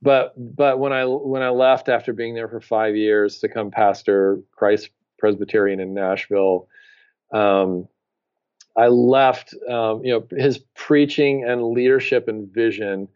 but 0.00 0.34
but 0.36 0.78
when 0.78 0.92
I 0.92 1.04
when 1.04 1.42
I 1.42 1.48
left 1.48 1.88
after 1.88 2.12
being 2.12 2.34
there 2.34 2.48
for 2.48 2.60
five 2.60 2.94
years 2.94 3.40
to 3.40 3.48
come 3.48 3.72
pastor 3.72 4.40
Christ 4.52 4.90
Presbyterian 5.18 5.80
in 5.80 5.94
Nashville, 5.94 6.68
um, 7.32 7.88
I 8.76 8.86
left. 8.86 9.52
Um, 9.68 10.04
you 10.04 10.12
know 10.12 10.26
his 10.38 10.58
preaching 10.76 11.44
and 11.44 11.70
leadership 11.70 12.28
and 12.28 12.48
vision, 12.48 13.08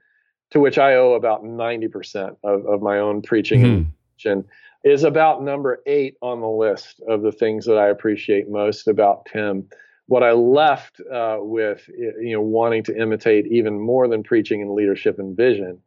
to 0.50 0.58
which 0.58 0.78
I 0.78 0.94
owe 0.94 1.12
about 1.12 1.44
ninety 1.44 1.86
percent 1.86 2.38
of, 2.42 2.66
of 2.66 2.82
my 2.82 2.98
own 2.98 3.22
preaching 3.22 3.60
mm-hmm. 3.60 3.70
and 3.70 3.92
vision 4.16 4.44
is 4.84 5.04
about 5.04 5.42
number 5.42 5.82
eight 5.86 6.16
on 6.22 6.40
the 6.40 6.48
list 6.48 7.00
of 7.08 7.22
the 7.22 7.32
things 7.32 7.66
that 7.66 7.76
I 7.76 7.88
appreciate 7.88 8.48
most 8.48 8.88
about 8.88 9.26
Tim. 9.26 9.68
What 10.06 10.22
I 10.22 10.32
left 10.32 11.00
uh, 11.12 11.36
with, 11.40 11.88
you 11.88 12.32
know, 12.32 12.40
wanting 12.40 12.82
to 12.84 13.00
imitate 13.00 13.46
even 13.46 13.78
more 13.78 14.08
than 14.08 14.22
preaching 14.22 14.62
and 14.62 14.72
leadership 14.72 15.18
and 15.18 15.36
vision, 15.36 15.80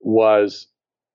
was 0.00 0.68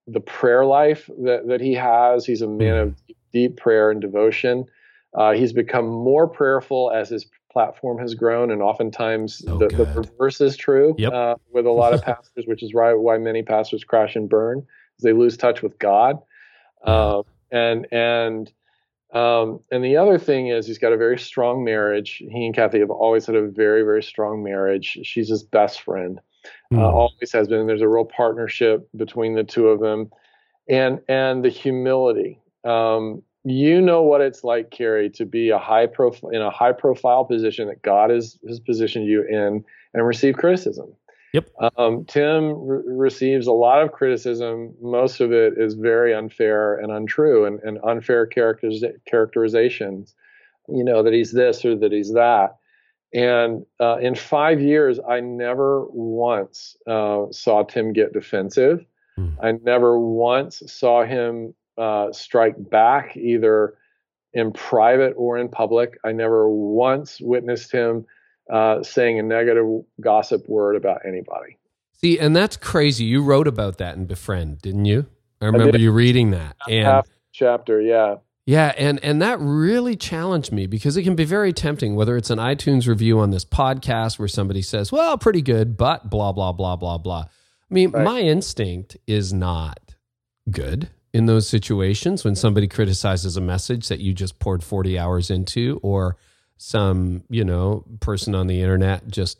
the 0.06 0.20
prayer 0.20 0.64
life 0.64 1.08
that, 1.22 1.48
that 1.48 1.60
he 1.60 1.74
has. 1.74 2.26
He's 2.26 2.42
a 2.42 2.48
man 2.48 2.76
of 2.76 2.94
deep 3.32 3.56
prayer 3.56 3.90
and 3.90 4.00
devotion. 4.00 4.66
Uh, 5.14 5.32
he's 5.32 5.52
become 5.52 5.86
more 5.86 6.28
prayerful 6.28 6.90
as 6.94 7.08
his 7.08 7.26
platform 7.52 7.98
has 7.98 8.14
grown, 8.14 8.50
and 8.50 8.60
oftentimes 8.60 9.42
oh, 9.48 9.58
the, 9.58 9.68
the, 9.68 9.86
reverse 9.94 10.40
is 10.40 10.56
true 10.56 10.94
yep. 10.98 11.12
uh, 11.12 11.36
with 11.52 11.66
a 11.66 11.70
lot 11.70 11.94
of 11.94 12.02
pastors, 12.02 12.44
which 12.46 12.62
is 12.62 12.74
why 12.74 12.92
why 12.92 13.16
many 13.16 13.42
pastors 13.42 13.84
crash 13.84 14.16
and 14.16 14.28
burn. 14.28 14.58
Is 14.98 15.02
they 15.02 15.12
lose 15.12 15.36
touch 15.36 15.62
with 15.62 15.78
God. 15.78 16.18
Um, 16.84 17.24
and 17.50 17.86
and 17.92 18.52
um, 19.12 19.60
and 19.70 19.84
the 19.84 19.96
other 19.96 20.18
thing 20.18 20.48
is 20.48 20.66
he's 20.66 20.78
got 20.78 20.92
a 20.92 20.96
very 20.96 21.18
strong 21.18 21.64
marriage. 21.64 22.22
He 22.28 22.46
and 22.46 22.54
Kathy 22.54 22.80
have 22.80 22.90
always 22.90 23.26
had 23.26 23.36
a 23.36 23.46
very 23.46 23.82
very 23.82 24.02
strong 24.02 24.42
marriage. 24.42 24.98
She's 25.02 25.28
his 25.28 25.42
best 25.42 25.82
friend, 25.82 26.20
mm. 26.72 26.78
uh, 26.78 26.90
hmm. 26.90 26.96
always 26.96 27.32
has 27.32 27.48
been. 27.48 27.66
There's 27.66 27.80
a 27.80 27.88
real 27.88 28.04
partnership 28.04 28.88
between 28.96 29.34
the 29.34 29.44
two 29.44 29.68
of 29.68 29.80
them, 29.80 30.10
and 30.68 31.00
and 31.08 31.44
the 31.44 31.48
humility. 31.48 32.40
Um, 32.64 33.22
you 33.44 33.80
know 33.80 34.02
what 34.02 34.22
it's 34.22 34.42
like, 34.42 34.70
Carey, 34.70 35.10
to 35.10 35.26
be 35.26 35.50
a 35.50 35.58
high 35.58 35.86
profile 35.86 36.30
in 36.30 36.40
a 36.40 36.50
high 36.50 36.72
profile 36.72 37.24
position 37.24 37.68
that 37.68 37.82
God 37.82 38.10
has 38.10 38.38
has 38.48 38.58
positioned 38.58 39.06
you 39.06 39.22
in, 39.22 39.64
and 39.92 40.06
receive 40.06 40.34
criticism. 40.34 40.92
Yep. 41.34 41.50
Um, 41.76 42.04
Tim 42.04 42.52
re- 42.64 42.82
receives 42.86 43.48
a 43.48 43.52
lot 43.52 43.82
of 43.82 43.90
criticism. 43.90 44.72
Most 44.80 45.18
of 45.18 45.32
it 45.32 45.54
is 45.56 45.74
very 45.74 46.14
unfair 46.14 46.76
and 46.76 46.92
untrue 46.92 47.44
and, 47.44 47.58
and 47.64 47.80
unfair 47.82 48.24
characteriz- 48.24 48.94
characterizations, 49.04 50.14
you 50.68 50.84
know, 50.84 51.02
that 51.02 51.12
he's 51.12 51.32
this 51.32 51.64
or 51.64 51.74
that 51.74 51.90
he's 51.90 52.12
that. 52.12 52.56
And 53.12 53.66
uh, 53.80 53.96
in 53.96 54.14
five 54.14 54.60
years, 54.60 55.00
I 55.08 55.18
never 55.18 55.86
once 55.90 56.76
uh, 56.86 57.24
saw 57.32 57.64
Tim 57.64 57.92
get 57.92 58.12
defensive. 58.12 58.86
Mm. 59.18 59.36
I 59.42 59.52
never 59.64 59.98
once 59.98 60.62
saw 60.66 61.04
him 61.04 61.52
uh, 61.76 62.12
strike 62.12 62.54
back, 62.70 63.16
either 63.16 63.74
in 64.34 64.52
private 64.52 65.14
or 65.16 65.36
in 65.36 65.48
public. 65.48 65.98
I 66.04 66.12
never 66.12 66.48
once 66.48 67.20
witnessed 67.20 67.72
him 67.72 68.06
uh, 68.50 68.82
saying 68.82 69.18
a 69.18 69.22
negative 69.22 69.66
gossip 70.00 70.48
word 70.48 70.76
about 70.76 71.00
anybody. 71.06 71.58
See, 72.00 72.18
and 72.18 72.34
that's 72.34 72.56
crazy. 72.56 73.04
You 73.04 73.22
wrote 73.22 73.48
about 73.48 73.78
that 73.78 73.96
in 73.96 74.06
Befriend, 74.06 74.60
didn't 74.60 74.84
you? 74.84 75.06
I 75.40 75.46
remember 75.46 75.78
I 75.78 75.80
you 75.80 75.92
reading 75.92 76.30
that. 76.32 76.56
And 76.68 76.86
half 76.86 77.08
chapter, 77.32 77.80
yeah. 77.80 78.16
Yeah, 78.46 78.74
and 78.76 79.02
and 79.02 79.22
that 79.22 79.40
really 79.40 79.96
challenged 79.96 80.52
me 80.52 80.66
because 80.66 80.98
it 80.98 81.02
can 81.02 81.16
be 81.16 81.24
very 81.24 81.52
tempting 81.52 81.94
whether 81.94 82.16
it's 82.16 82.28
an 82.28 82.38
iTunes 82.38 82.86
review 82.86 83.18
on 83.18 83.30
this 83.30 83.44
podcast 83.44 84.18
where 84.18 84.28
somebody 84.28 84.60
says, 84.60 84.92
"Well, 84.92 85.16
pretty 85.16 85.40
good, 85.40 85.78
but 85.78 86.10
blah 86.10 86.32
blah 86.32 86.52
blah 86.52 86.76
blah 86.76 86.98
blah." 86.98 87.24
I 87.70 87.74
mean, 87.74 87.90
right. 87.90 88.04
my 88.04 88.20
instinct 88.20 88.98
is 89.06 89.32
not 89.32 89.94
good 90.50 90.90
in 91.14 91.24
those 91.24 91.48
situations 91.48 92.22
when 92.22 92.34
somebody 92.34 92.68
criticizes 92.68 93.36
a 93.38 93.40
message 93.40 93.88
that 93.88 94.00
you 94.00 94.12
just 94.12 94.38
poured 94.40 94.62
40 94.62 94.98
hours 94.98 95.30
into 95.30 95.80
or 95.82 96.16
some 96.64 97.22
you 97.28 97.44
know 97.44 97.84
person 98.00 98.34
on 98.34 98.46
the 98.46 98.62
internet 98.62 99.06
just 99.06 99.38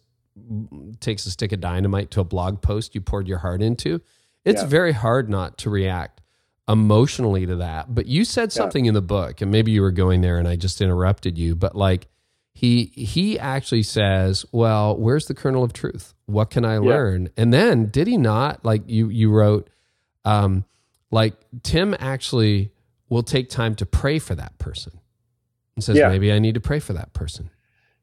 takes 1.01 1.25
a 1.25 1.31
stick 1.31 1.53
of 1.53 1.61
dynamite 1.61 2.11
to 2.11 2.21
a 2.21 2.25
blog 2.25 2.61
post 2.61 2.95
you 2.95 3.01
poured 3.01 3.27
your 3.27 3.39
heart 3.39 3.63
into. 3.63 4.03
It's 4.45 4.61
yeah. 4.61 4.69
very 4.69 4.93
hard 4.93 5.31
not 5.31 5.57
to 5.59 5.71
react 5.71 6.21
emotionally 6.69 7.47
to 7.47 7.57
that. 7.57 7.95
But 7.95 8.07
you 8.07 8.27
said 8.27 8.53
something 8.53 8.85
yeah. 8.85 8.91
in 8.91 8.95
the 8.95 9.03
book 9.03 9.41
and 9.41 9.51
maybe 9.51 9.71
you 9.71 9.81
were 9.81 9.91
going 9.91 10.21
there 10.21 10.39
and 10.39 10.47
i 10.47 10.57
just 10.57 10.81
interrupted 10.83 11.39
you 11.39 11.55
but 11.55 11.75
like 11.75 12.09
he 12.53 12.93
he 12.95 13.39
actually 13.39 13.83
says 13.83 14.45
well 14.53 14.95
where's 14.95 15.27
the 15.27 15.35
kernel 15.35 15.65
of 15.65 15.73
truth? 15.73 16.13
What 16.27 16.51
can 16.51 16.67
i 16.67 16.77
learn? 16.77 17.31
And 17.39 17.55
then 17.55 17.87
did 17.87 18.07
he 18.07 18.19
not 18.19 18.67
like 18.67 18.83
you 18.87 19.09
you 19.09 19.31
wrote 19.31 19.71
um 20.27 20.67
like 21.11 21.35
tim 21.63 21.97
actually 21.99 22.71
will 23.09 23.23
take 23.23 23.49
time 23.49 23.75
to 23.77 23.87
pray 23.87 24.19
for 24.19 24.35
that 24.35 24.59
person 24.59 25.01
and 25.77 25.85
says, 25.85 25.97
yeah. 25.97 26.09
maybe 26.09 26.33
I 26.33 26.39
need 26.39 26.55
to 26.55 26.61
pray 26.61 26.79
for 26.79 26.93
that 26.93 27.13
person. 27.13 27.51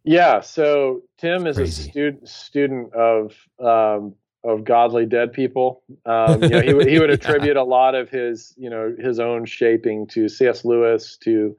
Yeah. 0.03 0.41
So 0.41 1.01
Tim 1.17 1.45
is 1.45 1.57
a 1.57 1.67
student 1.67 2.27
student 2.27 2.93
of 2.93 3.35
um, 3.59 4.15
of 4.43 4.63
godly 4.63 5.05
dead 5.05 5.33
people. 5.33 5.83
Um, 6.05 6.41
you 6.41 6.49
know, 6.49 6.61
he 6.61 6.73
would 6.73 6.87
he 6.87 6.99
would 6.99 7.09
attribute 7.11 7.55
yeah. 7.55 7.61
a 7.61 7.63
lot 7.63 7.95
of 7.95 8.09
his 8.09 8.53
you 8.57 8.69
know 8.69 8.95
his 8.97 9.19
own 9.19 9.45
shaping 9.45 10.07
to 10.07 10.27
C.S. 10.27 10.65
Lewis, 10.65 11.17
to 11.23 11.55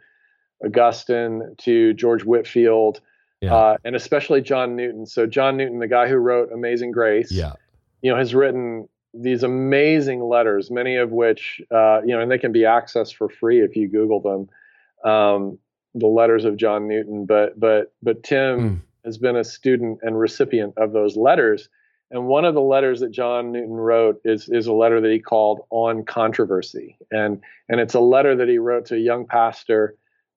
Augustine, 0.65 1.55
to 1.59 1.95
George 1.95 2.25
Whitefield, 2.25 3.01
yeah. 3.41 3.55
uh, 3.55 3.77
and 3.85 3.95
especially 3.95 4.41
John 4.41 4.75
Newton. 4.75 5.07
So 5.07 5.27
John 5.27 5.57
Newton, 5.57 5.79
the 5.79 5.89
guy 5.89 6.09
who 6.09 6.17
wrote 6.17 6.51
Amazing 6.53 6.93
Grace, 6.93 7.31
yeah, 7.31 7.53
you 8.01 8.11
know, 8.11 8.19
has 8.19 8.35
written 8.35 8.89
these 9.15 9.43
amazing 9.43 10.23
letters, 10.23 10.71
many 10.71 10.97
of 10.97 11.13
which 11.13 11.61
uh, 11.71 12.01
you 12.03 12.15
know, 12.15 12.21
and 12.21 12.31
they 12.31 12.39
can 12.39 12.51
be 12.51 12.63
accessed 12.63 13.15
for 13.15 13.29
free 13.29 13.61
if 13.61 13.77
you 13.77 13.89
Google 13.89 14.21
them. 14.21 15.11
Um, 15.11 15.59
the 15.95 16.07
letters 16.07 16.45
of 16.45 16.57
John 16.57 16.89
Newton, 16.89 17.27
but 17.27 17.59
but 17.59 17.93
but 18.03 18.23
Tim 18.23 18.59
mm. 18.59 18.81
has 19.05 19.19
been 19.19 19.37
a 19.37 19.45
student 19.45 19.99
and 20.03 20.19
recipient 20.19 20.75
of 20.77 20.93
those 20.93 21.17
letters. 21.17 21.69
And 22.11 22.27
one 22.27 22.45
of 22.45 22.55
the 22.55 22.61
letters 22.61 23.01
that 23.01 23.11
John 23.11 23.53
Newton 23.53 23.75
wrote 23.75 24.21
is 24.25 24.49
is 24.49 24.67
a 24.67 24.73
letter 24.73 25.01
that 25.01 25.11
he 25.11 25.19
called 25.19 25.61
"On 25.71 26.05
Controversy," 26.05 26.97
and 27.11 27.41
and 27.69 27.81
it's 27.81 27.95
a 27.95 28.01
letter 28.01 28.37
that 28.37 28.49
he 28.49 28.59
wrote 28.59 28.87
to 28.87 28.97
a 28.97 28.99
young 28.99 29.27
pastor, 29.27 29.97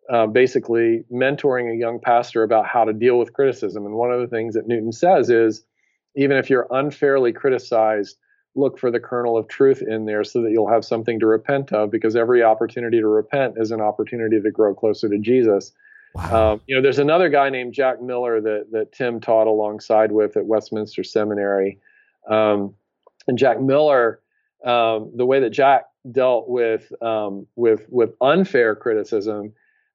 uh, 0.10 0.28
basically 0.28 1.04
mentoring 1.12 1.72
a 1.72 1.78
young 1.78 2.00
pastor 2.00 2.44
about 2.44 2.66
how 2.66 2.86
to 2.86 2.94
deal 2.94 3.18
with 3.18 3.34
criticism. 3.34 3.86
And 3.86 3.96
one 3.96 4.12
of 4.12 4.22
the 4.22 4.28
things 4.28 4.56
that 4.56 4.68
Newton 4.68 4.94
says 4.94 5.30
is, 5.30 5.66
even 6.16 6.38
if 6.38 6.50
you're 6.50 6.68
unfairly 6.72 7.34
criticized, 7.34 8.18
look 8.56 8.80
for 8.80 8.90
the 8.90 9.00
kernel 9.00 9.38
of 9.38 9.48
truth 9.48 9.82
in 9.82 10.06
there 10.06 10.24
so 10.24 10.42
that 10.42 10.52
you'll 10.52 10.70
have 10.70 10.86
something 10.86 11.20
to 11.20 11.26
repent 11.26 11.74
of, 11.74 11.92
because 11.92 12.16
every 12.16 12.42
opportunity 12.42 13.00
to 13.00 13.08
repent 13.08 13.56
is 13.58 13.72
an 13.72 13.82
opportunity 13.82 14.42
to 14.42 14.52
grow 14.52 14.74
closer 14.74 15.10
to 15.10 15.18
Jesus. 15.18 15.74
Wow. 16.14 16.54
Um, 16.54 16.62
you 16.66 16.76
know, 16.76 16.82
there's 16.82 17.00
another 17.00 17.28
guy 17.28 17.50
named 17.50 17.74
Jack 17.74 18.02
Miller 18.02 18.40
that 18.40 18.68
that 18.72 18.94
Tim 18.94 19.20
taught 19.20 19.48
alongside 19.48 20.12
with 20.14 20.38
at 20.38 20.46
Westminster 20.46 21.04
Seminary, 21.04 21.80
um, 22.30 22.74
and 23.28 23.38
Jack 23.38 23.60
Miller, 23.60 24.22
um, 24.64 25.12
the 25.16 25.26
way 25.26 25.42
that 25.42 25.50
Jack 25.50 25.88
dealt 26.10 26.48
with 26.48 26.94
um, 27.02 27.46
with 27.58 27.86
with 27.90 28.14
unfair 28.22 28.76
criticism 28.76 29.52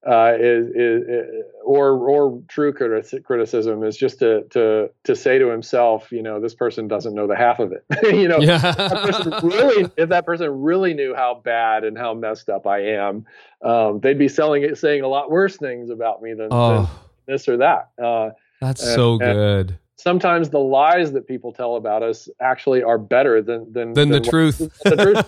uh, 0.06 0.32
is, 0.38 0.68
is, 0.68 1.02
is, 1.02 1.44
or 1.62 1.92
or 2.08 2.42
true 2.48 2.72
criticism 2.72 3.84
is 3.84 3.96
just 3.96 4.18
to 4.20 4.44
to 4.44 4.90
to 5.04 5.14
say 5.14 5.38
to 5.38 5.48
himself, 5.48 6.10
you 6.10 6.22
know, 6.22 6.40
this 6.40 6.54
person 6.54 6.88
doesn't 6.88 7.14
know 7.14 7.26
the 7.26 7.36
half 7.36 7.58
of 7.58 7.72
it. 7.72 7.84
you 8.04 8.26
know, 8.26 8.40
that 8.40 9.40
really, 9.42 9.90
if 9.96 10.08
that 10.08 10.24
person 10.24 10.48
really 10.62 10.94
knew 10.94 11.14
how 11.14 11.40
bad 11.44 11.84
and 11.84 11.98
how 11.98 12.14
messed 12.14 12.48
up 12.48 12.66
I 12.66 12.78
am, 12.94 13.26
um, 13.62 14.00
they'd 14.00 14.18
be 14.18 14.28
selling 14.28 14.62
it, 14.62 14.78
saying 14.78 15.02
a 15.02 15.08
lot 15.08 15.30
worse 15.30 15.56
things 15.56 15.90
about 15.90 16.22
me 16.22 16.32
than, 16.32 16.48
oh, 16.50 16.74
than 16.76 16.88
this 17.26 17.46
or 17.46 17.58
that. 17.58 17.90
Uh, 18.02 18.30
that's 18.60 18.82
and, 18.82 18.94
so 18.94 19.18
good 19.18 19.78
sometimes 20.00 20.50
the 20.50 20.58
lies 20.58 21.12
that 21.12 21.26
people 21.26 21.52
tell 21.52 21.76
about 21.76 22.02
us 22.02 22.28
actually 22.40 22.82
are 22.82 22.98
better 22.98 23.42
than 23.42 23.72
than, 23.72 23.92
than, 23.92 24.10
than 24.10 24.22
the 24.22 24.28
truth. 24.28 24.58
The 24.58 24.96
truth. 24.96 25.20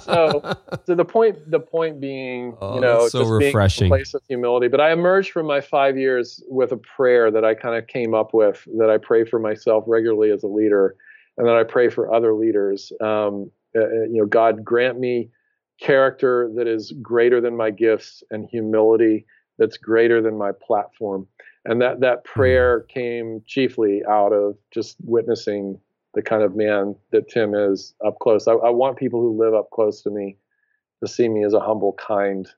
So, 0.00 0.56
so 0.86 0.94
the 0.94 1.04
point 1.04 1.50
the 1.50 1.60
point 1.60 2.00
being, 2.00 2.56
oh, 2.60 2.74
you 2.74 2.80
know, 2.80 3.08
so 3.08 3.20
just 3.20 3.30
refreshing. 3.30 3.84
being 3.84 3.92
a 3.92 3.96
place 3.96 4.14
of 4.14 4.22
humility. 4.28 4.68
But 4.68 4.80
I 4.80 4.92
emerged 4.92 5.32
from 5.32 5.46
my 5.46 5.60
five 5.60 5.96
years 5.96 6.42
with 6.48 6.72
a 6.72 6.76
prayer 6.76 7.30
that 7.30 7.44
I 7.44 7.54
kind 7.54 7.76
of 7.76 7.86
came 7.86 8.14
up 8.14 8.34
with 8.34 8.66
that 8.78 8.90
I 8.90 8.98
pray 8.98 9.24
for 9.24 9.38
myself 9.38 9.84
regularly 9.86 10.30
as 10.30 10.42
a 10.42 10.48
leader, 10.48 10.96
and 11.38 11.46
that 11.46 11.56
I 11.56 11.64
pray 11.64 11.88
for 11.88 12.12
other 12.12 12.34
leaders. 12.34 12.92
Um, 13.00 13.50
uh, 13.76 13.80
uh 13.80 13.84
you 14.10 14.18
know, 14.18 14.26
God 14.26 14.64
grant 14.64 14.98
me 14.98 15.30
character 15.80 16.50
that 16.56 16.66
is 16.66 16.92
greater 17.00 17.40
than 17.40 17.56
my 17.56 17.70
gifts 17.70 18.22
and 18.30 18.46
humility 18.50 19.24
that's 19.58 19.76
greater 19.76 20.20
than 20.20 20.36
my 20.36 20.50
platform 20.66 21.26
and 21.64 21.80
that 21.80 22.00
that 22.00 22.22
hmm. 22.26 22.32
prayer 22.32 22.80
came 22.80 23.42
chiefly 23.46 24.02
out 24.08 24.32
of 24.32 24.56
just 24.70 24.96
witnessing 25.02 25.78
the 26.14 26.22
kind 26.22 26.42
of 26.42 26.56
man 26.56 26.96
that 27.12 27.28
Tim 27.28 27.54
is 27.54 27.94
up 28.04 28.18
close. 28.18 28.48
I, 28.48 28.52
I, 28.52 28.70
want 28.70 28.96
people 28.96 29.20
who 29.20 29.38
live 29.38 29.54
up 29.54 29.70
close 29.70 30.02
to 30.02 30.10
me 30.10 30.36
to 31.00 31.08
see 31.08 31.28
me 31.28 31.44
as 31.44 31.54
a 31.54 31.60
humble, 31.60 31.92
kind, 31.92 32.48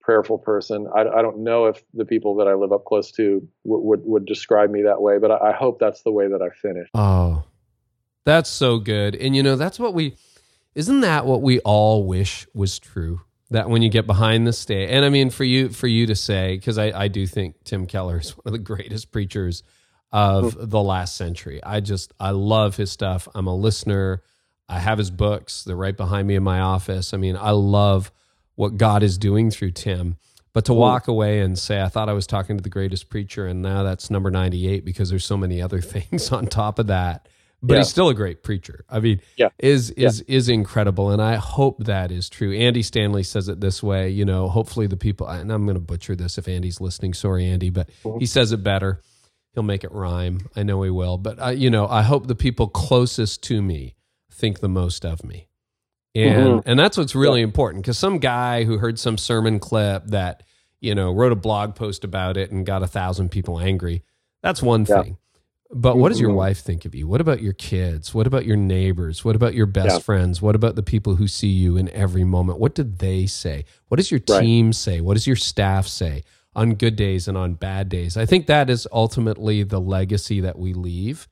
prayerful 0.00 0.38
person. 0.38 0.86
I, 0.94 1.00
I 1.00 1.22
don't 1.22 1.38
know 1.38 1.66
if 1.66 1.82
the 1.92 2.04
people 2.04 2.36
that 2.36 2.46
I 2.46 2.54
live 2.54 2.72
up 2.72 2.84
close 2.84 3.10
to 3.12 3.46
w- 3.64 3.84
would 3.84 4.02
would 4.04 4.26
describe 4.26 4.70
me 4.70 4.82
that 4.82 5.02
way, 5.02 5.18
but 5.18 5.30
I, 5.30 5.50
I 5.50 5.52
hope 5.52 5.80
that's 5.80 6.02
the 6.02 6.12
way 6.12 6.28
that 6.28 6.40
I 6.40 6.50
finish. 6.50 6.88
Oh, 6.94 7.44
that's 8.24 8.50
so 8.50 8.78
good. 8.78 9.16
And 9.16 9.34
you 9.34 9.42
know, 9.42 9.56
that's 9.56 9.78
what 9.78 9.94
we. 9.94 10.14
Isn't 10.74 11.00
that 11.00 11.26
what 11.26 11.42
we 11.42 11.58
all 11.60 12.04
wish 12.04 12.46
was 12.54 12.78
true? 12.78 13.22
That 13.50 13.70
when 13.70 13.82
you 13.82 13.88
get 13.88 14.06
behind 14.06 14.46
the 14.46 14.52
stage 14.52 14.90
and 14.90 15.04
i 15.04 15.08
mean 15.08 15.30
for 15.30 15.44
you 15.44 15.68
for 15.70 15.86
you 15.86 16.06
to 16.06 16.14
say 16.14 16.56
because 16.56 16.78
I, 16.78 17.04
I 17.04 17.08
do 17.08 17.26
think 17.26 17.64
tim 17.64 17.86
keller 17.86 18.18
is 18.18 18.30
one 18.36 18.42
of 18.46 18.52
the 18.52 18.58
greatest 18.58 19.10
preachers 19.10 19.62
of 20.12 20.70
the 20.70 20.82
last 20.82 21.16
century. 21.16 21.62
I 21.62 21.80
just 21.80 22.12
i 22.18 22.30
love 22.30 22.76
his 22.76 22.90
stuff. 22.90 23.28
I'm 23.34 23.46
a 23.46 23.54
listener. 23.54 24.22
I 24.68 24.78
have 24.78 24.98
his 24.98 25.10
books. 25.10 25.64
They're 25.64 25.76
right 25.76 25.96
behind 25.96 26.28
me 26.28 26.34
in 26.34 26.42
my 26.42 26.60
office. 26.60 27.12
I 27.12 27.16
mean 27.16 27.36
i 27.36 27.50
love 27.50 28.12
what 28.54 28.76
god 28.76 29.02
is 29.02 29.18
doing 29.18 29.50
through 29.50 29.72
tim. 29.72 30.16
But 30.54 30.64
to 30.64 30.74
walk 30.74 31.06
away 31.06 31.40
and 31.40 31.58
say 31.58 31.80
i 31.80 31.88
thought 31.88 32.08
i 32.08 32.12
was 32.14 32.26
talking 32.26 32.56
to 32.56 32.62
the 32.62 32.70
greatest 32.70 33.08
preacher 33.10 33.46
and 33.46 33.62
now 33.62 33.82
that's 33.82 34.10
number 34.10 34.30
98 34.30 34.84
because 34.84 35.10
there's 35.10 35.24
so 35.24 35.36
many 35.36 35.62
other 35.62 35.80
things 35.94 36.32
on 36.32 36.46
top 36.46 36.78
of 36.78 36.88
that 36.88 37.28
but 37.62 37.74
yeah. 37.74 37.80
he's 37.80 37.88
still 37.88 38.08
a 38.08 38.14
great 38.14 38.42
preacher. 38.42 38.84
I 38.88 39.00
mean, 39.00 39.20
yeah. 39.36 39.48
is 39.58 39.90
is 39.90 40.24
yeah. 40.26 40.36
is 40.36 40.48
incredible, 40.48 41.10
and 41.10 41.20
I 41.20 41.36
hope 41.36 41.84
that 41.84 42.12
is 42.12 42.28
true. 42.28 42.52
Andy 42.54 42.82
Stanley 42.82 43.24
says 43.24 43.48
it 43.48 43.60
this 43.60 43.82
way, 43.82 44.10
you 44.10 44.24
know. 44.24 44.48
Hopefully, 44.48 44.86
the 44.86 44.96
people, 44.96 45.26
and 45.26 45.50
I'm 45.50 45.64
going 45.64 45.74
to 45.74 45.80
butcher 45.80 46.14
this 46.14 46.38
if 46.38 46.46
Andy's 46.46 46.80
listening. 46.80 47.14
Sorry, 47.14 47.46
Andy, 47.46 47.70
but 47.70 47.90
mm-hmm. 48.04 48.18
he 48.20 48.26
says 48.26 48.52
it 48.52 48.62
better. 48.62 49.00
He'll 49.54 49.64
make 49.64 49.82
it 49.82 49.90
rhyme. 49.90 50.48
I 50.54 50.62
know 50.62 50.82
he 50.82 50.90
will, 50.90 51.18
but 51.18 51.42
uh, 51.42 51.48
you 51.48 51.68
know, 51.68 51.88
I 51.88 52.02
hope 52.02 52.28
the 52.28 52.36
people 52.36 52.68
closest 52.68 53.42
to 53.44 53.60
me 53.60 53.96
think 54.30 54.60
the 54.60 54.68
most 54.68 55.04
of 55.04 55.24
me, 55.24 55.48
and 56.14 56.46
mm-hmm. 56.46 56.70
and 56.70 56.78
that's 56.78 56.96
what's 56.96 57.16
really 57.16 57.42
important. 57.42 57.82
Because 57.82 57.98
some 57.98 58.18
guy 58.18 58.64
who 58.64 58.78
heard 58.78 59.00
some 59.00 59.18
sermon 59.18 59.58
clip 59.58 60.06
that 60.06 60.44
you 60.80 60.94
know 60.94 61.12
wrote 61.12 61.32
a 61.32 61.36
blog 61.36 61.74
post 61.74 62.04
about 62.04 62.36
it 62.36 62.52
and 62.52 62.64
got 62.64 62.84
a 62.84 62.88
thousand 62.88 63.30
people 63.30 63.58
angry. 63.58 64.04
That's 64.42 64.62
one 64.62 64.84
thing 64.84 65.16
but 65.70 65.98
what 65.98 66.08
does 66.08 66.20
your 66.20 66.30
mm-hmm. 66.30 66.38
wife 66.38 66.60
think 66.60 66.84
of 66.86 66.94
you? 66.94 67.06
What 67.06 67.20
about 67.20 67.42
your 67.42 67.52
kids? 67.52 68.14
What 68.14 68.26
about 68.26 68.46
your 68.46 68.56
neighbors? 68.56 69.24
What 69.24 69.36
about 69.36 69.54
your 69.54 69.66
best 69.66 69.96
yeah. 69.96 69.98
friends? 69.98 70.40
What 70.40 70.54
about 70.54 70.76
the 70.76 70.82
people 70.82 71.16
who 71.16 71.28
see 71.28 71.48
you 71.48 71.76
in 71.76 71.90
every 71.90 72.24
moment? 72.24 72.58
What 72.58 72.74
do 72.74 72.82
they 72.82 73.26
say? 73.26 73.66
What 73.88 73.98
does 73.98 74.10
your 74.10 74.20
team 74.20 74.66
right. 74.66 74.74
say? 74.74 75.00
What 75.02 75.14
does 75.14 75.26
your 75.26 75.36
staff 75.36 75.86
say 75.86 76.24
on 76.54 76.74
good 76.74 76.96
days 76.96 77.28
and 77.28 77.36
on 77.36 77.54
bad 77.54 77.90
days? 77.90 78.16
I 78.16 78.24
think 78.24 78.46
that 78.46 78.70
is 78.70 78.88
ultimately 78.90 79.62
the 79.62 79.80
legacy 79.80 80.40
that 80.40 80.58
we 80.58 80.72
leave. 80.72 81.28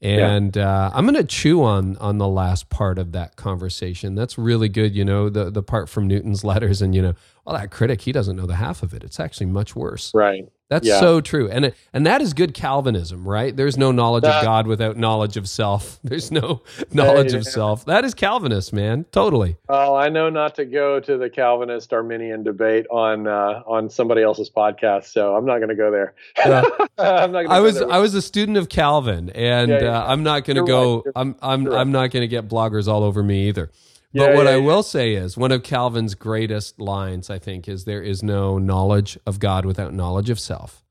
And 0.00 0.56
yeah. 0.56 0.86
uh, 0.86 0.90
I'm 0.94 1.04
going 1.04 1.14
to 1.14 1.24
chew 1.24 1.62
on 1.62 1.96
on 1.96 2.18
the 2.18 2.28
last 2.28 2.68
part 2.70 2.98
of 2.98 3.12
that 3.12 3.36
conversation. 3.36 4.14
That's 4.14 4.36
really 4.36 4.68
good. 4.68 4.94
You 4.94 5.04
know, 5.04 5.30
the 5.30 5.50
the 5.50 5.62
part 5.62 5.88
from 5.88 6.06
Newton's 6.06 6.44
letters, 6.44 6.82
and 6.82 6.94
you 6.94 7.00
know, 7.00 7.14
well, 7.46 7.56
that 7.56 7.70
critic 7.70 8.02
he 8.02 8.12
doesn't 8.12 8.36
know 8.36 8.44
the 8.44 8.56
half 8.56 8.82
of 8.82 8.92
it. 8.92 9.02
It's 9.02 9.18
actually 9.18 9.46
much 9.46 9.74
worse. 9.74 10.10
Right. 10.12 10.44
That's 10.74 10.88
yeah. 10.88 10.98
so 10.98 11.20
true. 11.20 11.48
And 11.48 11.72
and 11.92 12.04
that 12.04 12.20
is 12.20 12.34
good 12.34 12.52
Calvinism, 12.52 13.26
right? 13.28 13.56
There's 13.56 13.78
no 13.78 13.92
knowledge 13.92 14.24
that, 14.24 14.38
of 14.38 14.44
God 14.44 14.66
without 14.66 14.96
knowledge 14.96 15.36
of 15.36 15.48
self. 15.48 16.00
There's 16.04 16.32
no 16.32 16.62
knowledge 16.92 17.30
yeah. 17.30 17.38
of 17.38 17.46
self. 17.46 17.84
That 17.84 18.04
is 18.04 18.12
Calvinist, 18.12 18.72
man. 18.72 19.04
Totally. 19.12 19.56
Oh, 19.68 19.94
I 19.94 20.08
know 20.08 20.30
not 20.30 20.56
to 20.56 20.64
go 20.64 20.98
to 20.98 21.16
the 21.16 21.30
Calvinist 21.30 21.92
Arminian 21.92 22.42
debate 22.42 22.86
on 22.90 23.28
uh, 23.28 23.62
on 23.68 23.88
somebody 23.88 24.22
else's 24.22 24.50
podcast, 24.50 25.04
so 25.04 25.36
I'm 25.36 25.46
not 25.46 25.58
going 25.58 25.68
to 25.68 25.76
go 25.76 25.92
there. 25.92 26.14
Uh, 26.44 26.68
I'm 26.98 27.30
not 27.30 27.46
I 27.46 27.60
was 27.60 27.80
I 27.80 27.98
was 27.98 28.14
a 28.14 28.22
student 28.22 28.58
of 28.58 28.68
Calvin 28.68 29.30
and 29.30 29.70
yeah, 29.70 29.76
uh, 29.76 30.06
I'm 30.08 30.24
not 30.24 30.44
going 30.44 30.56
to 30.56 30.64
go 30.64 31.04
right. 31.06 31.12
I'm 31.14 31.36
I'm 31.40 31.72
I'm 31.72 31.92
not 31.92 32.10
going 32.10 32.22
to 32.22 32.28
get 32.28 32.48
bloggers 32.48 32.88
all 32.88 33.04
over 33.04 33.22
me 33.22 33.46
either. 33.46 33.70
But 34.14 34.34
what 34.34 34.46
yeah, 34.46 34.52
I 34.52 34.56
will 34.58 34.84
say 34.84 35.14
is 35.14 35.36
one 35.36 35.50
of 35.50 35.64
Calvin's 35.64 36.14
greatest 36.14 36.80
lines, 36.80 37.30
I 37.30 37.38
think, 37.38 37.68
is 37.68 37.84
there 37.84 38.02
is 38.02 38.22
no 38.22 38.58
knowledge 38.58 39.18
of 39.26 39.40
God 39.40 39.66
without 39.66 39.92
knowledge 39.92 40.30
of 40.30 40.38
self. 40.38 40.84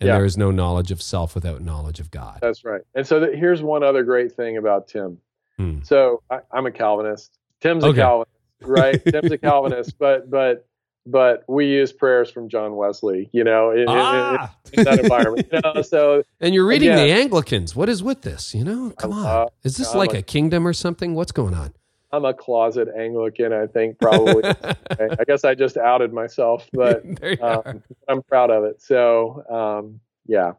And 0.00 0.08
there 0.08 0.24
is 0.24 0.36
no 0.36 0.52
knowledge 0.52 0.92
of 0.92 1.02
self 1.02 1.34
without 1.34 1.60
knowledge 1.60 1.98
of 1.98 2.10
God. 2.10 2.38
That's 2.40 2.64
right. 2.64 2.82
And 2.94 3.04
so 3.04 3.32
here's 3.32 3.62
one 3.62 3.82
other 3.82 4.04
great 4.04 4.32
thing 4.32 4.56
about 4.56 4.86
Tim. 4.86 5.18
Hmm. 5.56 5.80
So 5.82 6.22
I, 6.30 6.38
am 6.54 6.66
a 6.66 6.70
Calvinist. 6.70 7.36
Tim's 7.60 7.82
okay. 7.82 8.00
a 8.00 8.04
Calvinist, 8.04 8.30
right? 8.62 9.04
Tim's 9.12 9.32
a 9.32 9.38
Calvinist, 9.38 9.98
but 9.98 10.30
but 10.30 10.68
but 11.04 11.42
we 11.48 11.66
use 11.66 11.92
prayers 11.92 12.30
from 12.30 12.48
John 12.48 12.76
Wesley, 12.76 13.30
you 13.32 13.42
know, 13.42 13.70
in, 13.70 13.86
ah. 13.88 14.54
in, 14.72 14.74
in, 14.74 14.78
in 14.80 14.84
that 14.84 15.00
environment. 15.00 15.48
You 15.52 15.60
know, 15.64 15.82
so 15.82 16.22
and 16.40 16.54
you're 16.54 16.66
reading 16.66 16.90
again, 16.90 17.08
the 17.08 17.12
Anglicans. 17.14 17.74
What 17.74 17.88
is 17.88 18.02
with 18.02 18.22
this? 18.22 18.54
You 18.54 18.62
know, 18.62 18.92
come 18.96 19.12
on. 19.12 19.26
Uh, 19.26 19.46
is 19.64 19.76
this 19.76 19.94
like 19.94 20.14
a, 20.14 20.18
a 20.18 20.22
kingdom 20.22 20.66
or 20.66 20.72
something? 20.72 21.14
What's 21.14 21.32
going 21.32 21.54
on? 21.54 21.74
I'm 22.10 22.24
a 22.24 22.32
closet 22.32 22.88
Anglican, 22.96 23.52
I 23.52 23.66
think 23.66 23.98
probably. 23.98 24.44
I 24.90 25.24
guess 25.26 25.44
I 25.44 25.54
just 25.54 25.76
outed 25.76 26.12
myself, 26.12 26.68
but 26.72 27.04
um, 27.42 27.82
I'm 28.08 28.22
proud 28.22 28.50
of 28.50 28.64
it. 28.64 28.80
So, 28.80 29.44
um, 29.50 30.00
yeah. 30.26 30.52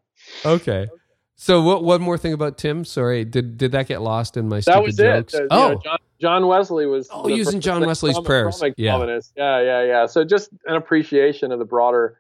Okay. 0.46 0.88
So 1.36 1.62
what? 1.62 1.84
One 1.84 2.02
more 2.02 2.18
thing 2.18 2.34
about 2.34 2.58
Tim. 2.58 2.84
Sorry, 2.84 3.24
did 3.24 3.58
did 3.58 3.72
that 3.72 3.88
get 3.88 4.02
lost 4.02 4.36
in 4.36 4.50
my 4.50 4.60
that 4.62 4.84
was 4.84 4.98
jokes? 4.98 5.34
It. 5.34 5.48
oh, 5.50 5.70
know, 5.70 5.82
John, 5.82 5.98
John, 6.20 6.48
Wesley 6.48 6.86
was. 6.86 7.08
Oh, 7.12 7.30
using 7.30 7.62
John 7.62 7.86
Wesley's 7.86 8.20
prayers. 8.20 8.62
Yeah. 8.76 9.20
yeah, 9.38 9.62
yeah, 9.62 9.84
yeah. 9.84 10.06
So 10.06 10.26
just 10.26 10.50
an 10.66 10.76
appreciation 10.76 11.54
of 11.54 11.60
the 11.60 11.66
broader 11.66 12.18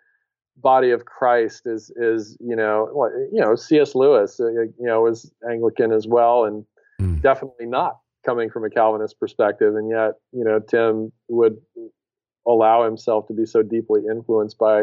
body 0.62 0.92
of 0.92 1.06
Christ 1.06 1.64
is 1.66 1.92
is 1.96 2.38
you 2.40 2.56
know 2.56 3.10
you 3.32 3.42
know 3.42 3.56
C.S. 3.56 3.96
Lewis 3.96 4.40
uh, 4.40 4.50
you 4.50 4.74
know 4.80 5.02
was 5.02 5.32
Anglican 5.50 5.92
as 5.92 6.08
well 6.08 6.46
and 6.46 6.66
mm. 7.00 7.22
definitely 7.22 7.66
not 7.66 8.00
coming 8.30 8.50
from 8.50 8.64
a 8.64 8.70
Calvinist 8.70 9.20
perspective, 9.20 9.76
and 9.76 9.90
yet 9.90 10.14
you 10.32 10.44
know 10.44 10.60
Tim 10.60 11.12
would 11.30 11.58
allow 12.48 12.86
himself 12.86 13.28
to 13.28 13.34
be 13.34 13.46
so 13.46 13.64
deeply 13.64 14.02
influenced 14.10 14.58
by 14.58 14.82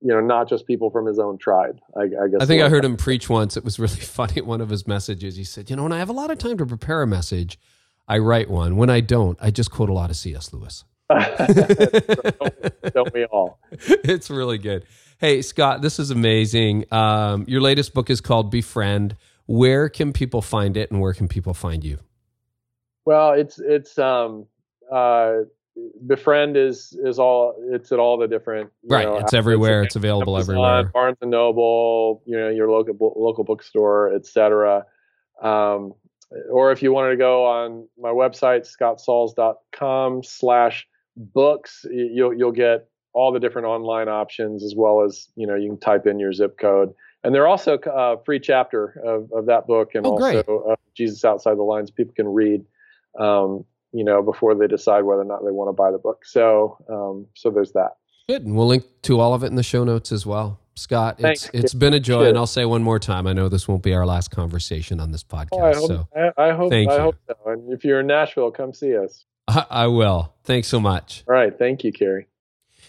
you 0.00 0.12
know 0.12 0.20
not 0.20 0.48
just 0.48 0.66
people 0.66 0.90
from 0.90 1.06
his 1.06 1.18
own 1.18 1.38
tribe. 1.38 1.78
I, 1.96 2.02
I 2.02 2.28
guess 2.28 2.40
I 2.40 2.46
think 2.46 2.62
I 2.62 2.68
heard 2.68 2.84
him 2.84 2.96
preach 2.96 3.28
once. 3.28 3.56
It 3.56 3.64
was 3.64 3.78
really 3.78 4.00
funny. 4.00 4.40
One 4.40 4.60
of 4.60 4.70
his 4.70 4.86
messages, 4.86 5.36
he 5.36 5.44
said, 5.44 5.70
"You 5.70 5.76
know, 5.76 5.84
when 5.84 5.92
I 5.92 5.98
have 5.98 6.08
a 6.08 6.14
lot 6.14 6.30
of 6.30 6.38
time 6.38 6.58
to 6.58 6.66
prepare 6.66 7.02
a 7.02 7.06
message." 7.06 7.58
I 8.06 8.18
write 8.18 8.50
one. 8.50 8.76
When 8.76 8.90
I 8.90 9.00
don't, 9.00 9.38
I 9.40 9.50
just 9.50 9.70
quote 9.70 9.88
a 9.88 9.94
lot 9.94 10.10
of 10.10 10.16
C.S. 10.16 10.52
Lewis. 10.52 10.84
don't, 11.08 12.84
don't 12.94 13.14
we 13.14 13.24
all? 13.24 13.58
It's 13.70 14.28
really 14.28 14.58
good. 14.58 14.84
Hey, 15.18 15.40
Scott, 15.40 15.80
this 15.80 15.98
is 15.98 16.10
amazing. 16.10 16.84
Um, 16.92 17.46
your 17.48 17.62
latest 17.62 17.94
book 17.94 18.10
is 18.10 18.20
called 18.20 18.50
Befriend. 18.50 19.16
Where 19.46 19.88
can 19.88 20.12
people 20.12 20.42
find 20.42 20.76
it 20.76 20.90
and 20.90 21.00
where 21.00 21.14
can 21.14 21.28
people 21.28 21.54
find 21.54 21.82
you? 21.82 21.98
Well, 23.04 23.32
it's 23.32 23.58
it's 23.58 23.98
um 23.98 24.46
uh 24.92 25.40
befriend 26.06 26.56
is 26.56 26.96
is 27.04 27.18
all 27.18 27.54
it's 27.72 27.90
at 27.90 27.98
all 27.98 28.16
the 28.16 28.28
different 28.28 28.70
right 28.88 29.06
know, 29.06 29.16
it's 29.16 29.34
everywhere 29.34 29.82
it's 29.82 29.96
available 29.96 30.36
Amazon, 30.36 30.54
everywhere. 30.54 30.84
Barnes 30.84 31.18
and 31.20 31.32
noble 31.32 32.22
you 32.26 32.36
know 32.38 32.48
your 32.48 32.70
local 32.70 32.94
local 33.16 33.42
bookstore 33.42 34.14
etc 34.14 34.84
um, 35.42 35.92
or 36.52 36.70
if 36.70 36.80
you 36.80 36.92
wanted 36.92 37.10
to 37.10 37.16
go 37.16 37.44
on 37.44 37.88
my 37.98 38.10
website 38.10 38.72
scottsauls.com 38.80 40.22
slash 40.22 40.86
books 41.16 41.84
you'll 41.90 42.32
you'll 42.32 42.52
get 42.52 42.88
all 43.14 43.32
the 43.32 43.40
different 43.40 43.66
online 43.66 44.08
options 44.08 44.62
as 44.62 44.74
well 44.76 45.02
as 45.02 45.28
you 45.36 45.46
know 45.46 45.54
you 45.54 45.70
can 45.70 45.80
type 45.80 46.06
in 46.06 46.18
your 46.18 46.32
zip 46.32 46.58
code. 46.58 46.92
And 47.22 47.34
they're 47.34 47.46
also 47.46 47.78
a 47.78 47.90
uh, 47.90 48.16
free 48.26 48.38
chapter 48.38 49.00
of, 49.02 49.32
of 49.32 49.46
that 49.46 49.66
book 49.66 49.94
and 49.94 50.06
oh, 50.06 50.10
also 50.10 50.64
uh, 50.70 50.76
jesus 50.94 51.24
outside 51.24 51.56
the 51.56 51.62
lines 51.62 51.90
people 51.90 52.12
can 52.14 52.28
read 52.28 52.62
um, 53.18 53.64
you 53.92 54.04
know, 54.04 54.22
before 54.22 54.54
they 54.54 54.66
decide 54.66 55.02
whether 55.02 55.22
or 55.22 55.26
not 55.26 55.44
they 55.44 55.52
want 55.52 55.68
to 55.68 55.72
buy 55.72 55.90
the 55.90 55.98
book. 55.98 56.24
So, 56.24 56.78
um, 56.88 57.26
so 57.34 57.50
there's 57.50 57.72
that. 57.72 57.90
Good, 58.28 58.44
and 58.44 58.56
we'll 58.56 58.66
link 58.66 58.84
to 59.02 59.20
all 59.20 59.34
of 59.34 59.44
it 59.44 59.48
in 59.48 59.54
the 59.54 59.62
show 59.62 59.84
notes 59.84 60.10
as 60.10 60.24
well. 60.24 60.58
Scott, 60.76 61.18
Thanks. 61.20 61.44
it's 61.52 61.64
it's 61.64 61.74
been 61.74 61.94
a 61.94 62.00
joy, 62.00 62.24
and 62.24 62.36
I'll 62.36 62.46
say 62.46 62.64
one 62.64 62.82
more 62.82 62.98
time. 62.98 63.26
I 63.26 63.32
know 63.32 63.48
this 63.48 63.68
won't 63.68 63.82
be 63.82 63.94
our 63.94 64.04
last 64.04 64.30
conversation 64.30 64.98
on 64.98 65.12
this 65.12 65.22
podcast. 65.22 65.48
Oh, 65.52 65.62
I 65.62 65.74
hope, 65.74 65.88
so 65.88 66.08
I, 66.16 66.48
I 66.48 66.52
hope, 66.52 66.70
thank 66.70 66.90
I 66.90 66.96
you. 66.96 67.00
hope 67.00 67.16
so. 67.28 67.36
And 67.46 67.72
if 67.72 67.84
you're 67.84 68.00
in 68.00 68.06
Nashville, 68.08 68.50
come 68.50 68.72
see 68.72 68.96
us. 68.96 69.24
I, 69.46 69.66
I 69.70 69.86
will. 69.86 70.34
Thanks 70.42 70.66
so 70.68 70.80
much. 70.80 71.22
All 71.28 71.34
right, 71.34 71.56
thank 71.56 71.84
you, 71.84 71.92
Carey. 71.92 72.26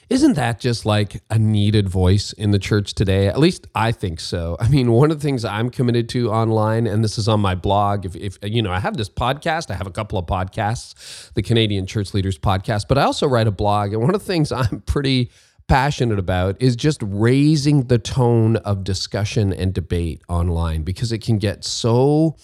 Isn't 0.09 0.33
that 0.33 0.59
just 0.59 0.85
like 0.85 1.23
a 1.31 1.39
needed 1.39 1.89
voice 1.89 2.31
in 2.33 2.51
the 2.51 2.59
church 2.59 2.93
today? 2.93 3.27
At 3.27 3.39
least 3.39 3.65
I 3.73 3.91
think 3.91 4.19
so. 4.19 4.55
I 4.59 4.67
mean, 4.69 4.91
one 4.91 5.09
of 5.09 5.19
the 5.19 5.23
things 5.23 5.43
I'm 5.43 5.69
committed 5.69 6.09
to 6.09 6.31
online, 6.31 6.85
and 6.85 7.03
this 7.03 7.17
is 7.17 7.27
on 7.27 7.39
my 7.39 7.55
blog. 7.55 8.05
If, 8.05 8.15
if 8.15 8.37
you 8.43 8.61
know, 8.61 8.71
I 8.71 8.79
have 8.79 8.97
this 8.97 9.09
podcast, 9.09 9.71
I 9.71 9.75
have 9.75 9.87
a 9.87 9.91
couple 9.91 10.19
of 10.19 10.25
podcasts, 10.25 11.33
the 11.33 11.41
Canadian 11.41 11.87
Church 11.87 12.13
Leaders 12.13 12.37
Podcast, 12.37 12.85
but 12.87 12.97
I 12.97 13.03
also 13.03 13.27
write 13.27 13.47
a 13.47 13.51
blog. 13.51 13.93
And 13.93 14.01
one 14.01 14.13
of 14.13 14.21
the 14.21 14.25
things 14.25 14.51
I'm 14.51 14.81
pretty 14.81 15.31
passionate 15.67 16.19
about 16.19 16.61
is 16.61 16.75
just 16.75 17.01
raising 17.01 17.87
the 17.87 17.97
tone 17.97 18.57
of 18.57 18.83
discussion 18.83 19.51
and 19.51 19.73
debate 19.73 20.21
online 20.29 20.83
because 20.83 21.11
it 21.11 21.19
can 21.23 21.39
get 21.39 21.63
so 21.63 22.35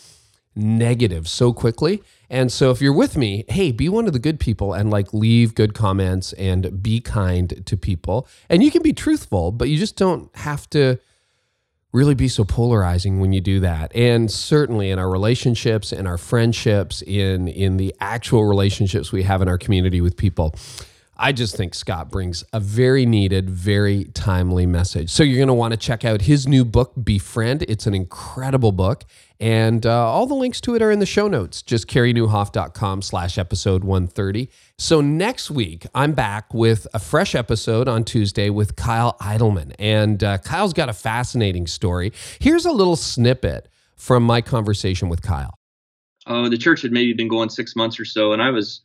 negative 0.56 1.28
so 1.28 1.53
quickly. 1.53 2.03
And 2.30 2.52
so 2.52 2.72
if 2.72 2.82
you're 2.82 2.94
with 2.94 3.18
me, 3.18 3.45
hey, 3.49 3.72
be 3.72 3.90
one 3.90 4.07
of 4.07 4.14
the 4.14 4.19
good 4.19 4.40
people 4.40 4.73
and 4.73 4.90
like 4.90 5.14
leave 5.14 5.56
good 5.56 5.73
comments 5.73 6.34
and 6.34 6.82
be 6.82 6.99
kind 6.99 7.65
to 7.65 7.78
people. 7.78 8.28
And 8.49 8.64
you 8.64 8.72
can 8.72 8.82
be 8.82 8.94
truthful, 8.94 9.52
but 9.52 9.69
you 9.69 9.78
just 9.78 9.95
don't 9.95 10.34
have 10.36 10.69
to 10.72 10.99
really 11.94 12.15
be 12.15 12.28
so 12.28 12.44
polarizing 12.44 13.19
when 13.19 13.34
you 13.34 13.41
do 13.41 13.60
that. 13.60 13.94
And 13.95 14.32
certainly 14.32 14.90
in 14.90 14.99
our 14.99 15.10
relationships, 15.10 15.91
in 15.91 16.07
our 16.07 16.18
friendships, 16.18 17.02
in 17.02 17.48
in 17.48 17.78
the 17.78 17.94
actual 17.99 18.45
relationships 18.45 19.11
we 19.11 19.23
have 19.23 19.41
in 19.41 19.48
our 19.48 19.57
community 19.57 20.02
with 20.02 20.15
people. 20.15 20.56
I 21.22 21.34
just 21.34 21.56
think 21.56 21.76
Scott 21.76 22.10
brings 22.10 22.43
a 22.52 22.60
very 22.60 23.06
needed, 23.06 23.48
very 23.48 24.06
timely 24.06 24.65
message. 24.65 25.11
So 25.11 25.22
you're 25.22 25.38
going 25.38 25.49
to 25.49 25.53
want 25.53 25.72
to 25.72 25.77
check 25.77 26.03
out 26.03 26.23
his 26.23 26.48
new 26.48 26.65
book, 26.65 26.93
Befriend. 27.03 27.61
It's 27.69 27.85
an 27.85 27.93
incredible 27.93 28.72
book. 28.72 29.03
And 29.39 29.85
uh, 29.85 30.10
all 30.10 30.26
the 30.26 30.34
links 30.34 30.60
to 30.61 30.73
it 30.73 30.81
are 30.81 30.89
in 30.89 30.98
the 30.98 31.06
show 31.06 31.27
notes, 31.27 31.61
just 31.61 31.88
careynieuwhof.com 31.88 33.03
slash 33.03 33.38
episode 33.38 33.84
130. 33.84 34.49
So 34.80 34.99
next 34.99 35.52
week, 35.52 35.85
I'm 35.93 36.14
back 36.14 36.52
with 36.56 36.88
a 36.91 36.99
fresh 36.99 37.35
episode 37.35 37.88
on 37.88 38.03
Tuesday 38.03 38.49
with 38.49 38.76
Kyle 38.76 39.15
Idleman. 39.22 39.76
And 39.77 40.23
uh, 40.23 40.39
Kyle's 40.39 40.73
got 40.73 40.89
a 40.89 40.93
fascinating 40.93 41.68
story. 41.68 42.14
Here's 42.39 42.65
a 42.65 42.72
little 42.72 42.95
snippet 42.95 43.69
from 43.95 44.23
my 44.23 44.41
conversation 44.41 45.07
with 45.07 45.22
Kyle. 45.22 45.53
Oh, 46.26 46.49
the 46.49 46.57
church 46.57 46.81
had 46.81 46.91
maybe 46.91 47.14
been 47.14 47.27
going 47.27 47.49
six 47.49 47.76
months 47.76 47.99
or 47.99 48.06
so, 48.06 48.34
and 48.34 48.41
I 48.41 48.49
was 48.49 48.81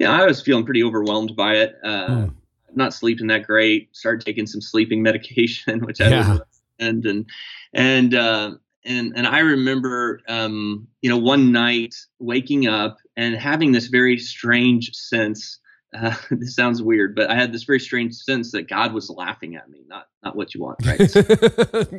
yeah, 0.00 0.10
I 0.10 0.24
was 0.24 0.40
feeling 0.40 0.64
pretty 0.64 0.82
overwhelmed 0.82 1.36
by 1.36 1.56
it. 1.56 1.78
Uh, 1.84 2.08
mm. 2.08 2.34
Not 2.74 2.94
sleeping 2.94 3.26
that 3.26 3.46
great. 3.46 3.94
Started 3.94 4.24
taking 4.24 4.46
some 4.46 4.62
sleeping 4.62 5.02
medication, 5.10 5.80
which 5.84 6.00
I 6.00 6.08
yeah. 6.08 6.38
and 6.80 7.04
and 7.04 7.26
and 7.74 8.14
uh, 8.14 8.52
and 8.84 9.12
and 9.14 9.26
I 9.26 9.40
remember, 9.40 10.20
um, 10.26 10.88
you 11.02 11.10
know, 11.10 11.18
one 11.18 11.52
night 11.52 11.94
waking 12.18 12.66
up 12.66 12.96
and 13.16 13.36
having 13.36 13.72
this 13.72 13.86
very 13.86 14.18
strange 14.18 14.92
sense. 14.94 15.58
Uh, 15.92 16.14
this 16.30 16.54
sounds 16.54 16.80
weird, 16.80 17.16
but 17.16 17.28
I 17.28 17.34
had 17.34 17.52
this 17.52 17.64
very 17.64 17.80
strange 17.80 18.14
sense 18.14 18.52
that 18.52 18.68
God 18.68 18.92
was 18.92 19.10
laughing 19.10 19.56
at 19.56 19.68
me. 19.68 19.80
Not 19.88 20.06
not 20.22 20.36
what 20.36 20.54
you 20.54 20.60
want, 20.60 20.78
right? 20.86 21.00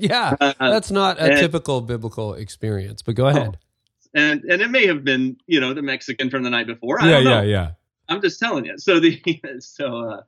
yeah, 0.01 0.33
uh, 0.39 0.53
that's 0.57 0.91
not 0.91 1.17
a 1.19 1.23
and, 1.23 1.37
typical 1.37 1.81
biblical 1.81 2.33
experience. 2.33 3.01
But 3.01 3.15
go 3.15 3.27
ahead. 3.27 3.57
Oh, 3.57 3.65
and 4.13 4.45
and 4.45 4.61
it 4.61 4.69
may 4.69 4.87
have 4.87 5.03
been, 5.03 5.35
you 5.45 5.59
know, 5.59 5.73
the 5.73 5.81
Mexican 5.81 6.29
from 6.29 6.43
the 6.43 6.49
night 6.49 6.67
before. 6.67 7.01
I 7.01 7.09
yeah, 7.09 7.19
yeah, 7.19 7.41
yeah. 7.41 7.71
I'm 8.11 8.21
just 8.21 8.39
telling 8.39 8.65
you. 8.65 8.77
So 8.77 8.99
the 8.99 9.21
so 9.59 10.09
uh, 10.09 10.21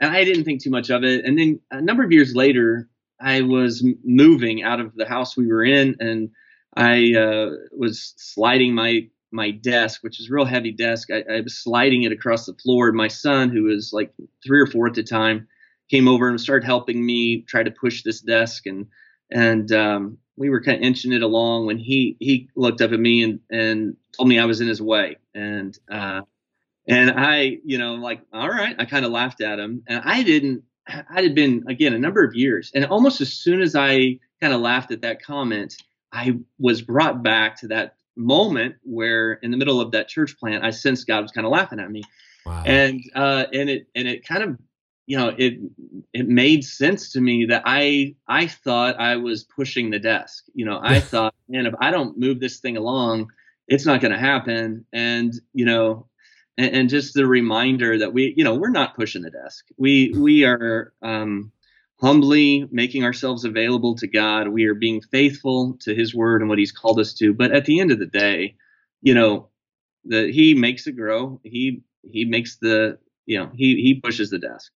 and 0.00 0.12
I 0.14 0.24
didn't 0.24 0.44
think 0.44 0.62
too 0.62 0.70
much 0.70 0.90
of 0.90 1.04
it. 1.04 1.24
And 1.24 1.38
then 1.38 1.60
a 1.70 1.80
number 1.80 2.04
of 2.04 2.12
years 2.12 2.34
later, 2.34 2.88
I 3.20 3.42
was 3.42 3.84
moving 4.04 4.62
out 4.62 4.80
of 4.80 4.94
the 4.96 5.06
house 5.06 5.36
we 5.36 5.46
were 5.46 5.64
in, 5.64 5.96
and 6.00 6.30
I 6.76 7.14
uh, 7.14 7.50
was 7.72 8.14
sliding 8.16 8.74
my 8.74 9.08
my 9.30 9.50
desk, 9.50 10.02
which 10.02 10.20
is 10.20 10.28
real 10.28 10.44
heavy 10.44 10.72
desk. 10.72 11.08
I, 11.10 11.24
I, 11.36 11.40
was 11.40 11.56
sliding 11.56 12.02
it 12.02 12.12
across 12.12 12.44
the 12.44 12.52
floor. 12.52 12.88
And 12.88 12.96
my 12.96 13.08
son, 13.08 13.48
who 13.48 13.62
was 13.62 13.90
like 13.90 14.12
three 14.44 14.60
or 14.60 14.66
four 14.66 14.86
at 14.86 14.92
the 14.92 15.02
time, 15.02 15.48
came 15.90 16.06
over 16.06 16.28
and 16.28 16.38
started 16.38 16.66
helping 16.66 17.06
me 17.06 17.40
try 17.48 17.62
to 17.62 17.70
push 17.70 18.02
this 18.02 18.20
desk. 18.20 18.66
And 18.66 18.86
and 19.30 19.72
um, 19.72 20.18
we 20.36 20.50
were 20.50 20.60
kind 20.60 20.76
of 20.76 20.82
inching 20.82 21.12
it 21.12 21.22
along 21.22 21.66
when 21.66 21.78
he 21.78 22.16
he 22.20 22.50
looked 22.56 22.82
up 22.82 22.92
at 22.92 23.00
me 23.00 23.22
and 23.22 23.40
and 23.50 23.96
told 24.16 24.28
me 24.28 24.38
I 24.38 24.44
was 24.44 24.60
in 24.60 24.68
his 24.68 24.82
way. 24.82 25.16
And 25.34 25.78
uh, 25.90 26.22
and 26.88 27.12
I, 27.16 27.58
you 27.64 27.78
know, 27.78 27.94
like, 27.94 28.20
all 28.32 28.48
right, 28.48 28.74
I 28.78 28.84
kind 28.84 29.04
of 29.04 29.12
laughed 29.12 29.40
at 29.40 29.58
him. 29.58 29.82
And 29.86 30.02
I 30.04 30.22
didn't, 30.22 30.62
I 30.88 31.22
had 31.22 31.34
been, 31.34 31.64
again, 31.68 31.94
a 31.94 31.98
number 31.98 32.24
of 32.24 32.34
years. 32.34 32.72
And 32.74 32.84
almost 32.86 33.20
as 33.20 33.32
soon 33.32 33.62
as 33.62 33.76
I 33.76 34.18
kind 34.40 34.52
of 34.52 34.60
laughed 34.60 34.90
at 34.90 35.00
that 35.02 35.22
comment, 35.22 35.76
I 36.12 36.38
was 36.58 36.82
brought 36.82 37.22
back 37.22 37.56
to 37.60 37.68
that 37.68 37.96
moment 38.16 38.74
where 38.82 39.34
in 39.34 39.50
the 39.50 39.56
middle 39.56 39.80
of 39.80 39.92
that 39.92 40.08
church 40.08 40.36
plant, 40.38 40.64
I 40.64 40.70
sensed 40.70 41.06
God 41.06 41.22
was 41.22 41.30
kind 41.30 41.46
of 41.46 41.52
laughing 41.52 41.78
at 41.78 41.90
me. 41.90 42.02
Wow. 42.44 42.64
And, 42.66 43.00
uh, 43.14 43.44
and 43.52 43.70
it, 43.70 43.86
and 43.94 44.08
it 44.08 44.26
kind 44.26 44.42
of, 44.42 44.58
you 45.06 45.16
know, 45.16 45.34
it, 45.38 45.58
it 46.12 46.28
made 46.28 46.64
sense 46.64 47.12
to 47.12 47.20
me 47.20 47.46
that 47.46 47.62
I, 47.64 48.16
I 48.26 48.48
thought 48.48 49.00
I 49.00 49.16
was 49.16 49.44
pushing 49.44 49.90
the 49.90 50.00
desk. 50.00 50.44
You 50.52 50.64
know, 50.64 50.80
I 50.82 50.98
thought, 51.00 51.34
man, 51.48 51.66
if 51.66 51.74
I 51.80 51.92
don't 51.92 52.18
move 52.18 52.40
this 52.40 52.58
thing 52.58 52.76
along, 52.76 53.30
it's 53.68 53.86
not 53.86 54.00
going 54.00 54.12
to 54.12 54.18
happen. 54.18 54.84
And, 54.92 55.32
you 55.54 55.64
know, 55.64 56.08
and, 56.58 56.74
and, 56.74 56.88
just 56.88 57.14
the 57.14 57.26
reminder 57.26 57.98
that 57.98 58.12
we, 58.12 58.34
you 58.36 58.44
know, 58.44 58.54
we're 58.54 58.70
not 58.70 58.94
pushing 58.94 59.22
the 59.22 59.30
desk. 59.30 59.64
We 59.76 60.14
we 60.16 60.44
are 60.44 60.92
um, 61.02 61.52
humbly 62.00 62.68
making 62.70 63.04
ourselves 63.04 63.44
available 63.44 63.94
to 63.96 64.06
God. 64.06 64.48
We 64.48 64.66
are 64.66 64.74
being 64.74 65.00
faithful 65.00 65.78
to 65.80 65.94
His 65.94 66.14
word 66.14 66.42
and 66.42 66.48
what 66.48 66.58
He's 66.58 66.72
called 66.72 66.98
us 66.98 67.14
to. 67.14 67.32
But 67.32 67.52
at 67.52 67.64
the 67.64 67.80
end 67.80 67.90
of 67.90 67.98
the 67.98 68.06
day, 68.06 68.56
you 69.00 69.14
know, 69.14 69.48
that 70.06 70.30
He 70.30 70.54
makes 70.54 70.86
it 70.86 70.92
grow. 70.92 71.40
He 71.42 71.82
He 72.02 72.24
makes 72.24 72.56
the 72.56 72.98
you 73.26 73.38
know 73.38 73.50
He 73.54 73.76
He 73.76 74.00
pushes 74.00 74.30
the 74.30 74.38
desk. 74.38 74.72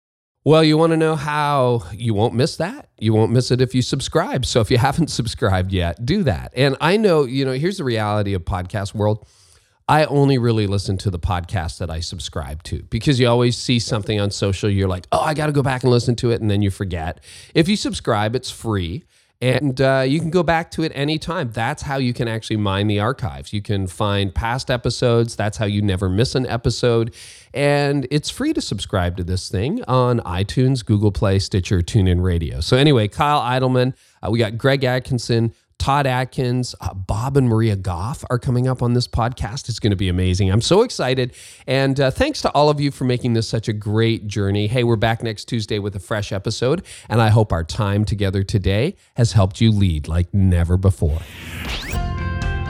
Well, 0.45 0.63
you 0.63 0.77
want 0.77 0.91
to 0.91 0.97
know 0.97 1.15
how 1.15 1.83
you 1.93 2.13
won't 2.13 2.33
miss 2.33 2.57
that? 2.57 2.89
You 2.99 3.13
won't 3.13 3.31
miss 3.31 3.49
it 3.49 3.61
if 3.61 3.73
you 3.73 3.81
subscribe. 3.81 4.45
So 4.45 4.59
if 4.59 4.69
you 4.69 4.77
haven't 4.77 5.07
subscribed 5.09 5.71
yet, 5.71 6.05
do 6.05 6.23
that. 6.23 6.51
And 6.53 6.75
I 6.81 6.97
know, 6.97 7.23
you 7.23 7.45
know, 7.45 7.53
here's 7.53 7.77
the 7.77 7.85
reality 7.85 8.33
of 8.33 8.43
podcast 8.43 8.93
world 8.93 9.25
I 9.87 10.05
only 10.05 10.37
really 10.37 10.67
listen 10.67 10.97
to 10.99 11.09
the 11.09 11.19
podcast 11.19 11.77
that 11.79 11.89
I 11.89 11.99
subscribe 11.99 12.63
to 12.63 12.83
because 12.83 13.19
you 13.19 13.27
always 13.27 13.57
see 13.57 13.79
something 13.79 14.19
on 14.19 14.31
social. 14.31 14.69
You're 14.69 14.87
like, 14.87 15.07
oh, 15.11 15.19
I 15.19 15.33
got 15.33 15.47
to 15.47 15.51
go 15.51 15.61
back 15.61 15.83
and 15.83 15.91
listen 15.91 16.15
to 16.17 16.31
it. 16.31 16.41
And 16.41 16.49
then 16.49 16.61
you 16.61 16.71
forget. 16.71 17.21
If 17.53 17.67
you 17.67 17.75
subscribe, 17.75 18.35
it's 18.35 18.49
free 18.49 19.03
and 19.43 19.81
uh, 19.81 20.05
you 20.07 20.21
can 20.21 20.29
go 20.29 20.41
back 20.41 20.71
to 20.71 20.83
it 20.83 20.93
anytime. 20.95 21.51
That's 21.51 21.81
how 21.81 21.97
you 21.97 22.13
can 22.13 22.29
actually 22.29 22.55
mine 22.55 22.87
the 22.87 23.01
archives. 23.01 23.51
You 23.51 23.61
can 23.61 23.87
find 23.87 24.33
past 24.33 24.71
episodes. 24.71 25.35
That's 25.35 25.57
how 25.57 25.65
you 25.65 25.81
never 25.81 26.07
miss 26.07 26.33
an 26.33 26.47
episode. 26.47 27.13
And 27.53 28.07
it's 28.09 28.29
free 28.29 28.53
to 28.53 28.61
subscribe 28.61 29.17
to 29.17 29.23
this 29.25 29.49
thing 29.49 29.83
on 29.83 30.21
iTunes, 30.21 30.85
Google 30.85 31.11
Play, 31.11 31.39
Stitcher, 31.39 31.81
TuneIn 31.81 32.23
Radio. 32.23 32.61
So, 32.61 32.77
anyway, 32.77 33.09
Kyle 33.09 33.41
Idleman, 33.41 33.95
uh, 34.25 34.31
we 34.31 34.39
got 34.39 34.57
Greg 34.57 34.85
Atkinson. 34.85 35.53
Todd 35.77 36.07
Adkins, 36.07 36.75
uh, 36.79 36.93
Bob 36.93 37.37
and 37.37 37.47
Maria 37.47 37.75
Goff 37.75 38.23
are 38.29 38.39
coming 38.39 38.67
up 38.67 38.81
on 38.81 38.93
this 38.93 39.07
podcast. 39.07 39.69
It's 39.69 39.79
going 39.79 39.91
to 39.91 39.97
be 39.97 40.09
amazing. 40.09 40.49
I'm 40.49 40.61
so 40.61 40.81
excited. 40.81 41.33
And 41.67 41.99
uh, 41.99 42.11
thanks 42.11 42.41
to 42.43 42.51
all 42.51 42.69
of 42.69 42.79
you 42.79 42.91
for 42.91 43.03
making 43.03 43.33
this 43.33 43.47
such 43.47 43.67
a 43.67 43.73
great 43.73 44.27
journey. 44.27 44.67
Hey, 44.67 44.83
we're 44.83 44.95
back 44.95 45.23
next 45.23 45.45
Tuesday 45.45 45.79
with 45.79 45.95
a 45.95 45.99
fresh 45.99 46.31
episode. 46.31 46.85
And 47.09 47.21
I 47.21 47.29
hope 47.29 47.51
our 47.51 47.63
time 47.63 48.05
together 48.05 48.43
today 48.43 48.95
has 49.15 49.33
helped 49.33 49.59
you 49.59 49.71
lead 49.71 50.07
like 50.07 50.33
never 50.33 50.77
before. 50.77 51.19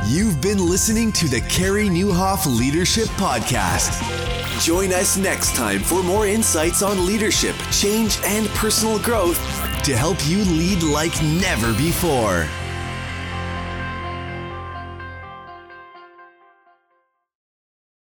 You've 0.07 0.41
been 0.41 0.57
listening 0.57 1.11
to 1.13 1.27
the 1.29 1.39
Carey 1.41 1.87
Nieuwhof 1.87 2.45
Leadership 2.45 3.07
Podcast. 3.09 4.01
Join 4.59 4.93
us 4.93 5.17
next 5.17 5.55
time 5.55 5.79
for 5.79 6.03
more 6.03 6.27
insights 6.27 6.81
on 6.81 7.05
leadership, 7.05 7.55
change, 7.71 8.17
and 8.23 8.47
personal 8.49 8.99
growth 8.99 9.37
to 9.83 9.95
help 9.95 10.17
you 10.27 10.39
lead 10.45 10.83
like 10.83 11.21
never 11.23 11.73
before. 11.73 12.47